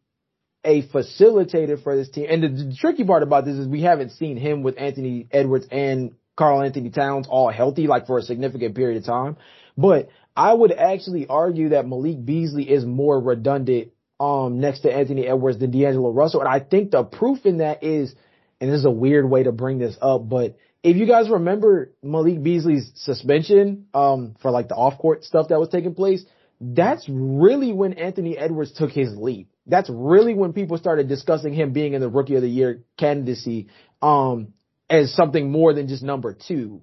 a 0.64 0.88
facilitator 0.88 1.82
for 1.82 1.96
this 1.96 2.08
team. 2.08 2.28
And 2.30 2.42
the, 2.42 2.48
the 2.48 2.76
tricky 2.80 3.04
part 3.04 3.24
about 3.24 3.44
this 3.44 3.56
is 3.56 3.68
we 3.68 3.82
haven't 3.82 4.12
seen 4.12 4.38
him 4.38 4.62
with 4.62 4.78
Anthony 4.78 5.28
Edwards 5.30 5.66
and 5.70 6.12
Karl-Anthony 6.34 6.88
Towns 6.88 7.26
all 7.28 7.50
healthy, 7.50 7.86
like 7.86 8.06
for 8.06 8.16
a 8.16 8.22
significant 8.22 8.74
period 8.74 8.96
of 8.96 9.04
time. 9.04 9.36
But 9.76 10.08
I 10.36 10.52
would 10.52 10.72
actually 10.72 11.26
argue 11.26 11.70
that 11.70 11.88
Malik 11.88 12.24
Beasley 12.24 12.70
is 12.70 12.84
more 12.84 13.18
redundant 13.18 13.92
um 14.20 14.60
next 14.60 14.80
to 14.80 14.92
Anthony 14.92 15.26
Edwards 15.26 15.58
than 15.58 15.70
D'Angelo 15.70 16.10
Russell. 16.10 16.40
And 16.40 16.48
I 16.48 16.60
think 16.60 16.90
the 16.90 17.04
proof 17.04 17.44
in 17.44 17.58
that 17.58 17.82
is, 17.82 18.14
and 18.60 18.70
this 18.70 18.80
is 18.80 18.84
a 18.84 18.90
weird 18.90 19.28
way 19.28 19.42
to 19.42 19.52
bring 19.52 19.78
this 19.78 19.96
up, 20.00 20.28
but 20.28 20.56
if 20.82 20.96
you 20.96 21.06
guys 21.06 21.28
remember 21.28 21.92
Malik 22.02 22.42
Beasley's 22.42 22.92
suspension 22.94 23.86
um 23.94 24.36
for 24.40 24.50
like 24.50 24.68
the 24.68 24.74
off 24.74 24.98
court 24.98 25.24
stuff 25.24 25.48
that 25.48 25.58
was 25.58 25.68
taking 25.70 25.94
place, 25.94 26.24
that's 26.60 27.06
really 27.08 27.72
when 27.72 27.94
Anthony 27.94 28.36
Edwards 28.36 28.72
took 28.72 28.90
his 28.90 29.16
leap. 29.16 29.50
That's 29.66 29.90
really 29.90 30.34
when 30.34 30.52
people 30.52 30.78
started 30.78 31.08
discussing 31.08 31.52
him 31.52 31.72
being 31.72 31.94
in 31.94 32.00
the 32.00 32.08
rookie 32.08 32.36
of 32.36 32.42
the 32.42 32.48
year 32.48 32.84
candidacy 32.98 33.68
um 34.02 34.52
as 34.88 35.12
something 35.14 35.50
more 35.50 35.72
than 35.74 35.88
just 35.88 36.02
number 36.02 36.36
2 36.46 36.80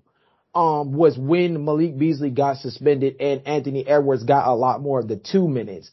um, 0.55 0.93
was 0.93 1.17
when 1.17 1.65
Malik 1.65 1.97
Beasley 1.97 2.29
got 2.29 2.57
suspended 2.57 3.17
and 3.19 3.47
Anthony 3.47 3.85
Edwards 3.87 4.23
got 4.23 4.47
a 4.47 4.53
lot 4.53 4.81
more 4.81 4.99
of 4.99 5.07
the 5.07 5.17
two 5.17 5.47
minutes. 5.47 5.89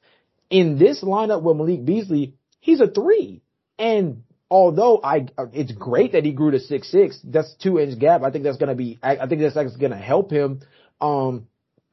In 0.50 0.78
this 0.78 1.02
lineup 1.02 1.42
with 1.42 1.56
Malik 1.56 1.84
Beasley, 1.84 2.34
he's 2.60 2.80
a 2.80 2.88
three. 2.88 3.42
And 3.78 4.24
although 4.50 5.00
I, 5.02 5.28
it's 5.52 5.72
great 5.72 6.12
that 6.12 6.24
he 6.24 6.32
grew 6.32 6.50
to 6.50 6.60
six 6.60 6.90
six. 6.90 7.18
That's 7.24 7.54
two 7.62 7.78
inch 7.78 7.98
gap. 7.98 8.22
I 8.22 8.30
think 8.30 8.44
that's 8.44 8.58
gonna 8.58 8.74
be. 8.74 8.98
I, 9.02 9.18
I 9.18 9.28
think 9.28 9.40
that's 9.40 9.76
gonna 9.76 9.96
help 9.96 10.30
him. 10.30 10.60
Um, 11.00 11.46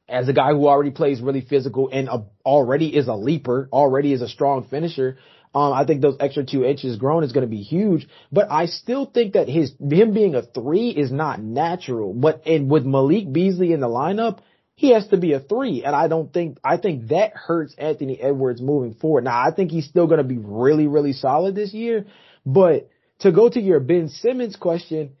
as 0.08 0.28
a 0.28 0.32
guy 0.32 0.52
who 0.52 0.66
already 0.66 0.90
plays 0.90 1.20
really 1.20 1.42
physical 1.42 1.90
and 1.92 2.08
uh, 2.08 2.22
already 2.44 2.94
is 2.94 3.08
a 3.08 3.14
leaper, 3.14 3.68
already 3.72 4.12
is 4.12 4.22
a 4.22 4.28
strong 4.28 4.66
finisher. 4.68 5.18
Um, 5.54 5.72
I 5.72 5.84
think 5.84 6.02
those 6.02 6.16
extra 6.20 6.44
two 6.44 6.64
inches 6.64 6.96
grown 6.96 7.24
is 7.24 7.32
going 7.32 7.46
to 7.46 7.50
be 7.50 7.62
huge, 7.62 8.06
but 8.30 8.50
I 8.50 8.66
still 8.66 9.06
think 9.06 9.32
that 9.32 9.48
his, 9.48 9.72
him 9.80 10.12
being 10.12 10.34
a 10.34 10.42
three 10.42 10.90
is 10.90 11.10
not 11.10 11.40
natural. 11.40 12.12
But, 12.12 12.46
and 12.46 12.70
with 12.70 12.84
Malik 12.84 13.32
Beasley 13.32 13.72
in 13.72 13.80
the 13.80 13.88
lineup, 13.88 14.40
he 14.74 14.92
has 14.92 15.08
to 15.08 15.16
be 15.16 15.32
a 15.32 15.40
three. 15.40 15.84
And 15.84 15.96
I 15.96 16.06
don't 16.06 16.32
think, 16.32 16.58
I 16.62 16.76
think 16.76 17.08
that 17.08 17.32
hurts 17.34 17.74
Anthony 17.76 18.20
Edwards 18.20 18.60
moving 18.60 18.94
forward. 18.94 19.24
Now, 19.24 19.40
I 19.40 19.52
think 19.52 19.70
he's 19.70 19.88
still 19.88 20.06
going 20.06 20.18
to 20.18 20.24
be 20.24 20.38
really, 20.38 20.86
really 20.86 21.12
solid 21.12 21.54
this 21.54 21.72
year, 21.72 22.06
but 22.46 22.88
to 23.20 23.32
go 23.32 23.48
to 23.48 23.60
your 23.60 23.80
Ben 23.80 24.08
Simmons 24.08 24.56
question, 24.56 25.16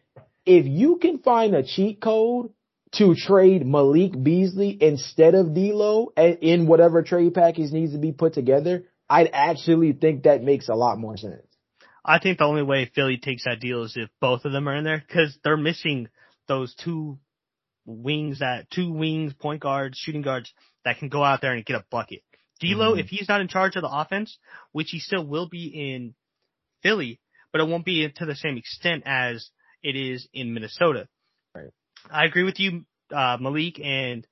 if 0.46 0.66
you 0.66 0.96
can 0.96 1.18
find 1.18 1.54
a 1.54 1.64
cheat 1.64 2.00
code 2.00 2.50
to 2.92 3.14
trade 3.14 3.66
Malik 3.66 4.12
Beasley 4.22 4.78
instead 4.80 5.34
of 5.34 5.52
D'Lo 5.52 6.12
in 6.16 6.66
whatever 6.66 7.02
trade 7.02 7.34
package 7.34 7.72
needs 7.72 7.92
to 7.92 7.98
be 7.98 8.12
put 8.12 8.34
together, 8.34 8.84
I'd 9.10 9.30
actually 9.32 9.92
think 9.92 10.24
that 10.24 10.42
makes 10.42 10.68
a 10.68 10.74
lot 10.74 10.98
more 10.98 11.16
sense. 11.16 11.46
I 12.04 12.18
think 12.18 12.38
the 12.38 12.44
only 12.44 12.62
way 12.62 12.90
Philly 12.94 13.18
takes 13.18 13.44
that 13.44 13.60
deal 13.60 13.82
is 13.82 13.94
if 13.96 14.08
both 14.20 14.44
of 14.44 14.52
them 14.52 14.68
are 14.68 14.76
in 14.76 14.84
there 14.84 15.02
because 15.06 15.38
they're 15.42 15.56
missing 15.56 16.08
those 16.46 16.74
two 16.74 17.18
wings 17.84 18.40
that 18.40 18.70
two 18.70 18.90
wings, 18.92 19.32
point 19.34 19.60
guards, 19.60 19.98
shooting 19.98 20.22
guards 20.22 20.52
that 20.84 20.98
can 20.98 21.08
go 21.08 21.22
out 21.24 21.40
there 21.40 21.52
and 21.52 21.64
get 21.64 21.76
a 21.76 21.84
bucket. 21.90 22.22
D'Lo, 22.60 22.94
Mhm. 22.94 23.00
if 23.00 23.08
he's 23.08 23.28
not 23.28 23.40
in 23.40 23.48
charge 23.48 23.76
of 23.76 23.82
the 23.82 23.88
offense, 23.88 24.38
which 24.72 24.90
he 24.90 24.98
still 24.98 25.24
will 25.24 25.48
be 25.48 25.66
in 25.92 26.14
Philly, 26.82 27.20
but 27.52 27.60
it 27.60 27.68
won't 27.68 27.84
be 27.84 28.08
to 28.08 28.26
the 28.26 28.34
same 28.34 28.56
extent 28.56 29.04
as 29.06 29.50
it 29.82 29.96
is 29.96 30.28
in 30.32 30.52
Minnesota. 30.54 31.08
Right. 31.54 31.70
I 32.10 32.24
agree 32.24 32.42
with 32.42 32.58
you. 32.58 32.84
Uh, 33.10 33.38
Malik 33.40 33.80
and 33.80 34.26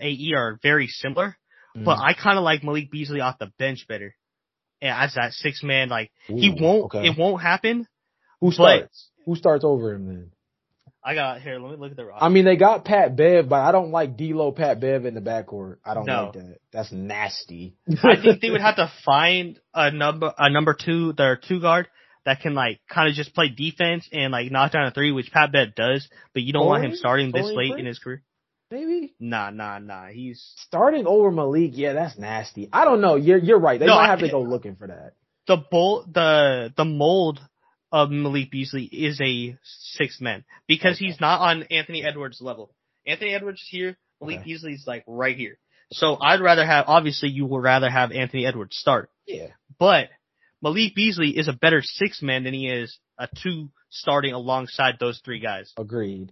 AE 0.00 0.34
are 0.34 0.58
very 0.62 0.86
similar, 0.86 1.36
Mm. 1.76 1.84
but 1.84 1.98
I 1.98 2.14
kind 2.14 2.38
of 2.38 2.44
like 2.44 2.62
Malik 2.62 2.90
Beasley 2.90 3.20
off 3.20 3.38
the 3.38 3.52
bench 3.58 3.86
better. 3.88 4.14
Yeah, 4.80 5.02
as 5.02 5.14
that 5.14 5.32
six 5.32 5.62
man, 5.62 5.88
like 5.88 6.10
he 6.26 6.54
won't, 6.58 6.84
okay. 6.86 7.06
it 7.06 7.18
won't 7.18 7.42
happen. 7.42 7.86
Who 8.40 8.52
starts? 8.52 9.10
Who 9.26 9.36
starts 9.36 9.64
over 9.64 9.92
him 9.92 10.06
then? 10.06 10.30
I 11.02 11.14
got 11.14 11.40
here. 11.40 11.58
Let 11.58 11.70
me 11.70 11.76
look 11.78 11.92
at 11.92 11.96
the 11.96 12.04
roster. 12.04 12.24
I 12.24 12.28
mean, 12.28 12.44
they 12.44 12.56
got 12.56 12.84
Pat 12.84 13.16
Bev, 13.16 13.48
but 13.48 13.60
I 13.60 13.72
don't 13.72 13.90
like 13.90 14.16
D'Lo, 14.18 14.52
Pat 14.52 14.80
Bev 14.80 15.06
in 15.06 15.14
the 15.14 15.20
backcourt. 15.22 15.76
I 15.84 15.94
don't 15.94 16.04
No. 16.04 16.24
like 16.24 16.32
that. 16.34 16.56
That's 16.72 16.92
nasty. 16.92 17.76
I 18.02 18.20
think 18.20 18.40
they 18.42 18.50
would 18.50 18.60
have 18.60 18.76
to 18.76 18.92
find 19.04 19.58
a 19.72 19.90
number, 19.90 20.32
a 20.36 20.50
number 20.50 20.74
two, 20.78 21.12
their 21.14 21.36
two 21.36 21.60
guard 21.60 21.88
that 22.26 22.40
can 22.42 22.54
like 22.54 22.80
kind 22.88 23.08
of 23.08 23.14
just 23.14 23.34
play 23.34 23.48
defense 23.48 24.08
and 24.12 24.30
like 24.32 24.50
knock 24.50 24.72
down 24.72 24.86
a 24.86 24.90
three, 24.90 25.10
which 25.10 25.32
Pat 25.32 25.52
Bev 25.52 25.74
does, 25.74 26.06
but 26.34 26.42
you 26.42 26.52
don't 26.52 26.66
want 26.66 26.84
him 26.84 26.94
starting 26.94 27.32
this 27.32 27.46
late 27.46 27.70
Prince? 27.70 27.80
in 27.80 27.86
his 27.86 27.98
career. 27.98 28.22
Maybe 28.70 29.14
Nah, 29.20 29.50
nah, 29.50 29.78
nah. 29.78 30.06
He's 30.08 30.52
starting 30.66 31.06
over 31.06 31.30
Malik. 31.30 31.72
Yeah, 31.74 31.92
that's 31.94 32.18
nasty. 32.18 32.68
I 32.72 32.84
don't 32.84 33.00
know. 33.00 33.16
You're 33.16 33.38
you're 33.38 33.58
right. 33.58 33.78
They 33.80 33.86
No, 33.86 33.94
might 33.96 34.04
I- 34.06 34.10
have 34.10 34.20
to 34.20 34.28
go 34.30 34.42
looking 34.42 34.76
for 34.76 34.86
that. 34.88 35.12
the 35.46 35.56
bolt, 35.56 36.12
the 36.12 36.72
the 36.76 36.84
mold 36.84 37.40
of 37.92 38.10
Malik 38.10 38.50
Beasley 38.50 38.84
is 38.84 39.20
a 39.20 39.56
six 39.64 40.20
man 40.20 40.44
because 40.68 40.96
Okay. 40.96 41.06
he's 41.06 41.20
not 41.20 41.40
on 41.40 41.64
Anthony 41.64 42.04
Edwards 42.04 42.40
level. 42.40 42.72
Anthony 43.06 43.34
Edwards 43.34 43.60
is 43.60 43.68
here. 43.68 43.96
Malik 44.20 44.36
Okay. 44.40 44.44
Beasley's 44.44 44.86
like 44.86 45.02
right 45.06 45.36
here. 45.36 45.58
So 45.92 46.16
I'd 46.20 46.40
rather 46.40 46.64
have, 46.64 46.84
obviously 46.86 47.30
you 47.30 47.46
would 47.46 47.62
rather 47.64 47.90
have 47.90 48.12
Anthony 48.12 48.46
Edwards 48.46 48.76
start, 48.76 49.10
Yeah. 49.26 49.48
but 49.78 50.08
Malik 50.62 50.94
Beasley 50.94 51.30
is 51.36 51.48
a 51.48 51.52
better 51.52 51.82
six 51.82 52.22
man 52.22 52.44
than 52.44 52.54
he 52.54 52.68
is 52.68 52.96
a 53.18 53.26
two 53.42 53.70
starting 53.88 54.32
alongside 54.34 54.98
those 55.00 55.18
three 55.24 55.40
guys. 55.40 55.72
Agreed. 55.76 56.30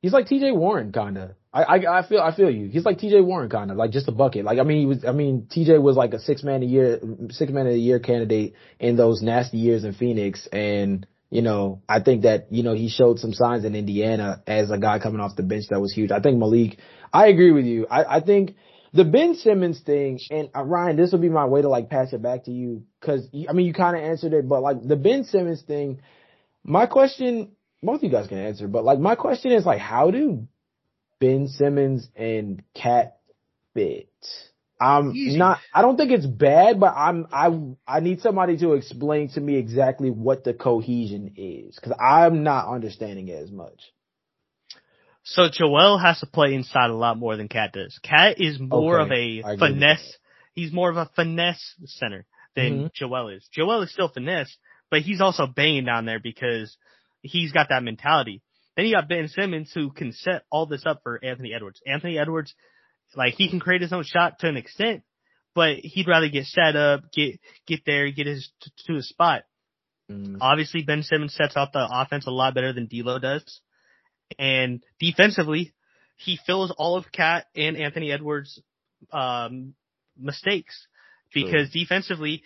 He's 0.00 0.12
like 0.12 0.26
T.J. 0.26 0.52
Warren, 0.52 0.92
kinda. 0.92 1.36
I, 1.52 1.62
I 1.62 1.98
I 1.98 2.06
feel 2.08 2.20
I 2.20 2.34
feel 2.34 2.50
you. 2.50 2.68
He's 2.68 2.84
like 2.84 2.98
T.J. 2.98 3.20
Warren, 3.20 3.50
kinda, 3.50 3.74
like 3.74 3.90
just 3.90 4.08
a 4.08 4.12
bucket. 4.12 4.44
Like 4.44 4.58
I 4.58 4.62
mean, 4.62 4.80
he 4.80 4.86
was. 4.86 5.04
I 5.04 5.12
mean, 5.12 5.46
T.J. 5.50 5.78
was 5.78 5.96
like 5.96 6.14
a 6.14 6.18
six 6.20 6.42
man 6.42 6.62
a 6.62 6.66
year, 6.66 7.00
six 7.30 7.52
man 7.52 7.66
of 7.66 7.72
the 7.72 7.80
year 7.80 7.98
candidate 7.98 8.54
in 8.78 8.96
those 8.96 9.20
nasty 9.20 9.58
years 9.58 9.84
in 9.84 9.92
Phoenix, 9.92 10.48
and 10.52 11.06
you 11.28 11.42
know, 11.42 11.82
I 11.88 12.00
think 12.00 12.22
that 12.22 12.50
you 12.50 12.62
know 12.62 12.72
he 12.74 12.88
showed 12.88 13.18
some 13.18 13.32
signs 13.32 13.64
in 13.64 13.74
Indiana 13.74 14.42
as 14.46 14.70
a 14.70 14.78
guy 14.78 15.00
coming 15.00 15.20
off 15.20 15.36
the 15.36 15.42
bench 15.42 15.64
that 15.70 15.80
was 15.80 15.92
huge. 15.92 16.10
I 16.10 16.20
think 16.20 16.38
Malik. 16.38 16.78
I 17.12 17.26
agree 17.26 17.52
with 17.52 17.66
you. 17.66 17.86
I 17.90 18.16
I 18.16 18.20
think. 18.20 18.56
The 18.92 19.04
Ben 19.04 19.36
Simmons 19.36 19.78
thing, 19.86 20.18
and 20.32 20.48
uh, 20.52 20.64
Ryan, 20.64 20.96
this 20.96 21.12
will 21.12 21.20
be 21.20 21.28
my 21.28 21.44
way 21.46 21.62
to 21.62 21.68
like 21.68 21.90
pass 21.90 22.12
it 22.12 22.22
back 22.22 22.46
to 22.46 22.50
you, 22.50 22.82
cause 23.00 23.28
I 23.48 23.52
mean 23.52 23.66
you 23.66 23.72
kind 23.72 23.96
of 23.96 24.02
answered 24.02 24.32
it, 24.32 24.48
but 24.48 24.62
like 24.62 24.82
the 24.82 24.96
Ben 24.96 25.22
Simmons 25.22 25.62
thing, 25.62 26.00
my 26.64 26.86
question, 26.86 27.52
both 27.82 27.96
of 27.96 28.02
you 28.04 28.10
guys 28.10 28.28
can 28.28 28.38
answer, 28.38 28.68
but 28.68 28.84
like 28.84 28.98
my 28.98 29.14
question 29.14 29.52
is 29.52 29.64
like, 29.64 29.80
how 29.80 30.10
do 30.10 30.46
Ben 31.18 31.48
Simmons 31.48 32.08
and 32.16 32.62
KAT 32.74 33.18
fit? 33.74 34.08
I'm 34.80 35.12
Easy. 35.14 35.38
not, 35.38 35.58
I 35.74 35.82
don't 35.82 35.96
think 35.98 36.10
it's 36.10 36.26
bad, 36.26 36.80
but 36.80 36.94
I'm, 36.96 37.26
I, 37.30 37.50
I 37.86 38.00
need 38.00 38.22
somebody 38.22 38.56
to 38.58 38.72
explain 38.72 39.28
to 39.30 39.40
me 39.40 39.56
exactly 39.56 40.10
what 40.10 40.42
the 40.42 40.54
cohesion 40.54 41.34
is, 41.36 41.78
cause 41.78 41.92
I'm 42.00 42.42
not 42.42 42.72
understanding 42.72 43.28
it 43.28 43.42
as 43.42 43.50
much. 43.50 43.92
So 45.22 45.48
Joel 45.52 45.98
has 45.98 46.18
to 46.20 46.26
play 46.26 46.54
inside 46.54 46.88
a 46.90 46.94
lot 46.94 47.18
more 47.18 47.36
than 47.36 47.48
KAT 47.48 47.72
does. 47.74 47.98
KAT 48.02 48.40
is 48.40 48.58
more 48.58 48.98
Okay, 48.98 49.42
of 49.42 49.52
a 49.52 49.56
finesse. 49.58 50.16
He's 50.54 50.72
more 50.72 50.90
of 50.90 50.96
a 50.96 51.10
finesse 51.14 51.74
center 51.84 52.26
than 52.56 52.86
Mhm. 52.86 52.92
Joel 52.94 53.28
is. 53.28 53.46
Joel 53.52 53.82
is 53.82 53.92
still 53.92 54.08
finesse, 54.08 54.56
but 54.90 55.02
he's 55.02 55.20
also 55.20 55.46
banging 55.46 55.84
down 55.84 56.06
there 56.06 56.20
because 56.20 56.76
he's 57.22 57.52
got 57.52 57.68
that 57.70 57.82
mentality. 57.82 58.42
Then 58.76 58.86
you 58.86 58.94
got 58.94 59.08
Ben 59.08 59.28
Simmons 59.28 59.70
who 59.74 59.90
can 59.90 60.12
set 60.12 60.44
all 60.50 60.66
this 60.66 60.84
up 60.86 61.00
for 61.02 61.22
Anthony 61.22 61.52
Edwards. 61.54 61.80
Anthony 61.86 62.18
Edwards, 62.18 62.54
like 63.14 63.34
he 63.34 63.50
can 63.50 63.60
create 63.60 63.82
his 63.82 63.92
own 63.92 64.04
shot 64.04 64.38
to 64.40 64.48
an 64.48 64.56
extent, 64.56 65.02
but 65.54 65.76
he'd 65.76 66.08
rather 66.08 66.28
get 66.28 66.46
set 66.46 66.76
up, 66.76 67.12
get 67.12 67.40
get 67.66 67.80
there, 67.84 68.10
get 68.10 68.26
his 68.26 68.50
to, 68.60 68.70
to 68.86 68.94
his 68.94 69.08
spot. 69.08 69.42
Mm. 70.10 70.38
Obviously, 70.40 70.82
Ben 70.82 71.02
Simmons 71.02 71.34
sets 71.34 71.56
up 71.56 71.72
the 71.72 71.86
offense 71.90 72.26
a 72.26 72.30
lot 72.30 72.54
better 72.54 72.72
than 72.72 72.86
D'Lo 72.86 73.18
does, 73.18 73.60
and 74.38 74.82
defensively, 74.98 75.72
he 76.16 76.38
fills 76.46 76.72
all 76.76 76.96
of 76.96 77.10
KAT 77.12 77.46
and 77.56 77.76
Anthony 77.76 78.12
Edwards' 78.12 78.60
um, 79.12 79.74
mistakes 80.18 80.86
because 81.32 81.70
defensively, 81.70 82.42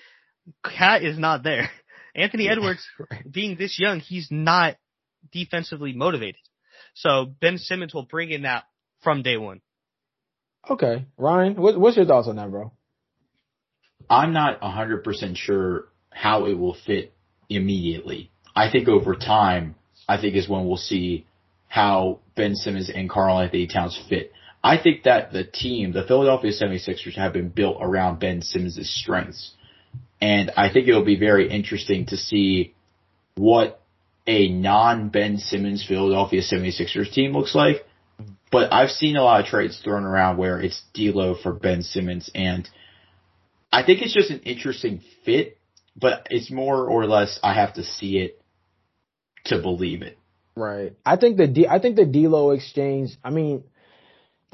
KAT 0.62 1.02
is 1.02 1.18
not 1.18 1.42
there. 1.42 1.70
Anthony 2.14 2.48
Edwards, 2.48 2.86
right. 3.10 3.30
being 3.30 3.56
this 3.56 3.78
young, 3.78 4.00
he's 4.00 4.28
not 4.30 4.76
defensively 5.32 5.92
motivated. 5.92 6.40
So 6.94 7.26
Ben 7.40 7.58
Simmons 7.58 7.94
will 7.94 8.04
bring 8.04 8.30
in 8.30 8.42
that 8.42 8.64
from 9.02 9.22
day 9.22 9.36
one. 9.36 9.60
Okay. 10.68 11.06
Ryan, 11.18 11.56
what, 11.56 11.78
what's 11.78 11.96
your 11.96 12.06
thoughts 12.06 12.28
on 12.28 12.36
that, 12.36 12.50
bro? 12.50 12.72
I'm 14.08 14.32
not 14.32 14.60
100% 14.60 15.36
sure 15.36 15.88
how 16.10 16.46
it 16.46 16.54
will 16.54 16.76
fit 16.86 17.12
immediately. 17.48 18.30
I 18.54 18.70
think 18.70 18.88
over 18.88 19.14
time, 19.14 19.74
I 20.08 20.20
think 20.20 20.36
is 20.36 20.48
when 20.48 20.66
we'll 20.66 20.76
see 20.76 21.26
how 21.68 22.20
Ben 22.36 22.54
Simmons 22.54 22.90
and 22.94 23.10
Karl-Anthony 23.10 23.66
Towns 23.66 24.00
fit. 24.08 24.32
I 24.62 24.80
think 24.80 25.02
that 25.02 25.32
the 25.32 25.44
team, 25.44 25.92
the 25.92 26.06
Philadelphia 26.06 26.52
76ers 26.52 27.16
have 27.16 27.32
been 27.32 27.48
built 27.48 27.78
around 27.80 28.20
Ben 28.20 28.40
Simmons' 28.40 28.78
strengths. 28.88 29.54
And 30.20 30.52
I 30.56 30.72
think 30.72 30.88
it'll 30.88 31.04
be 31.04 31.18
very 31.18 31.50
interesting 31.50 32.06
to 32.06 32.16
see 32.16 32.74
what 33.36 33.80
a 34.26 34.48
non-Ben 34.48 35.38
Simmons 35.38 35.84
Philadelphia 35.86 36.40
76ers 36.40 37.12
team 37.12 37.32
looks 37.32 37.54
like. 37.54 37.84
But 38.50 38.72
I've 38.72 38.90
seen 38.90 39.16
a 39.16 39.22
lot 39.22 39.40
of 39.40 39.46
trades 39.46 39.80
thrown 39.82 40.04
around 40.04 40.36
where 40.36 40.60
it's 40.60 40.80
D'Lo 40.94 41.34
for 41.34 41.52
Ben 41.52 41.82
Simmons 41.82 42.30
and 42.34 42.68
I 43.72 43.82
think 43.82 44.02
it's 44.02 44.14
just 44.14 44.30
an 44.30 44.38
interesting 44.40 45.02
fit, 45.24 45.58
but 45.96 46.28
it's 46.30 46.48
more 46.48 46.86
or 46.86 47.06
less 47.06 47.40
I 47.42 47.54
have 47.54 47.74
to 47.74 47.82
see 47.82 48.18
it 48.18 48.40
to 49.46 49.60
believe 49.60 50.02
it. 50.02 50.16
Right. 50.54 50.92
I 51.04 51.16
think 51.16 51.38
the 51.38 51.48
D, 51.48 51.66
I 51.66 51.80
think 51.80 51.96
the 51.96 52.04
D'Lo 52.04 52.52
exchange. 52.52 53.16
I 53.24 53.30
mean, 53.30 53.64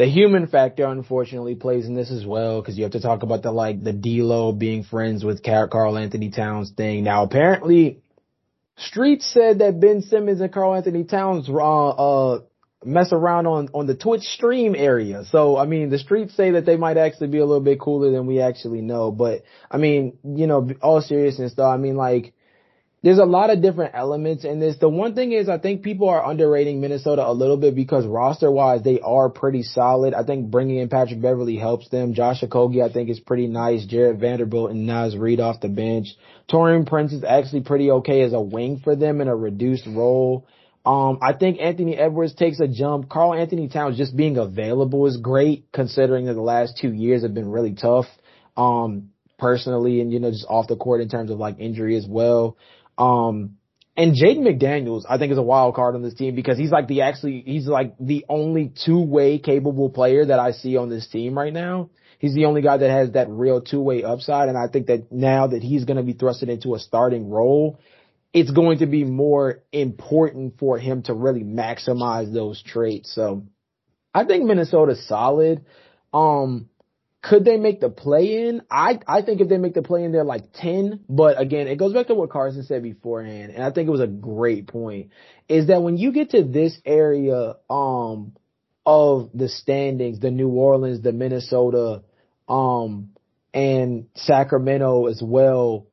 the 0.01 0.07
human 0.07 0.47
factor 0.47 0.87
unfortunately 0.87 1.55
plays 1.55 1.87
in 1.87 1.95
this 1.95 2.11
as 2.11 2.25
well 2.25 2.63
because 2.63 2.79
you 2.79 2.85
have 2.85 2.93
to 2.93 3.03
talk 3.03 3.23
about 3.23 3.43
the 3.43 3.53
like 3.53 3.85
the 3.85 3.93
D'Lo 3.93 4.51
being 4.51 4.83
friends 4.83 5.23
with 5.23 5.43
Karl-Anthony 5.43 6.31
Towns 6.31 6.71
thing. 6.71 7.05
Now 7.05 7.25
apparently, 7.25 8.01
Street 8.79 9.21
said 9.21 9.59
that 9.59 9.79
Ben 9.79 10.01
Simmons 10.01 10.41
and 10.41 10.51
Karl-Anthony 10.51 11.05
Towns 11.05 11.51
uh, 11.51 11.89
uh 11.91 12.41
mess 12.83 13.13
around 13.13 13.47
on 13.47 13.69
on 13.75 13.87
the 13.87 13.95
Twitch 13.95 14.23
stream 14.23 14.75
area. 14.75 15.25
So 15.27 15.59
I 15.59 15.67
mean, 15.67 15.91
the 15.91 15.99
streets 15.99 16.35
say 16.35 16.53
that 16.53 16.65
they 16.65 16.79
might 16.79 16.97
actually 16.97 17.29
be 17.29 17.37
a 17.37 17.45
little 17.45 17.63
bit 17.63 17.79
cooler 17.79 18.11
than 18.11 18.25
we 18.25 18.41
actually 18.41 18.81
know. 18.81 19.11
But 19.11 19.43
I 19.71 19.77
mean, 19.77 20.17
you 20.25 20.47
know, 20.47 20.71
all 20.81 21.03
seriousness 21.03 21.53
though, 21.55 21.69
I 21.69 21.77
mean 21.77 21.97
like 21.97 22.33
there's 23.03 23.19
a 23.19 23.25
lot 23.25 23.49
of 23.49 23.63
different 23.63 23.95
elements 23.95 24.45
in 24.45 24.61
this. 24.61 24.77
The 24.77 24.89
one 24.89 25.15
thing 25.15 25.33
is 25.33 25.49
I 25.49 25.59
think 25.59 25.83
people 25.83 26.09
are 26.11 26.29
underrating 26.29 26.81
Minnesota 26.81 27.27
a 27.27 27.33
little 27.33 27.57
bit 27.57 27.75
because 27.75 28.07
roster 28.07 28.51
wise 28.51 28.83
they 28.83 29.01
are 29.01 29.31
pretty 29.31 29.63
solid. 29.63 30.13
I 30.13 30.25
think 30.25 30.51
bringing 30.51 30.77
in 30.79 30.91
Patrick 30.91 31.23
Beverley 31.23 31.57
helps 31.57 31.89
them. 31.89 32.13
Josh 32.13 32.43
Okogie 32.43 32.85
I 32.89 32.93
think 32.93 33.09
is 33.09 33.19
pretty 33.19 33.47
nice. 33.47 33.87
Jarred 33.87 34.21
Vanderbilt 34.21 34.71
and 34.71 34.87
Naz 34.87 35.17
Reid 35.17 35.41
off 35.41 35.61
the 35.61 35.69
bench. 35.69 36.09
Taurean 36.51 36.87
Prince 36.87 37.13
is 37.13 37.25
actually 37.25 37.63
pretty 37.63 37.91
okay 37.91 38.21
as 38.23 38.35
a 38.35 38.41
wing 38.41 38.81
for 38.85 38.95
them 38.95 39.21
in 39.21 39.29
a 39.29 39.37
reduced 39.37 39.87
role. 39.87 40.47
Um, 40.85 41.19
I 41.23 41.35
think 41.35 41.61
Anthony 41.61 41.97
Edwards 41.97 42.35
takes 42.35 42.59
a 42.59 42.67
jump. 42.67 43.11
Karl-Anthony 43.11 43.69
Towns 43.69 43.99
just 43.99 44.17
being 44.17 44.39
available 44.39 45.07
is 45.07 45.19
great 45.19 45.67
considering 45.73 46.25
that 46.25 46.35
the 46.35 46.41
last 46.41 46.79
two 46.81 46.91
years 46.91 47.23
have 47.23 47.35
been 47.35 47.51
really 47.51 47.75
tough. 47.75 48.07
Um, 48.57 49.11
personally 49.41 50.01
and, 50.01 50.13
you 50.13 50.21
know, 50.21 50.31
just 50.31 50.47
off 50.49 50.69
the 50.69 50.77
court 50.77 51.01
in 51.01 51.09
terms 51.09 51.31
of 51.31 51.39
like 51.39 51.59
injury 51.59 51.97
as 51.97 52.07
well. 52.07 52.57
Um, 53.01 53.57
and 53.97 54.15
Jaden 54.15 54.47
McDaniels, 54.47 55.03
I 55.09 55.19
think 55.19 55.33
is 55.33 55.39
a 55.39 55.43
wild 55.43 55.75
card 55.75 55.95
on 55.95 56.03
this 56.03 56.15
team 56.15 56.35
because 56.35 56.57
he's 56.57 56.71
like 56.71 56.87
the 56.87 57.03
actually, 57.03 57.43
he's 57.45 57.67
like 57.67 57.95
the 57.99 58.25
only 58.29 58.73
two 58.85 59.01
way 59.01 59.39
capable 59.39 59.91
player 59.91 60.25
that 60.25 60.39
I 60.39 60.53
see 60.53 60.77
on 60.77 60.89
this 60.89 61.07
team 61.09 61.37
right 61.37 61.53
now. 61.53 61.91
He's 62.19 62.35
the 62.35 62.45
only 62.45 62.63
guy 62.63 62.77
that 62.77 62.91
has 62.91 63.13
that 63.13 63.29
real 63.31 63.61
two 63.61 63.81
way 63.81 64.05
upside. 64.05 64.49
And 64.49 64.57
I 64.57 64.69
think 64.69 64.87
that 64.87 65.11
now 65.11 65.49
that 65.49 65.63
he's 65.63 65.85
going 65.85 65.97
to 65.97 66.03
be 66.03 66.15
thrusted 66.15 66.49
into 66.49 66.75
a 66.75 66.79
starting 66.79 67.31
role, 67.31 67.81
it's 68.33 68.51
going 68.51 68.79
to 68.79 68.87
be 68.87 69.05
more 69.05 69.63
important 69.73 70.59
for 70.59 70.79
him 70.79 71.03
to 71.05 71.15
really 71.15 71.43
maximize 71.43 72.33
those 72.33 72.63
traits. 72.63 73.15
So 73.15 73.45
I 74.15 74.25
think 74.25 74.45
Minnesota's 74.45 75.07
solid. 75.09 75.65
Um, 76.13 76.69
could 77.23 77.45
they 77.45 77.59
make 77.59 77.81
the 77.81 77.91
play 77.91 78.49
in? 78.49 78.63
I, 78.71 78.99
I 79.07 79.23
think 79.23 79.41
if 79.41 79.49
they 79.49 79.59
make 79.59 79.75
the 79.75 79.83
play 79.83 80.05
in, 80.05 80.13
they're 80.13 80.25
like 80.25 80.53
10. 80.55 81.05
But 81.09 81.41
again, 81.41 81.69
it 81.69 81.77
goes 81.77 81.93
back 81.93 82.07
to 82.07 82.15
what 82.15 82.31
Carson 82.31 82.63
said 82.63 82.83
beforehand. 82.83 83.53
And 83.55 83.63
I 83.63 83.71
think 83.71 83.89
it 83.89 83.93
was 83.93 84.01
a 84.01 84.07
great 84.07 84.67
point 84.67 85.11
is 85.49 85.67
that 85.67 85.83
when 85.83 85.97
you 85.97 86.13
get 86.13 86.31
to 86.31 86.45
this 86.45 86.79
area, 86.85 87.57
um, 87.69 88.33
of 88.87 89.31
the 89.35 89.49
standings, 89.49 90.21
the 90.21 90.31
New 90.31 90.49
Orleans, 90.49 91.03
the 91.03 91.13
Minnesota, 91.13 92.03
um, 92.49 93.11
and 93.53 94.07
Sacramento 94.15 95.07
as 95.07 95.23
well, 95.23 95.87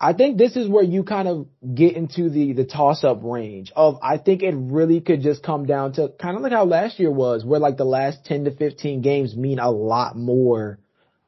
I 0.00 0.12
think 0.12 0.36
this 0.36 0.56
is 0.56 0.68
where 0.68 0.84
you 0.84 1.04
kind 1.04 1.26
of 1.26 1.46
get 1.74 1.96
into 1.96 2.28
the 2.28 2.52
the 2.52 2.64
toss 2.64 3.02
up 3.02 3.20
range 3.22 3.72
of 3.74 3.98
I 4.02 4.18
think 4.18 4.42
it 4.42 4.54
really 4.54 5.00
could 5.00 5.22
just 5.22 5.42
come 5.42 5.66
down 5.66 5.92
to 5.94 6.12
kind 6.20 6.36
of 6.36 6.42
like 6.42 6.52
how 6.52 6.64
last 6.64 7.00
year 7.00 7.10
was, 7.10 7.44
where 7.44 7.60
like 7.60 7.76
the 7.76 7.84
last 7.84 8.24
ten 8.24 8.44
to 8.44 8.50
fifteen 8.50 9.00
games 9.00 9.34
mean 9.36 9.58
a 9.58 9.70
lot 9.70 10.16
more 10.16 10.78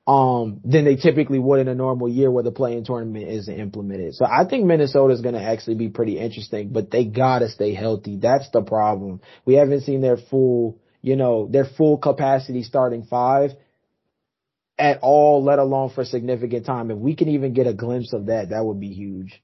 um 0.07 0.61
than 0.65 0.85
they 0.85 0.97
typically 0.97 1.39
would 1.39 1.61
in 1.61 1.69
a 1.69 1.75
normal 1.75 2.09
year 2.09 2.31
where 2.31 2.45
the 2.45 2.53
play-in 2.53 2.85
tournament 2.85 3.29
isn't 3.29 3.59
implemented. 3.59 4.15
So 4.15 4.27
I 4.27 4.47
think 4.49 4.65
Minnesota 4.65 5.15
is 5.15 5.21
going 5.21 5.35
to 5.35 5.43
actually 5.43 5.77
be 5.77 5.89
pretty 5.89 6.19
interesting, 6.19 6.71
but 6.71 6.91
they 6.91 7.05
gotta 7.05 7.49
stay 7.49 7.75
healthy. 7.75 8.17
That's 8.17 8.51
the 8.51 8.63
problem. 8.63 9.21
We 9.45 9.55
haven't 9.55 9.83
seen 9.83 10.01
their 10.01 10.17
full, 10.17 10.79
you 11.03 11.17
know, 11.17 11.47
their 11.51 11.65
full 11.65 11.99
capacity 11.99 12.63
starting 12.63 13.05
five 13.05 13.53
at 14.79 15.01
all, 15.03 15.43
let 15.43 15.59
alone 15.59 15.91
for 15.91 16.03
a 16.03 16.07
significant 16.07 16.65
time. 16.65 16.91
If 16.91 16.99
we 16.99 17.17
can 17.17 17.29
even 17.29 17.53
get 17.53 17.67
a 17.67 17.75
glimpse 17.75 18.13
of 18.13 18.27
that, 18.27 18.51
that 18.51 18.65
would 18.65 18.81
be 18.81 18.93
huge. 18.93 19.43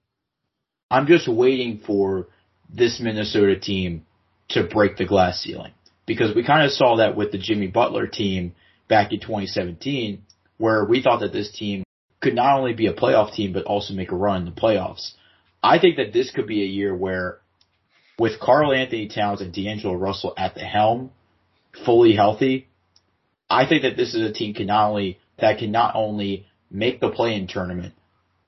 I'm 0.90 1.06
just 1.06 1.27
waiting 1.27 1.81
for 1.85 2.28
this 2.73 3.01
Minnesota 3.01 3.59
team 3.59 4.06
to 4.51 4.65
break 4.65 4.97
the 4.97 5.06
glass 5.06 5.40
ceiling 5.43 5.73
because 6.06 6.35
we 6.35 6.44
kind 6.44 6.65
of 6.65 6.73
saw 6.73 6.97
that 6.97 7.16
with 7.16 7.32
the 7.32 7.39
Jimmy 7.39 7.66
Butler 7.66 8.06
team 8.06 8.55
back 8.89 9.12
in 9.12 9.20
2017 9.20 10.23
where 10.59 10.85
we 10.85 11.02
thought 11.02 11.20
that 11.20 11.32
this 11.32 11.51
team 11.51 11.82
could 12.20 12.35
not 12.35 12.59
only 12.59 12.74
be 12.74 12.86
a 12.86 12.94
playoff 12.94 13.35
team 13.35 13.52
but 13.52 13.65
also 13.65 13.94
make 13.94 14.12
a 14.12 14.16
run 14.16 14.43
in 14.43 14.44
the 14.44 14.61
playoffs. 14.61 15.12
I 15.62 15.78
think 15.78 15.97
that 15.97 16.12
this 16.12 16.31
could 16.31 16.47
be 16.47 16.62
a 16.62 16.66
year 16.66 16.94
where 16.94 17.39
with 18.19 18.39
Karl-Anthony 18.39 19.09
Towns 19.09 19.40
and 19.40 19.52
D'Angelo 19.52 19.94
Russell 19.94 20.35
at 20.36 20.55
the 20.55 20.61
helm, 20.61 21.11
fully 21.85 22.15
healthy, 22.15 22.69
I 23.51 23.66
think 23.66 23.82
that 23.82 23.97
this 23.97 24.15
is 24.15 24.23
a 24.23 24.32
team 24.32 24.55
can 24.55 24.66
not 24.66 24.89
only 24.90 25.19
that 25.39 25.59
can 25.59 25.73
not 25.73 25.94
only 25.94 26.47
make 26.70 27.01
the 27.01 27.11
play-in 27.11 27.47
tournament, 27.47 27.94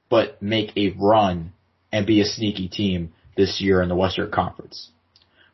but 0.08 0.40
make 0.42 0.76
a 0.76 0.90
run 0.90 1.52
and 1.92 2.06
be 2.06 2.20
a 2.20 2.24
sneaky 2.24 2.68
team 2.68 3.12
this 3.36 3.60
year 3.60 3.82
in 3.82 3.88
the 3.88 3.96
Western 3.96 4.30
Conference. 4.30 4.90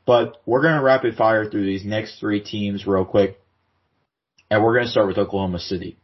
But 0.07 0.41
we're 0.47 0.63
going 0.63 0.77
to 0.77 0.83
rapid 0.83 1.17
fire 1.17 1.49
through 1.49 1.67
these 1.67 1.85
next 1.85 2.19
three 2.19 2.41
teams 2.41 2.87
real 2.87 3.05
quick. 3.05 3.39
And 4.51 4.63
we're 4.63 4.75
going 4.75 4.87
to 4.87 4.91
start 4.91 5.07
with 5.07 5.19
Oklahoma 5.19 5.61
City 5.61 5.97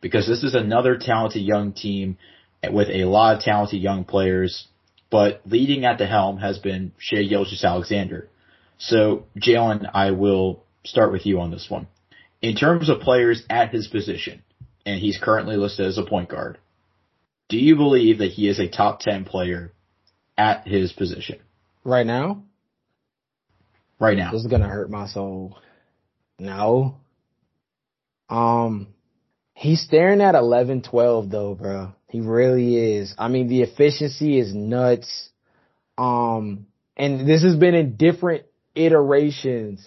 because 0.00 0.26
this 0.26 0.44
is 0.44 0.54
another 0.54 0.96
talented 0.96 1.42
young 1.42 1.72
team 1.72 2.18
with 2.70 2.88
a 2.88 3.04
lot 3.04 3.36
of 3.36 3.42
talented 3.42 3.80
young 3.80 4.04
players, 4.04 4.68
but 5.10 5.40
leading 5.46 5.84
at 5.84 5.98
the 5.98 6.06
helm 6.06 6.38
has 6.38 6.58
been 6.58 6.92
Shai 6.98 7.24
Gilgeous-Alexander. 7.24 8.28
So 8.78 9.26
Jalen, 9.38 9.88
I 9.92 10.10
will 10.12 10.62
start 10.84 11.12
with 11.12 11.26
you 11.26 11.40
on 11.40 11.50
this 11.50 11.66
one. 11.68 11.88
In 12.42 12.54
terms 12.54 12.88
of 12.88 13.00
players 13.00 13.42
at 13.48 13.70
his 13.70 13.88
position, 13.88 14.42
and 14.86 15.00
he's 15.00 15.18
currently 15.20 15.56
listed 15.56 15.86
as 15.86 15.98
a 15.98 16.04
point 16.04 16.30
guard. 16.30 16.58
Do 17.48 17.58
you 17.58 17.76
believe 17.76 18.18
that 18.18 18.30
he 18.30 18.48
is 18.48 18.58
a 18.58 18.68
top 18.68 19.00
10 19.00 19.24
player 19.24 19.72
at 20.38 20.66
his 20.66 20.92
position? 20.92 21.40
Right 21.84 22.06
now? 22.06 22.44
Right 23.98 24.16
now. 24.16 24.32
This 24.32 24.42
is 24.42 24.46
gonna 24.46 24.68
hurt 24.68 24.90
my 24.90 25.06
soul. 25.06 25.58
No. 26.38 26.96
Um, 28.28 28.88
he's 29.54 29.80
staring 29.82 30.20
at 30.20 30.34
11, 30.34 30.82
12 30.82 31.30
though, 31.30 31.54
bro. 31.54 31.92
He 32.08 32.20
really 32.20 32.96
is. 32.96 33.14
I 33.18 33.28
mean, 33.28 33.48
the 33.48 33.62
efficiency 33.62 34.38
is 34.38 34.54
nuts. 34.54 35.30
Um, 35.98 36.66
and 36.96 37.28
this 37.28 37.42
has 37.42 37.56
been 37.56 37.74
in 37.74 37.96
different 37.96 38.44
iterations 38.74 39.86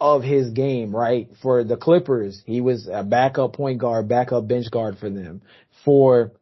of 0.00 0.22
his 0.22 0.50
game, 0.50 0.94
right? 0.94 1.28
For 1.42 1.64
the 1.64 1.76
Clippers, 1.76 2.42
he 2.44 2.60
was 2.60 2.88
a 2.90 3.02
backup 3.02 3.54
point 3.54 3.78
guard, 3.78 4.08
backup 4.08 4.46
bench 4.46 4.70
guard 4.70 4.98
for 4.98 5.08
them. 5.08 5.42
For 5.84 6.32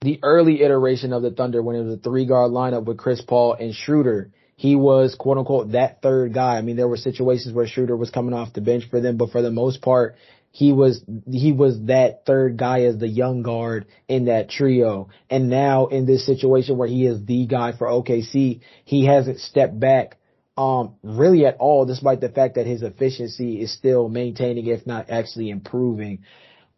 the 0.00 0.18
early 0.22 0.62
iteration 0.62 1.12
of 1.12 1.22
the 1.22 1.30
Thunder, 1.30 1.62
when 1.62 1.76
it 1.76 1.84
was 1.84 1.94
a 1.94 1.98
three 1.98 2.26
guard 2.26 2.50
lineup 2.50 2.84
with 2.84 2.98
Chris 2.98 3.20
Paul 3.20 3.54
and 3.54 3.74
Schroeder, 3.74 4.30
he 4.56 4.74
was 4.74 5.14
quote 5.14 5.38
unquote 5.38 5.72
that 5.72 6.02
third 6.02 6.34
guy. 6.34 6.56
I 6.58 6.62
mean, 6.62 6.76
there 6.76 6.88
were 6.88 6.96
situations 6.96 7.54
where 7.54 7.66
Schroeder 7.66 7.96
was 7.96 8.10
coming 8.10 8.34
off 8.34 8.52
the 8.52 8.60
bench 8.60 8.84
for 8.90 9.00
them, 9.00 9.16
but 9.16 9.30
for 9.30 9.42
the 9.42 9.52
most 9.52 9.80
part, 9.82 10.16
he 10.50 10.72
was 10.72 11.04
he 11.30 11.52
was 11.52 11.80
that 11.84 12.26
third 12.26 12.56
guy 12.56 12.82
as 12.82 12.98
the 12.98 13.08
young 13.08 13.42
guard 13.42 13.86
in 14.08 14.24
that 14.24 14.50
trio. 14.50 15.10
And 15.30 15.48
now 15.48 15.86
in 15.86 16.06
this 16.06 16.26
situation 16.26 16.76
where 16.76 16.88
he 16.88 17.06
is 17.06 17.24
the 17.24 17.46
guy 17.46 17.72
for 17.76 17.86
OKC, 17.86 18.60
he 18.84 19.06
hasn't 19.06 19.38
stepped 19.38 19.78
back 19.78 20.17
um, 20.58 20.96
really 21.04 21.46
at 21.46 21.56
all, 21.58 21.86
despite 21.86 22.20
the 22.20 22.28
fact 22.28 22.56
that 22.56 22.66
his 22.66 22.82
efficiency 22.82 23.60
is 23.62 23.72
still 23.72 24.08
maintaining, 24.08 24.66
if 24.66 24.84
not 24.88 25.08
actually 25.08 25.50
improving. 25.50 26.24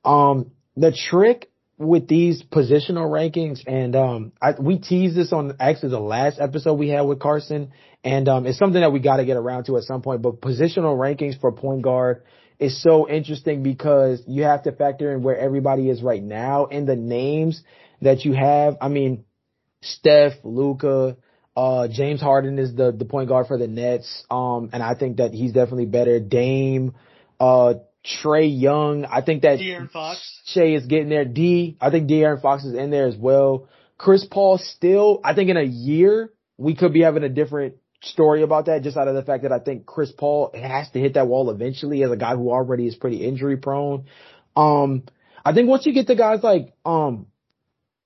Um, 0.05 0.51
the 0.77 0.93
trick 0.93 1.51
with 1.79 2.07
these 2.07 2.43
positional 2.43 3.09
rankings, 3.09 3.61
and 3.67 3.97
um, 3.97 4.33
I, 4.41 4.53
we 4.61 4.79
teased 4.79 5.17
this 5.17 5.33
on 5.33 5.57
actually 5.59 5.93
the 5.93 5.99
last 5.99 6.39
episode 6.39 6.75
we 6.75 6.91
had 6.91 7.01
with 7.03 7.21
Carson, 7.21 7.73
and 8.05 8.29
um, 8.29 8.47
it's 8.47 8.59
something 8.59 8.83
that 8.83 8.93
we 8.93 9.01
got 9.01 9.17
to 9.17 9.25
get 9.25 9.39
around 9.39 9.65
to 9.65 9.79
at 9.79 9.85
some 9.85 10.03
point. 10.03 10.21
But 10.21 10.43
positional 10.43 10.99
rankings 10.99 11.41
for 11.41 11.51
point 11.51 11.81
guard 11.81 12.25
is 12.59 12.83
so 12.83 13.09
interesting 13.09 13.63
because 13.63 14.23
you 14.27 14.43
have 14.43 14.65
to 14.65 14.73
factor 14.73 15.11
in 15.11 15.23
where 15.23 15.39
everybody 15.39 15.89
is 15.89 16.03
right 16.03 16.23
now 16.23 16.67
and 16.67 16.87
the 16.87 16.97
names 16.97 17.63
that 18.03 18.27
you 18.27 18.35
have. 18.35 18.77
I 18.83 18.89
mean, 18.89 19.25
Steph, 19.81 20.35
Luka, 20.45 21.17
uh, 21.57 21.89
James 21.89 22.21
Harden 22.21 22.59
is 22.59 22.75
the, 22.75 22.93
the 22.93 23.05
point 23.05 23.29
guard 23.29 23.47
for 23.47 23.59
the 23.59 23.67
Nets. 23.67 24.25
Um, 24.31 24.71
and 24.73 24.83
I 24.83 24.95
think 24.95 25.19
that 25.19 25.33
he's 25.33 25.53
definitely 25.53 25.87
better. 25.87 26.21
Dame, 26.21 26.95
uh, 27.39 27.75
Trae 28.05 28.49
Young. 28.61 29.05
I 29.05 29.23
think 29.23 29.43
that 29.43 29.59
De'Aaron 29.59 29.91
Fox. 29.91 30.41
Is 30.55 30.87
getting 30.87 31.09
there. 31.09 31.25
D, 31.25 31.77
I 31.81 31.91
think 31.91 32.09
De'Aaron 32.09 32.41
Fox 32.41 32.65
is 32.65 32.75
in 32.75 32.91
there 32.91 33.07
as 33.07 33.17
well. 33.17 33.69
Chris 33.99 34.25
Paul 34.25 34.59
still, 34.59 35.21
I 35.23 35.35
think 35.35 35.51
in 35.51 35.57
a 35.57 35.63
year, 35.63 36.33
we 36.57 36.75
could 36.75 36.93
be 36.93 37.03
having 37.03 37.23
a 37.23 37.29
different 37.29 37.75
story 38.03 38.43
about 38.43 38.67
that 38.67 38.83
just 38.83 38.97
out 38.97 39.09
of 39.09 39.15
the 39.15 39.23
fact 39.23 39.43
that 39.43 39.53
I 39.53 39.59
think 39.59 39.85
Chris 39.85 40.11
Paul 40.11 40.51
has 40.55 40.91
to 40.91 40.99
hit 40.99 41.15
that 41.15 41.27
wall 41.27 41.51
eventually 41.51 42.03
as 42.03 42.11
a 42.11 42.17
guy 42.17 42.35
who 42.35 42.51
already 42.51 42.87
is 42.87 42.95
pretty 42.95 43.27
injury 43.27 43.59
prone. 43.59 44.07
Um, 44.57 45.05
I 45.45 45.53
think 45.53 45.69
once 45.69 45.85
you 45.87 45.93
get 45.93 46.07
to 46.07 46.15
guys 46.15 46.43
like, 46.43 46.73
um, 46.85 47.27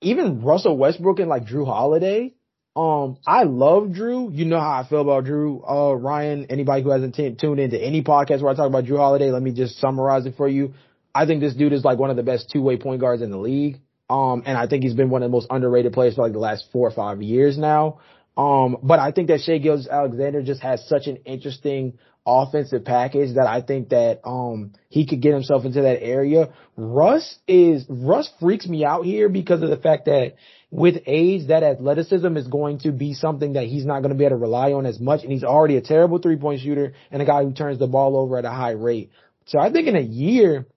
even 0.01 0.41
Russell 0.41 0.77
Westbrook 0.77 1.19
and 1.19 1.29
like 1.29 1.45
Jrue 1.45 1.65
Holiday, 1.65 2.34
um, 2.75 3.17
I 3.25 3.43
love 3.43 3.89
Jrue. 3.89 4.35
You 4.35 4.45
know 4.45 4.59
how 4.59 4.81
I 4.81 4.87
feel 4.87 5.01
about 5.01 5.25
Jrue. 5.25 5.61
Uh, 5.67 5.95
Ryan, 5.95 6.47
anybody 6.49 6.83
who 6.83 6.89
hasn't 6.89 7.15
t- 7.15 7.33
tuned 7.33 7.59
into 7.59 7.81
any 7.81 8.03
podcast 8.03 8.41
where 8.41 8.51
I 8.51 8.55
talk 8.55 8.67
about 8.67 8.85
Jrue 8.85 8.97
Holiday, 8.97 9.31
let 9.31 9.41
me 9.41 9.51
just 9.53 9.79
summarize 9.79 10.25
it 10.25 10.35
for 10.35 10.47
you. 10.47 10.73
I 11.13 11.25
think 11.25 11.39
this 11.39 11.55
dude 11.55 11.71
is 11.71 11.85
like 11.85 11.97
one 11.97 12.09
of 12.09 12.17
the 12.17 12.23
best 12.23 12.49
two-way 12.51 12.77
point 12.77 12.99
guards 12.99 13.21
in 13.21 13.31
the 13.31 13.37
league. 13.37 13.79
Um, 14.09 14.43
and 14.45 14.57
I 14.57 14.67
think 14.67 14.83
he's 14.83 14.93
been 14.93 15.09
one 15.09 15.23
of 15.23 15.29
the 15.29 15.31
most 15.31 15.47
underrated 15.49 15.93
players 15.93 16.15
for 16.15 16.23
like 16.23 16.33
the 16.33 16.39
last 16.39 16.65
four 16.73 16.87
or 16.87 16.91
five 16.91 17.21
years 17.21 17.57
now. 17.57 17.99
Um, 18.37 18.77
but 18.83 18.99
I 18.99 19.11
think 19.11 19.29
that 19.29 19.39
Shai 19.39 19.57
Gilgeous-Alexander 19.59 20.43
just 20.43 20.61
has 20.61 20.85
such 20.87 21.07
an 21.07 21.17
interesting 21.25 21.97
offensive 22.25 22.83
package 22.83 23.35
that 23.35 23.47
I 23.47 23.61
think 23.61 23.89
that 23.89 24.21
um 24.25 24.73
he 24.89 25.05
could 25.05 25.21
get 25.21 25.33
himself 25.33 25.63
into 25.63 25.81
that 25.83 26.01
area. 26.01 26.49
Russ 26.75 27.37
is 27.47 27.85
Russ 27.87 28.29
freaks 28.39 28.67
me 28.67 28.83
out 28.83 29.05
here 29.05 29.29
because 29.29 29.61
of 29.61 29.69
the 29.69 29.77
fact 29.77 30.05
that 30.05 30.33
with 30.75 31.03
age, 31.05 31.47
that 31.47 31.63
athleticism 31.63 32.35
is 32.35 32.47
going 32.47 32.79
to 32.79 32.91
be 32.91 33.13
something 33.13 33.53
that 33.53 33.65
he's 33.65 33.85
not 33.85 34.01
going 34.01 34.09
to 34.09 34.17
be 34.17 34.25
able 34.25 34.37
to 34.37 34.41
rely 34.41 34.73
on 34.73 34.85
as 34.85 34.99
much. 34.99 35.23
And 35.23 35.31
he's 35.31 35.43
already 35.43 35.77
a 35.77 35.81
terrible 35.81 36.19
three 36.19 36.35
point 36.35 36.61
shooter 36.61 36.93
and 37.11 37.21
a 37.21 37.25
guy 37.25 37.43
who 37.43 37.53
turns 37.53 37.79
the 37.79 37.87
ball 37.87 38.17
over 38.17 38.37
at 38.37 38.45
a 38.45 38.51
high 38.51 38.71
rate. 38.71 39.11
So 39.45 39.57
I 39.57 39.71
think 39.71 39.87
in 39.87 39.95
a 39.95 40.01
year, 40.01 40.67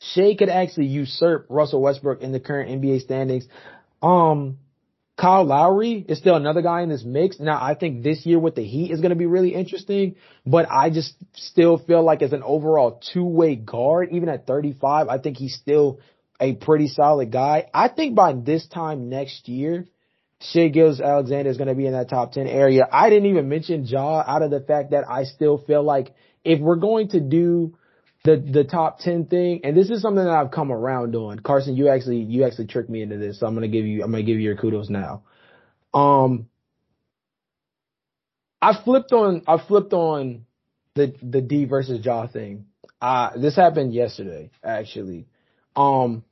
Shai 0.00 0.34
could 0.36 0.48
actually 0.48 0.86
usurp 0.86 1.46
Russell 1.50 1.82
Westbrook 1.82 2.22
in 2.22 2.32
the 2.32 2.40
current 2.40 2.70
NBA 2.70 3.02
standings. 3.02 3.46
Um, 4.02 4.58
Kyle 5.18 5.44
Lowry 5.44 6.04
is 6.08 6.18
still 6.18 6.36
another 6.36 6.62
guy 6.62 6.82
in 6.82 6.88
this 6.88 7.04
mix. 7.04 7.40
Now, 7.40 7.58
I 7.62 7.74
think 7.74 8.02
this 8.02 8.24
year 8.24 8.38
with 8.38 8.54
the 8.54 8.64
Heat 8.64 8.90
is 8.90 9.00
going 9.00 9.10
to 9.10 9.16
be 9.16 9.26
really 9.26 9.54
interesting, 9.54 10.16
but 10.46 10.66
I 10.70 10.90
just 10.90 11.14
still 11.34 11.78
feel 11.78 12.02
like 12.02 12.22
as 12.22 12.32
an 12.32 12.42
overall 12.42 13.00
two-way 13.12 13.56
guard, 13.56 14.10
even 14.12 14.28
at 14.28 14.46
35, 14.46 15.08
I 15.08 15.18
think 15.18 15.38
he's 15.38 15.54
still 15.54 16.00
a 16.40 16.54
pretty 16.54 16.88
solid 16.88 17.32
guy. 17.32 17.68
I 17.72 17.88
think 17.88 18.14
by 18.14 18.32
this 18.34 18.66
time 18.66 19.08
next 19.08 19.48
year, 19.48 19.86
Shai 20.40 20.68
Gilgeous-Alexander 20.68 21.50
is 21.50 21.56
going 21.56 21.68
to 21.68 21.74
be 21.74 21.86
in 21.86 21.92
that 21.92 22.10
top 22.10 22.32
10 22.32 22.46
area. 22.46 22.86
I 22.90 23.08
didn't 23.08 23.30
even 23.30 23.48
mention 23.48 23.84
Ja 23.84 24.22
out 24.26 24.42
of 24.42 24.50
the 24.50 24.60
fact 24.60 24.90
that 24.90 25.08
I 25.08 25.24
still 25.24 25.58
feel 25.58 25.82
like 25.82 26.14
if 26.44 26.60
we're 26.60 26.76
going 26.76 27.08
to 27.08 27.20
do 27.20 27.76
the, 28.24 28.36
the 28.36 28.64
top 28.64 28.98
10 28.98 29.26
thing, 29.26 29.60
and 29.64 29.76
this 29.76 29.88
is 29.88 30.02
something 30.02 30.24
that 30.24 30.32
I've 30.32 30.50
come 30.50 30.70
around 30.70 31.14
on. 31.14 31.38
Carson, 31.38 31.76
you 31.76 31.88
actually, 31.88 32.18
you 32.18 32.44
actually 32.44 32.66
tricked 32.66 32.90
me 32.90 33.00
into 33.02 33.16
this. 33.16 33.40
So 33.40 33.46
I'm 33.46 33.54
going 33.54 33.70
to 33.70 33.74
give 33.74 33.86
you, 33.86 34.02
I'm 34.02 34.10
going 34.10 34.24
to 34.24 34.30
give 34.30 34.38
you 34.38 34.44
your 34.44 34.56
kudos 34.56 34.90
now. 34.90 35.22
Um, 35.94 36.48
I 38.60 38.78
flipped 38.84 39.12
on, 39.12 39.42
I 39.46 39.58
flipped 39.64 39.92
on 39.92 40.44
the, 40.94 41.14
the 41.22 41.40
D 41.40 41.64
versus 41.64 42.04
Ja 42.04 42.26
thing. 42.26 42.66
Uh, 43.00 43.30
this 43.38 43.54
happened 43.54 43.94
yesterday, 43.94 44.50
actually. 44.62 45.28
Um, 45.74 46.24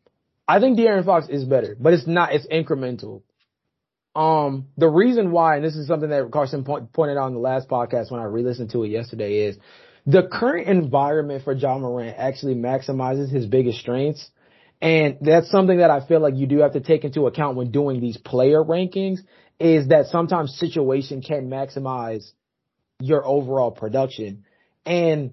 I 0.46 0.60
think 0.60 0.78
De'Aaron 0.78 1.04
Fox 1.04 1.28
is 1.28 1.44
better, 1.44 1.76
but 1.78 1.92
it's 1.92 2.06
not, 2.06 2.32
it's 2.32 2.46
incremental. 2.46 3.22
Um, 4.14 4.68
the 4.76 4.88
reason 4.88 5.32
why, 5.32 5.56
and 5.56 5.64
this 5.64 5.74
is 5.74 5.88
something 5.88 6.10
that 6.10 6.30
Carson 6.30 6.64
point, 6.64 6.92
pointed 6.92 7.16
out 7.16 7.28
in 7.28 7.34
the 7.34 7.40
last 7.40 7.68
podcast 7.68 8.10
when 8.10 8.20
I 8.20 8.24
re-listened 8.24 8.70
to 8.70 8.84
it 8.84 8.88
yesterday 8.88 9.46
is 9.46 9.56
the 10.06 10.28
current 10.30 10.68
environment 10.68 11.44
for 11.44 11.52
Ja 11.52 11.78
Morant 11.78 12.14
actually 12.18 12.54
maximizes 12.54 13.30
his 13.30 13.46
biggest 13.46 13.78
strengths. 13.78 14.30
And 14.80 15.16
that's 15.20 15.50
something 15.50 15.78
that 15.78 15.90
I 15.90 16.06
feel 16.06 16.20
like 16.20 16.36
you 16.36 16.46
do 16.46 16.58
have 16.58 16.74
to 16.74 16.80
take 16.80 17.04
into 17.04 17.26
account 17.26 17.56
when 17.56 17.70
doing 17.70 18.00
these 18.00 18.18
player 18.18 18.62
rankings 18.62 19.20
is 19.58 19.88
that 19.88 20.06
sometimes 20.06 20.58
situation 20.58 21.22
can 21.22 21.48
maximize 21.48 22.30
your 23.00 23.26
overall 23.26 23.70
production. 23.70 24.44
And 24.84 25.32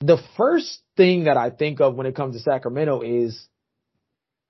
the 0.00 0.18
first 0.36 0.80
thing 0.96 1.24
that 1.24 1.36
I 1.36 1.50
think 1.50 1.80
of 1.80 1.94
when 1.94 2.06
it 2.06 2.14
comes 2.14 2.36
to 2.36 2.42
Sacramento 2.42 3.00
is 3.00 3.46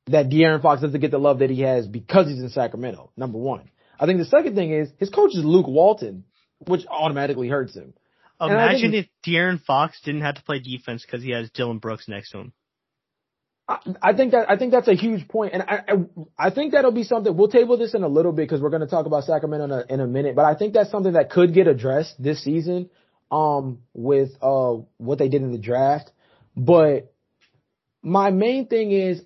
that 0.07 0.29
De'Aaron 0.29 0.62
Fox 0.62 0.83
doesn't 0.83 1.01
get 1.01 1.11
the 1.11 1.19
love 1.19 1.41
that 1.41 1.51
he 1.51 1.62
has 1.62 1.87
because 1.87 2.29
he's 2.29 2.41
in 2.41 2.51
Sacramento, 2.51 3.11
number 3.16 3.39
one. 3.39 3.70
I 3.99 4.07
think 4.07 4.19
the 4.19 4.25
second 4.27 4.55
thing 4.55 4.73
is 4.73 4.91
his 4.99 5.11
coach 5.11 5.35
is 5.35 5.45
Luke 5.45 5.66
Walton, 5.66 6.25
which 6.66 6.87
automatically 6.89 7.49
hurts 7.49 7.75
him. 7.75 7.95
Imagine 8.41 8.95
if 8.95 9.07
De'Aaron 9.27 9.61
Fox 9.61 10.01
didn't 10.05 10.20
have 10.20 10.37
to 10.37 10.43
play 10.43 10.61
defense 10.61 11.05
because 11.05 11.23
he 11.23 11.33
has 11.33 11.51
Dillon 11.51 11.79
Brooks 11.79 12.07
next 12.09 12.31
to 12.31 12.39
him. 12.39 12.53
I, 13.69 13.79
I 14.01 14.12
think 14.15 14.33
that 14.33 14.49
I 14.49 14.57
think 14.57 14.70
that's 14.70 14.87
a 14.87 14.95
huge 14.95 15.27
point, 15.29 15.55
and 15.55 15.62
I, 15.62 15.83
I, 15.89 16.47
I 16.47 16.51
think 16.51 16.73
that'll 16.73 16.93
be 16.93 17.03
something. 17.03 17.37
We'll 17.37 17.49
table 17.49 17.77
this 17.77 17.95
in 17.95 18.03
a 18.03 18.09
little 18.09 18.33
bit 18.33 18.43
because 18.43 18.61
we're 18.61 18.70
going 18.70 18.83
to 18.83 18.87
talk 18.87 19.07
about 19.07 19.25
Sacramento 19.25 19.65
in 19.65 19.70
a, 19.73 19.95
in 19.95 20.01
a 20.01 20.07
minute. 20.07 20.37
But 20.37 20.45
I 20.45 20.55
think 20.55 20.73
that's 20.73 20.91
something 20.91 21.15
that 21.15 21.31
could 21.31 21.53
get 21.53 21.66
addressed 21.66 22.23
this 22.23 22.43
season, 22.43 22.91
um, 23.30 23.80
with 23.94 24.30
uh 24.42 24.74
what 24.96 25.18
they 25.18 25.28
did 25.28 25.42
in 25.42 25.52
the 25.52 25.59
draft. 25.59 26.10
But 26.56 27.12
my 28.02 28.30
main 28.30 28.66
thing 28.66 28.90
is, 28.92 29.22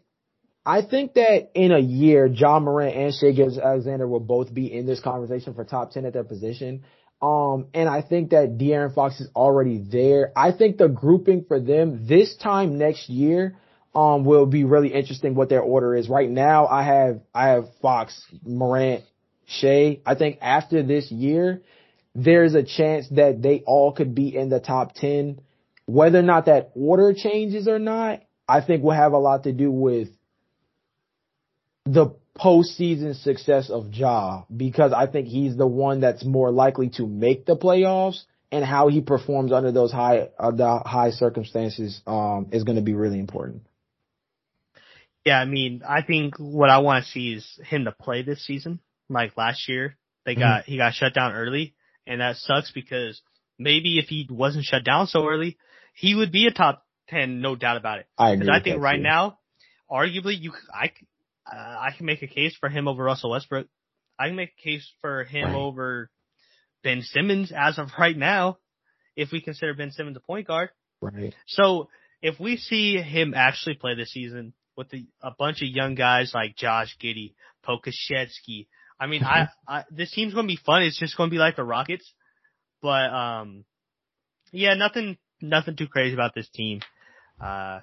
I 0.64 0.82
think 0.82 1.14
that 1.14 1.50
in 1.54 1.72
a 1.72 1.78
year, 1.78 2.26
Ja 2.26 2.60
Morant 2.60 2.96
and 2.96 3.14
Shai 3.14 3.32
Gilgeous-Alexander 3.32 4.06
will 4.06 4.20
both 4.20 4.52
be 4.52 4.72
in 4.72 4.86
this 4.86 5.00
conversation 5.00 5.54
for 5.54 5.64
top 5.64 5.92
ten 5.92 6.04
at 6.04 6.12
their 6.12 6.24
position. 6.24 6.84
Um, 7.20 7.68
and 7.72 7.88
I 7.88 8.02
think 8.02 8.30
that 8.30 8.58
De'Aaron 8.58 8.94
Fox 8.94 9.20
is 9.20 9.28
already 9.36 9.78
there. 9.78 10.32
I 10.36 10.50
think 10.50 10.76
the 10.76 10.88
grouping 10.88 11.44
for 11.46 11.60
them 11.60 12.06
this 12.08 12.36
time 12.36 12.78
next 12.78 13.08
year 13.08 13.56
um, 13.94 14.24
will 14.24 14.46
be 14.46 14.64
really 14.64 14.92
interesting 14.92 15.36
what 15.36 15.48
their 15.48 15.60
order 15.60 15.94
is. 15.94 16.08
Right 16.08 16.28
now, 16.28 16.66
I 16.66 16.82
have, 16.82 17.20
I 17.32 17.48
have 17.50 17.66
Fox, 17.80 18.20
Morant, 18.44 19.04
Shai. 19.46 20.00
I 20.04 20.16
think 20.16 20.38
after 20.40 20.82
this 20.82 21.12
year, 21.12 21.62
there's 22.14 22.54
a 22.54 22.62
chance 22.62 23.08
that 23.10 23.40
they 23.42 23.62
all 23.66 23.92
could 23.92 24.14
be 24.14 24.36
in 24.36 24.48
the 24.48 24.60
top 24.60 24.94
10. 24.94 25.40
Whether 25.86 26.18
or 26.18 26.22
not 26.22 26.46
that 26.46 26.70
order 26.74 27.12
changes 27.14 27.66
or 27.66 27.78
not, 27.78 28.20
I 28.48 28.60
think 28.60 28.82
will 28.82 28.92
have 28.92 29.12
a 29.12 29.18
lot 29.18 29.44
to 29.44 29.52
do 29.52 29.70
with 29.70 30.08
the 31.84 32.14
postseason 32.38 33.20
success 33.20 33.70
of 33.70 33.92
Ja 33.92 34.44
because 34.54 34.92
I 34.92 35.06
think 35.06 35.28
he's 35.28 35.56
the 35.56 35.66
one 35.66 36.00
that's 36.00 36.24
more 36.24 36.50
likely 36.50 36.88
to 36.90 37.06
make 37.06 37.44
the 37.44 37.56
playoffs 37.56 38.22
and 38.50 38.64
how 38.64 38.88
he 38.88 39.00
performs 39.00 39.52
under 39.52 39.72
those 39.72 39.92
high 39.92 40.28
uh, 40.38 40.50
the 40.50 40.78
high 40.84 41.10
circumstances 41.10 42.00
um, 42.06 42.48
is 42.52 42.64
going 42.64 42.76
to 42.76 42.82
be 42.82 42.94
really 42.94 43.18
important. 43.18 43.66
Yeah, 45.24 45.38
I 45.38 45.44
mean, 45.44 45.82
I 45.86 46.02
think 46.02 46.34
what 46.38 46.68
I 46.68 46.78
want 46.78 47.04
to 47.04 47.10
see 47.10 47.32
is 47.32 47.60
him 47.64 47.84
to 47.84 47.92
play 47.92 48.22
this 48.22 48.44
season. 48.44 48.80
Like 49.08 49.36
last 49.36 49.68
year, 49.68 49.96
they 50.24 50.34
got, 50.34 50.62
mm-hmm. 50.62 50.70
he 50.72 50.76
got 50.78 50.94
shut 50.94 51.14
down 51.14 51.32
early 51.32 51.74
and 52.06 52.20
that 52.20 52.36
sucks 52.36 52.70
because 52.72 53.20
maybe 53.58 53.98
if 53.98 54.06
he 54.06 54.26
wasn't 54.28 54.64
shut 54.64 54.84
down 54.84 55.06
so 55.06 55.26
early, 55.26 55.56
he 55.94 56.14
would 56.14 56.32
be 56.32 56.46
a 56.46 56.50
top 56.50 56.84
10, 57.08 57.40
no 57.40 57.56
doubt 57.56 57.76
about 57.76 57.98
it. 57.98 58.06
I 58.18 58.30
agree. 58.30 58.48
I 58.50 58.62
think 58.62 58.80
right 58.80 58.96
too. 58.96 59.02
now, 59.02 59.38
arguably 59.90 60.40
you, 60.40 60.52
I, 60.72 60.92
uh, 61.50 61.56
I 61.56 61.90
can 61.96 62.06
make 62.06 62.22
a 62.22 62.26
case 62.26 62.56
for 62.58 62.68
him 62.68 62.88
over 62.88 63.02
Russell 63.02 63.30
Westbrook. 63.30 63.66
I 64.18 64.28
can 64.28 64.36
make 64.36 64.52
a 64.58 64.62
case 64.62 64.88
for 65.00 65.24
him 65.24 65.48
right. 65.48 65.56
over 65.56 66.10
Ben 66.82 67.02
Simmons 67.02 67.52
as 67.56 67.78
of 67.78 67.88
right 67.98 68.16
now, 68.16 68.58
if 69.16 69.32
we 69.32 69.40
consider 69.40 69.74
Ben 69.74 69.90
Simmons 69.90 70.16
a 70.16 70.20
point 70.20 70.46
guard. 70.46 70.70
Right. 71.00 71.34
So 71.46 71.88
if 72.22 72.38
we 72.38 72.56
see 72.56 72.96
him 72.96 73.34
actually 73.34 73.74
play 73.74 73.94
this 73.94 74.10
season, 74.10 74.54
with 74.76 74.90
the, 74.90 75.06
a 75.22 75.30
bunch 75.38 75.62
of 75.62 75.68
young 75.68 75.94
guys 75.94 76.32
like 76.34 76.56
Josh 76.56 76.96
Giddey, 77.02 77.34
Pokusevski. 77.66 78.66
I 79.02 79.08
mean, 79.08 79.24
I, 79.24 79.48
I, 79.66 79.82
this 79.90 80.12
team's 80.12 80.32
going 80.32 80.46
to 80.46 80.52
be 80.52 80.60
fun. 80.64 80.84
It's 80.84 80.98
just 80.98 81.16
going 81.16 81.28
to 81.28 81.34
be 81.34 81.38
like 81.38 81.56
the 81.56 81.64
Rockets. 81.64 82.08
But, 82.80 83.12
um, 83.12 83.64
yeah, 84.52 84.74
nothing, 84.74 85.18
nothing 85.40 85.74
too 85.74 85.88
crazy 85.88 86.14
about 86.14 86.36
this 86.36 86.48
team. 86.50 86.82
Uh, 87.40 87.80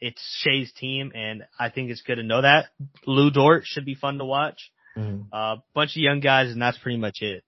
it's 0.00 0.22
Shai's 0.44 0.72
team 0.72 1.10
and 1.12 1.42
I 1.58 1.70
think 1.70 1.90
it's 1.90 2.02
good 2.02 2.16
to 2.16 2.22
know 2.22 2.42
that. 2.42 2.66
Lu 3.04 3.32
Dort 3.32 3.64
should 3.66 3.84
be 3.84 3.96
fun 3.96 4.18
to 4.18 4.24
watch. 4.24 4.70
A 4.94 5.00
mm-hmm. 5.00 5.22
uh, 5.32 5.56
bunch 5.74 5.96
of 5.96 6.02
young 6.02 6.20
guys 6.20 6.52
and 6.52 6.62
that's 6.62 6.78
pretty 6.78 6.98
much 6.98 7.18
it. 7.20 7.42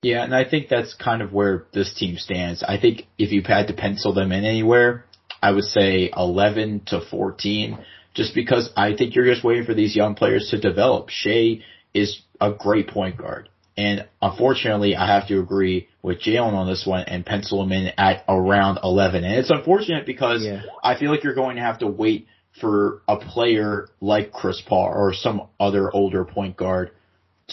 Yeah, 0.00 0.24
and 0.24 0.34
I 0.34 0.48
think 0.48 0.68
that's 0.70 0.94
kind 0.94 1.20
of 1.20 1.34
where 1.34 1.66
this 1.74 1.92
team 1.92 2.16
stands. 2.16 2.62
I 2.62 2.78
think 2.80 3.08
if 3.18 3.30
you 3.32 3.42
had 3.44 3.66
to 3.66 3.74
pencil 3.74 4.14
them 4.14 4.32
in 4.32 4.44
anywhere, 4.44 5.04
I 5.42 5.50
would 5.50 5.64
say 5.64 6.10
11 6.16 6.84
to 6.86 7.02
14, 7.10 7.78
just 8.16 8.34
because 8.34 8.70
I 8.76 8.96
think 8.96 9.14
you're 9.14 9.26
just 9.26 9.44
waiting 9.44 9.64
for 9.64 9.74
these 9.74 9.94
young 9.94 10.14
players 10.14 10.48
to 10.50 10.58
develop. 10.58 11.10
Shai 11.10 11.60
is 11.94 12.20
a 12.40 12.52
great 12.52 12.88
point 12.88 13.18
guard. 13.18 13.50
And 13.76 14.08
unfortunately, 14.22 14.96
I 14.96 15.06
have 15.06 15.28
to 15.28 15.38
agree 15.38 15.88
with 16.02 16.22
Jalen 16.22 16.54
on 16.54 16.66
this 16.66 16.86
one 16.86 17.04
and 17.04 17.26
pencil 17.26 17.62
him 17.62 17.72
in 17.72 17.92
at 17.98 18.24
around 18.26 18.78
11. 18.82 19.22
And 19.22 19.34
it's 19.34 19.50
unfortunate 19.50 20.06
because 20.06 20.42
yeah. 20.42 20.62
I 20.82 20.98
feel 20.98 21.10
like 21.10 21.24
you're 21.24 21.34
going 21.34 21.56
to 21.56 21.62
have 21.62 21.80
to 21.80 21.86
wait 21.86 22.26
for 22.58 23.02
a 23.06 23.18
player 23.18 23.88
like 24.00 24.32
Chris 24.32 24.62
Paul 24.66 24.88
or 24.94 25.12
some 25.12 25.42
other 25.60 25.94
older 25.94 26.24
point 26.24 26.56
guard 26.56 26.92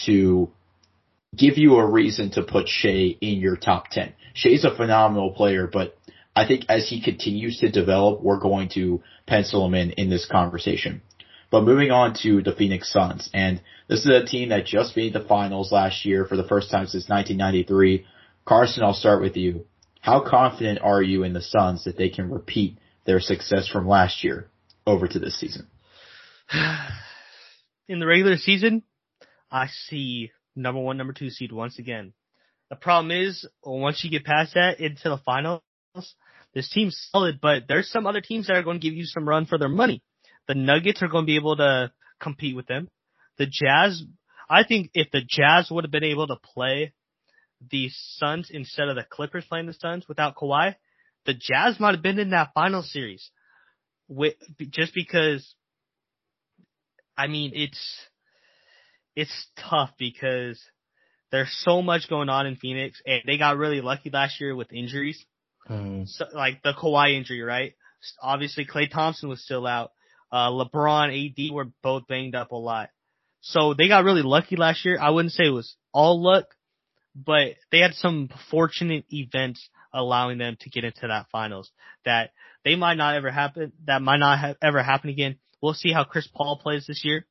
to 0.06 0.50
give 1.36 1.58
you 1.58 1.76
a 1.76 1.86
reason 1.86 2.30
to 2.30 2.42
put 2.42 2.68
Shai 2.68 3.16
in 3.20 3.38
your 3.38 3.56
top 3.56 3.88
10. 3.90 4.14
Shai's 4.32 4.64
a 4.64 4.74
phenomenal 4.74 5.32
player, 5.32 5.68
but 5.70 5.94
I 6.36 6.46
think 6.46 6.64
as 6.68 6.88
he 6.88 7.00
continues 7.00 7.58
to 7.60 7.70
develop, 7.70 8.22
we're 8.22 8.40
going 8.40 8.68
to 8.70 9.02
pencil 9.26 9.64
him 9.66 9.74
in 9.74 9.90
in 9.92 10.10
this 10.10 10.26
conversation. 10.26 11.02
But 11.50 11.62
moving 11.64 11.92
on 11.92 12.14
to 12.22 12.42
the 12.42 12.52
Phoenix 12.52 12.92
Suns, 12.92 13.30
and 13.32 13.62
this 13.88 14.00
is 14.00 14.06
a 14.06 14.24
team 14.26 14.48
that 14.48 14.66
just 14.66 14.96
made 14.96 15.12
the 15.12 15.20
finals 15.20 15.70
last 15.70 16.04
year 16.04 16.24
for 16.24 16.36
the 16.36 16.48
first 16.48 16.70
time 16.70 16.86
since 16.86 17.08
1993. 17.08 18.04
Carson, 18.44 18.82
I'll 18.82 18.92
start 18.92 19.22
with 19.22 19.36
you. 19.36 19.66
How 20.00 20.20
confident 20.20 20.80
are 20.82 21.02
you 21.02 21.22
in 21.22 21.32
the 21.32 21.40
Suns 21.40 21.84
that 21.84 21.96
they 21.96 22.08
can 22.08 22.30
repeat 22.30 22.78
their 23.06 23.20
success 23.20 23.68
from 23.68 23.86
last 23.86 24.24
year 24.24 24.48
over 24.86 25.06
to 25.06 25.18
this 25.18 25.38
season? 25.38 25.68
In 27.88 28.00
the 28.00 28.06
regular 28.06 28.36
season, 28.36 28.82
I 29.50 29.68
see 29.68 30.32
number 30.56 30.80
one, 30.80 30.96
number 30.96 31.12
two 31.12 31.30
seed 31.30 31.52
once 31.52 31.78
again. 31.78 32.14
The 32.70 32.76
problem 32.76 33.10
is, 33.10 33.46
once 33.62 34.02
you 34.02 34.10
get 34.10 34.24
past 34.24 34.54
that 34.54 34.80
into 34.80 35.08
the 35.08 35.18
finals, 35.18 35.62
this 36.54 36.70
team's 36.70 37.08
solid, 37.10 37.40
but 37.40 37.64
there's 37.68 37.90
some 37.90 38.06
other 38.06 38.20
teams 38.20 38.46
that 38.46 38.56
are 38.56 38.62
going 38.62 38.80
to 38.80 38.86
give 38.86 38.96
you 38.96 39.04
some 39.04 39.28
run 39.28 39.46
for 39.46 39.58
their 39.58 39.68
money. 39.68 40.02
The 40.46 40.54
Nuggets 40.54 41.02
are 41.02 41.08
going 41.08 41.24
to 41.24 41.26
be 41.26 41.36
able 41.36 41.56
to 41.56 41.92
compete 42.20 42.54
with 42.54 42.66
them. 42.66 42.88
The 43.38 43.46
Jazz, 43.46 44.02
I 44.48 44.62
think 44.64 44.90
if 44.94 45.10
the 45.10 45.22
Jazz 45.26 45.68
would 45.70 45.84
have 45.84 45.90
been 45.90 46.04
able 46.04 46.28
to 46.28 46.36
play 46.36 46.92
the 47.70 47.88
Suns 47.90 48.50
instead 48.50 48.88
of 48.88 48.96
the 48.96 49.04
Clippers 49.08 49.44
playing 49.48 49.66
the 49.66 49.74
Suns 49.74 50.06
without 50.08 50.36
Kawhi, 50.36 50.76
the 51.26 51.34
Jazz 51.34 51.80
might 51.80 51.94
have 51.94 52.02
been 52.02 52.18
in 52.18 52.30
that 52.30 52.52
final 52.54 52.82
series. 52.82 53.30
With, 54.06 54.34
just 54.70 54.94
because, 54.94 55.54
I 57.16 57.26
mean, 57.26 57.52
it's, 57.54 57.80
it's 59.16 59.46
tough 59.58 59.90
because 59.98 60.62
there's 61.32 61.56
so 61.64 61.82
much 61.82 62.08
going 62.08 62.28
on 62.28 62.46
in 62.46 62.56
Phoenix 62.56 63.00
and 63.06 63.22
they 63.26 63.38
got 63.38 63.56
really 63.56 63.80
lucky 63.80 64.10
last 64.10 64.40
year 64.40 64.54
with 64.54 64.72
injuries. 64.72 65.24
Mm. 65.68 66.08
So, 66.08 66.26
like 66.34 66.62
the 66.62 66.72
Kawhi 66.72 67.16
injury, 67.16 67.42
right? 67.42 67.74
Obviously, 68.20 68.66
Klay 68.66 68.90
Thompson 68.90 69.28
was 69.28 69.42
still 69.42 69.66
out. 69.66 69.92
Uh, 70.30 70.50
LeBron, 70.50 71.30
AD 71.30 71.54
were 71.54 71.68
both 71.82 72.06
banged 72.08 72.34
up 72.34 72.50
a 72.50 72.56
lot. 72.56 72.90
So 73.40 73.74
they 73.74 73.88
got 73.88 74.04
really 74.04 74.22
lucky 74.22 74.56
last 74.56 74.84
year. 74.84 74.98
I 75.00 75.10
wouldn't 75.10 75.32
say 75.32 75.44
it 75.46 75.50
was 75.50 75.76
all 75.92 76.22
luck, 76.22 76.46
but 77.14 77.54
they 77.70 77.78
had 77.78 77.94
some 77.94 78.30
fortunate 78.50 79.04
events 79.10 79.68
allowing 79.92 80.38
them 80.38 80.56
to 80.60 80.70
get 80.70 80.84
into 80.84 81.06
that 81.06 81.26
finals 81.30 81.70
that 82.04 82.30
they 82.64 82.74
might 82.74 82.96
not 82.96 83.14
ever 83.16 83.30
happen, 83.30 83.72
that 83.86 84.02
might 84.02 84.16
not 84.16 84.38
have 84.38 84.56
ever 84.62 84.82
happen 84.82 85.10
again. 85.10 85.36
We'll 85.62 85.74
see 85.74 85.92
how 85.92 86.04
Chris 86.04 86.26
Paul 86.26 86.58
plays 86.62 86.86
this 86.86 87.04
year. 87.04 87.26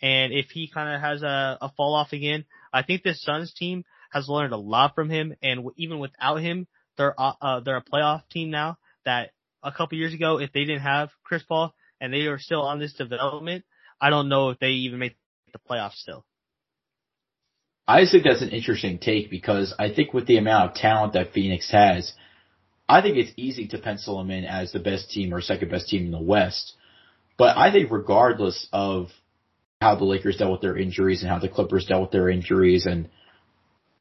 And 0.00 0.32
if 0.32 0.50
he 0.50 0.68
kind 0.68 0.94
of 0.94 1.00
has 1.00 1.22
a, 1.22 1.58
a 1.60 1.72
fall 1.76 1.94
off 1.94 2.12
again, 2.12 2.44
I 2.72 2.82
think 2.82 3.02
this 3.02 3.22
Suns 3.22 3.52
team 3.54 3.84
has 4.12 4.28
learned 4.28 4.52
a 4.52 4.58
lot 4.58 4.94
from 4.94 5.08
him. 5.10 5.34
And 5.42 5.66
even 5.76 5.98
without 5.98 6.36
him, 6.36 6.66
they're 6.96 7.18
uh, 7.18 7.32
uh, 7.40 7.60
they're 7.60 7.76
a 7.76 7.84
playoff 7.84 8.22
team 8.30 8.50
now. 8.50 8.78
That 9.04 9.30
a 9.62 9.72
couple 9.72 9.98
years 9.98 10.14
ago, 10.14 10.38
if 10.40 10.52
they 10.52 10.64
didn't 10.64 10.82
have 10.82 11.10
Chris 11.24 11.42
Paul 11.42 11.74
and 12.00 12.12
they 12.12 12.26
are 12.26 12.38
still 12.38 12.62
on 12.62 12.78
this 12.78 12.92
development, 12.92 13.64
I 14.00 14.10
don't 14.10 14.28
know 14.28 14.50
if 14.50 14.58
they 14.58 14.70
even 14.70 14.98
make 14.98 15.16
the 15.52 15.58
playoffs 15.58 15.94
still. 15.94 16.24
I 17.88 18.04
think 18.04 18.24
that's 18.24 18.42
an 18.42 18.48
interesting 18.48 18.98
take 18.98 19.30
because 19.30 19.72
I 19.78 19.92
think 19.94 20.12
with 20.12 20.26
the 20.26 20.38
amount 20.38 20.70
of 20.70 20.76
talent 20.76 21.12
that 21.12 21.32
Phoenix 21.32 21.70
has, 21.70 22.12
I 22.88 23.00
think 23.00 23.16
it's 23.16 23.32
easy 23.36 23.68
to 23.68 23.78
pencil 23.78 24.18
them 24.18 24.30
in 24.30 24.44
as 24.44 24.72
the 24.72 24.80
best 24.80 25.10
team 25.10 25.32
or 25.32 25.40
second 25.40 25.70
best 25.70 25.88
team 25.88 26.06
in 26.06 26.10
the 26.10 26.20
West. 26.20 26.74
But 27.38 27.56
I 27.56 27.70
think 27.70 27.90
regardless 27.90 28.68
of 28.72 29.08
how 29.80 29.94
the 29.96 30.04
Lakers 30.04 30.36
dealt 30.36 30.52
with 30.52 30.60
their 30.62 30.76
injuries 30.76 31.22
and 31.22 31.30
how 31.30 31.38
the 31.38 31.48
Clippers 31.48 31.86
dealt 31.86 32.02
with 32.02 32.10
their 32.10 32.28
injuries 32.28 32.86
and 32.86 33.08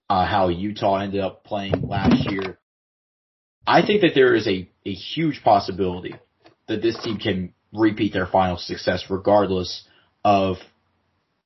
uh, 0.10 0.26
how 0.26 0.48
Utah 0.48 0.98
ended 0.98 1.22
up 1.22 1.44
playing 1.44 1.88
last 1.88 2.32
year, 2.32 2.58
I 3.68 3.86
think 3.86 4.02
that 4.02 4.12
there 4.14 4.36
is 4.36 4.48
a, 4.48 4.70
a 4.86 4.94
huge 4.94 5.42
possibility 5.44 6.16
that 6.68 6.82
this 6.82 6.98
team 7.04 7.18
can 7.18 7.54
repeat 7.74 8.14
their 8.14 8.28
final 8.28 8.58
success 8.58 9.06
regardless 9.10 9.84
of 10.24 10.58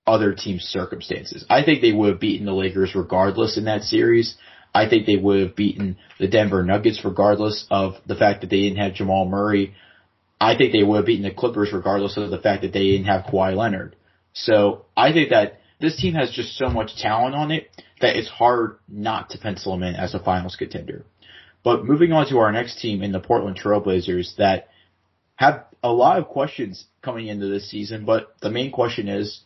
other 0.05 0.33
teams' 0.33 0.63
circumstances. 0.63 1.45
I 1.49 1.63
think 1.63 1.81
they 1.81 1.91
would 1.91 2.09
have 2.09 2.19
beaten 2.19 2.45
the 2.45 2.53
Lakers 2.53 2.95
regardless 2.95 3.57
in 3.57 3.65
that 3.65 3.83
series. 3.83 4.35
I 4.73 4.87
think 4.87 5.05
they 5.05 5.17
would 5.17 5.39
have 5.41 5.55
beaten 5.55 5.97
the 6.19 6.27
Denver 6.27 6.63
Nuggets 6.63 7.03
regardless 7.03 7.65
of 7.69 7.95
the 8.05 8.15
fact 8.15 8.41
that 8.41 8.49
they 8.49 8.61
didn't 8.61 8.77
have 8.77 8.93
Jamal 8.93 9.25
Murray. 9.25 9.73
I 10.39 10.55
think 10.55 10.73
they 10.73 10.83
would 10.83 10.97
have 10.97 11.05
beaten 11.05 11.23
the 11.23 11.33
Clippers 11.33 11.73
regardless 11.73 12.17
of 12.17 12.29
the 12.29 12.37
fact 12.39 12.61
that 12.61 12.73
they 12.73 12.91
didn't 12.91 13.07
have 13.07 13.25
Kawhi 13.25 13.55
Leonard. 13.55 13.95
So 14.33 14.85
I 14.95 15.11
think 15.11 15.29
that 15.29 15.59
this 15.79 15.97
team 15.99 16.13
has 16.13 16.31
just 16.31 16.57
so 16.57 16.69
much 16.69 16.97
talent 16.97 17.35
on 17.35 17.51
it 17.51 17.69
that 18.01 18.15
it's 18.15 18.29
hard 18.29 18.77
not 18.87 19.31
to 19.31 19.37
pencil 19.37 19.73
them 19.73 19.83
in 19.83 19.95
as 19.95 20.13
a 20.13 20.19
finals 20.19 20.55
contender. 20.55 21.05
But 21.63 21.85
moving 21.85 22.11
on 22.11 22.27
to 22.29 22.39
our 22.39 22.51
next 22.51 22.79
team 22.79 23.03
in 23.03 23.11
the 23.11 23.19
Portland 23.19 23.59
Trailblazers 23.59 24.35
that 24.37 24.69
have 25.35 25.65
a 25.83 25.91
lot 25.91 26.17
of 26.17 26.27
questions 26.27 26.85
coming 27.01 27.27
into 27.27 27.47
this 27.47 27.69
season, 27.69 28.05
but 28.05 28.35
the 28.41 28.49
main 28.49 28.71
question 28.71 29.07
is 29.07 29.41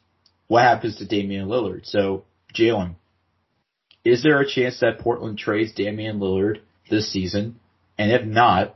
what 0.47 0.63
happens 0.63 0.97
to 0.97 1.05
Damian 1.05 1.47
Lillard? 1.47 1.85
So, 1.85 2.25
Jalen, 2.53 2.95
is 4.03 4.23
there 4.23 4.39
a 4.39 4.49
chance 4.49 4.79
that 4.81 4.99
Portland 4.99 5.37
trades 5.37 5.73
Damian 5.73 6.19
Lillard 6.19 6.59
this 6.89 7.11
season? 7.11 7.59
And 7.97 8.11
if 8.11 8.25
not, 8.25 8.75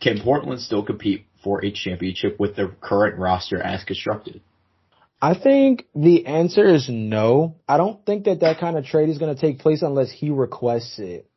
can 0.00 0.20
Portland 0.20 0.60
still 0.60 0.84
compete 0.84 1.26
for 1.42 1.64
a 1.64 1.72
championship 1.72 2.38
with 2.38 2.56
their 2.56 2.68
current 2.68 3.18
roster 3.18 3.60
as 3.60 3.84
constructed? 3.84 4.40
I 5.22 5.34
think 5.34 5.86
the 5.94 6.26
answer 6.26 6.66
is 6.66 6.88
no. 6.88 7.56
I 7.68 7.76
don't 7.76 8.04
think 8.06 8.24
that 8.24 8.40
that 8.40 8.58
kind 8.58 8.78
of 8.78 8.86
trade 8.86 9.10
is 9.10 9.18
going 9.18 9.34
to 9.34 9.40
take 9.40 9.58
place 9.58 9.82
unless 9.82 10.10
he 10.10 10.30
requests 10.30 10.98
it. 10.98 11.28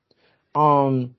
Um, 0.56 1.16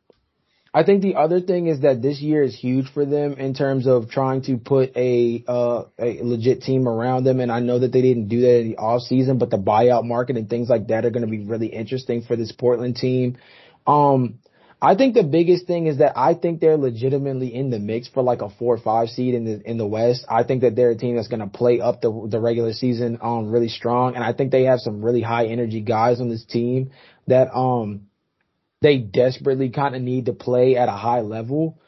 I 0.77 0.83
think 0.83 1.03
the 1.03 1.15
other 1.15 1.41
thing 1.41 1.69
is 1.69 1.83
that 1.83 2.03
this 2.03 2.21
year 2.21 2.43
is 2.43 2.59
huge 2.59 2.91
for 2.93 3.07
them 3.07 3.35
in 3.35 3.55
terms 3.55 3.87
of 3.87 4.11
trying 4.11 4.43
to 4.43 4.57
put 4.59 4.97
a 4.97 5.45
uh, 5.47 5.85
a 6.01 6.19
legit 6.23 6.63
team 6.63 6.89
around 6.89 7.23
them. 7.23 7.39
And 7.39 7.53
I 7.53 7.61
know 7.61 7.79
that 7.79 7.93
they 7.93 8.03
didn't 8.03 8.27
do 8.27 8.41
that 8.41 8.61
in 8.61 8.69
the 8.71 8.77
off 8.77 9.03
season, 9.03 9.39
but 9.39 9.51
the 9.51 9.57
buyout 9.57 10.05
market 10.05 10.37
and 10.37 10.51
things 10.51 10.69
like 10.69 10.89
that 10.89 11.05
are 11.05 11.11
going 11.11 11.25
to 11.25 11.31
be 11.31 11.45
really 11.45 11.69
interesting 11.69 12.23
for 12.23 12.35
this 12.35 12.51
Portland 12.51 12.97
team. 12.97 13.39
Um, 13.87 14.41
I 14.83 14.97
think 14.97 15.15
the 15.15 15.23
biggest 15.23 15.69
thing 15.69 15.87
is 15.87 15.99
that 15.99 16.19
I 16.19 16.35
think 16.35 16.61
they're 16.61 16.77
legitimately 16.77 17.55
in 17.55 17.71
the 17.71 17.79
mix 17.79 18.09
for 18.09 18.25
like 18.25 18.43
a 18.43 18.51
four 18.51 18.75
or 18.75 18.79
five 18.79 19.11
seed 19.11 19.35
in 19.35 19.45
the 19.45 19.71
in 19.71 19.79
the 19.79 19.87
West. 19.87 20.27
I 20.29 20.43
think 20.43 20.63
that 20.63 20.75
they're 20.75 20.91
a 20.91 20.97
team 20.97 21.15
that's 21.15 21.29
going 21.29 21.39
to 21.39 21.47
play 21.47 21.81
up 21.81 22.01
the 22.01 22.27
the 22.29 22.41
regular 22.41 22.73
season 22.73 23.19
um 23.23 23.53
really 23.53 23.69
strong, 23.69 24.17
and 24.17 24.25
I 24.25 24.33
think 24.33 24.51
they 24.51 24.65
have 24.65 24.81
some 24.81 25.05
really 25.05 25.23
high 25.23 25.47
energy 25.47 25.83
guys 25.83 26.21
on 26.21 26.29
this 26.29 26.45
team 26.45 26.91
that 27.29 27.55
um 27.55 28.09
they 28.85 28.99
desperately 28.99 29.71
kind 29.71 29.97
of 29.97 30.03
need 30.03 30.27
to 30.27 30.35
play 30.35 30.77
at 30.77 30.91
a 30.91 30.93
high 30.93 31.23
level. 31.23 31.81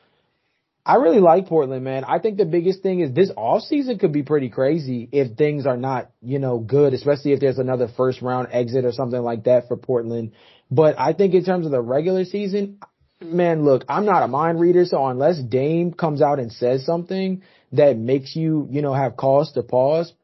I 0.87 0.95
really 0.95 1.21
like 1.21 1.47
Portland, 1.47 1.85
man. 1.85 2.05
I 2.05 2.21
think 2.21 2.39
the 2.39 2.47
biggest 2.47 2.83
thing 2.83 3.01
is 3.01 3.13
this 3.13 3.31
off 3.37 3.61
season 3.61 3.99
could 3.99 4.13
be 4.13 4.23
pretty 4.23 4.49
crazy 4.49 5.07
if 5.13 5.37
things 5.37 5.67
are 5.67 5.77
not, 5.77 6.11
you 6.23 6.39
know, 6.39 6.59
good, 6.59 6.95
especially 6.95 7.33
if 7.33 7.41
there's 7.41 7.59
another 7.59 7.89
first 7.99 8.23
round 8.23 8.49
exit 8.51 8.87
or 8.87 8.93
something 8.93 9.21
like 9.21 9.45
that 9.45 9.69
for 9.69 9.77
Portland. 9.77 10.33
But 10.71 10.99
I 10.99 11.13
think 11.13 11.35
in 11.35 11.45
terms 11.45 11.67
of 11.67 11.73
the 11.73 11.83
regular 11.83 12.25
season, 12.25 12.79
man, 13.21 13.63
look, 13.63 13.85
I'm 13.91 14.07
not 14.07 14.23
a 14.23 14.29
mind 14.29 14.59
reader, 14.59 14.87
so 14.87 15.05
unless 15.07 15.39
Dame 15.39 15.93
comes 15.93 16.23
out 16.23 16.39
and 16.39 16.51
says 16.51 16.87
something 16.87 17.43
that 17.73 17.99
makes 17.99 18.35
you, 18.35 18.69
you 18.71 18.81
know, 18.81 18.95
have 18.95 19.19
cause 19.19 19.53
to 19.53 19.63
pause, 19.63 20.15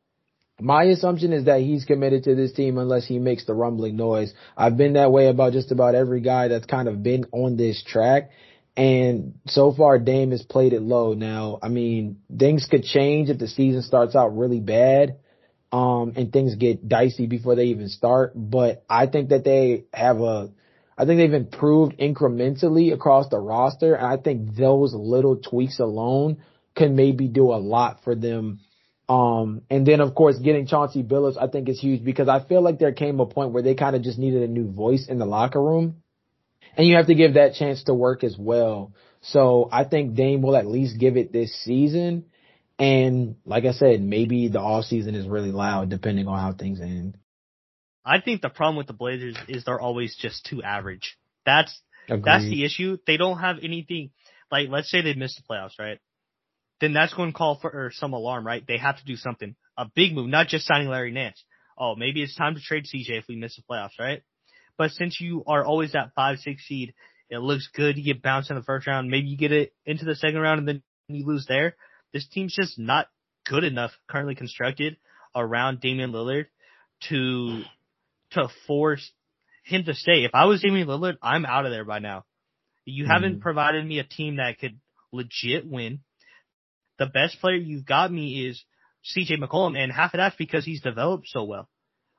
my 0.62 0.84
assumption 0.84 1.32
is 1.32 1.46
that 1.46 1.60
he's 1.60 1.84
committed 1.84 2.24
to 2.24 2.34
this 2.34 2.52
team 2.52 2.78
unless 2.78 3.06
he 3.06 3.18
makes 3.18 3.44
the 3.44 3.54
rumbling 3.54 3.96
noise. 3.96 4.32
I've 4.56 4.76
been 4.76 4.94
that 4.94 5.12
way 5.12 5.26
about 5.28 5.52
just 5.52 5.72
about 5.72 5.94
every 5.94 6.20
guy 6.20 6.48
that's 6.48 6.66
kind 6.66 6.88
of 6.88 7.02
been 7.02 7.26
on 7.32 7.56
this 7.56 7.82
track. 7.82 8.30
And 8.76 9.34
so 9.46 9.72
far, 9.72 9.98
Dame 9.98 10.30
has 10.30 10.42
played 10.42 10.72
it 10.72 10.80
low. 10.80 11.12
Now, 11.12 11.58
I 11.62 11.68
mean, 11.68 12.18
things 12.36 12.66
could 12.70 12.84
change 12.84 13.28
if 13.28 13.38
the 13.38 13.48
season 13.48 13.82
starts 13.82 14.16
out 14.16 14.36
really 14.36 14.60
bad 14.60 15.16
um, 15.72 16.12
and 16.16 16.32
things 16.32 16.54
get 16.54 16.88
dicey 16.88 17.26
before 17.26 17.54
they 17.54 17.64
even 17.64 17.88
start. 17.88 18.32
But 18.34 18.84
I 18.88 19.06
think 19.06 19.30
that 19.30 19.44
they 19.44 19.84
have 19.92 20.20
a, 20.20 20.50
I 20.96 21.06
think 21.06 21.18
they've 21.18 21.32
improved 21.32 21.98
incrementally 21.98 22.92
across 22.92 23.28
the 23.28 23.38
roster, 23.38 23.94
and 23.94 24.06
I 24.06 24.18
think 24.18 24.54
those 24.54 24.94
little 24.94 25.36
tweaks 25.36 25.80
alone 25.80 26.42
can 26.76 26.94
maybe 26.94 27.28
do 27.28 27.52
a 27.52 27.56
lot 27.56 28.04
for 28.04 28.14
them. 28.14 28.60
Um, 29.12 29.62
and 29.68 29.86
then 29.86 30.00
of 30.00 30.14
course 30.14 30.38
getting 30.38 30.66
Chauncey 30.66 31.02
Billups, 31.02 31.36
I 31.36 31.46
think 31.46 31.68
is 31.68 31.78
huge 31.78 32.02
because 32.02 32.28
I 32.28 32.42
feel 32.42 32.62
like 32.62 32.78
there 32.78 32.92
came 32.92 33.20
a 33.20 33.26
point 33.26 33.50
where 33.50 33.62
they 33.62 33.74
kind 33.74 33.94
of 33.94 34.00
just 34.00 34.18
needed 34.18 34.42
a 34.42 34.46
new 34.46 34.70
voice 34.70 35.06
in 35.06 35.18
the 35.18 35.26
locker 35.26 35.62
room, 35.62 36.02
and 36.78 36.86
you 36.86 36.96
have 36.96 37.08
to 37.08 37.14
give 37.14 37.34
that 37.34 37.52
chance 37.54 37.82
to 37.84 37.94
work 37.94 38.24
as 38.24 38.38
well. 38.38 38.94
So 39.20 39.68
I 39.70 39.84
think 39.84 40.14
Dame 40.14 40.40
will 40.40 40.56
at 40.56 40.66
least 40.66 40.98
give 40.98 41.18
it 41.18 41.30
this 41.30 41.54
season. 41.62 42.24
And 42.78 43.36
like 43.44 43.66
I 43.66 43.72
said, 43.72 44.00
maybe 44.00 44.48
the 44.48 44.60
off 44.60 44.86
season 44.86 45.14
is 45.14 45.28
really 45.28 45.52
loud 45.52 45.90
depending 45.90 46.26
on 46.26 46.38
how 46.38 46.54
things 46.54 46.80
end. 46.80 47.18
I 48.06 48.22
think 48.22 48.40
the 48.40 48.48
problem 48.48 48.76
with 48.76 48.86
the 48.86 48.94
Blazers 48.94 49.36
is 49.46 49.64
they're 49.64 49.78
always 49.78 50.16
just 50.16 50.46
too 50.46 50.62
average. 50.62 51.18
That's 51.44 51.78
Agreed. 52.08 52.24
that's 52.24 52.44
the 52.44 52.64
issue. 52.64 52.96
They 53.06 53.18
don't 53.18 53.38
have 53.38 53.56
anything 53.62 54.10
like 54.50 54.68
let's 54.70 54.90
say 54.90 55.02
they 55.02 55.12
miss 55.12 55.36
the 55.36 55.42
playoffs, 55.42 55.78
right? 55.78 55.98
Then 56.82 56.94
that's 56.94 57.14
going 57.14 57.30
to 57.30 57.38
call 57.38 57.60
for 57.60 57.92
some 57.94 58.12
alarm, 58.12 58.44
right? 58.44 58.64
They 58.66 58.76
have 58.76 58.98
to 58.98 59.04
do 59.04 59.14
something, 59.14 59.54
a 59.78 59.86
big 59.94 60.14
move, 60.14 60.28
not 60.28 60.48
just 60.48 60.66
signing 60.66 60.88
Larry 60.88 61.12
Nance. 61.12 61.40
Oh, 61.78 61.94
maybe 61.94 62.20
it's 62.20 62.34
time 62.34 62.56
to 62.56 62.60
trade 62.60 62.86
CJ 62.92 63.20
if 63.20 63.24
we 63.28 63.36
miss 63.36 63.54
the 63.54 63.62
playoffs, 63.62 64.00
right? 64.00 64.22
But 64.76 64.90
since 64.90 65.20
you 65.20 65.44
are 65.46 65.64
always 65.64 65.92
that 65.92 66.10
five 66.16 66.38
six 66.40 66.64
seed, 66.64 66.92
it 67.30 67.38
looks 67.38 67.68
good. 67.72 67.96
You 67.96 68.02
get 68.02 68.20
bounced 68.20 68.50
in 68.50 68.56
the 68.56 68.64
first 68.64 68.88
round, 68.88 69.10
maybe 69.10 69.28
you 69.28 69.36
get 69.36 69.52
it 69.52 69.72
into 69.86 70.04
the 70.04 70.16
second 70.16 70.40
round 70.40 70.58
and 70.58 70.66
then 70.66 70.82
you 71.06 71.24
lose 71.24 71.46
there. 71.48 71.76
This 72.12 72.26
team's 72.26 72.52
just 72.52 72.80
not 72.80 73.06
good 73.46 73.62
enough 73.62 73.92
currently 74.10 74.34
constructed 74.34 74.96
around 75.36 75.80
Damian 75.80 76.10
Lillard 76.10 76.46
to 77.10 77.62
to 78.32 78.48
force 78.66 79.08
him 79.62 79.84
to 79.84 79.94
stay. 79.94 80.24
If 80.24 80.32
I 80.34 80.46
was 80.46 80.60
Damian 80.60 80.88
Lillard, 80.88 81.18
I'm 81.22 81.46
out 81.46 81.64
of 81.64 81.70
there 81.70 81.84
by 81.84 82.00
now. 82.00 82.24
You 82.84 83.04
mm 83.04 83.08
haven't 83.08 83.40
provided 83.40 83.86
me 83.86 84.00
a 84.00 84.04
team 84.04 84.36
that 84.38 84.58
could 84.58 84.80
legit 85.12 85.64
win. 85.64 86.00
The 86.98 87.06
best 87.06 87.40
player 87.40 87.56
you've 87.56 87.86
got 87.86 88.12
me 88.12 88.46
is 88.46 88.62
CJ 89.16 89.38
McCollum, 89.38 89.76
and 89.76 89.90
half 89.90 90.14
of 90.14 90.18
that's 90.18 90.36
because 90.36 90.64
he's 90.64 90.80
developed 90.80 91.28
so 91.28 91.44
well. 91.44 91.68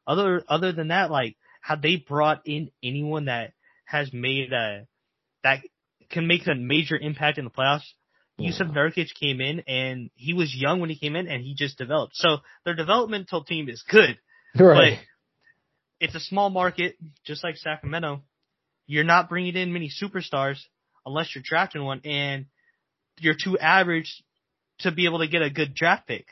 Other 0.06 0.44
other 0.48 0.72
than 0.72 0.90
that, 0.90 1.12
like 1.12 1.38
have 1.62 1.82
they 1.82 1.96
brought 1.96 2.42
in 2.46 2.72
anyone 2.84 3.26
that 3.26 3.54
has 3.86 4.12
made 4.12 4.52
a 4.52 4.86
that 5.44 5.62
can 6.10 6.28
make 6.28 6.46
a 6.48 6.56
major 6.56 6.98
impact 6.98 7.38
in 7.38 7.46
the 7.46 7.52
playoffs? 7.52 7.88
Yeah. 8.38 8.52
Jusuf 8.52 8.74
Nurkic 8.74 9.14
came 9.20 9.40
in 9.40 9.64
and 9.68 10.10
he 10.16 10.34
was 10.34 10.54
young 10.54 10.80
when 10.80 10.90
he 10.90 10.98
came 10.98 11.16
in 11.16 11.28
and 11.28 11.44
he 11.44 11.56
just 11.56 11.78
developed. 11.78 12.16
So 12.16 12.38
their 12.66 12.76
developmental 12.76 13.44
team 13.44 13.70
is 13.70 13.84
good. 13.88 14.18
Right. 14.58 15.00
But 15.00 16.06
it's 16.06 16.16
a 16.16 16.20
small 16.20 16.50
market, 16.50 16.98
just 17.26 17.44
like 17.44 17.58
Sacramento. 17.58 18.24
You're 18.88 19.06
not 19.06 19.30
bringing 19.30 19.56
in 19.56 19.72
many 19.72 19.90
superstars 19.90 20.60
unless 21.06 21.34
you're 21.34 21.44
drafting 21.46 21.84
one, 21.84 22.02
and 22.04 22.48
you're 23.20 23.38
too 23.42 23.58
average 23.58 24.24
to 24.84 24.92
be 24.92 25.06
able 25.06 25.20
to 25.20 25.28
get 25.28 25.42
a 25.42 25.50
good 25.50 25.74
draft 25.74 26.08
pick, 26.08 26.26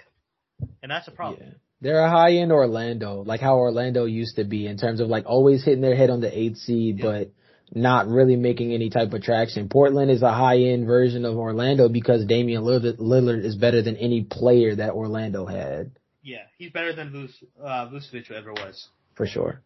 and 0.82 0.92
that's 0.92 1.08
a 1.08 1.12
problem. 1.12 1.42
Yeah. 1.44 1.54
They're 1.82 2.04
a 2.04 2.10
high 2.10 2.34
end 2.34 2.52
Orlando, 2.52 3.24
like 3.24 3.42
how 3.42 3.58
Orlando 3.58 4.06
used 4.06 4.36
to 4.36 4.44
be 4.44 4.68
in 4.68 4.78
terms 4.78 5.00
of 5.00 5.08
like 5.08 5.26
always 5.26 5.64
hitting 5.66 5.82
their 5.82 5.96
head 5.96 6.12
on 6.12 6.22
the 6.22 6.38
eighth 6.38 6.58
seed, 6.58 7.00
yeah. 7.00 7.06
but 7.06 7.32
not 7.74 8.08
really 8.08 8.36
making 8.36 8.72
any 8.72 8.90
type 8.90 9.14
of 9.14 9.24
traction. 9.24 9.68
Portland 9.68 10.12
is 10.12 10.22
a 10.22 10.32
high 10.32 10.60
end 10.60 10.86
version 10.86 11.26
of 11.26 11.38
Orlando 11.38 11.90
because 11.90 12.26
Damian 12.26 12.64
Lillard 12.64 13.44
is 13.44 13.56
better 13.56 13.82
than 13.82 13.98
any 13.98 14.24
player 14.24 14.76
that 14.76 14.92
Orlando 14.92 15.46
had. 15.46 15.92
Yeah, 16.22 16.44
he's 16.60 16.72
better 16.72 16.94
than 16.94 17.12
Vus, 17.12 17.32
uh, 17.60 17.90
Vucevic 17.90 18.30
ever 18.30 18.54
was 18.54 18.90
for 19.16 19.26
sure. 19.26 19.62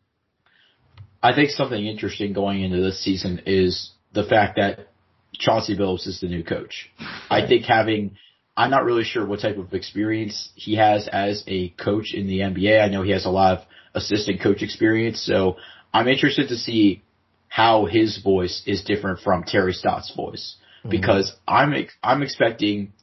I 1.21 1.33
think 1.33 1.49
something 1.49 1.85
interesting 1.85 2.33
going 2.33 2.61
into 2.61 2.81
this 2.81 3.03
season 3.03 3.41
is 3.45 3.91
the 4.13 4.23
fact 4.23 4.57
that 4.57 4.87
Chauncey 5.33 5.77
Billups 5.77 6.07
is 6.07 6.21
the 6.21 6.27
new 6.27 6.43
coach. 6.43 6.89
I 7.29 7.47
think 7.47 7.65
having, 7.65 8.17
I'm 8.57 8.71
not 8.71 8.85
really 8.85 9.03
sure 9.03 9.25
what 9.25 9.41
type 9.41 9.57
of 9.57 9.73
experience 9.73 10.49
he 10.55 10.75
has 10.75 11.07
as 11.07 11.43
a 11.47 11.69
coach 11.69 12.13
in 12.13 12.27
the 12.27 12.39
NBA. 12.39 12.81
I 12.81 12.87
know 12.87 13.01
he 13.01 13.11
has 13.11 13.25
a 13.25 13.29
lot 13.29 13.57
of 13.57 13.65
assistant 13.93 14.41
coach 14.41 14.61
experience, 14.61 15.21
so 15.21 15.57
I'm 15.93 16.07
interested 16.07 16.49
to 16.49 16.57
see 16.57 17.03
how 17.47 17.85
his 17.85 18.21
voice 18.21 18.63
is 18.65 18.83
different 18.83 19.19
from 19.19 19.43
Terry 19.43 19.73
Stotts' 19.73 20.13
voice 20.15 20.55
mm-hmm. 20.79 20.89
because 20.89 21.33
I'm 21.47 21.73
I'm 22.01 22.21
expecting 22.21 22.93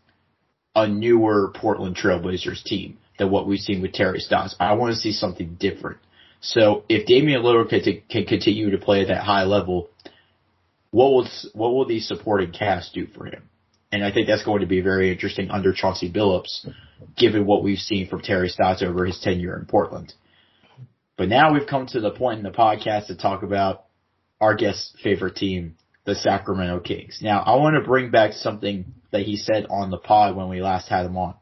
a 0.74 0.87
newer 0.89 1.53
Portland 1.55 1.97
Trailblazers 1.97 2.62
team 2.62 2.99
than 3.19 3.31
what 3.31 3.47
we've 3.47 3.61
seen 3.61 3.83
with 3.83 3.93
Terry 3.93 4.20
Stotts. 4.20 4.57
I 4.59 4.74
want 4.74 4.95
to 4.95 5.01
see 5.01 5.12
something 5.12 5.57
different. 5.61 5.99
So 6.41 6.85
if 6.89 7.07
Damian 7.07 7.43
Lillard 7.43 7.69
can, 7.69 8.03
can 8.09 8.24
continue 8.24 8.70
to 8.70 8.79
play 8.79 9.03
at 9.03 9.09
that 9.09 9.23
high 9.23 9.45
level, 9.45 9.91
what 10.91 11.11
will 11.11 11.29
what 11.53 11.74
will 11.74 11.87
the 11.87 12.01
supporting 12.01 12.53
cast 12.53 12.95
do 12.95 13.07
for 13.07 13.27
him? 13.27 13.49
And 13.93 14.02
I 14.02 14.10
think 14.10 14.27
that's 14.27 14.44
going 14.44 14.62
to 14.62 14.66
be 14.66 14.81
very 14.81 15.12
interesting 15.12 15.51
under 15.51 15.73
Chauncey 15.73 16.10
Billups, 16.10 16.66
given 17.16 17.44
what 17.44 17.62
we've 17.62 17.78
seen 17.78 18.09
from 18.09 18.23
Terry 18.23 18.48
Stotts 18.48 18.82
over 18.82 19.05
his 19.05 19.20
tenure 19.20 19.56
in 19.59 19.66
Portland. 19.66 20.14
But 21.19 21.28
now 21.28 21.52
we've 21.52 21.66
come 21.66 21.86
to 21.89 22.01
the 22.01 22.10
point 22.10 22.39
in 22.39 22.44
the 22.44 22.51
podcast 22.51 23.09
to 23.09 23.16
talk 23.16 23.43
about 23.43 23.85
our 24.40 24.55
guest's 24.55 24.94
favorite 25.05 25.36
team, 25.36 25.77
the 26.05 26.14
Sacramento 26.14 26.81
Kings. 26.81 27.19
Now, 27.23 27.43
I 27.43 27.56
want 27.56 27.77
to 27.77 27.86
bring 27.86 28.10
back 28.10 28.32
something 28.32 28.86
that 29.10 29.23
he 29.23 29.36
said 29.36 29.66
on 29.70 29.90
the 29.90 29.98
pod 29.98 30.35
when 30.35 30.48
we 30.48 30.62
last 30.62 30.89
had 30.89 31.05
him 31.05 31.19
on. 31.19 31.35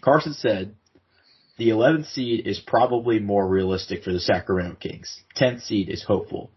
Carson 0.00 0.34
said, 0.34 0.76
the 1.56 1.68
11th 1.70 2.06
seed 2.12 2.46
is 2.46 2.58
probably 2.58 3.18
more 3.18 3.46
realistic 3.46 4.02
for 4.02 4.12
the 4.12 4.20
Sacramento 4.20 4.76
Kings. 4.76 5.20
10th 5.36 5.62
seed 5.62 5.88
is 5.88 6.02
hopeful. 6.02 6.50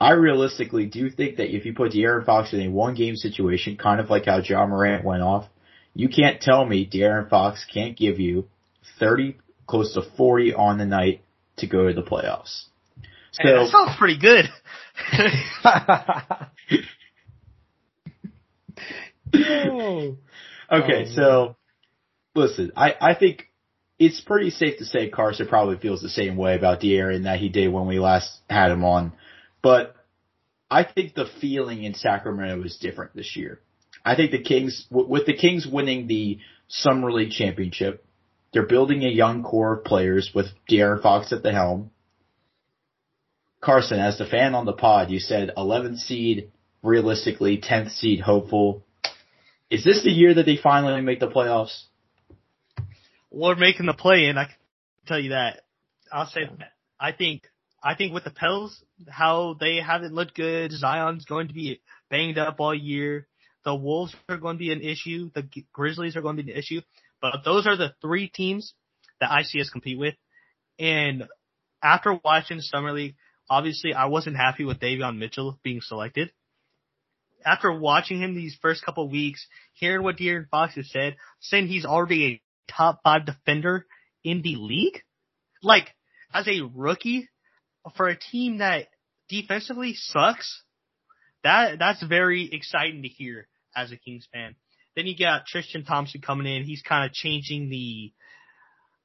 I 0.00 0.12
realistically 0.12 0.86
do 0.86 1.10
think 1.10 1.36
that 1.36 1.54
if 1.54 1.66
you 1.66 1.74
put 1.74 1.92
De'Aaron 1.92 2.24
Fox 2.24 2.54
in 2.54 2.62
a 2.62 2.70
one 2.70 2.94
game 2.94 3.16
situation, 3.16 3.76
kind 3.76 4.00
of 4.00 4.08
like 4.08 4.24
how 4.24 4.38
Ja 4.38 4.66
Morant 4.66 5.04
went 5.04 5.22
off, 5.22 5.46
you 5.94 6.08
can't 6.08 6.40
tell 6.40 6.64
me 6.64 6.88
De'Aaron 6.88 7.28
Fox 7.28 7.66
can't 7.72 7.96
give 7.96 8.18
you 8.18 8.48
30, 8.98 9.36
close 9.66 9.94
to 9.94 10.02
40 10.16 10.54
on 10.54 10.78
the 10.78 10.86
night 10.86 11.22
to 11.58 11.66
go 11.66 11.88
to 11.88 11.92
the 11.92 12.02
playoffs. 12.02 12.64
So, 13.32 13.42
hey, 13.42 13.52
that 13.52 13.70
sounds 13.70 13.96
pretty 13.98 14.18
good. 14.18 14.46
okay, 20.72 20.72
oh, 20.72 21.04
so 21.14 21.56
listen, 22.34 22.72
I, 22.74 22.94
I 23.00 23.14
think 23.14 23.46
it's 23.98 24.20
pretty 24.20 24.50
safe 24.50 24.78
to 24.78 24.84
say 24.84 25.10
Carson 25.10 25.46
probably 25.46 25.76
feels 25.76 26.00
the 26.00 26.08
same 26.08 26.36
way 26.36 26.56
about 26.56 26.80
De'Aaron 26.80 27.24
that 27.24 27.38
he 27.38 27.50
did 27.50 27.68
when 27.68 27.86
we 27.86 27.98
last 27.98 28.30
had 28.48 28.70
him 28.70 28.84
on. 28.84 29.12
But 29.62 29.94
I 30.70 30.84
think 30.84 31.14
the 31.14 31.26
feeling 31.40 31.84
in 31.84 31.94
Sacramento 31.94 32.62
is 32.64 32.76
different 32.76 33.14
this 33.14 33.36
year. 33.36 33.60
I 34.04 34.16
think 34.16 34.30
the 34.30 34.42
Kings, 34.42 34.86
with 34.90 35.26
the 35.26 35.36
Kings 35.36 35.66
winning 35.70 36.06
the 36.06 36.38
Summer 36.68 37.12
League 37.12 37.32
championship, 37.32 38.04
they're 38.52 38.66
building 38.66 39.04
a 39.04 39.08
young 39.08 39.42
core 39.42 39.74
of 39.74 39.84
players 39.84 40.30
with 40.34 40.46
De'Aaron 40.68 41.02
Fox 41.02 41.32
at 41.32 41.42
the 41.42 41.52
helm. 41.52 41.90
Carson, 43.60 44.00
as 44.00 44.16
the 44.16 44.26
fan 44.26 44.54
on 44.54 44.64
the 44.64 44.72
pod, 44.72 45.10
you 45.10 45.18
said 45.18 45.52
11th 45.56 45.98
seed, 45.98 46.50
realistically 46.82 47.60
10th 47.60 47.90
seed, 47.90 48.20
hopeful. 48.20 48.84
Is 49.68 49.84
this 49.84 50.02
the 50.02 50.10
year 50.10 50.34
that 50.34 50.46
they 50.46 50.56
finally 50.56 51.02
make 51.02 51.20
the 51.20 51.28
playoffs? 51.28 51.84
We're 53.30 53.54
making 53.54 53.86
the 53.86 53.92
play 53.92 54.26
in. 54.26 54.38
I 54.38 54.44
can 54.46 54.54
tell 55.06 55.20
you 55.20 55.30
that. 55.30 55.60
I'll 56.10 56.26
say 56.26 56.40
that. 56.58 56.72
I 56.98 57.12
think 57.12 57.42
I 57.82 57.94
think 57.94 58.12
with 58.12 58.24
the 58.24 58.30
Pels, 58.30 58.82
how 59.08 59.56
they 59.58 59.76
haven't 59.76 60.14
looked 60.14 60.34
good, 60.34 60.72
Zion's 60.72 61.24
going 61.24 61.48
to 61.48 61.54
be 61.54 61.80
banged 62.10 62.38
up 62.38 62.56
all 62.58 62.74
year. 62.74 63.26
The 63.64 63.74
Wolves 63.74 64.14
are 64.28 64.36
going 64.36 64.56
to 64.56 64.60
be 64.60 64.72
an 64.72 64.82
issue. 64.82 65.30
The 65.34 65.48
Grizzlies 65.72 66.16
are 66.16 66.20
going 66.20 66.36
to 66.36 66.42
be 66.42 66.52
an 66.52 66.58
issue. 66.58 66.82
But 67.22 67.40
those 67.44 67.66
are 67.66 67.76
the 67.76 67.94
three 68.02 68.28
teams 68.28 68.74
that 69.20 69.30
I 69.30 69.42
see 69.42 69.60
us 69.60 69.70
compete 69.70 69.98
with. 69.98 70.14
And 70.78 71.24
after 71.82 72.18
watching 72.22 72.60
Summer 72.60 72.92
League, 72.92 73.16
obviously 73.48 73.94
I 73.94 74.06
wasn't 74.06 74.36
happy 74.36 74.64
with 74.64 74.80
Davion 74.80 75.18
Mitchell 75.18 75.58
being 75.62 75.80
selected. 75.80 76.32
After 77.44 77.72
watching 77.72 78.20
him 78.20 78.34
these 78.34 78.56
first 78.60 78.84
couple 78.84 79.08
weeks, 79.08 79.46
hearing 79.72 80.02
what 80.02 80.18
De'Aaron 80.18 80.48
Fox 80.50 80.74
has 80.74 80.90
said, 80.90 81.16
saying 81.40 81.68
he's 81.68 81.86
already 81.86 82.26
a 82.26 82.72
top 82.72 83.00
five 83.02 83.24
defender 83.24 83.86
in 84.22 84.42
the 84.42 84.56
league, 84.56 85.02
like 85.62 85.94
as 86.34 86.46
a 86.46 86.60
rookie 86.74 87.29
for 87.96 88.08
a 88.08 88.18
team 88.18 88.58
that 88.58 88.88
defensively 89.28 89.94
sucks, 89.94 90.62
that 91.42 91.78
that's 91.78 92.02
very 92.02 92.48
exciting 92.52 93.02
to 93.02 93.08
hear 93.08 93.48
as 93.74 93.92
a 93.92 93.96
Kings 93.96 94.28
fan. 94.32 94.54
Then 94.96 95.06
you 95.06 95.16
got 95.16 95.46
Tristan 95.46 95.84
Thompson 95.84 96.20
coming 96.20 96.46
in. 96.46 96.64
He's 96.64 96.82
kind 96.82 97.06
of 97.06 97.12
changing 97.12 97.70
the 97.70 98.12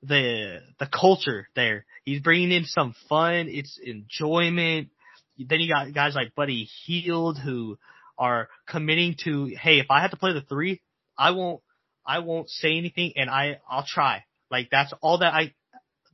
the 0.04 0.62
the 0.80 0.88
culture 0.88 1.48
there. 1.56 1.86
He's 2.04 2.22
bringing 2.22 2.52
in 2.52 2.66
some 2.66 2.96
fun. 3.08 3.48
It's 3.50 3.80
enjoyment. 3.84 4.90
Then 5.38 5.60
you 5.60 5.70
got 5.70 5.94
guys 5.94 6.16
like 6.16 6.36
Buddy 6.36 6.68
Hield 6.86 7.38
who 7.38 7.78
are 8.18 8.48
committing 8.68 9.16
to, 9.26 9.48
hey, 9.48 9.80
if 9.80 9.88
I 9.90 10.02
have 10.02 10.12
to 10.12 10.18
play 10.18 10.34
the 10.34 10.42
three, 10.42 10.82
I 11.18 11.32
won't 11.32 11.62
I 12.06 12.20
won't 12.20 12.50
say 12.50 12.78
anything 12.78 13.14
and 13.16 13.30
I 13.30 13.60
I'll 13.70 13.86
try. 13.88 14.24
Like 14.52 14.70
that's 14.72 14.94
all 15.02 15.20
that 15.20 15.34
I 15.34 15.54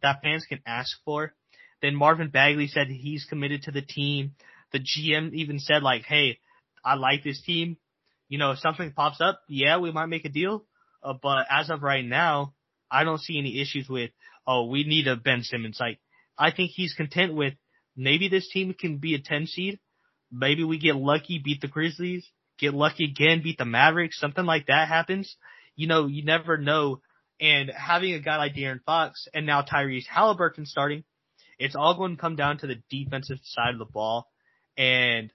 that 0.02 0.22
fans 0.22 0.46
can 0.48 0.60
ask 0.66 0.98
for. 1.06 1.34
Then 1.82 1.96
Marvin 1.96 2.30
Bagley 2.30 2.68
said 2.68 2.88
he's 2.88 3.26
committed 3.26 3.64
to 3.64 3.72
the 3.72 3.82
team. 3.82 4.36
The 4.72 4.80
GM 4.80 5.34
even 5.34 5.60
said 5.60 5.84
like, 5.84 6.04
hey, 6.04 6.40
I 6.84 6.96
like 6.96 7.24
this 7.24 7.42
team 7.42 7.78
you 8.32 8.38
know, 8.38 8.52
if 8.52 8.60
something 8.60 8.94
pops 8.94 9.20
up, 9.20 9.42
yeah, 9.50 9.78
we 9.78 9.92
might 9.92 10.06
make 10.06 10.24
a 10.24 10.30
deal. 10.30 10.64
Uh, 11.04 11.14
but 11.22 11.48
as 11.52 11.70
of 11.70 11.84
right 11.84 12.06
now, 12.06 12.54
I 12.90 13.04
don't 13.04 13.20
see 13.20 13.38
any 13.38 13.62
issues 13.62 13.90
with, 13.90 14.12
oh, 14.48 14.68
we 14.68 14.86
need 14.86 15.06
a 15.10 15.18
Ben 15.18 15.44
Simmons. 15.44 15.78
Like, 15.82 16.00
I 16.38 16.52
think 16.52 16.72
he's 16.74 16.94
content 16.94 17.34
with 17.34 17.56
maybe 17.98 18.30
this 18.30 18.48
team 18.48 18.74
can 18.74 19.00
be 19.00 19.16
a 19.16 19.20
10 19.20 19.48
seed. 19.48 19.80
Maybe 20.32 20.64
we 20.64 20.80
get 20.80 20.96
lucky, 20.96 21.42
beat 21.44 21.60
the 21.60 21.68
Grizzlies, 21.68 22.26
get 22.58 22.74
lucky 22.74 23.04
again, 23.04 23.42
beat 23.44 23.58
the 23.58 23.66
Mavericks, 23.66 24.18
something 24.18 24.46
like 24.46 24.68
that 24.68 24.88
happens. 24.88 25.36
You 25.76 25.88
know, 25.88 26.08
you 26.08 26.24
never 26.24 26.58
know. 26.58 27.02
And 27.42 27.70
having 27.70 28.14
a 28.14 28.20
guy 28.22 28.38
like 28.38 28.56
De'Aaron 28.56 28.84
Fox 28.86 29.28
and 29.34 29.46
now 29.46 29.62
Tyrese 29.62 30.08
Halliburton 30.08 30.66
starting, 30.66 31.04
it's 31.62 31.76
all 31.76 31.96
going 31.96 32.16
to 32.16 32.22
come 32.22 32.36
down 32.36 32.58
to 32.58 32.68
the 32.68 32.82
defensive 32.90 33.38
side 33.44 33.74
of 33.74 33.80
the 33.80 33.86
ball. 33.86 34.28
And 34.78 35.32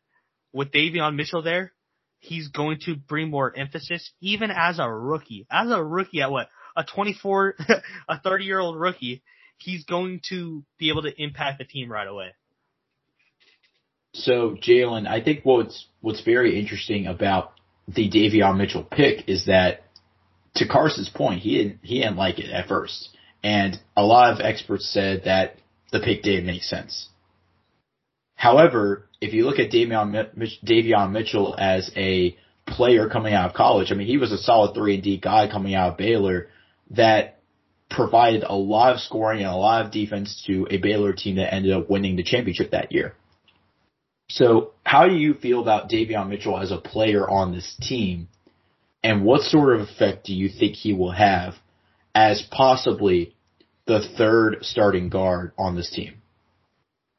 with 0.53 0.73
Davion 0.73 1.15
Mitchell 1.15 1.43
there, 1.43 1.73
he's 2.19 2.49
going 2.49 2.81
to 2.87 2.97
bring 2.97 3.31
more 3.31 3.57
emphasis, 3.57 4.13
even 4.21 4.51
as 4.51 4.79
a 4.79 4.91
rookie. 4.91 5.47
As 5.51 5.71
a 5.71 5.83
rookie 5.83 6.23
at 6.23 6.31
what? 6.31 6.49
A 6.77 6.85
24, 6.85 7.55
a 8.09 8.21
30 8.21 8.45
year 8.45 8.59
old 8.59 8.79
rookie, 8.79 9.23
he's 9.59 9.85
going 9.85 10.21
to 10.29 10.65
be 10.79 10.91
able 10.91 11.03
to 11.03 11.23
impact 11.23 11.59
the 11.59 11.65
team 11.65 11.91
right 11.91 12.09
away. 12.09 12.35
So 14.15 14.57
Jalen, 14.57 15.07
I 15.07 15.23
think 15.23 15.45
what's 15.45 15.87
what's 16.01 16.23
very 16.23 16.59
interesting 16.59 17.07
about 17.07 17.53
the 17.87 18.11
Davion 18.11 18.57
Mitchell 18.57 18.83
pick 18.83 19.29
is 19.29 19.47
that, 19.47 19.85
to 20.57 20.67
Carson's 20.67 21.11
point, 21.11 21.43
he 21.43 21.59
didn't 21.59 21.81
he 21.83 22.01
didn't 22.01 22.17
like 22.17 22.39
it 22.39 22.51
at 22.51 22.67
first, 22.67 23.11
and 23.45 23.79
a 23.95 24.03
lot 24.03 24.33
of 24.33 24.41
experts 24.41 24.91
said 24.91 25.23
that 25.27 25.57
the 25.93 26.01
pick 26.01 26.23
didn't 26.23 26.47
make 26.47 26.63
sense. 26.63 27.09
However, 28.35 29.09
if 29.21 29.33
you 29.33 29.45
look 29.45 29.59
at 29.59 29.71
Davion, 29.71 30.13
Davion 30.65 31.13
Mitchell 31.13 31.55
as 31.59 31.91
a 31.97 32.37
player 32.67 33.09
coming 33.09 33.33
out 33.33 33.51
of 33.51 33.57
college, 33.57 33.91
I 33.91 33.95
mean, 33.95 34.07
he 34.07 34.19
was 34.19 34.33
a 34.33 34.39
solid 34.39 34.75
three 34.75 34.95
and 34.95 35.03
D 35.03 35.17
guy 35.17 35.49
coming 35.51 35.75
out 35.75 35.93
of 35.93 35.99
Baylor 35.99 36.49
that 36.91 37.41
provided 37.89 38.43
a 38.43 38.55
lot 38.55 38.95
of 38.95 39.01
scoring 39.01 39.41
and 39.41 39.49
a 39.49 39.57
lot 39.57 39.85
of 39.85 39.93
defense 39.93 40.43
to 40.47 40.67
a 40.71 40.77
Baylor 40.79 41.13
team 41.13 41.37
that 41.37 41.53
ended 41.55 41.73
up 41.73 41.89
winning 41.89 42.17
the 42.17 42.23
championship 42.23 42.73
that 42.73 42.93
year. 42.93 43.15
So 44.29 44.73
how 44.85 45.09
do 45.09 45.15
you 45.15 45.35
feel 45.35 45.61
about 45.61 45.89
Davion 45.89 46.29
Mitchell 46.29 46.59
as 46.59 46.73
a 46.73 46.79
player 46.79 47.29
on 47.29 47.53
this 47.53 47.77
team? 47.81 48.29
And 49.03 49.25
what 49.25 49.43
sort 49.43 49.77
of 49.77 49.83
effect 49.83 50.27
do 50.27 50.35
you 50.35 50.49
think 50.49 50.75
he 50.75 50.93
will 50.93 51.13
have 51.13 51.55
as 52.13 52.43
possibly 52.51 53.36
the 53.87 54.01
third 54.17 54.59
starting 54.63 55.09
guard 55.09 55.53
on 55.59 55.77
this 55.77 55.91
team? 55.91 56.23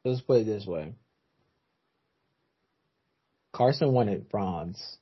Let's 0.04 0.20
put 0.20 0.42
it 0.42 0.44
this 0.44 0.66
way. 0.66 0.94
Carson 3.52 3.92
wanted 3.92 4.26
Franz, 4.30 4.98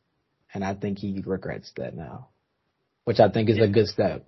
and 0.55 0.65
I 0.65 0.75
think 0.75 0.99
he 0.99 1.23
regrets 1.25 1.73
that 1.77 1.95
now, 1.95 2.29
which 3.05 3.21
I 3.21 3.29
think 3.29 3.51
is 3.51 3.59
yeah. 3.59 3.65
a 3.65 3.69
good 3.69 3.89
step. 3.89 4.27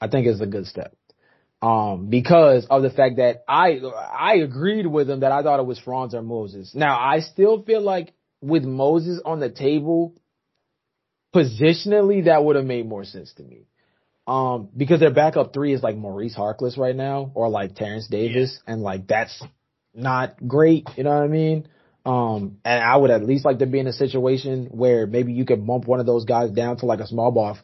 I 0.00 0.08
think 0.08 0.26
is 0.26 0.40
a 0.40 0.46
good 0.46 0.66
step. 0.66 0.94
Um, 1.62 2.06
because 2.08 2.66
of 2.70 2.82
the 2.82 2.90
fact 2.90 3.16
that 3.16 3.44
I, 3.46 3.80
I 3.80 4.36
agreed 4.36 4.86
with 4.86 5.10
him 5.10 5.20
that 5.20 5.30
I 5.30 5.42
thought 5.42 5.60
it 5.60 5.66
was 5.66 5.78
Franz 5.78 6.14
or 6.14 6.22
Moses. 6.22 6.74
Now, 6.74 6.98
I 6.98 7.20
still 7.20 7.62
feel 7.62 7.82
like 7.82 8.14
with 8.40 8.64
Moses 8.64 9.20
on 9.24 9.40
the 9.40 9.50
table, 9.50 10.14
positionally, 11.34 12.24
that 12.24 12.42
would 12.42 12.56
have 12.56 12.64
made 12.64 12.88
more 12.88 13.04
sense 13.04 13.32
to 13.34 13.42
me. 13.42 13.66
Um, 14.30 14.68
because 14.76 15.00
their 15.00 15.10
backup 15.10 15.52
three 15.52 15.74
is 15.74 15.82
like 15.82 15.96
Maurice 15.96 16.36
Harkless 16.36 16.78
right 16.78 16.94
now, 16.94 17.32
or 17.34 17.48
like 17.48 17.74
Terrence 17.74 18.06
Davis, 18.06 18.60
yeah. 18.64 18.72
and 18.72 18.82
like 18.82 19.08
that's 19.08 19.42
not 19.92 20.36
great. 20.46 20.88
You 20.96 21.02
know 21.02 21.10
what 21.10 21.24
I 21.24 21.26
mean? 21.26 21.66
Um, 22.06 22.58
and 22.64 22.80
I 22.80 22.96
would 22.96 23.10
at 23.10 23.24
least 23.24 23.44
like 23.44 23.58
to 23.58 23.66
be 23.66 23.80
in 23.80 23.88
a 23.88 23.92
situation 23.92 24.66
where 24.70 25.08
maybe 25.08 25.32
you 25.32 25.44
could 25.44 25.66
bump 25.66 25.86
one 25.86 25.98
of 25.98 26.06
those 26.06 26.26
guys 26.26 26.52
down 26.52 26.76
to 26.76 26.86
like 26.86 27.00
a 27.00 27.08
small 27.08 27.32
ball, 27.32 27.58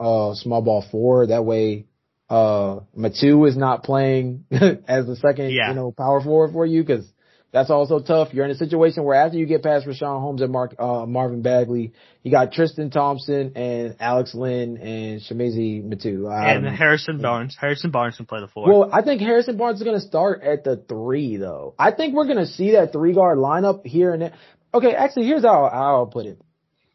uh, 0.00 0.34
small 0.34 0.60
ball 0.60 0.84
four. 0.90 1.28
That 1.28 1.44
way, 1.44 1.86
uh, 2.28 2.80
Metu 2.96 3.48
is 3.48 3.56
not 3.56 3.84
playing 3.84 4.44
as 4.50 5.06
the 5.06 5.14
second, 5.22 5.52
yeah. 5.52 5.68
you 5.68 5.76
know, 5.76 5.92
power 5.92 6.20
forward 6.20 6.52
for 6.52 6.66
you 6.66 6.82
because 6.82 7.06
that's 7.50 7.70
also 7.70 8.00
tough. 8.00 8.34
You're 8.34 8.44
in 8.44 8.50
a 8.50 8.56
situation 8.56 9.04
where 9.04 9.16
after 9.16 9.38
you 9.38 9.46
get 9.46 9.62
past 9.62 9.86
Richaun 9.86 10.20
Holmes 10.20 10.42
and 10.42 10.52
Mark, 10.52 10.74
uh, 10.78 11.06
Marvin 11.06 11.40
Bagley, 11.40 11.92
you 12.22 12.30
got 12.30 12.52
Tristan 12.52 12.90
Thompson 12.90 13.52
and 13.56 13.96
Alex 14.00 14.34
Len 14.34 14.76
and 14.76 15.20
Chimezie 15.20 15.82
Metu. 15.82 16.28
And 16.30 16.66
Harrison 16.66 17.22
Barnes. 17.22 17.56
Harrison 17.58 17.90
Barnes 17.90 18.16
can 18.16 18.26
play 18.26 18.40
the 18.40 18.48
four. 18.48 18.68
Well, 18.68 18.90
I 18.92 19.02
think 19.02 19.22
Harrison 19.22 19.56
Barnes 19.56 19.80
is 19.80 19.84
going 19.84 19.98
to 19.98 20.06
start 20.06 20.42
at 20.42 20.64
the 20.64 20.76
three 20.76 21.38
though. 21.38 21.74
I 21.78 21.92
think 21.92 22.14
we're 22.14 22.26
going 22.26 22.38
to 22.38 22.46
see 22.46 22.72
that 22.72 22.92
three 22.92 23.14
guard 23.14 23.38
lineup 23.38 23.86
here 23.86 24.12
and 24.12 24.22
there. 24.22 24.32
Okay, 24.74 24.94
actually, 24.94 25.26
here's 25.26 25.44
how, 25.44 25.70
how 25.72 25.96
I'll 25.96 26.06
put 26.06 26.26
it. 26.26 26.38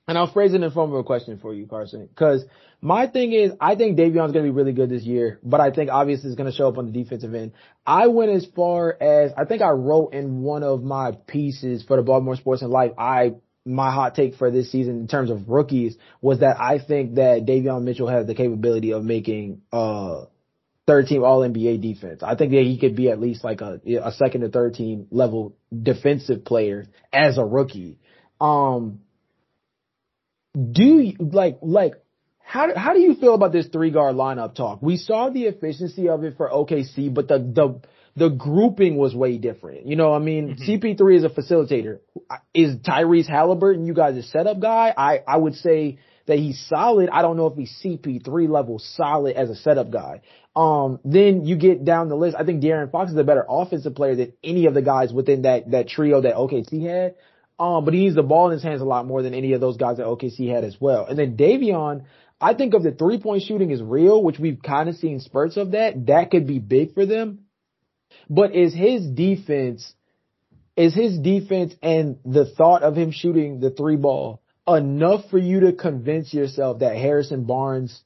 And 0.07 0.17
I'll 0.17 0.31
phrase 0.31 0.53
it 0.53 0.61
in 0.61 0.71
form 0.71 0.91
of 0.91 0.99
a 0.99 1.03
question 1.03 1.39
for 1.39 1.53
you, 1.53 1.65
Carson, 1.65 2.07
because 2.07 2.43
my 2.81 3.07
thing 3.07 3.31
is, 3.31 3.53
I 3.61 3.75
think 3.75 3.97
Davion's 3.97 4.33
going 4.33 4.45
to 4.45 4.51
be 4.51 4.51
really 4.51 4.73
good 4.73 4.89
this 4.89 5.03
year, 5.03 5.39
but 5.41 5.61
I 5.61 5.71
think 5.71 5.89
obviously 5.89 6.29
it's 6.29 6.37
going 6.37 6.51
to 6.51 6.55
show 6.55 6.67
up 6.67 6.77
on 6.77 6.87
the 6.87 6.91
defensive 6.91 7.33
end. 7.33 7.53
I 7.87 8.07
went 8.07 8.31
as 8.31 8.45
far 8.53 8.97
as, 9.01 9.31
I 9.37 9.45
think 9.45 9.61
I 9.61 9.69
wrote 9.69 10.13
in 10.13 10.41
one 10.41 10.63
of 10.63 10.83
my 10.83 11.13
pieces 11.27 11.83
for 11.83 11.95
the 11.95 12.03
Baltimore 12.03 12.35
Sports 12.35 12.61
and 12.61 12.71
Life, 12.71 12.91
I 12.97 13.35
my 13.65 13.91
hot 13.91 14.15
take 14.15 14.35
for 14.35 14.51
this 14.51 14.71
season 14.71 14.99
in 14.99 15.07
terms 15.07 15.29
of 15.29 15.47
rookies 15.47 15.97
was 16.21 16.39
that 16.39 16.59
I 16.59 16.79
think 16.79 17.15
that 17.15 17.45
Davion 17.45 17.83
Mitchell 17.83 18.09
has 18.09 18.27
the 18.27 18.35
capability 18.35 18.91
of 18.91 19.03
making 19.03 19.61
uh 19.71 20.25
third 20.85 21.07
team 21.07 21.23
all 21.23 21.39
NBA 21.39 21.81
defense. 21.81 22.21
I 22.23 22.35
think 22.35 22.51
that 22.51 22.63
he 22.63 22.77
could 22.77 22.95
be 22.95 23.09
at 23.09 23.21
least 23.21 23.43
like 23.43 23.61
a 23.61 23.79
a 24.03 24.11
second 24.11 24.43
or 24.43 24.49
third 24.49 24.73
team 24.73 25.07
level 25.11 25.55
defensive 25.71 26.43
player 26.43 26.87
as 27.13 27.37
a 27.37 27.45
rookie. 27.45 27.99
Um 28.41 28.99
do 30.53 30.83
you 30.83 31.15
like 31.19 31.59
like 31.61 31.95
how 32.39 32.75
how 32.75 32.93
do 32.93 32.99
you 32.99 33.15
feel 33.15 33.33
about 33.33 33.51
this 33.51 33.67
three 33.67 33.89
guard 33.89 34.15
lineup 34.15 34.55
talk? 34.55 34.79
We 34.81 34.97
saw 34.97 35.29
the 35.29 35.45
efficiency 35.45 36.09
of 36.09 36.23
it 36.23 36.37
for 36.37 36.49
OKC, 36.49 37.13
but 37.13 37.27
the 37.27 37.39
the 37.39 37.81
the 38.15 38.29
grouping 38.29 38.97
was 38.97 39.15
way 39.15 39.37
different. 39.37 39.87
You 39.87 39.95
know, 39.95 40.13
I 40.13 40.19
mean, 40.19 40.55
mm-hmm. 40.55 40.71
CP3 40.71 41.17
is 41.17 41.23
a 41.23 41.29
facilitator. 41.29 41.99
Is 42.53 42.75
Tyrese 42.77 43.27
Halliburton 43.27 43.85
you 43.85 43.95
guys 43.95 44.15
a 44.17 44.23
setup 44.23 44.59
guy? 44.59 44.93
I 44.95 45.21
I 45.27 45.37
would 45.37 45.55
say 45.55 45.97
that 46.27 46.37
he's 46.37 46.63
solid. 46.67 47.09
I 47.09 47.21
don't 47.21 47.37
know 47.37 47.47
if 47.47 47.57
he's 47.57 47.75
CP3 47.83 48.47
level 48.47 48.79
solid 48.79 49.35
as 49.35 49.49
a 49.49 49.55
setup 49.55 49.89
guy. 49.89 50.21
Um, 50.55 50.99
then 51.03 51.45
you 51.45 51.55
get 51.55 51.83
down 51.83 52.09
the 52.09 52.15
list. 52.15 52.37
I 52.39 52.45
think 52.45 52.61
De'Aaron 52.61 52.91
Fox 52.91 53.11
is 53.11 53.17
a 53.17 53.23
better 53.23 53.45
offensive 53.49 53.95
player 53.95 54.15
than 54.15 54.33
any 54.43 54.67
of 54.67 54.75
the 54.75 54.83
guys 54.83 55.11
within 55.11 55.41
that 55.41 55.71
that 55.71 55.87
trio 55.87 56.21
that 56.21 56.35
OKC 56.35 56.87
had. 56.87 57.15
Um, 57.59 57.85
but 57.85 57.93
he 57.93 58.01
needs 58.01 58.15
the 58.15 58.23
ball 58.23 58.47
in 58.47 58.53
his 58.53 58.63
hands 58.63 58.81
a 58.81 58.85
lot 58.85 59.05
more 59.05 59.21
than 59.21 59.33
any 59.33 59.53
of 59.53 59.61
those 59.61 59.77
guys 59.77 59.97
that 59.97 60.07
OKC 60.07 60.49
had 60.53 60.63
as 60.63 60.75
well. 60.79 61.05
And 61.05 61.17
then 61.17 61.37
Davion, 61.37 62.05
I 62.41 62.53
think 62.53 62.73
of 62.73 62.83
the 62.83 62.91
three 62.91 63.19
point 63.19 63.43
shooting 63.43 63.71
is 63.71 63.81
real, 63.81 64.21
which 64.21 64.39
we've 64.39 64.61
kind 64.61 64.89
of 64.89 64.95
seen 64.95 65.19
spurts 65.19 65.55
of 65.55 65.71
that. 65.71 66.07
That 66.07 66.31
could 66.31 66.47
be 66.47 66.59
big 66.59 66.93
for 66.93 67.05
them. 67.05 67.45
But 68.29 68.55
is 68.55 68.73
his 68.73 69.07
defense, 69.07 69.93
is 70.75 70.93
his 70.93 71.17
defense 71.17 71.73
and 71.81 72.17
the 72.25 72.45
thought 72.45 72.83
of 72.83 72.95
him 72.95 73.11
shooting 73.11 73.59
the 73.59 73.69
three 73.69 73.97
ball 73.97 74.41
enough 74.67 75.29
for 75.29 75.37
you 75.37 75.61
to 75.61 75.73
convince 75.73 76.33
yourself 76.33 76.79
that 76.79 76.95
Harrison 76.95 77.43
Barnes 77.43 78.01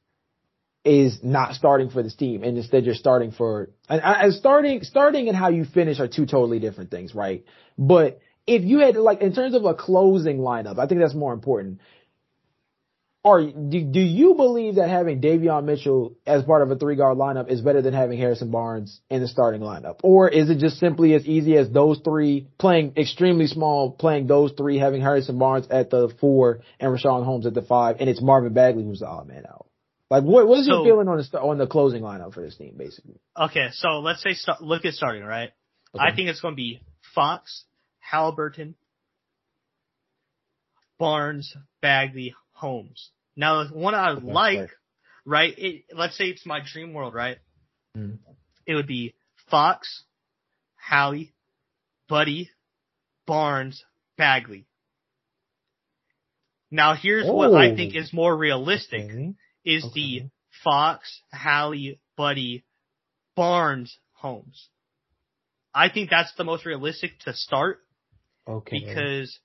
is 0.83 1.19
not 1.21 1.53
starting 1.53 1.89
for 1.89 2.01
this 2.01 2.15
team 2.15 2.43
and 2.43 2.57
instead 2.57 2.85
you're 2.85 2.95
starting 2.95 3.31
for, 3.31 3.69
and, 3.89 4.01
and 4.03 4.33
starting, 4.33 4.83
starting 4.83 5.27
and 5.27 5.37
how 5.37 5.49
you 5.49 5.65
finish 5.65 5.99
are 5.99 6.07
two 6.07 6.25
totally 6.25 6.59
different 6.59 6.89
things, 6.89 7.13
right? 7.13 7.43
But 7.77 8.19
if 8.47 8.63
you 8.63 8.79
had 8.79 8.95
like 8.95 9.21
in 9.21 9.33
terms 9.33 9.53
of 9.53 9.65
a 9.65 9.73
closing 9.73 10.39
lineup, 10.39 10.79
I 10.79 10.87
think 10.87 11.01
that's 11.01 11.13
more 11.13 11.33
important. 11.33 11.81
Or 13.23 13.41
do, 13.41 13.83
do 13.83 13.99
you 13.99 14.35
believe 14.35 14.75
that 14.75 14.89
having 14.89 15.19
Davion 15.19 15.65
Mitchell 15.65 16.15
as 16.25 16.43
part 16.43 16.61
of 16.61 16.71
a 16.71 16.77
three 16.77 16.95
guard 16.95 17.17
lineup 17.17 17.51
is 17.51 17.59
better 17.59 17.81
than 17.81 17.93
having 17.93 18.17
Harrison 18.17 18.51
Barnes 18.51 19.01
in 19.09 19.19
the 19.21 19.27
starting 19.27 19.59
lineup? 19.59 19.99
Or 20.01 20.29
is 20.29 20.49
it 20.49 20.59
just 20.59 20.79
simply 20.79 21.13
as 21.13 21.25
easy 21.25 21.57
as 21.57 21.69
those 21.69 21.99
three 22.05 22.47
playing 22.57 22.93
extremely 22.95 23.47
small, 23.47 23.91
playing 23.91 24.27
those 24.27 24.53
three, 24.53 24.77
having 24.77 25.01
Harrison 25.01 25.37
Barnes 25.37 25.67
at 25.69 25.89
the 25.89 26.07
four 26.21 26.61
and 26.79 26.89
Richaun 26.97 27.25
Holmes 27.25 27.45
at 27.45 27.53
the 27.53 27.63
five, 27.63 27.97
and 27.99 28.09
it's 28.09 28.21
Marvin 28.21 28.53
Bagley 28.53 28.85
who's 28.85 28.99
the 28.99 29.07
odd 29.07 29.27
man 29.27 29.43
out? 29.45 29.67
Like 30.09 30.23
what 30.23 30.47
what 30.47 30.59
is 30.59 30.67
so, 30.67 30.85
your 30.85 30.85
feeling 30.85 31.09
on 31.09 31.17
the 31.17 31.39
on 31.39 31.57
the 31.57 31.67
closing 31.67 32.03
lineup 32.03 32.33
for 32.33 32.41
this 32.41 32.55
team, 32.55 32.75
basically? 32.77 33.19
Okay, 33.37 33.69
so 33.73 33.99
let's 33.99 34.23
say 34.23 34.35
start, 34.35 34.61
look 34.61 34.85
at 34.85 34.93
starting 34.93 35.23
right. 35.23 35.49
Okay. 35.93 36.05
I 36.05 36.15
think 36.15 36.29
it's 36.29 36.39
going 36.39 36.53
to 36.53 36.55
be 36.55 36.81
Fox, 37.13 37.65
Halliburton, 38.09 38.75
Barnes, 40.97 41.55
Bagley, 41.81 42.33
Holmes. 42.53 43.11
Now, 43.35 43.65
the 43.65 43.73
one 43.73 43.93
I 43.93 44.13
would 44.13 44.23
like, 44.23 44.69
right? 45.25 45.53
It, 45.57 45.83
let's 45.93 46.17
say 46.17 46.25
it's 46.25 46.45
my 46.45 46.61
dream 46.61 46.93
world, 46.93 47.13
right? 47.13 47.37
Mm. 47.95 48.19
It 48.65 48.75
would 48.75 48.87
be 48.87 49.13
Fox, 49.51 50.03
Hallie, 50.75 51.33
Buddy, 52.07 52.49
Barnes, 53.25 53.83
Bagley. 54.17 54.65
Now, 56.71 56.95
here's 56.95 57.27
oh. 57.27 57.33
what 57.33 57.53
I 57.53 57.75
think 57.75 57.93
oh. 57.95 57.99
is 57.99 58.13
more 58.13 58.35
realistic: 58.35 59.03
okay. 59.03 59.33
is 59.65 59.83
okay. 59.83 59.93
the 59.93 60.29
Fox, 60.63 61.21
Hallie, 61.33 61.99
Buddy, 62.15 62.63
Barnes, 63.35 63.97
Holmes. 64.13 64.69
I 65.73 65.89
think 65.89 66.09
that's 66.09 66.33
the 66.35 66.43
most 66.45 66.65
realistic 66.65 67.19
to 67.25 67.33
start. 67.33 67.81
Okay. 68.47 68.79
Because 68.79 69.39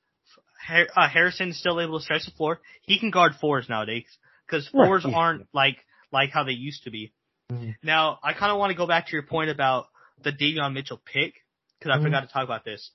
uh, 0.69 1.09
Harrison's 1.09 1.59
still 1.59 1.81
able 1.81 1.99
to 1.99 2.05
stretch 2.05 2.25
the 2.25 2.31
floor. 2.33 2.61
He 2.83 2.99
can 2.99 3.11
guard 3.11 3.33
fours 3.41 3.69
nowadays 3.69 4.07
because 4.47 4.69
fours 4.69 5.05
right. 5.05 5.15
aren't 5.15 5.47
like 5.53 5.79
like 6.13 6.31
how 6.31 6.45
they 6.45 6.53
used 6.53 6.85
to 6.85 6.91
be. 6.91 7.13
Mm-hmm. 7.51 7.71
Now, 7.83 8.19
I 8.23 8.33
kind 8.35 8.53
of 8.53 8.59
want 8.59 8.71
to 8.71 8.77
go 8.77 8.87
back 8.87 9.07
to 9.07 9.13
your 9.13 9.23
point 9.23 9.51
about 9.51 9.87
the 10.23 10.33
Davion 10.33 10.75
Mitchell 10.75 11.01
pick 11.05 11.35
because 11.79 11.91
I 11.91 11.97
mm-hmm. 11.97 12.05
forgot 12.05 12.21
to 12.21 12.27
talk 12.29 12.45
about 12.45 12.65
this. 12.65 12.91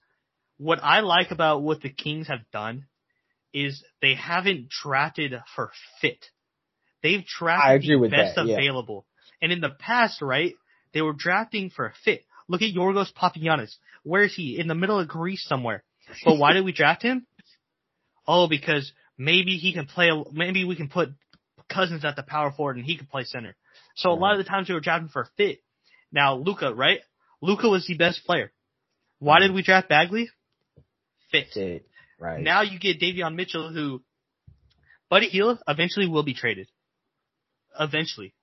What 0.57 0.79
I 0.81 1.01
like 1.01 1.31
about 1.31 1.61
what 1.61 1.81
the 1.81 1.89
Kings 1.89 2.27
have 2.27 2.49
done 2.51 2.85
is 3.53 3.83
they 4.01 4.15
haven't 4.15 4.69
drafted 4.69 5.33
for 5.55 5.71
fit. 6.01 6.25
They've 7.03 7.25
drafted 7.25 8.01
the 8.01 8.09
best 8.09 8.35
that, 8.35 8.47
yeah. 8.47 8.55
available. 8.55 9.05
And 9.41 9.51
in 9.51 9.61
the 9.61 9.69
past, 9.69 10.21
right, 10.21 10.53
they 10.93 11.01
were 11.01 11.13
drafting 11.13 11.69
for 11.69 11.85
a 11.85 11.93
fit. 12.03 12.25
Look 12.47 12.61
at 12.61 12.73
Yorgos 12.73 13.13
Papagiannis. 13.13 13.75
Where 14.03 14.23
is 14.23 14.33
he? 14.33 14.59
In 14.59 14.67
the 14.67 14.75
middle 14.75 14.99
of 14.99 15.07
Greece 15.07 15.43
somewhere. 15.47 15.83
But 16.25 16.37
why 16.37 16.53
did 16.53 16.65
we 16.65 16.71
draft 16.71 17.01
him? 17.01 17.25
oh, 18.27 18.47
because 18.47 18.91
maybe 19.17 19.57
he 19.57 19.73
can 19.73 19.85
play, 19.85 20.11
maybe 20.31 20.65
we 20.65 20.75
can 20.75 20.89
put 20.89 21.09
Cousins 21.69 22.05
at 22.05 22.15
the 22.15 22.23
power 22.23 22.51
forward 22.51 22.77
and 22.77 22.85
he 22.85 22.97
can 22.97 23.07
play 23.07 23.23
center. 23.23 23.55
So 23.95 24.11
a 24.11 24.13
lot 24.13 24.33
of 24.33 24.37
the 24.39 24.43
times 24.43 24.67
we 24.67 24.75
were 24.75 24.81
drafting 24.81 25.09
for 25.09 25.27
fit. 25.37 25.59
Now 26.11 26.35
Luka, 26.35 26.73
right? 26.73 26.99
Luka 27.41 27.67
was 27.67 27.85
the 27.87 27.97
best 27.97 28.25
player. 28.25 28.51
Why 29.19 29.39
did 29.39 29.53
we 29.53 29.63
draft 29.63 29.89
Bagley? 29.89 30.29
Fit. 31.31 31.47
fit. 31.53 31.87
Right. 32.19 32.41
Now 32.41 32.61
you 32.61 32.79
get 32.79 32.99
Davion 32.99 33.35
Mitchell 33.35 33.71
who, 33.71 34.01
Buddy 35.09 35.27
Hield 35.27 35.59
eventually 35.67 36.07
will 36.07 36.23
be 36.23 36.33
traded. 36.33 36.67
Eventually. 37.79 38.33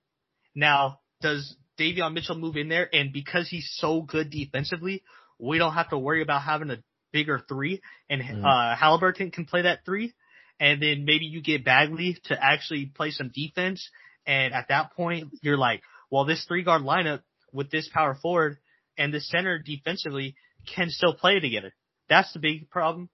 Now, 0.55 0.99
does 1.21 1.55
Davion 1.79 2.13
Mitchell 2.13 2.37
move 2.37 2.55
in 2.55 2.69
there 2.69 2.89
and 2.93 3.11
because 3.11 3.49
he's 3.49 3.69
so 3.77 4.01
good 4.01 4.29
defensively, 4.29 5.03
we 5.39 5.57
don't 5.57 5.73
have 5.73 5.89
to 5.89 5.97
worry 5.97 6.21
about 6.21 6.43
having 6.43 6.69
a 6.69 6.77
bigger 7.15 7.41
three, 7.47 7.81
and 8.09 8.21
mm-hmm. 8.21 8.45
uh, 8.45 8.75
Halliburton 8.75 9.31
can 9.31 9.45
play 9.45 9.61
that 9.61 9.85
three, 9.85 10.13
and 10.59 10.81
then 10.81 11.05
maybe 11.05 11.23
you 11.23 11.41
get 11.41 11.63
Bagley 11.63 12.17
to 12.25 12.37
actually 12.37 12.87
play 12.87 13.11
some 13.11 13.31
defense, 13.33 13.89
and 14.27 14.53
at 14.53 14.67
that 14.67 14.91
point 14.91 15.29
you're 15.41 15.57
like, 15.57 15.81
well, 16.11 16.25
this 16.25 16.43
three 16.45 16.63
guard 16.63 16.81
lineup 16.81 17.21
with 17.53 17.71
this 17.71 17.89
power 17.93 18.15
forward 18.21 18.57
and 18.97 19.13
this 19.13 19.29
center 19.29 19.59
defensively 19.59 20.35
can 20.75 20.89
still 20.89 21.13
play 21.13 21.39
together. 21.39 21.73
That's 22.09 22.33
the 22.33 22.39
big 22.39 22.69
problem, 22.69 23.09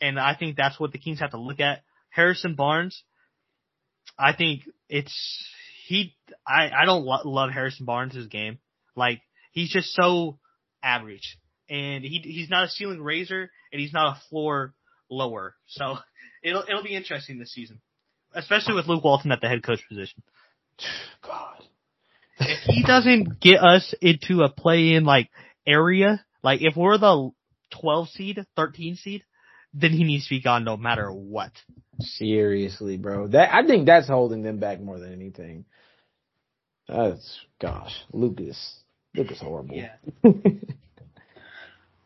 and 0.00 0.16
I 0.16 0.36
think 0.36 0.56
that's 0.56 0.78
what 0.78 0.92
the 0.92 0.98
Kings 0.98 1.18
have 1.18 1.32
to 1.32 1.40
look 1.40 1.58
at. 1.58 1.82
Harrison 2.10 2.54
Barnes, 2.54 3.02
I 4.16 4.32
think 4.32 4.62
it's 4.88 5.44
he. 5.88 6.14
I 6.46 6.70
I 6.70 6.84
don't 6.84 7.04
lo- 7.04 7.22
love 7.24 7.50
Harrison 7.50 7.84
Barnes' 7.84 8.28
game. 8.28 8.60
Like 8.94 9.22
he's 9.50 9.70
just 9.70 9.92
so 9.92 10.38
average 10.84 11.36
and 11.70 12.04
he 12.04 12.18
he's 12.18 12.50
not 12.50 12.64
a 12.64 12.68
ceiling 12.68 13.00
raiser 13.00 13.50
and 13.72 13.80
he's 13.80 13.92
not 13.92 14.16
a 14.16 14.20
floor 14.28 14.74
lower. 15.08 15.54
So 15.68 15.96
it'll 16.42 16.64
it'll 16.68 16.82
be 16.82 16.94
interesting 16.94 17.38
this 17.38 17.52
season, 17.52 17.80
especially 18.34 18.74
with 18.74 18.86
Luke 18.86 19.04
Walton 19.04 19.32
at 19.32 19.40
the 19.40 19.48
head 19.48 19.62
coach 19.62 19.80
position. 19.88 20.22
God, 21.22 21.62
if 22.40 22.58
he 22.64 22.82
doesn't 22.82 23.40
get 23.40 23.62
us 23.62 23.94
into 24.02 24.42
a 24.42 24.50
play 24.50 24.92
in 24.92 25.04
like 25.04 25.30
area, 25.66 26.24
like 26.42 26.60
if 26.62 26.76
we're 26.76 26.98
the 26.98 27.30
12 27.80 28.08
seed, 28.08 28.46
13 28.56 28.96
seed, 28.96 29.22
then 29.72 29.92
he 29.92 30.02
needs 30.02 30.24
to 30.26 30.30
be 30.30 30.42
gone 30.42 30.64
no 30.64 30.76
matter 30.76 31.10
what. 31.12 31.52
Seriously, 32.00 32.96
bro. 32.96 33.28
That 33.28 33.54
I 33.54 33.64
think 33.64 33.86
that's 33.86 34.08
holding 34.08 34.42
them 34.42 34.58
back 34.58 34.80
more 34.80 34.98
than 34.98 35.12
anything. 35.12 35.66
That's 36.88 37.38
gosh, 37.60 37.94
Lucas. 38.12 38.78
Lucas 39.14 39.38
horrible. 39.40 39.76
Yeah. 39.76 39.94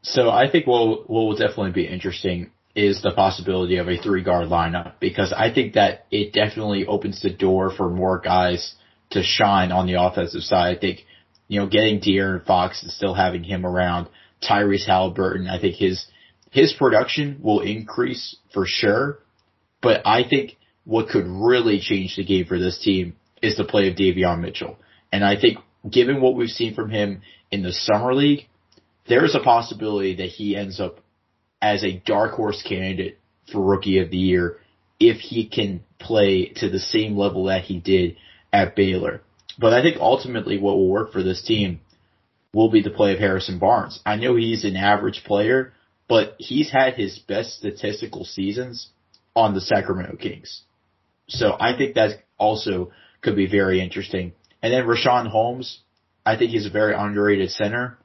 So 0.05 0.29
I 0.29 0.51
think 0.51 0.67
what, 0.67 1.09
will 1.09 1.35
definitely 1.35 1.73
be 1.73 1.87
interesting 1.87 2.51
is 2.75 3.01
the 3.01 3.13
possibility 3.13 3.79
of 3.79 3.89
a 3.89 3.97
three 3.97 4.23
guard 4.23 4.49
lineup 4.49 4.95
because 5.01 5.33
I 5.33 5.53
think 5.53 5.75
that 5.75 6.07
it 6.11 6.33
definitely 6.33 6.87
opens 6.87 7.23
the 7.23 7.31
door 7.31 7.71
for 7.71 7.89
more 7.89 8.19
guys 8.19 8.75
to 9.11 9.23
shine 9.23 9.73
on 9.73 9.87
the 9.87 9.95
offensive 9.95 10.43
side. 10.43 10.77
I 10.77 10.79
think, 10.79 11.01
you 11.49 11.59
know, 11.59 11.67
getting 11.67 12.01
De'Aaron 12.01 12.45
Fox 12.45 12.83
and 12.83 12.93
still 12.93 13.15
having 13.15 13.45
him 13.45 13.65
around, 13.65 14.09
Tyrese 14.43 14.87
Halliburton, 14.87 15.49
I 15.49 15.59
think 15.59 15.77
his, 15.77 16.05
his 16.51 16.75
production 16.75 17.41
will 17.43 17.61
increase 17.61 18.37
for 18.53 18.67
sure. 18.67 19.21
But 19.81 20.03
I 20.05 20.29
think 20.29 20.57
what 20.85 21.09
could 21.09 21.27
really 21.27 21.81
change 21.81 22.17
the 22.17 22.25
game 22.25 22.45
for 22.45 22.59
this 22.59 22.79
team 22.79 23.17
is 23.41 23.57
the 23.57 23.65
play 23.65 23.89
of 23.89 23.97
Davion 23.97 24.41
Mitchell. 24.41 24.77
And 25.11 25.25
I 25.25 25.41
think 25.41 25.59
given 25.89 26.21
what 26.21 26.35
we've 26.35 26.51
seen 26.51 26.75
from 26.75 26.91
him 26.91 27.23
in 27.51 27.63
the 27.63 27.73
summer 27.73 28.15
league, 28.15 28.49
there 29.07 29.25
is 29.25 29.35
a 29.35 29.41
possibility 29.41 30.17
that 30.17 30.29
he 30.29 30.57
ends 30.57 30.81
up 30.81 31.01
as 31.61 31.85
a 31.85 32.03
dark 32.05 32.33
horse 32.33 32.63
candidate 32.63 33.19
for 33.51 33.61
rookie 33.61 33.99
of 33.99 34.11
the 34.11 34.17
year 34.17 34.59
if 35.01 35.19
he 35.19 35.47
can 35.47 35.83
play 35.99 36.47
to 36.57 36.69
the 36.69 36.79
same 36.79 37.17
level 37.17 37.45
that 37.45 37.65
he 37.65 37.79
did 37.79 38.17
at 38.53 38.77
Baylor. 38.77 39.23
But 39.59 39.73
I 39.73 39.83
think 39.83 39.97
ultimately 40.01 40.59
what 40.59 40.77
will 40.77 40.89
work 40.89 41.13
for 41.13 41.23
this 41.23 41.43
team 41.43 41.81
will 42.53 42.71
be 42.71 42.83
the 42.83 42.91
play 42.91 43.13
of 43.13 43.19
Harrison 43.19 43.59
Barnes. 43.59 44.01
I 44.07 44.17
know 44.17 44.37
he's 44.37 44.65
an 44.65 44.77
average 44.77 45.25
player, 45.25 45.73
but 46.09 46.37
he's 46.39 46.71
had 46.71 46.95
his 46.95 47.19
best 47.19 47.59
statistical 47.59 48.25
seasons 48.25 48.89
on 49.35 49.55
the 49.55 49.61
Sacramento 49.61 50.17
Kings. 50.17 50.63
So 51.29 51.57
I 51.59 51.77
think 51.77 51.95
that 51.95 52.23
also 52.39 52.93
could 53.23 53.37
be 53.37 53.47
very 53.47 53.81
interesting. 53.81 54.33
And 54.63 54.73
then 54.73 54.85
Richaun 54.85 55.29
Holmes, 55.29 55.81
I 56.25 56.37
think 56.37 56.53
he's 56.53 56.67
a 56.67 56.71
very 56.71 56.95
underrated 56.95 57.51
center. 57.51 57.99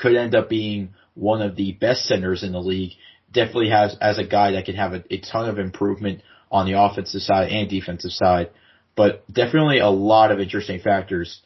Could 0.00 0.16
end 0.16 0.34
up 0.34 0.48
being 0.48 0.94
one 1.14 1.42
of 1.42 1.56
the 1.56 1.72
best 1.72 2.06
centers 2.06 2.42
in 2.42 2.52
the 2.52 2.60
league. 2.60 2.92
Definitely 3.32 3.70
has 3.70 3.96
as 4.00 4.18
a 4.18 4.24
guy 4.24 4.52
that 4.52 4.64
can 4.64 4.74
have 4.76 4.92
a, 4.94 5.04
a 5.10 5.20
ton 5.20 5.48
of 5.48 5.58
improvement 5.58 6.22
on 6.50 6.66
the 6.66 6.80
offensive 6.80 7.22
side 7.22 7.50
and 7.50 7.68
defensive 7.68 8.12
side. 8.12 8.50
But 8.96 9.30
definitely 9.32 9.78
a 9.78 9.88
lot 9.88 10.32
of 10.32 10.40
interesting 10.40 10.80
factors 10.80 11.40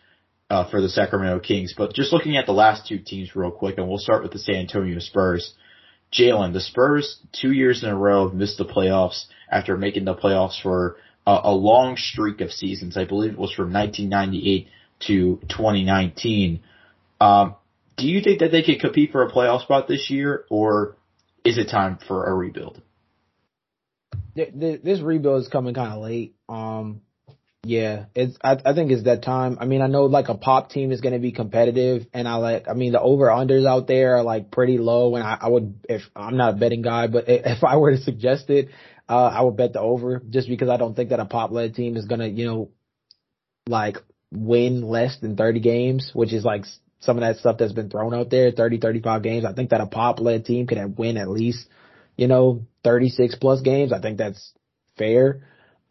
uh, 0.50 0.68
for 0.70 0.80
the 0.80 0.88
Sacramento 0.88 1.40
Kings. 1.40 1.74
But 1.76 1.94
just 1.94 2.12
looking 2.12 2.36
at 2.36 2.46
the 2.46 2.52
last 2.52 2.86
two 2.86 2.98
teams 2.98 3.34
real 3.34 3.50
quick, 3.50 3.76
and 3.78 3.88
we'll 3.88 3.98
start 3.98 4.22
with 4.22 4.32
the 4.32 4.38
San 4.38 4.56
Antonio 4.56 4.98
Spurs. 4.98 5.52
Jalen, 6.12 6.52
the 6.52 6.60
Spurs 6.60 7.18
two 7.32 7.52
years 7.52 7.82
in 7.82 7.90
a 7.90 7.96
row 7.96 8.28
have 8.28 8.36
missed 8.36 8.58
the 8.58 8.64
playoffs 8.64 9.24
after 9.50 9.76
making 9.76 10.04
the 10.04 10.14
playoffs 10.14 10.60
for 10.62 10.96
a, 11.26 11.40
a 11.44 11.52
long 11.52 11.96
streak 11.96 12.40
of 12.40 12.52
seasons. 12.52 12.96
I 12.96 13.04
believe 13.04 13.32
it 13.32 13.38
was 13.38 13.52
from 13.52 13.72
1998 13.72 14.68
to 15.06 15.40
2019. 15.48 16.60
Um, 17.20 17.56
do 17.96 18.06
you 18.06 18.20
think 18.20 18.40
that 18.40 18.50
they 18.50 18.62
could 18.62 18.80
compete 18.80 19.12
for 19.12 19.22
a 19.22 19.30
playoff 19.30 19.62
spot 19.62 19.88
this 19.88 20.10
year, 20.10 20.44
or 20.50 20.96
is 21.44 21.58
it 21.58 21.68
time 21.70 21.98
for 22.06 22.24
a 22.24 22.34
rebuild? 22.34 22.80
This 24.34 25.00
rebuild 25.00 25.42
is 25.42 25.48
coming 25.48 25.74
kind 25.74 25.92
of 25.92 26.02
late. 26.02 26.34
Um, 26.48 27.02
yeah, 27.62 28.06
it's. 28.14 28.36
I, 28.42 28.58
I 28.64 28.74
think 28.74 28.90
it's 28.90 29.04
that 29.04 29.22
time. 29.22 29.58
I 29.60 29.64
mean, 29.64 29.80
I 29.80 29.86
know 29.86 30.04
like 30.04 30.28
a 30.28 30.34
pop 30.34 30.70
team 30.70 30.92
is 30.92 31.00
going 31.00 31.14
to 31.14 31.20
be 31.20 31.32
competitive, 31.32 32.06
and 32.12 32.28
I 32.28 32.34
like. 32.34 32.68
I 32.68 32.74
mean, 32.74 32.92
the 32.92 33.00
over 33.00 33.26
unders 33.26 33.66
out 33.66 33.86
there 33.86 34.16
are 34.16 34.22
like 34.22 34.50
pretty 34.50 34.76
low, 34.76 35.14
and 35.14 35.24
I, 35.24 35.38
I 35.40 35.48
would 35.48 35.86
if 35.88 36.02
I'm 36.14 36.36
not 36.36 36.54
a 36.54 36.56
betting 36.56 36.82
guy, 36.82 37.06
but 37.06 37.24
if 37.28 37.64
I 37.64 37.76
were 37.76 37.92
to 37.92 37.98
suggest 37.98 38.50
it, 38.50 38.68
uh, 39.08 39.26
I 39.26 39.42
would 39.42 39.56
bet 39.56 39.72
the 39.72 39.80
over 39.80 40.22
just 40.28 40.48
because 40.48 40.68
I 40.68 40.76
don't 40.76 40.94
think 40.94 41.10
that 41.10 41.20
a 41.20 41.26
pop 41.26 41.50
led 41.50 41.74
team 41.74 41.96
is 41.96 42.06
going 42.06 42.20
to, 42.20 42.28
you 42.28 42.46
know, 42.46 42.70
like 43.66 43.98
win 44.32 44.82
less 44.82 45.18
than 45.20 45.36
30 45.36 45.60
games, 45.60 46.10
which 46.12 46.32
is 46.32 46.44
like 46.44 46.64
some 47.00 47.18
of 47.18 47.22
that 47.22 47.36
stuff 47.36 47.58
that's 47.58 47.72
been 47.72 47.90
thrown 47.90 48.14
out 48.14 48.30
there, 48.30 48.50
30, 48.50 48.78
35 48.78 49.22
games. 49.22 49.44
I 49.44 49.52
think 49.52 49.70
that 49.70 49.80
a 49.80 49.86
pop 49.86 50.20
led 50.20 50.44
team 50.44 50.66
could 50.66 50.98
win 50.98 51.16
at 51.16 51.28
least, 51.28 51.68
you 52.16 52.28
know, 52.28 52.66
36 52.82 53.34
plus 53.36 53.60
games. 53.60 53.92
I 53.92 54.00
think 54.00 54.18
that's 54.18 54.52
fair. 54.96 55.42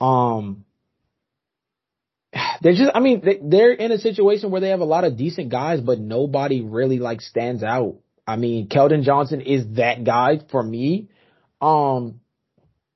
Um, 0.01 0.65
they're 2.61 2.73
just, 2.73 2.91
I 2.95 2.99
mean, 2.99 3.21
they, 3.23 3.39
they're 3.41 3.73
in 3.73 3.91
a 3.91 3.99
situation 3.99 4.51
where 4.51 4.61
they 4.61 4.69
have 4.69 4.79
a 4.79 4.85
lot 4.85 5.03
of 5.03 5.17
decent 5.17 5.49
guys, 5.49 5.81
but 5.81 5.99
nobody 5.99 6.61
really 6.61 6.99
like 6.99 7.21
stands 7.21 7.63
out. 7.63 7.97
I 8.25 8.37
mean, 8.37 8.69
Keldon 8.69 9.03
Johnson 9.03 9.41
is 9.41 9.75
that 9.75 10.03
guy 10.03 10.39
for 10.49 10.63
me. 10.63 11.09
Um, 11.61 12.21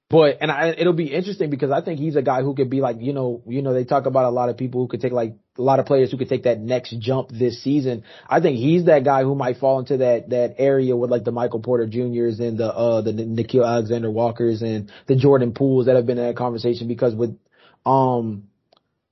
but 0.09 0.37
and 0.39 0.49
I, 0.49 0.69
it'll 0.69 0.93
be 0.93 1.13
interesting 1.13 1.49
because 1.49 1.69
I 1.69 1.81
think 1.81 1.99
he's 1.99 2.15
a 2.15 2.21
guy 2.21 2.41
who 2.41 2.55
could 2.55 2.69
be 2.69 2.79
like 2.79 2.97
you 3.01 3.11
know 3.11 3.43
you 3.45 3.61
know 3.61 3.73
they 3.73 3.83
talk 3.83 4.05
about 4.05 4.25
a 4.25 4.29
lot 4.29 4.47
of 4.47 4.57
people 4.57 4.81
who 4.81 4.87
could 4.87 5.01
take 5.01 5.11
like 5.11 5.35
a 5.57 5.61
lot 5.61 5.79
of 5.79 5.85
players 5.85 6.11
who 6.11 6.17
could 6.17 6.29
take 6.29 6.43
that 6.43 6.59
next 6.61 6.95
jump 6.99 7.29
this 7.29 7.61
season. 7.61 8.03
I 8.29 8.39
think 8.39 8.57
he's 8.57 8.85
that 8.85 9.03
guy 9.03 9.23
who 9.23 9.35
might 9.35 9.57
fall 9.57 9.79
into 9.79 9.97
that 9.97 10.29
that 10.29 10.55
area 10.59 10.95
with 10.95 11.11
like 11.11 11.25
the 11.25 11.31
Michael 11.33 11.59
Porter 11.59 11.87
Juniors 11.87 12.39
and 12.39 12.57
the 12.57 12.73
uh 12.73 13.01
the 13.01 13.11
Nickeil 13.11 13.67
Alexander 13.67 14.09
Walkers 14.09 14.61
and 14.61 14.89
the 15.07 15.17
Jordan 15.17 15.53
Pooles 15.53 15.87
that 15.87 15.97
have 15.97 16.05
been 16.05 16.17
in 16.17 16.25
that 16.25 16.37
conversation 16.37 16.87
because 16.87 17.13
with 17.13 17.37
um 17.85 18.47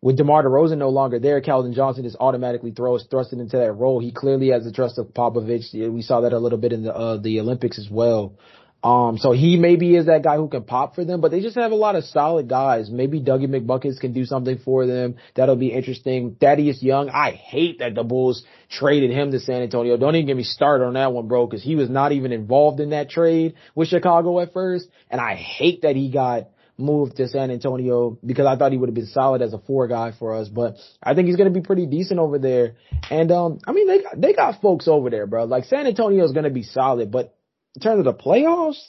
with 0.02 0.18
DeMar 0.18 0.44
DeRozan 0.44 0.78
no 0.78 0.90
longer 0.90 1.18
there, 1.18 1.42
Keldon 1.42 1.74
Johnson 1.74 2.06
is 2.06 2.16
automatically 2.20 2.70
throws 2.70 3.08
thrusted 3.08 3.40
into 3.40 3.58
that 3.58 3.74
role. 3.74 4.00
He 4.00 4.12
clearly 4.12 4.50
has 4.50 4.64
the 4.64 4.72
trust 4.72 5.00
of 5.00 5.08
Popovich. 5.08 5.74
We 5.74 6.04
saw 6.04 6.22
that 6.22 6.32
a 6.32 6.38
little 6.38 6.60
bit 6.60 6.74
in 6.74 6.84
the 6.84 6.94
uh, 6.96 7.18
the 7.18 7.40
Olympics 7.40 7.80
as 7.80 7.90
well. 7.90 8.38
Um, 8.86 9.18
so 9.18 9.32
he 9.32 9.58
maybe 9.58 9.96
is 9.96 10.06
that 10.06 10.22
guy 10.22 10.36
who 10.36 10.48
can 10.48 10.62
pop 10.62 10.94
for 10.94 11.04
them, 11.04 11.20
but 11.20 11.32
they 11.32 11.42
just 11.42 11.56
have 11.56 11.72
a 11.72 11.76
lot 11.76 11.96
of 11.96 12.04
solid 12.04 12.48
guys. 12.48 12.88
Maybe 12.92 13.20
Dougie 13.20 13.48
McBuckets 13.48 14.00
can 14.00 14.14
do 14.14 14.26
something 14.26 14.60
for 14.60 14.86
them. 14.86 15.16
That'll 15.34 15.56
be 15.56 15.74
interesting. 15.74 16.38
Thaddeus 16.40 16.84
Young, 16.84 17.10
I 17.10 17.32
hate 17.32 17.80
that 17.80 17.96
the 17.96 18.04
Bulls 18.04 18.46
traded 18.70 19.10
him 19.10 19.32
to 19.32 19.40
San 19.40 19.64
Antonio. 19.64 19.98
Don't 19.98 20.16
even 20.16 20.28
get 20.28 20.38
me 20.38 20.44
started 20.44 20.86
on 20.86 20.94
that 20.94 21.12
one, 21.14 21.28
bro, 21.28 21.48
because 21.48 21.64
he 21.64 21.76
was 21.76 21.90
not 21.90 22.12
even 22.12 22.32
involved 22.32 22.80
in 22.80 22.92
that 22.92 23.10
trade 23.10 23.56
with 23.74 23.88
Chicago 23.88 24.40
at 24.40 24.54
first. 24.54 24.88
And 25.10 25.20
I 25.20 25.34
hate 25.34 25.82
that 25.82 25.96
he 25.96 26.12
got 26.12 26.50
moved 26.78 27.18
to 27.18 27.28
San 27.28 27.50
Antonio 27.50 28.20
because 28.24 28.46
I 28.46 28.56
thought 28.56 28.72
he 28.72 28.78
would 28.78 28.90
have 28.90 28.96
been 28.96 29.08
solid 29.08 29.42
as 29.42 29.54
a 29.54 29.60
four 29.60 29.88
guy 29.88 30.12
for 30.12 30.36
us, 30.36 30.48
but 30.48 30.76
I 31.02 31.16
think 31.16 31.28
he's 31.28 31.38
going 31.38 31.52
to 31.52 31.60
be 31.60 31.66
pretty 31.66 31.88
decent 31.88 32.20
over 32.20 32.38
there. 32.38 32.76
And, 33.10 33.32
um, 33.32 33.60
I 33.66 33.72
mean, 33.72 33.88
they 33.88 34.04
got, 34.04 34.22
they 34.22 34.34
got 34.34 34.62
folks 34.62 34.88
over 34.88 35.10
there, 35.10 35.26
bro. 35.26 35.46
Like 35.46 35.64
San 35.64 35.88
Antonio 35.88 36.24
is 36.24 36.34
going 36.34 36.44
to 36.44 36.52
be 36.52 36.64
solid, 36.64 37.12
but 37.12 37.35
in 37.76 37.82
terms 37.82 38.00
of 38.00 38.06
the 38.06 38.14
playoffs, 38.14 38.82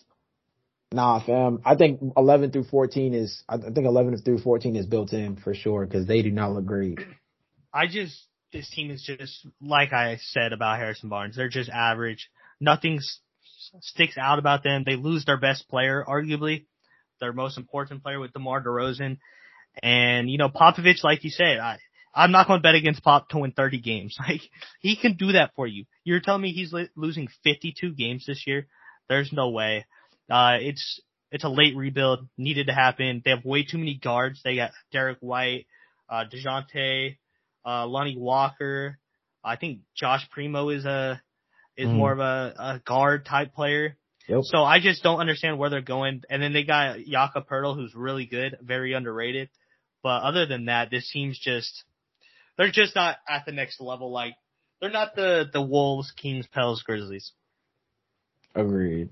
nah, 0.93 1.25
fam. 1.25 1.61
I 1.65 1.75
think 1.75 2.01
11 2.17 2.53
through 2.53 2.65
14 2.65 3.15
is, 3.15 3.43
I 3.49 3.59
think 3.59 3.79
11 3.87 4.19
through 4.19 4.39
14 4.39 4.77
is 4.77 4.87
built 4.87 5.13
in 5.13 5.37
for 5.37 5.55
sure 5.55 5.87
because 5.87 6.07
they 6.07 6.23
do 6.23 6.31
not 6.31 6.53
look 6.53 6.65
great. 6.65 6.99
I 7.73 7.87
just, 7.87 8.27
this 8.53 8.71
team 8.71 8.91
is 8.91 9.03
just, 9.03 9.47
like 9.61 9.93
I 9.93 10.19
said 10.21 10.53
about 10.53 10.79
Harrison 10.79 11.09
Barnes, 11.09 11.37
they're 11.37 11.49
just 11.49 11.71
average. 11.71 12.31
Nothing 12.61 13.01
sticks 13.81 14.17
out 14.17 14.39
about 14.39 14.63
them. 14.63 14.85
They 14.87 14.97
lose 14.97 15.25
their 15.25 15.39
best 15.39 15.69
player, 15.69 16.05
arguably, 16.07 16.67
their 17.21 17.33
most 17.33 17.59
important 17.59 18.03
player 18.03 18.21
with 18.21 18.33
DeMar 18.33 18.63
DeRozan. 18.63 19.19
And, 19.83 20.31
you 20.31 20.39
know, 20.39 20.49
Popovich, 20.49 21.05
like 21.05 21.25
you 21.25 21.31
said, 21.31 21.59
I, 21.59 21.79
I'm 22.15 22.33
not 22.33 22.47
going 22.47 22.61
to 22.61 22.63
bet 22.63 22.75
against 22.75 23.03
Pop 23.03 23.29
to 23.29 23.39
win 23.39 23.53
30 23.53 23.81
games. 23.81 24.17
Like, 24.27 24.41
he 24.81 24.97
can 24.97 25.17
do 25.17 25.33
that 25.33 25.53
for 25.55 25.67
you. 25.67 25.85
You're 26.03 26.21
telling 26.21 26.43
me 26.43 26.53
he's 26.53 26.75
losing 26.97 27.29
52 27.45 27.93
games 27.93 28.25
this 28.27 28.45
year? 28.47 28.67
There's 29.09 29.33
no 29.33 29.51
way. 29.51 29.87
Uh, 30.31 30.59
it's, 30.61 31.01
it's 31.31 31.45
a 31.45 31.49
late 31.49 31.77
rebuild, 31.77 32.29
needed 32.37 32.67
to 32.67 32.73
happen. 32.73 33.23
They 33.25 33.31
have 33.31 33.45
way 33.45 33.65
too 33.65 33.79
many 33.79 33.95
guards. 33.95 34.41
They 34.43 34.57
got 34.57 34.73
Derrick 34.93 35.19
White, 35.21 35.67
uh, 36.09 36.25
DeJounte, 36.33 37.17
uh, 37.65 37.87
Lonnie 37.87 38.17
Walker. 38.17 38.99
I 39.45 39.57
think 39.57 39.81
Josh 39.97 40.29
Primo 40.31 40.71
is 40.71 40.85
a, 40.85 41.21
is 41.77 41.89
mm. 41.89 41.95
more 41.95 42.13
of 42.13 42.19
a, 42.19 42.55
a 42.59 42.83
guard 42.85 43.25
type 43.27 43.55
player. 43.55 43.97
Yep. 44.29 44.41
So 44.45 44.65
I 44.65 44.81
just 44.81 45.03
don't 45.03 45.21
understand 45.21 45.59
where 45.59 45.71
they're 45.71 45.83
going. 45.83 46.23
And 46.29 46.43
then 46.43 46.53
they 46.53 46.65
got 46.65 46.99
Jakob 46.99 47.49
Poeltl, 47.49 47.77
who's 47.77 47.95
really 47.95 48.27
good, 48.27 48.59
very 48.61 48.93
underrated. 48.93 49.49
But 50.03 50.23
other 50.23 50.47
than 50.47 50.65
that, 50.67 50.91
this 50.91 51.09
team's 51.13 51.39
just, 51.39 51.85
they're 52.57 52.73
just 52.73 52.97
not 52.97 53.17
at 53.29 53.45
the 53.47 53.53
next 53.53 53.81
level. 53.81 54.11
Like, 54.11 54.35
they're 54.81 54.91
not 54.91 55.15
the, 55.15 55.47
the 55.53 55.63
Wolves, 55.63 56.13
Kings, 56.13 56.47
Pels, 56.53 56.83
Grizzlies. 56.83 57.33
Agreed. 58.57 59.11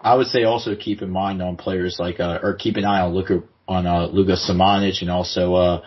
I 0.00 0.14
would 0.16 0.26
say 0.26 0.42
also 0.44 0.74
keep 0.74 1.02
in 1.02 1.10
mind 1.10 1.42
on 1.42 1.56
players 1.56 1.98
like 2.00 2.18
uh, 2.18 2.40
or 2.42 2.54
keep 2.54 2.76
an 2.76 2.84
eye 2.84 3.02
on 3.02 3.14
Luka 3.14 3.42
on 3.68 3.86
uh, 3.86 4.06
Luka 4.06 4.32
Samanic 4.32 5.00
and 5.02 5.10
also 5.10 5.54
uh, 5.54 5.82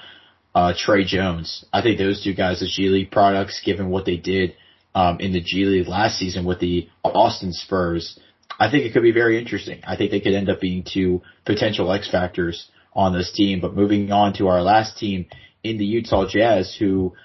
uh, 0.54 0.74
Tre 0.78 1.04
Jones. 1.04 1.66
I 1.74 1.82
think 1.82 1.98
those 1.98 2.24
two 2.24 2.34
guys 2.34 2.62
are 2.62 2.68
G 2.68 2.88
League 2.88 3.12
products, 3.12 3.62
given 3.66 3.90
what 3.90 4.06
they 4.06 4.16
did 4.16 4.56
um, 4.94 5.20
in 5.20 5.34
the 5.34 5.42
G 5.42 5.66
League 5.66 5.88
last 5.88 6.18
season 6.18 6.46
with 6.46 6.60
the 6.60 6.88
Austin 7.04 7.52
Spurs. 7.52 8.18
I 8.58 8.72
think 8.72 8.86
it 8.86 8.94
could 8.94 9.04
be 9.04 9.12
very 9.12 9.38
interesting. 9.38 9.82
I 9.86 9.98
think 9.98 10.12
they 10.12 10.22
could 10.22 10.34
end 10.34 10.50
up 10.50 10.62
being 10.62 10.86
two 10.86 11.22
potential 11.46 11.92
X 11.92 12.10
factors 12.10 12.70
on 12.94 13.12
this 13.12 13.34
team. 13.34 13.60
But 13.60 13.76
moving 13.76 14.12
on 14.12 14.34
to 14.36 14.48
our 14.48 14.62
last 14.62 14.98
team 14.98 15.26
in 15.64 15.78
the 15.78 15.86
Utah 15.86 16.26
Jazz, 16.30 16.74
who 16.80 17.16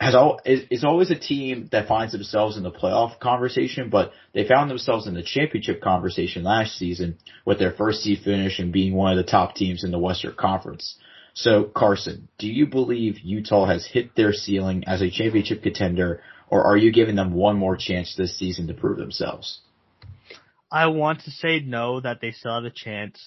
has 0.00 0.14
all 0.14 0.40
is, 0.44 0.84
always 0.84 1.10
a 1.10 1.18
team 1.18 1.68
that 1.72 1.88
finds 1.88 2.12
themselves 2.12 2.56
in 2.56 2.62
the 2.62 2.70
playoff 2.70 3.18
conversation, 3.18 3.90
but 3.90 4.12
they 4.32 4.46
found 4.46 4.70
themselves 4.70 5.06
in 5.06 5.14
the 5.14 5.22
championship 5.22 5.80
conversation 5.80 6.44
last 6.44 6.76
season 6.76 7.18
with 7.44 7.58
their 7.58 7.72
first 7.72 8.02
seed 8.02 8.20
finish 8.24 8.58
and 8.58 8.72
being 8.72 8.94
one 8.94 9.16
of 9.16 9.24
the 9.24 9.30
top 9.30 9.54
teams 9.54 9.82
in 9.84 9.90
the 9.90 9.98
Western 9.98 10.34
Conference. 10.34 10.96
So 11.34 11.64
Carson, 11.64 12.28
do 12.38 12.48
you 12.48 12.66
believe 12.66 13.18
Utah 13.18 13.66
has 13.66 13.86
hit 13.86 14.14
their 14.14 14.32
ceiling 14.32 14.84
as 14.86 15.02
a 15.02 15.10
championship 15.10 15.62
contender, 15.62 16.22
or 16.48 16.64
are 16.64 16.76
you 16.76 16.92
giving 16.92 17.16
them 17.16 17.34
one 17.34 17.56
more 17.56 17.76
chance 17.76 18.14
this 18.16 18.38
season 18.38 18.68
to 18.68 18.74
prove 18.74 18.98
themselves? 18.98 19.60
I 20.70 20.88
want 20.88 21.22
to 21.22 21.30
say 21.30 21.60
no, 21.60 22.00
that 22.00 22.20
they 22.20 22.32
still 22.32 22.54
have 22.54 22.64
a 22.64 22.70
chance, 22.70 23.20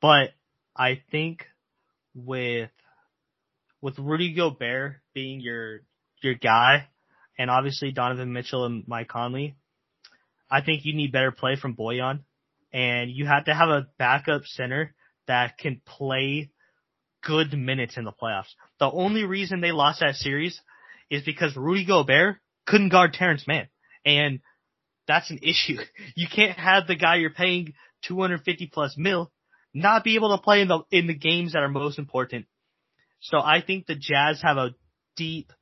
but 0.00 0.30
I 0.76 1.02
think 1.10 1.46
with 2.14 2.70
with 3.82 3.98
Rudy 3.98 4.34
Gobert 4.34 4.96
being 5.14 5.40
your 5.40 5.80
your 6.22 6.34
guy, 6.34 6.88
and 7.38 7.50
obviously 7.50 7.92
Donovan 7.92 8.32
Mitchell 8.32 8.64
and 8.64 8.84
Mike 8.86 9.08
Conley, 9.08 9.56
I 10.50 10.62
think 10.62 10.84
you 10.84 10.94
need 10.94 11.12
better 11.12 11.32
play 11.32 11.56
from 11.56 11.76
Bojan, 11.76 12.20
and 12.72 13.10
you 13.10 13.26
have 13.26 13.44
to 13.46 13.54
have 13.54 13.68
a 13.68 13.86
backup 13.98 14.42
center 14.44 14.94
that 15.26 15.58
can 15.58 15.80
play 15.86 16.50
good 17.22 17.52
minutes 17.52 17.96
in 17.96 18.04
the 18.04 18.12
playoffs. 18.12 18.52
The 18.78 18.90
only 18.90 19.24
reason 19.24 19.60
they 19.60 19.72
lost 19.72 20.00
that 20.00 20.16
series 20.16 20.60
is 21.10 21.22
because 21.22 21.56
Rudy 21.56 21.84
Gobert 21.84 22.36
couldn't 22.66 22.90
guard 22.90 23.14
Terance 23.14 23.46
Mann, 23.46 23.68
and 24.04 24.40
that's 25.06 25.30
an 25.30 25.40
issue. 25.42 25.78
You 26.14 26.26
can't 26.28 26.58
have 26.58 26.86
the 26.86 26.96
guy 26.96 27.16
you're 27.16 27.30
paying 27.30 27.74
250 28.06 28.70
plus 28.72 28.96
mil 28.96 29.30
not 29.72 30.04
be 30.04 30.16
able 30.16 30.36
to 30.36 30.42
play 30.42 30.60
in 30.60 30.68
the 30.68 30.80
in 30.90 31.06
the 31.06 31.14
games 31.14 31.52
that 31.52 31.62
are 31.62 31.68
most 31.68 31.98
important. 31.98 32.46
So 33.20 33.38
I 33.38 33.62
think 33.62 33.86
the 33.86 33.94
Jazz 33.94 34.40
have 34.42 34.56
a 34.56 34.74
deep 35.16 35.52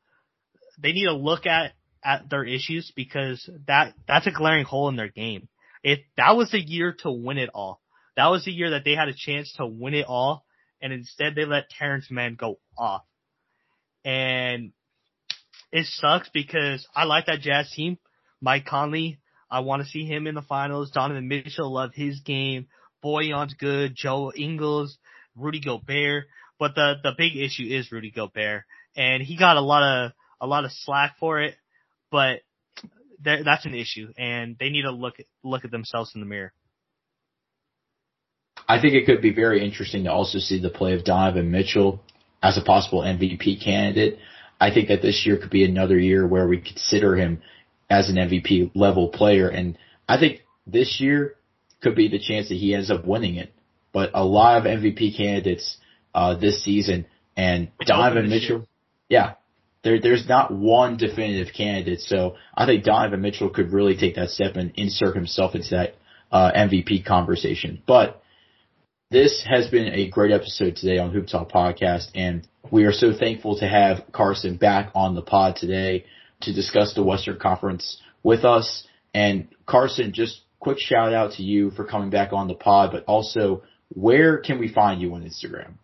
they 0.80 0.92
need 0.92 1.06
to 1.06 1.12
look 1.12 1.46
at 1.46 1.72
at 2.04 2.30
their 2.30 2.44
issues 2.44 2.92
because 2.94 3.48
that 3.66 3.94
that's 4.06 4.26
a 4.26 4.32
glaring 4.32 4.64
hole 4.64 4.88
in 4.88 4.96
their 4.96 5.08
game. 5.08 5.48
If 5.82 6.00
that 6.16 6.36
was 6.36 6.50
the 6.50 6.60
year 6.60 6.94
to 7.00 7.10
win 7.10 7.38
it 7.38 7.50
all, 7.54 7.80
that 8.16 8.26
was 8.26 8.44
the 8.44 8.52
year 8.52 8.70
that 8.70 8.84
they 8.84 8.94
had 8.94 9.08
a 9.08 9.14
chance 9.14 9.52
to 9.54 9.66
win 9.66 9.94
it 9.94 10.06
all, 10.06 10.44
and 10.80 10.92
instead 10.92 11.34
they 11.34 11.44
let 11.44 11.70
Terance 11.70 12.10
Mann 12.10 12.34
go 12.34 12.58
off. 12.76 13.02
And 14.04 14.72
it 15.72 15.86
sucks 15.86 16.28
because 16.30 16.86
I 16.94 17.04
like 17.04 17.26
that 17.26 17.40
Jazz 17.40 17.70
team. 17.70 17.98
Mike 18.40 18.64
Conley, 18.64 19.18
I 19.50 19.60
want 19.60 19.82
to 19.82 19.88
see 19.88 20.04
him 20.04 20.26
in 20.26 20.34
the 20.34 20.42
finals. 20.42 20.90
Donovan 20.90 21.28
Mitchell, 21.28 21.72
love 21.72 21.90
his 21.94 22.20
game. 22.20 22.68
Bojan's 23.04 23.54
good. 23.54 23.94
Joe 23.94 24.32
Ingles, 24.34 24.98
Rudy 25.36 25.60
Gobert. 25.60 26.26
But 26.58 26.74
the, 26.74 26.94
the 27.02 27.12
big 27.16 27.36
issue 27.36 27.64
is 27.64 27.92
Rudy 27.92 28.10
Gobert. 28.10 28.64
And 28.96 29.22
he 29.22 29.36
got 29.36 29.56
a 29.56 29.60
lot 29.60 29.82
of, 29.82 30.12
a 30.40 30.46
lot 30.46 30.64
of 30.64 30.72
slack 30.72 31.16
for 31.18 31.40
it, 31.40 31.54
but 32.10 32.40
that's 33.22 33.66
an 33.66 33.74
issue 33.74 34.12
and 34.16 34.56
they 34.60 34.70
need 34.70 34.82
to 34.82 34.92
look 34.92 35.18
at, 35.18 35.26
look 35.42 35.64
at 35.64 35.70
themselves 35.70 36.12
in 36.14 36.20
the 36.20 36.26
mirror. 36.26 36.52
I 38.68 38.80
think 38.80 38.94
it 38.94 39.06
could 39.06 39.22
be 39.22 39.32
very 39.32 39.64
interesting 39.64 40.04
to 40.04 40.12
also 40.12 40.38
see 40.38 40.60
the 40.60 40.70
play 40.70 40.94
of 40.94 41.04
Donovan 41.04 41.50
Mitchell 41.50 42.00
as 42.42 42.58
a 42.58 42.62
possible 42.62 43.00
MVP 43.00 43.64
candidate. 43.64 44.18
I 44.60 44.72
think 44.72 44.88
that 44.88 45.02
this 45.02 45.24
year 45.24 45.38
could 45.38 45.50
be 45.50 45.64
another 45.64 45.98
year 45.98 46.26
where 46.26 46.46
we 46.46 46.60
consider 46.60 47.16
him 47.16 47.42
as 47.88 48.08
an 48.08 48.16
MVP 48.16 48.72
level 48.74 49.08
player. 49.08 49.48
And 49.48 49.78
I 50.08 50.18
think 50.18 50.42
this 50.66 51.00
year 51.00 51.36
could 51.80 51.94
be 51.94 52.08
the 52.08 52.18
chance 52.18 52.48
that 52.48 52.56
he 52.56 52.74
ends 52.74 52.90
up 52.90 53.06
winning 53.06 53.36
it. 53.36 53.52
But 53.92 54.10
a 54.14 54.24
lot 54.24 54.58
of 54.58 54.64
MVP 54.64 55.16
candidates, 55.16 55.78
uh, 56.14 56.34
this 56.34 56.62
season 56.62 57.06
and 57.36 57.70
Donovan 57.86 58.28
Mitchell, 58.28 58.68
yeah, 59.08 59.34
there, 59.88 60.00
there's 60.00 60.28
not 60.28 60.52
one 60.52 60.98
definitive 60.98 61.54
candidate. 61.54 62.00
So 62.00 62.36
I 62.54 62.66
think 62.66 62.84
Donovan 62.84 63.22
Mitchell 63.22 63.48
could 63.48 63.72
really 63.72 63.96
take 63.96 64.16
that 64.16 64.28
step 64.28 64.56
and 64.56 64.72
insert 64.76 65.16
himself 65.16 65.54
into 65.54 65.70
that, 65.70 65.94
uh, 66.30 66.52
MVP 66.54 67.06
conversation. 67.06 67.82
But 67.86 68.22
this 69.10 69.42
has 69.48 69.68
been 69.68 69.94
a 69.94 70.10
great 70.10 70.30
episode 70.30 70.76
today 70.76 70.98
on 70.98 71.12
Hoop 71.12 71.26
Talk 71.26 71.50
Podcast, 71.50 72.08
and 72.14 72.46
we 72.70 72.84
are 72.84 72.92
so 72.92 73.14
thankful 73.14 73.58
to 73.60 73.66
have 73.66 74.04
Carson 74.12 74.56
back 74.58 74.90
on 74.94 75.14
the 75.14 75.22
pod 75.22 75.56
today 75.56 76.04
to 76.42 76.52
discuss 76.52 76.92
the 76.92 77.02
Western 77.02 77.38
Conference 77.38 77.98
with 78.22 78.44
us. 78.44 78.86
And 79.14 79.48
Carson, 79.64 80.12
just 80.12 80.42
quick 80.60 80.78
shout 80.78 81.14
out 81.14 81.32
to 81.32 81.42
you 81.42 81.70
for 81.70 81.86
coming 81.86 82.10
back 82.10 82.34
on 82.34 82.48
the 82.48 82.54
pod, 82.54 82.90
but 82.92 83.04
also 83.06 83.62
where 83.88 84.36
can 84.36 84.58
we 84.58 84.68
find 84.68 85.00
you 85.00 85.14
on 85.14 85.22
Instagram? 85.22 85.78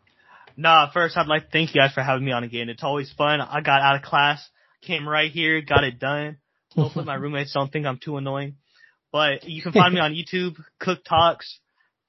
Nah, 0.57 0.91
first 0.93 1.17
I'd 1.17 1.27
like 1.27 1.47
to 1.47 1.51
thank 1.51 1.75
you 1.75 1.81
guys 1.81 1.93
for 1.93 2.03
having 2.03 2.25
me 2.25 2.33
on 2.33 2.45
again. 2.45 2.69
It's 2.69 2.85
always 2.85 3.13
fun. 3.13 3.41
I 3.41 3.61
got 3.61 3.81
out 3.81 3.97
of 3.97 4.03
class, 4.03 4.49
came 4.83 5.09
right 5.09 5.31
here, 5.31 5.61
got 5.63 5.85
it 5.85 5.99
done. 5.99 6.39
Hopefully 6.75 7.05
my 7.05 7.15
roommates 7.21 7.53
don't 7.53 7.73
think 7.73 7.87
I'm 7.87 7.99
too 7.99 8.17
annoying. 8.17 8.57
But 9.11 9.45
you 9.45 9.63
can 9.63 9.73
find 9.73 9.95
me 9.95 10.01
on 10.01 10.13
YouTube, 10.13 10.57
Cook 10.81 11.05
Talks, 11.05 11.61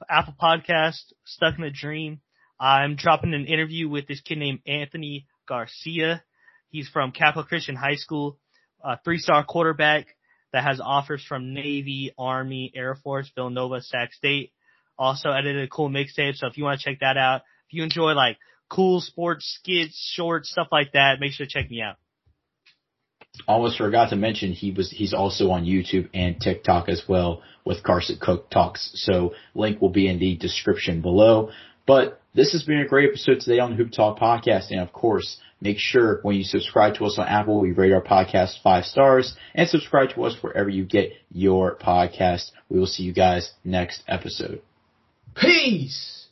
Apple 0.10 0.36
Podcast, 0.42 1.00
Stuck 1.26 1.58
in 1.58 1.64
a 1.64 1.72
Dream. 1.72 2.22
I'm 2.60 2.96
dropping 2.96 3.34
an 3.34 3.46
interview 3.46 3.90
with 3.90 4.08
this 4.08 4.22
kid 4.22 4.38
named 4.38 4.60
Anthony 4.66 5.28
Garcia. 5.48 6.24
He's 6.70 6.88
from 6.88 7.12
Capital 7.12 7.44
Christian 7.44 7.76
High 7.76 7.96
School, 7.96 8.38
a 8.84 8.98
three-star 9.04 9.44
quarterback 9.46 10.08
that 10.54 10.64
has 10.64 10.80
offers 10.84 11.24
from 11.28 11.54
Navy, 11.54 12.14
Army, 12.18 12.72
Air 12.76 12.96
Force, 12.96 13.30
Villanova, 13.36 13.82
Sac 13.82 14.14
State. 14.14 14.52
Also 14.98 15.30
edited 15.30 15.64
a 15.64 15.68
cool 15.68 15.90
mixtape, 15.90 16.36
so 16.36 16.48
if 16.48 16.58
you 16.58 16.64
want 16.64 16.80
to 16.80 16.90
check 16.90 17.02
that 17.02 17.18
out, 17.18 17.42
if 17.68 17.74
you 17.74 17.84
enjoy 17.84 18.14
like 18.14 18.38
cool 18.70 19.02
sports 19.02 19.58
skits, 19.60 19.96
shorts, 20.16 20.50
stuff 20.50 20.68
like 20.72 20.94
that, 20.94 21.20
make 21.20 21.34
sure 21.34 21.46
to 21.46 21.52
check 21.52 21.70
me 21.70 21.82
out. 21.82 21.96
Almost 23.48 23.78
forgot 23.78 24.10
to 24.12 24.16
mention 24.16 24.54
he 24.54 24.72
was 24.72 24.90
he's 24.90 25.14
also 25.14 25.52
on 25.52 25.66
YouTube 25.66 26.10
and 26.14 26.40
TikTok 26.40 26.88
as 26.88 27.04
well 27.08 27.42
with 27.66 27.84
Carson 27.84 28.18
Cook 28.22 28.50
Talks. 28.50 28.92
So 28.96 29.34
link 29.54 29.82
will 29.82 29.90
be 29.90 30.08
in 30.08 30.20
the 30.20 30.38
description 30.38 31.02
below. 31.02 31.52
But 31.86 32.22
this 32.34 32.54
has 32.54 32.64
been 32.64 32.80
a 32.80 32.88
great 32.88 33.10
episode 33.10 33.42
today 33.42 33.60
on 33.60 33.72
the 33.72 33.76
Hoop 33.76 33.92
Talk 33.92 34.20
podcast. 34.20 34.72
And 34.72 34.80
of 34.80 34.92
course, 34.94 35.38
make 35.62 35.78
sure 35.78 36.20
when 36.22 36.36
you 36.36 36.44
subscribe 36.44 36.96
to 36.96 37.06
us 37.06 37.20
on 37.20 37.28
Apple, 37.28 37.60
we 37.60 37.72
rate 37.72 37.94
our 37.94 38.02
podcast 38.02 38.62
five 38.64 38.86
stars 38.86 39.36
and 39.54 39.68
subscribe 39.68 40.10
to 40.12 40.24
us 40.24 40.36
wherever 40.42 40.70
you 40.70 40.86
get 40.86 41.12
your 41.30 41.76
podcast. 41.76 42.52
We 42.70 42.80
will 42.80 42.88
see 42.88 43.04
you 43.04 43.14
guys 43.14 43.52
next 43.64 44.02
episode. 44.08 44.62
Peace! 45.36 46.24